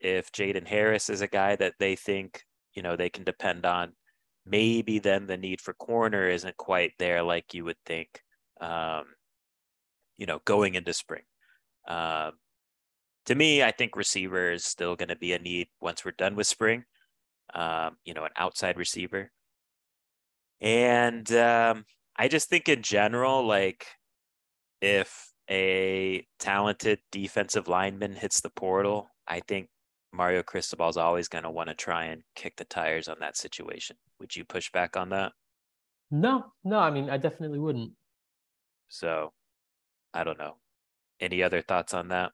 if 0.00 0.32
Jaden 0.32 0.66
Harris 0.66 1.10
is 1.10 1.20
a 1.20 1.26
guy 1.26 1.56
that 1.56 1.74
they 1.78 1.96
think 1.96 2.44
you 2.74 2.82
know 2.82 2.96
they 2.96 3.10
can 3.10 3.24
depend 3.24 3.64
on 3.64 3.92
maybe 4.46 4.98
then 4.98 5.26
the 5.26 5.36
need 5.36 5.60
for 5.60 5.72
corner 5.74 6.28
isn't 6.28 6.56
quite 6.56 6.92
there 6.98 7.22
like 7.22 7.54
you 7.54 7.64
would 7.64 7.78
think 7.86 8.22
um, 8.60 9.04
you 10.16 10.26
know 10.26 10.40
going 10.44 10.74
into 10.74 10.92
spring 10.92 11.22
um, 11.88 12.32
to 13.26 13.34
me 13.34 13.62
i 13.62 13.70
think 13.70 13.96
receiver 13.96 14.52
is 14.52 14.64
still 14.64 14.96
going 14.96 15.08
to 15.08 15.16
be 15.16 15.32
a 15.32 15.38
need 15.38 15.68
once 15.80 16.04
we're 16.04 16.12
done 16.12 16.36
with 16.36 16.46
spring 16.46 16.84
um, 17.54 17.96
you 18.04 18.14
know 18.14 18.24
an 18.24 18.30
outside 18.36 18.76
receiver 18.76 19.30
and 20.60 21.30
um, 21.32 21.84
i 22.16 22.28
just 22.28 22.48
think 22.48 22.68
in 22.68 22.82
general 22.82 23.46
like 23.46 23.86
if 24.80 25.30
a 25.50 26.26
talented 26.38 26.98
defensive 27.12 27.68
lineman 27.68 28.12
hits 28.12 28.40
the 28.40 28.50
portal 28.50 29.08
i 29.28 29.40
think 29.40 29.68
Mario 30.14 30.42
Cristobal 30.44 30.88
is 30.88 30.96
always 30.96 31.28
going 31.28 31.42
to 31.42 31.50
want 31.50 31.68
to 31.68 31.74
try 31.74 32.04
and 32.04 32.22
kick 32.36 32.56
the 32.56 32.64
tires 32.64 33.08
on 33.08 33.16
that 33.20 33.36
situation. 33.36 33.96
Would 34.20 34.34
you 34.34 34.44
push 34.44 34.70
back 34.70 34.96
on 34.96 35.08
that? 35.08 35.32
No, 36.10 36.44
no. 36.62 36.78
I 36.78 36.90
mean, 36.90 37.10
I 37.10 37.16
definitely 37.16 37.58
wouldn't. 37.58 37.92
So, 38.88 39.32
I 40.12 40.22
don't 40.22 40.38
know. 40.38 40.56
Any 41.20 41.42
other 41.42 41.62
thoughts 41.62 41.94
on 41.94 42.08
that? 42.08 42.30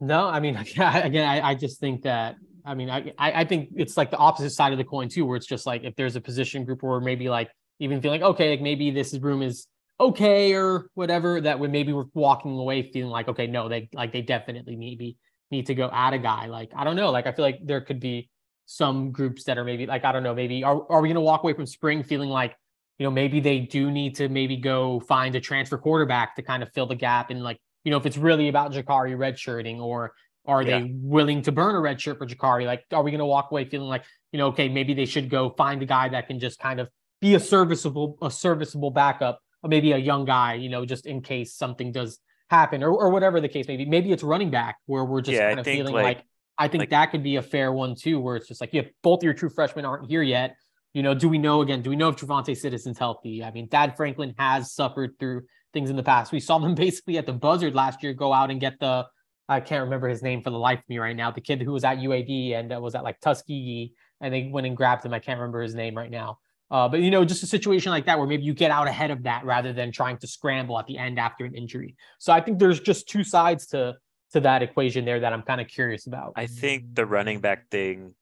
No, 0.00 0.28
I 0.28 0.40
mean, 0.40 0.56
again, 0.76 1.28
I, 1.28 1.50
I 1.50 1.54
just 1.54 1.80
think 1.80 2.02
that 2.02 2.36
I 2.64 2.74
mean, 2.74 2.90
I 2.90 3.12
I 3.18 3.44
think 3.44 3.70
it's 3.76 3.96
like 3.96 4.10
the 4.10 4.18
opposite 4.18 4.50
side 4.50 4.72
of 4.72 4.78
the 4.78 4.84
coin 4.84 5.08
too, 5.08 5.24
where 5.24 5.36
it's 5.36 5.46
just 5.46 5.66
like 5.66 5.84
if 5.84 5.96
there's 5.96 6.16
a 6.16 6.20
position 6.20 6.64
group 6.64 6.82
where 6.82 7.00
maybe 7.00 7.28
like 7.28 7.50
even 7.80 8.00
feeling 8.00 8.22
okay, 8.22 8.50
like 8.50 8.60
maybe 8.60 8.90
this 8.90 9.16
room 9.18 9.42
is 9.42 9.66
okay 10.00 10.54
or 10.54 10.90
whatever, 10.94 11.40
that 11.40 11.58
would 11.58 11.72
maybe 11.72 11.92
we're 11.92 12.04
walking 12.14 12.58
away 12.58 12.90
feeling 12.90 13.10
like 13.10 13.28
okay, 13.28 13.46
no, 13.46 13.68
they 13.68 13.88
like 13.92 14.12
they 14.12 14.22
definitely 14.22 14.76
maybe 14.76 15.16
need 15.50 15.66
to 15.66 15.74
go 15.74 15.88
add 15.92 16.14
a 16.14 16.18
guy. 16.18 16.46
Like, 16.46 16.70
I 16.74 16.84
don't 16.84 16.96
know. 16.96 17.10
Like, 17.10 17.26
I 17.26 17.32
feel 17.32 17.44
like 17.44 17.60
there 17.64 17.80
could 17.80 18.00
be 18.00 18.28
some 18.66 19.12
groups 19.12 19.44
that 19.44 19.58
are 19.58 19.64
maybe 19.64 19.86
like, 19.86 20.04
I 20.04 20.12
don't 20.12 20.22
know, 20.22 20.34
maybe 20.34 20.62
are, 20.64 20.90
are 20.90 21.00
we 21.00 21.08
going 21.08 21.14
to 21.14 21.20
walk 21.20 21.42
away 21.42 21.54
from 21.54 21.66
spring 21.66 22.02
feeling 22.02 22.28
like, 22.28 22.54
you 22.98 23.04
know, 23.04 23.10
maybe 23.10 23.40
they 23.40 23.60
do 23.60 23.90
need 23.90 24.16
to 24.16 24.28
maybe 24.28 24.56
go 24.56 25.00
find 25.00 25.34
a 25.34 25.40
transfer 25.40 25.78
quarterback 25.78 26.36
to 26.36 26.42
kind 26.42 26.62
of 26.62 26.70
fill 26.74 26.86
the 26.86 26.96
gap. 26.96 27.30
And 27.30 27.42
like, 27.42 27.58
you 27.84 27.90
know, 27.90 27.96
if 27.96 28.06
it's 28.06 28.16
really 28.16 28.48
about 28.48 28.72
Jacurri 28.72 29.16
redshirting 29.16 29.78
or 29.80 30.12
are 30.46 30.62
yeah. 30.62 30.80
they 30.80 30.92
willing 30.94 31.42
to 31.42 31.52
burn 31.52 31.74
a 31.74 31.80
red 31.80 32.00
shirt 32.00 32.18
for 32.18 32.26
Jacurri? 32.26 32.66
Like, 32.66 32.84
are 32.92 33.02
we 33.02 33.10
going 33.10 33.18
to 33.18 33.26
walk 33.26 33.50
away 33.50 33.64
feeling 33.68 33.88
like, 33.88 34.04
you 34.32 34.38
know, 34.38 34.48
okay, 34.48 34.68
maybe 34.68 34.94
they 34.94 35.04
should 35.04 35.28
go 35.28 35.50
find 35.50 35.82
a 35.82 35.86
guy 35.86 36.08
that 36.08 36.26
can 36.26 36.38
just 36.38 36.58
kind 36.58 36.80
of 36.80 36.88
be 37.20 37.34
a 37.34 37.40
serviceable, 37.40 38.16
a 38.22 38.30
serviceable 38.30 38.90
backup, 38.90 39.40
or 39.62 39.68
maybe 39.68 39.92
a 39.92 39.98
young 39.98 40.24
guy, 40.24 40.54
you 40.54 40.68
know, 40.68 40.86
just 40.86 41.06
in 41.06 41.20
case 41.20 41.54
something 41.54 41.92
does 41.92 42.18
happen 42.50 42.82
or, 42.82 42.90
or 42.90 43.10
whatever 43.10 43.40
the 43.40 43.48
case 43.48 43.68
may 43.68 43.76
be. 43.76 43.84
Maybe 43.84 44.12
it's 44.12 44.22
running 44.22 44.50
back 44.50 44.76
where 44.86 45.04
we're 45.04 45.20
just 45.20 45.36
yeah, 45.36 45.48
kind 45.48 45.60
of 45.60 45.66
feeling 45.66 45.92
like, 45.92 46.18
like, 46.18 46.24
I 46.56 46.68
think 46.68 46.82
like, 46.82 46.90
that 46.90 47.10
could 47.10 47.22
be 47.22 47.36
a 47.36 47.42
fair 47.42 47.72
one 47.72 47.94
too, 47.94 48.18
where 48.20 48.36
it's 48.36 48.48
just 48.48 48.60
like, 48.60 48.70
yeah, 48.72 48.82
both 49.02 49.22
your 49.22 49.34
true 49.34 49.50
freshmen 49.50 49.84
aren't 49.84 50.08
here 50.08 50.22
yet. 50.22 50.56
You 50.94 51.02
know, 51.02 51.14
do 51.14 51.28
we 51.28 51.38
know 51.38 51.60
again? 51.60 51.82
Do 51.82 51.90
we 51.90 51.96
know 51.96 52.08
if 52.08 52.16
TreVonte 52.16 52.56
Citizen's 52.56 52.98
healthy? 52.98 53.44
I 53.44 53.50
mean, 53.50 53.68
Thad 53.68 53.96
Franklin 53.96 54.34
has 54.38 54.72
suffered 54.72 55.18
through 55.20 55.42
things 55.72 55.90
in 55.90 55.96
the 55.96 56.02
past. 56.02 56.32
We 56.32 56.40
saw 56.40 56.58
them 56.58 56.74
basically 56.86 57.18
at 57.18 57.26
the 57.26 57.32
Buzzard 57.32 57.74
last 57.74 58.02
year 58.02 58.12
go 58.12 58.32
out 58.32 58.50
and 58.50 58.60
get 58.60 58.78
the 58.80 59.06
I 59.50 59.60
can't 59.60 59.84
remember 59.84 60.08
his 60.08 60.22
name 60.22 60.42
for 60.42 60.50
the 60.50 60.58
life 60.58 60.80
of 60.80 60.88
me 60.90 60.98
right 60.98 61.16
now. 61.16 61.30
The 61.30 61.40
kid 61.40 61.62
who 61.62 61.72
was 61.72 61.82
at 61.82 61.98
UAB 61.98 62.54
and 62.54 62.72
uh, 62.72 62.80
was 62.80 62.94
at 62.94 63.02
like 63.02 63.18
Tuskegee, 63.20 63.94
and 64.20 64.32
they 64.32 64.50
went 64.52 64.66
and 64.66 64.76
grabbed 64.76 65.06
him. 65.06 65.14
I 65.14 65.20
can't 65.20 65.40
remember 65.40 65.62
his 65.62 65.74
name 65.74 65.96
right 65.96 66.10
now. 66.10 66.38
Uh, 66.70 66.86
but 66.86 67.00
you 67.00 67.10
know, 67.10 67.24
just 67.24 67.42
a 67.42 67.46
situation 67.46 67.90
like 67.90 68.04
that 68.04 68.18
where 68.18 68.26
maybe 68.26 68.42
you 68.42 68.52
get 68.52 68.70
out 68.70 68.88
ahead 68.88 69.10
of 69.10 69.22
that 69.22 69.44
rather 69.46 69.72
than 69.72 69.90
trying 69.90 70.18
to 70.18 70.26
scramble 70.26 70.78
at 70.78 70.86
the 70.86 70.98
end 70.98 71.18
after 71.18 71.46
an 71.46 71.54
injury. 71.54 71.96
So 72.18 72.30
I 72.30 72.42
think 72.42 72.58
there's 72.58 72.78
just 72.78 73.08
two 73.08 73.24
sides 73.24 73.66
to 73.68 73.96
to 74.32 74.40
that 74.40 74.62
equation 74.62 75.06
there 75.06 75.20
that 75.20 75.32
I'm 75.32 75.40
kind 75.40 75.62
of 75.62 75.68
curious 75.68 76.06
about. 76.06 76.34
I 76.36 76.46
think 76.46 76.94
the 76.94 77.06
running 77.06 77.40
back 77.40 77.70
thing 77.70 78.14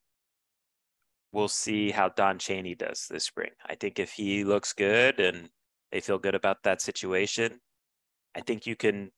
we'll 1.33 1.49
see 1.49 1.91
how 1.91 2.09
Don 2.09 2.39
Chaney 2.39 2.73
does 2.73 3.07
this 3.09 3.25
spring. 3.25 3.51
I 3.65 3.75
think 3.75 3.99
if 3.99 4.11
he 4.11 4.45
looks 4.45 4.71
good 4.71 5.19
and 5.19 5.49
they 5.91 5.99
feel 5.99 6.17
good 6.17 6.35
about 6.35 6.63
that 6.63 6.81
situation, 6.81 7.59
I 8.35 8.41
think 8.41 8.67
you 8.67 8.75
can 8.75 9.11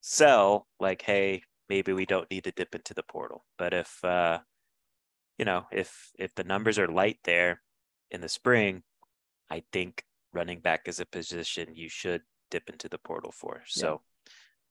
sell 0.00 0.66
like, 0.78 1.02
hey, 1.02 1.42
maybe 1.68 1.92
we 1.92 2.06
don't 2.06 2.30
need 2.30 2.44
to 2.44 2.52
dip 2.52 2.74
into 2.74 2.94
the 2.94 3.02
portal. 3.02 3.44
But 3.58 3.72
if 3.74 4.04
uh, 4.04 4.40
you 5.38 5.44
know, 5.44 5.64
if 5.72 6.10
if 6.18 6.34
the 6.34 6.44
numbers 6.44 6.78
are 6.78 6.88
light 6.88 7.18
there 7.24 7.60
in 8.10 8.20
the 8.20 8.28
spring, 8.28 8.82
I 9.50 9.62
think 9.72 10.04
running 10.32 10.60
back 10.60 10.82
is 10.86 11.00
a 11.00 11.06
position 11.06 11.74
you 11.74 11.88
should 11.88 12.22
dip 12.50 12.68
into 12.68 12.88
the 12.88 12.98
portal 12.98 13.32
for. 13.32 13.62
So 13.66 14.02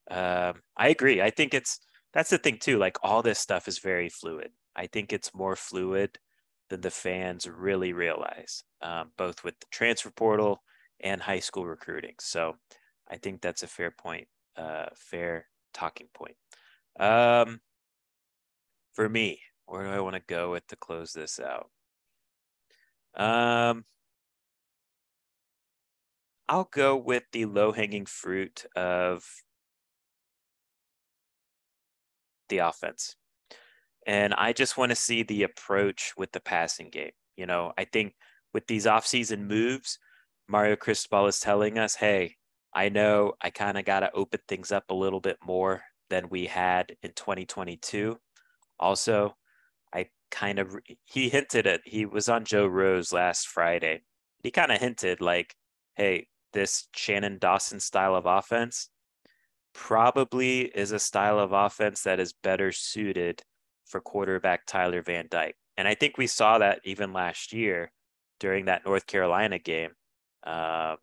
yeah. 0.09 0.49
um, 0.49 0.61
I 0.77 0.89
agree. 0.89 1.21
I 1.21 1.29
think 1.29 1.53
it's 1.53 1.79
that's 2.13 2.29
the 2.29 2.37
thing 2.37 2.57
too. 2.59 2.77
Like 2.77 2.97
all 3.03 3.21
this 3.21 3.39
stuff 3.39 3.67
is 3.67 3.79
very 3.79 4.09
fluid. 4.09 4.51
I 4.75 4.87
think 4.87 5.11
it's 5.11 5.33
more 5.33 5.55
fluid 5.55 6.17
than 6.69 6.81
the 6.81 6.91
fans 6.91 7.47
really 7.47 7.93
realize, 7.93 8.63
um, 8.81 9.11
both 9.17 9.43
with 9.43 9.59
the 9.59 9.67
transfer 9.71 10.11
portal 10.11 10.63
and 11.03 11.21
high 11.21 11.39
school 11.39 11.65
recruiting. 11.65 12.15
So 12.19 12.55
I 13.09 13.17
think 13.17 13.41
that's 13.41 13.61
a 13.61 13.67
fair 13.67 13.91
point, 13.91 14.27
uh, 14.57 14.87
fair 14.95 15.47
talking 15.73 16.07
point. 16.13 16.35
Um, 16.99 17.59
for 18.93 19.07
me, 19.07 19.41
where 19.65 19.83
do 19.83 19.89
I 19.89 19.99
want 19.99 20.15
to 20.15 20.21
go 20.25 20.51
with 20.51 20.65
to 20.67 20.75
close 20.75 21.11
this 21.13 21.39
out? 21.39 21.69
Um, 23.15 23.85
I'll 26.47 26.69
go 26.71 26.95
with 26.95 27.23
the 27.31 27.45
low 27.45 27.71
hanging 27.71 28.05
fruit 28.05 28.65
of 28.75 29.23
the 32.49 32.59
offense. 32.59 33.15
And 34.05 34.33
I 34.33 34.53
just 34.53 34.77
want 34.77 34.91
to 34.91 34.95
see 34.95 35.23
the 35.23 35.43
approach 35.43 36.13
with 36.17 36.31
the 36.31 36.39
passing 36.39 36.89
game. 36.89 37.11
You 37.37 37.45
know, 37.45 37.73
I 37.77 37.85
think 37.85 38.15
with 38.53 38.67
these 38.67 38.85
offseason 38.85 39.47
moves, 39.47 39.97
Mario 40.47 40.75
Cristobal 40.75 41.27
is 41.27 41.39
telling 41.39 41.77
us, 41.77 41.95
hey, 41.95 42.35
I 42.73 42.89
know 42.89 43.33
I 43.41 43.49
kind 43.49 43.77
of 43.77 43.85
got 43.85 44.01
to 44.01 44.11
open 44.13 44.39
things 44.47 44.71
up 44.71 44.85
a 44.89 44.95
little 44.95 45.19
bit 45.19 45.37
more 45.43 45.83
than 46.09 46.29
we 46.29 46.45
had 46.45 46.95
in 47.03 47.11
2022. 47.13 48.17
Also, 48.79 49.35
I 49.93 50.07
kind 50.31 50.59
of, 50.59 50.75
he 51.05 51.29
hinted 51.29 51.67
at, 51.67 51.81
he 51.85 52.05
was 52.05 52.29
on 52.29 52.45
Joe 52.45 52.65
Rose 52.65 53.13
last 53.13 53.47
Friday. 53.47 54.01
He 54.43 54.51
kind 54.51 54.71
of 54.71 54.79
hinted 54.79 55.21
like, 55.21 55.55
hey, 55.95 56.27
this 56.51 56.87
Shannon 56.95 57.37
Dawson 57.39 57.79
style 57.79 58.15
of 58.15 58.25
offense 58.25 58.89
probably 59.73 60.61
is 60.61 60.91
a 60.91 60.99
style 60.99 61.39
of 61.39 61.51
offense 61.51 62.03
that 62.03 62.19
is 62.19 62.33
better 62.33 62.71
suited 62.71 63.41
for 63.85 63.99
quarterback 63.99 64.65
Tyler 64.65 65.01
Van 65.01 65.27
Dyke. 65.29 65.55
And 65.77 65.87
I 65.87 65.95
think 65.95 66.17
we 66.17 66.27
saw 66.27 66.59
that 66.59 66.79
even 66.83 67.13
last 67.13 67.53
year 67.53 67.91
during 68.39 68.65
that 68.65 68.85
North 68.85 69.07
Carolina 69.07 69.57
game. 69.57 69.91
Uh, 70.45 70.95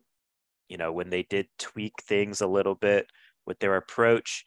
you 0.67 0.77
know, 0.77 0.91
when 0.91 1.09
they 1.09 1.23
did 1.23 1.47
tweak 1.59 1.93
things 2.01 2.41
a 2.41 2.47
little 2.47 2.75
bit 2.75 3.07
with 3.45 3.59
their 3.59 3.75
approach. 3.75 4.45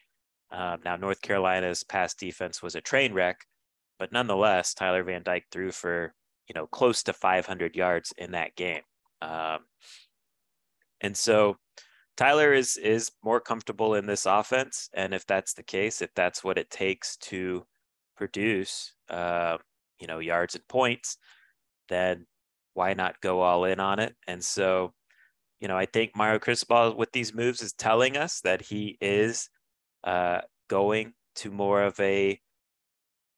Um, 0.51 0.81
now, 0.85 0.97
North 0.97 1.21
Carolina's 1.21 1.83
pass 1.83 2.15
defense 2.15 2.63
was 2.63 2.75
a 2.75 2.81
train 2.81 3.13
wreck, 3.13 3.41
but 3.99 4.13
nonetheless, 4.13 4.73
Tyler 4.73 5.03
Van 5.03 5.23
Dyke 5.23 5.47
threw 5.51 5.73
for, 5.73 6.15
you 6.49 6.55
know, 6.55 6.67
close 6.67 7.03
to 7.03 7.13
500 7.13 7.75
yards 7.75 8.13
in 8.17 8.33
that 8.33 8.55
game. 8.55 8.83
Um, 9.21 9.61
and 11.01 11.17
so 11.17 11.57
Tyler 12.17 12.53
is 12.53 12.77
is 12.77 13.11
more 13.23 13.41
comfortable 13.41 13.95
in 13.95 14.07
this 14.07 14.27
offense, 14.27 14.89
and 14.95 15.13
if 15.13 15.27
that's 15.27 15.55
the 15.55 15.63
case, 15.63 16.01
if 16.01 16.15
that's 16.15 16.45
what 16.45 16.59
it 16.59 16.71
takes 16.71 17.17
to 17.17 17.67
produce, 18.17 18.95
uh, 19.11 19.59
you 20.01 20.07
know, 20.07 20.21
yards 20.21 20.55
and 20.55 20.67
points, 20.69 21.19
then 21.89 22.27
why 22.75 22.95
not 22.95 23.21
go 23.21 23.41
all 23.41 23.65
in 23.65 23.81
on 23.81 23.99
it? 23.99 24.15
And 24.27 24.45
so 24.45 24.93
you 25.65 25.69
know, 25.69 25.79
I 25.79 25.87
think 25.87 26.15
Mario 26.15 26.39
Cristobal 26.39 26.95
with 26.95 27.13
these 27.13 27.33
moves 27.33 27.63
is 27.63 27.73
telling 27.73 28.19
us 28.19 28.41
that 28.43 28.61
he 28.61 28.99
is 29.01 29.49
uh, 30.05 30.41
going 30.69 31.15
to 31.37 31.51
more 31.51 31.83
of 31.83 31.99
a, 32.01 32.39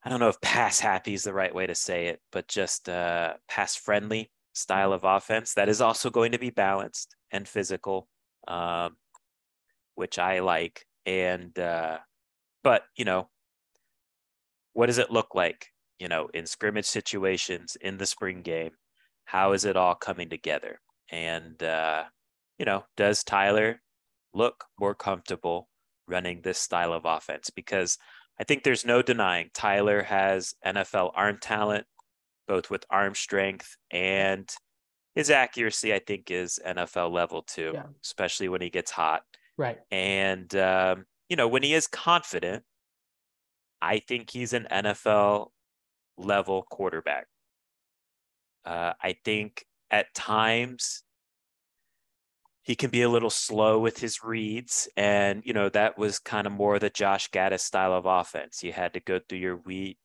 I 0.04 0.08
don't 0.08 0.18
know 0.18 0.28
if 0.28 0.40
pass 0.40 0.80
happy 0.80 1.14
is 1.14 1.22
the 1.22 1.32
right 1.32 1.54
way 1.54 1.68
to 1.68 1.74
say 1.76 2.08
it, 2.08 2.20
but 2.32 2.48
just 2.48 2.88
uh, 2.88 3.34
pass 3.48 3.76
friendly 3.76 4.32
style 4.54 4.92
of 4.92 5.04
offense 5.04 5.54
that 5.54 5.68
is 5.68 5.80
also 5.80 6.10
going 6.10 6.32
to 6.32 6.38
be 6.38 6.50
balanced 6.50 7.14
and 7.30 7.46
physical, 7.46 8.08
um, 8.48 8.96
which 9.94 10.18
I 10.18 10.40
like. 10.40 10.84
And, 11.04 11.56
uh, 11.56 11.98
but, 12.64 12.82
you 12.96 13.04
know, 13.04 13.28
what 14.72 14.86
does 14.86 14.98
it 14.98 15.12
look 15.12 15.36
like, 15.36 15.68
you 16.00 16.08
know, 16.08 16.28
in 16.34 16.46
scrimmage 16.46 16.86
situations 16.86 17.76
in 17.80 17.98
the 17.98 18.06
spring 18.06 18.42
game? 18.42 18.72
How 19.26 19.52
is 19.52 19.64
it 19.64 19.76
all 19.76 19.94
coming 19.94 20.28
together? 20.30 20.80
And, 21.10 21.62
uh, 21.62 22.04
you 22.58 22.64
know, 22.64 22.84
does 22.96 23.22
Tyler 23.22 23.82
look 24.32 24.64
more 24.80 24.94
comfortable 24.94 25.68
running 26.08 26.40
this 26.42 26.58
style 26.58 26.92
of 26.92 27.04
offense? 27.04 27.50
Because 27.50 27.98
I 28.40 28.44
think 28.44 28.62
there's 28.62 28.84
no 28.84 29.02
denying 29.02 29.50
Tyler 29.52 30.02
has 30.02 30.54
NFL 30.64 31.12
arm 31.14 31.38
talent, 31.40 31.86
both 32.46 32.70
with 32.70 32.84
arm 32.88 33.14
strength 33.14 33.76
and 33.90 34.50
his 35.14 35.30
accuracy, 35.30 35.94
I 35.94 35.98
think, 35.98 36.30
is 36.30 36.60
NFL 36.64 37.10
level 37.10 37.42
too, 37.42 37.72
yeah. 37.74 37.84
especially 38.04 38.48
when 38.48 38.60
he 38.60 38.70
gets 38.70 38.90
hot. 38.90 39.22
Right. 39.56 39.78
And, 39.90 40.54
um, 40.54 41.06
you 41.28 41.36
know, 41.36 41.48
when 41.48 41.62
he 41.62 41.74
is 41.74 41.86
confident, 41.86 42.62
I 43.80 43.98
think 43.98 44.30
he's 44.30 44.52
an 44.52 44.66
NFL 44.70 45.48
level 46.18 46.66
quarterback. 46.70 47.26
Uh, 48.66 48.92
I 49.00 49.14
think 49.24 49.64
at 49.90 50.12
times 50.14 51.04
he 52.62 52.74
can 52.74 52.90
be 52.90 53.02
a 53.02 53.08
little 53.08 53.30
slow 53.30 53.78
with 53.78 54.00
his 54.00 54.24
reads. 54.24 54.88
And, 54.96 55.40
you 55.44 55.52
know, 55.52 55.68
that 55.68 55.96
was 55.96 56.18
kind 56.18 56.48
of 56.48 56.52
more 56.52 56.80
the 56.80 56.90
Josh 56.90 57.30
Gattis 57.30 57.60
style 57.60 57.92
of 57.92 58.06
offense. 58.06 58.64
You 58.64 58.72
had 58.72 58.92
to 58.94 59.00
go 59.00 59.20
through 59.20 59.38
your 59.38 59.60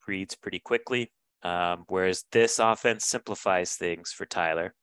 reads 0.08 0.36
pretty 0.36 0.60
quickly. 0.60 1.12
Um, 1.42 1.86
whereas 1.88 2.24
this 2.32 2.60
offense 2.60 3.06
simplifies 3.06 3.74
things 3.76 4.12
for 4.12 4.28
Tyler. 4.28 4.76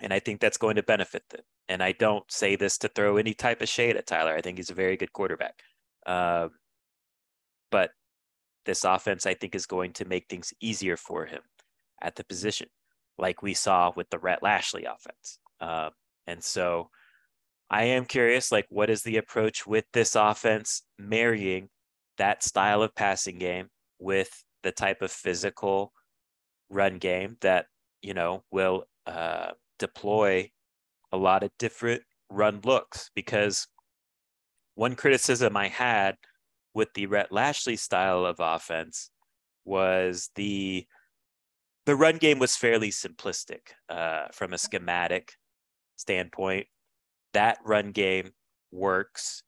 And 0.00 0.10
I 0.10 0.20
think 0.20 0.40
that's 0.40 0.56
going 0.56 0.76
to 0.76 0.82
benefit 0.82 1.24
them. 1.28 1.42
And 1.68 1.82
I 1.82 1.92
don't 1.92 2.24
say 2.32 2.56
this 2.56 2.78
to 2.78 2.88
throw 2.88 3.18
any 3.18 3.34
type 3.34 3.60
of 3.60 3.68
shade 3.68 3.98
at 3.98 4.06
Tyler. 4.06 4.34
I 4.34 4.40
think 4.40 4.56
he's 4.56 4.70
a 4.70 4.74
very 4.74 4.96
good 4.96 5.12
quarterback. 5.12 5.60
Uh, 6.06 6.48
but 7.70 7.90
this 8.64 8.84
offense, 8.84 9.26
I 9.26 9.34
think, 9.34 9.54
is 9.54 9.66
going 9.66 9.92
to 9.94 10.06
make 10.06 10.28
things 10.30 10.54
easier 10.62 10.96
for 10.96 11.26
him 11.26 11.42
at 12.00 12.16
the 12.16 12.24
position, 12.24 12.68
like 13.18 13.42
we 13.42 13.54
saw 13.54 13.92
with 13.94 14.08
the 14.10 14.18
Rhett 14.18 14.42
Lashlee 14.42 14.86
offense. 14.86 15.38
Uh, 15.60 15.90
and 16.26 16.42
so 16.42 16.90
I 17.70 17.84
am 17.84 18.04
curious, 18.04 18.50
like, 18.50 18.66
what 18.68 18.90
is 18.90 19.02
the 19.02 19.16
approach 19.18 19.66
with 19.66 19.84
this 19.92 20.16
offense 20.16 20.82
marrying 20.98 21.68
that 22.18 22.42
style 22.42 22.82
of 22.82 22.94
passing 22.94 23.38
game 23.38 23.68
with 23.98 24.44
the 24.62 24.72
type 24.72 25.02
of 25.02 25.10
physical 25.10 25.92
run 26.68 26.98
game 26.98 27.36
that, 27.40 27.66
you 28.02 28.14
know, 28.14 28.42
will 28.50 28.84
uh, 29.06 29.52
deploy 29.78 30.50
a 31.12 31.16
lot 31.16 31.42
of 31.42 31.50
different 31.58 32.02
run 32.30 32.60
looks? 32.64 33.10
Because 33.14 33.68
one 34.74 34.96
criticism 34.96 35.56
I 35.56 35.68
had 35.68 36.16
with 36.74 36.88
the 36.94 37.06
Rhett 37.06 37.30
Lashlee 37.30 37.76
style 37.76 38.24
of 38.24 38.36
offense 38.38 39.10
was 39.64 40.30
the 40.34 40.86
the 41.90 41.96
run 41.96 42.18
game 42.18 42.38
was 42.38 42.54
fairly 42.54 42.90
simplistic 42.90 43.72
uh, 43.88 44.26
from 44.30 44.52
a 44.52 44.58
schematic 44.58 45.32
standpoint, 45.96 46.68
that 47.32 47.58
run 47.64 47.90
game 47.90 48.30
works 48.70 49.42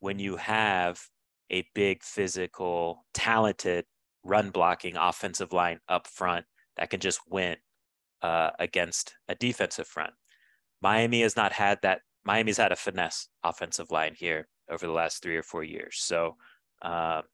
when 0.00 0.18
you 0.18 0.36
have 0.36 0.98
a 1.50 1.62
big 1.74 2.02
physical, 2.02 3.04
talented 3.12 3.84
run 4.22 4.48
blocking 4.48 4.96
offensive 4.96 5.52
line 5.52 5.78
up 5.86 6.06
front 6.06 6.46
that 6.78 6.88
can 6.88 7.00
just 7.00 7.20
win 7.28 7.56
uh, 8.22 8.48
against 8.58 9.12
a 9.28 9.34
defensive 9.34 9.86
front. 9.86 10.14
Miami 10.80 11.20
has 11.20 11.36
not 11.36 11.52
had 11.52 11.78
that. 11.82 12.00
Miami's 12.24 12.56
had 12.56 12.72
a 12.72 12.76
finesse 12.76 13.28
offensive 13.42 13.90
line 13.90 14.14
here 14.16 14.48
over 14.70 14.86
the 14.86 14.92
last 14.92 15.22
three 15.22 15.36
or 15.36 15.42
four 15.42 15.62
years. 15.62 15.96
So, 15.98 16.36
um, 16.80 17.24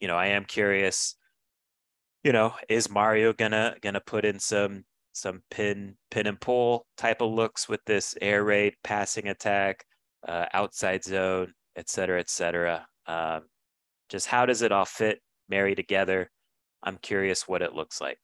you 0.00 0.06
know, 0.06 0.16
I 0.16 0.26
am 0.26 0.44
curious. 0.44 1.16
You 2.22 2.32
know, 2.32 2.52
is 2.68 2.90
Mario 2.90 3.32
gonna 3.32 3.76
gonna 3.80 4.00
put 4.00 4.24
in 4.24 4.38
some 4.38 4.84
some 5.12 5.42
pin 5.50 5.96
pin 6.10 6.26
and 6.26 6.40
pull 6.40 6.86
type 6.96 7.22
of 7.22 7.32
looks 7.32 7.68
with 7.68 7.80
this 7.86 8.14
air 8.20 8.44
raid 8.44 8.74
passing 8.84 9.28
attack, 9.28 9.84
uh, 10.28 10.46
outside 10.52 11.02
zone, 11.02 11.52
et 11.76 11.88
cetera, 11.88 12.20
et 12.20 12.28
cetera. 12.28 12.86
Um, 13.06 13.42
just 14.08 14.26
how 14.26 14.44
does 14.46 14.62
it 14.62 14.70
all 14.72 14.84
fit, 14.84 15.20
marry 15.48 15.74
together? 15.74 16.30
I'm 16.82 16.98
curious 16.98 17.48
what 17.48 17.62
it 17.62 17.74
looks 17.74 18.00
like. 18.00 18.18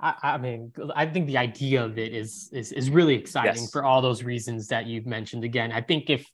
I, 0.00 0.14
I 0.22 0.38
mean, 0.38 0.72
I 0.94 1.04
think 1.06 1.26
the 1.26 1.36
idea 1.36 1.84
of 1.84 1.98
it 1.98 2.14
is 2.14 2.48
is 2.52 2.72
is 2.72 2.88
really 2.88 3.14
exciting 3.14 3.62
yes. 3.62 3.70
for 3.70 3.84
all 3.84 4.00
those 4.00 4.22
reasons 4.22 4.68
that 4.68 4.86
you've 4.86 5.06
mentioned. 5.06 5.44
Again, 5.44 5.70
I 5.70 5.82
think 5.82 6.08
if 6.08 6.24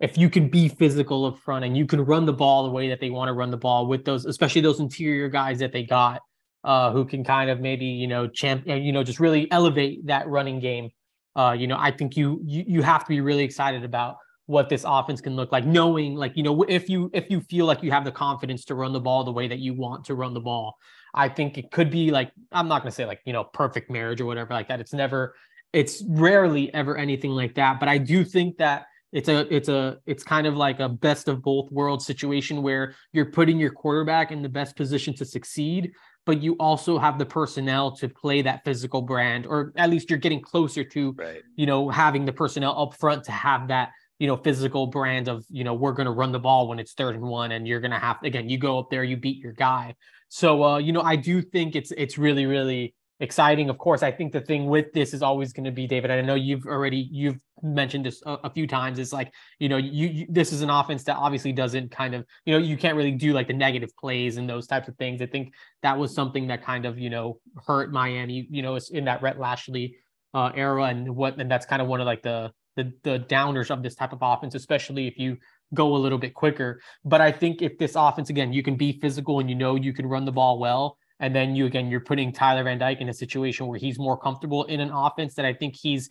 if 0.00 0.16
you 0.16 0.30
can 0.30 0.48
be 0.48 0.68
physical 0.68 1.24
up 1.26 1.38
front 1.38 1.64
and 1.64 1.76
you 1.76 1.86
can 1.86 2.00
run 2.00 2.24
the 2.24 2.32
ball 2.32 2.64
the 2.64 2.70
way 2.70 2.88
that 2.88 3.00
they 3.00 3.10
want 3.10 3.28
to 3.28 3.32
run 3.32 3.50
the 3.50 3.56
ball 3.56 3.86
with 3.86 4.04
those, 4.04 4.26
especially 4.26 4.60
those 4.60 4.80
interior 4.80 5.28
guys 5.28 5.58
that 5.58 5.72
they 5.72 5.82
got, 5.82 6.20
uh, 6.64 6.92
who 6.92 7.04
can 7.04 7.24
kind 7.24 7.50
of 7.50 7.60
maybe 7.60 7.86
you 7.86 8.06
know 8.06 8.28
champ, 8.28 8.64
uh, 8.68 8.74
you 8.74 8.92
know, 8.92 9.02
just 9.02 9.20
really 9.20 9.50
elevate 9.50 10.06
that 10.06 10.28
running 10.28 10.60
game. 10.60 10.90
uh, 11.38 11.52
you 11.52 11.68
know, 11.68 11.76
I 11.78 11.92
think 11.92 12.16
you, 12.16 12.40
you 12.44 12.64
you 12.66 12.82
have 12.82 13.04
to 13.04 13.08
be 13.08 13.20
really 13.20 13.44
excited 13.44 13.84
about 13.84 14.16
what 14.46 14.68
this 14.68 14.84
offense 14.86 15.20
can 15.20 15.36
look 15.36 15.52
like, 15.52 15.64
knowing 15.64 16.16
like 16.16 16.36
you 16.36 16.42
know 16.42 16.64
if 16.68 16.88
you 16.88 17.10
if 17.14 17.30
you 17.30 17.40
feel 17.42 17.64
like 17.66 17.82
you 17.82 17.92
have 17.92 18.04
the 18.04 18.10
confidence 18.10 18.64
to 18.64 18.74
run 18.74 18.92
the 18.92 19.00
ball 19.00 19.22
the 19.22 19.32
way 19.32 19.46
that 19.46 19.58
you 19.60 19.72
want 19.72 20.04
to 20.06 20.14
run 20.14 20.34
the 20.34 20.40
ball, 20.40 20.76
I 21.14 21.28
think 21.28 21.56
it 21.56 21.70
could 21.70 21.90
be 21.90 22.10
like 22.10 22.32
I'm 22.50 22.66
not 22.66 22.84
to 22.84 22.90
say 22.90 23.06
like 23.06 23.20
you 23.24 23.32
know 23.32 23.44
perfect 23.44 23.88
marriage 23.90 24.20
or 24.20 24.26
whatever 24.26 24.52
like 24.52 24.68
that. 24.68 24.80
It's 24.80 24.92
never, 24.92 25.34
it's 25.72 26.02
rarely 26.08 26.74
ever 26.74 26.96
anything 26.96 27.30
like 27.30 27.54
that. 27.54 27.78
But 27.78 27.88
I 27.88 27.98
do 27.98 28.24
think 28.24 28.56
that 28.58 28.86
it's 29.12 29.28
a 29.28 29.54
it's 29.54 29.68
a 29.68 29.98
it's 30.06 30.22
kind 30.22 30.46
of 30.46 30.56
like 30.56 30.80
a 30.80 30.88
best 30.88 31.28
of 31.28 31.42
both 31.42 31.70
worlds 31.70 32.04
situation 32.04 32.62
where 32.62 32.94
you're 33.12 33.30
putting 33.30 33.58
your 33.58 33.70
quarterback 33.70 34.30
in 34.32 34.42
the 34.42 34.48
best 34.48 34.76
position 34.76 35.14
to 35.14 35.24
succeed 35.24 35.92
but 36.26 36.42
you 36.42 36.54
also 36.60 36.98
have 36.98 37.18
the 37.18 37.24
personnel 37.24 37.96
to 37.96 38.06
play 38.08 38.42
that 38.42 38.62
physical 38.64 39.00
brand 39.00 39.46
or 39.46 39.72
at 39.76 39.88
least 39.88 40.10
you're 40.10 40.18
getting 40.18 40.40
closer 40.40 40.84
to 40.84 41.12
right. 41.12 41.42
you 41.56 41.66
know 41.66 41.88
having 41.88 42.24
the 42.24 42.32
personnel 42.32 42.80
up 42.80 42.94
front 42.94 43.24
to 43.24 43.32
have 43.32 43.68
that 43.68 43.90
you 44.18 44.26
know 44.26 44.36
physical 44.36 44.86
brand 44.86 45.28
of 45.28 45.44
you 45.48 45.64
know 45.64 45.74
we're 45.74 45.92
going 45.92 46.06
to 46.06 46.12
run 46.12 46.32
the 46.32 46.38
ball 46.38 46.68
when 46.68 46.78
it's 46.78 46.92
third 46.92 47.14
and 47.14 47.24
one 47.24 47.52
and 47.52 47.66
you're 47.66 47.80
going 47.80 47.90
to 47.90 47.98
have 47.98 48.18
again 48.22 48.48
you 48.48 48.58
go 48.58 48.78
up 48.78 48.90
there 48.90 49.04
you 49.04 49.16
beat 49.16 49.38
your 49.38 49.52
guy 49.52 49.94
so 50.28 50.62
uh 50.62 50.78
you 50.78 50.92
know 50.92 51.02
i 51.02 51.16
do 51.16 51.40
think 51.40 51.74
it's 51.74 51.92
it's 51.92 52.18
really 52.18 52.44
really 52.44 52.94
exciting. 53.20 53.68
Of 53.68 53.78
course, 53.78 54.02
I 54.02 54.10
think 54.12 54.32
the 54.32 54.40
thing 54.40 54.66
with 54.66 54.92
this 54.92 55.12
is 55.12 55.22
always 55.22 55.52
going 55.52 55.64
to 55.64 55.70
be 55.70 55.86
David. 55.86 56.10
I 56.10 56.20
know 56.20 56.34
you've 56.34 56.66
already 56.66 57.08
you've 57.10 57.38
mentioned 57.62 58.06
this 58.06 58.22
a, 58.26 58.34
a 58.44 58.50
few 58.50 58.66
times. 58.66 58.98
It's 58.98 59.12
like 59.12 59.32
you 59.58 59.68
know 59.68 59.76
you, 59.76 60.08
you, 60.08 60.26
this 60.28 60.52
is 60.52 60.62
an 60.62 60.70
offense 60.70 61.04
that 61.04 61.16
obviously 61.16 61.52
doesn't 61.52 61.90
kind 61.90 62.14
of 62.14 62.24
you 62.44 62.52
know 62.52 62.58
you 62.58 62.76
can't 62.76 62.96
really 62.96 63.12
do 63.12 63.32
like 63.32 63.48
the 63.48 63.54
negative 63.54 63.90
plays 63.96 64.36
and 64.36 64.48
those 64.48 64.66
types 64.66 64.88
of 64.88 64.96
things. 64.96 65.20
I 65.20 65.26
think 65.26 65.52
that 65.82 65.98
was 65.98 66.14
something 66.14 66.46
that 66.48 66.62
kind 66.62 66.86
of 66.86 66.98
you 66.98 67.10
know 67.10 67.40
hurt 67.66 67.92
Miami. 67.92 68.46
You 68.50 68.62
know, 68.62 68.78
in 68.90 69.04
that 69.06 69.22
Rhett 69.22 69.38
Lashlee 69.38 69.96
uh, 70.34 70.50
era 70.54 70.84
and 70.84 71.14
what 71.14 71.40
and 71.40 71.50
that's 71.50 71.66
kind 71.66 71.82
of 71.82 71.88
one 71.88 72.00
of 72.00 72.06
like 72.06 72.22
the 72.22 72.52
the 72.76 72.92
the 73.02 73.20
downers 73.28 73.70
of 73.70 73.82
this 73.82 73.94
type 73.94 74.12
of 74.12 74.20
offense, 74.22 74.54
especially 74.54 75.06
if 75.06 75.18
you 75.18 75.36
go 75.74 75.94
a 75.94 75.98
little 75.98 76.18
bit 76.18 76.34
quicker. 76.34 76.80
But 77.04 77.20
I 77.20 77.32
think 77.32 77.62
if 77.62 77.76
this 77.78 77.94
offense 77.96 78.30
again, 78.30 78.52
you 78.52 78.62
can 78.62 78.76
be 78.76 78.92
physical 79.00 79.40
and 79.40 79.50
you 79.50 79.56
know 79.56 79.74
you 79.74 79.92
can 79.92 80.06
run 80.06 80.24
the 80.24 80.32
ball 80.32 80.58
well 80.58 80.96
and 81.20 81.34
then 81.34 81.56
you 81.56 81.66
again, 81.66 81.88
you're 81.88 82.00
putting 82.00 82.32
Tyler 82.32 82.64
Van 82.64 82.78
Dyke 82.78 83.00
in 83.00 83.08
a 83.08 83.14
situation 83.14 83.66
where 83.66 83.78
he's 83.78 83.98
more 83.98 84.16
comfortable 84.16 84.64
in 84.64 84.80
an 84.80 84.90
offense 84.90 85.34
that 85.34 85.44
I 85.44 85.52
think 85.52 85.76
he's, 85.76 86.08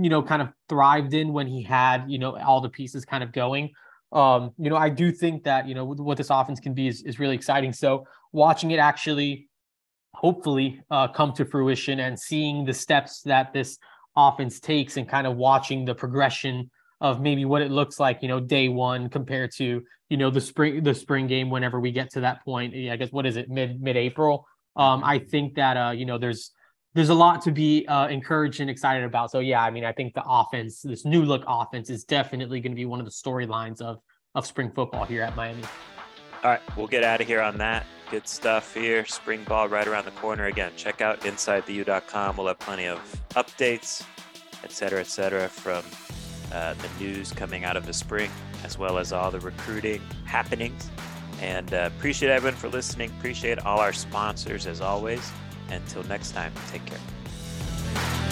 you 0.00 0.08
know, 0.08 0.22
kind 0.22 0.42
of 0.42 0.48
thrived 0.68 1.14
in 1.14 1.32
when 1.32 1.46
he 1.46 1.62
had, 1.62 2.04
you 2.08 2.18
know, 2.18 2.36
all 2.38 2.60
the 2.60 2.68
pieces 2.68 3.04
kind 3.04 3.22
of 3.22 3.32
going. 3.32 3.70
Um, 4.12 4.52
you 4.58 4.70
know, 4.70 4.76
I 4.76 4.88
do 4.88 5.12
think 5.12 5.44
that, 5.44 5.68
you 5.68 5.74
know, 5.74 5.84
what 5.84 6.16
this 6.16 6.30
offense 6.30 6.60
can 6.60 6.74
be 6.74 6.88
is, 6.88 7.02
is 7.02 7.18
really 7.18 7.34
exciting. 7.34 7.72
So 7.72 8.06
watching 8.32 8.70
it 8.70 8.78
actually 8.78 9.48
hopefully 10.14 10.80
uh, 10.90 11.08
come 11.08 11.32
to 11.34 11.44
fruition 11.44 12.00
and 12.00 12.18
seeing 12.18 12.64
the 12.64 12.72
steps 12.72 13.20
that 13.22 13.52
this 13.52 13.78
offense 14.16 14.60
takes 14.60 14.96
and 14.96 15.06
kind 15.06 15.26
of 15.26 15.36
watching 15.36 15.84
the 15.84 15.94
progression 15.94 16.70
of 17.00 17.20
maybe 17.20 17.44
what 17.44 17.62
it 17.62 17.70
looks 17.70 18.00
like, 18.00 18.22
you 18.22 18.28
know, 18.28 18.40
day 18.40 18.68
one 18.68 19.08
compared 19.08 19.52
to, 19.56 19.82
you 20.08 20.16
know, 20.16 20.30
the 20.30 20.40
spring 20.40 20.82
the 20.82 20.94
spring 20.94 21.26
game 21.26 21.50
whenever 21.50 21.80
we 21.80 21.92
get 21.92 22.10
to 22.10 22.20
that 22.20 22.44
point. 22.44 22.74
I 22.74 22.96
guess 22.96 23.12
what 23.12 23.26
is 23.26 23.36
it, 23.36 23.48
mid 23.48 23.80
mid 23.80 23.96
April? 23.96 24.46
Um, 24.76 25.02
I 25.04 25.18
think 25.18 25.54
that 25.54 25.76
uh, 25.76 25.90
you 25.90 26.06
know, 26.06 26.18
there's 26.18 26.52
there's 26.94 27.10
a 27.10 27.14
lot 27.14 27.42
to 27.42 27.52
be 27.52 27.86
uh, 27.86 28.08
encouraged 28.08 28.60
and 28.60 28.70
excited 28.70 29.04
about. 29.04 29.30
So 29.30 29.40
yeah, 29.40 29.62
I 29.62 29.70
mean, 29.70 29.84
I 29.84 29.92
think 29.92 30.14
the 30.14 30.24
offense, 30.26 30.80
this 30.80 31.04
new 31.04 31.24
look 31.24 31.44
offense, 31.46 31.90
is 31.90 32.04
definitely 32.04 32.60
going 32.60 32.72
to 32.72 32.76
be 32.76 32.86
one 32.86 33.00
of 33.00 33.06
the 33.06 33.12
storylines 33.12 33.80
of 33.80 33.98
of 34.34 34.46
spring 34.46 34.70
football 34.74 35.04
here 35.04 35.22
at 35.22 35.36
Miami. 35.36 35.62
All 36.42 36.50
right, 36.50 36.60
we'll 36.76 36.86
get 36.86 37.02
out 37.02 37.20
of 37.20 37.26
here 37.26 37.40
on 37.40 37.58
that. 37.58 37.86
Good 38.10 38.28
stuff 38.28 38.72
here. 38.72 39.04
Spring 39.04 39.42
ball 39.44 39.68
right 39.68 39.86
around 39.86 40.04
the 40.04 40.12
corner. 40.12 40.46
Again, 40.46 40.72
check 40.76 41.00
out 41.00 41.22
InsideTheU.com. 41.22 42.36
We'll 42.36 42.46
have 42.46 42.58
plenty 42.58 42.86
of 42.86 42.98
updates, 43.30 44.04
et 44.62 44.70
cetera, 44.70 45.00
et 45.00 45.08
cetera, 45.08 45.48
from 45.48 45.82
uh, 46.56 46.74
the 46.74 47.04
news 47.04 47.32
coming 47.32 47.64
out 47.64 47.76
of 47.76 47.84
the 47.84 47.92
spring, 47.92 48.30
as 48.64 48.78
well 48.78 48.96
as 48.96 49.12
all 49.12 49.30
the 49.30 49.40
recruiting 49.40 50.00
happenings. 50.24 50.90
And 51.42 51.74
uh, 51.74 51.90
appreciate 51.94 52.30
everyone 52.30 52.56
for 52.56 52.68
listening. 52.68 53.10
Appreciate 53.18 53.58
all 53.66 53.78
our 53.78 53.92
sponsors 53.92 54.66
as 54.66 54.80
always. 54.80 55.30
Until 55.68 56.02
next 56.04 56.32
time, 56.32 56.52
take 56.70 56.84
care. 56.86 58.25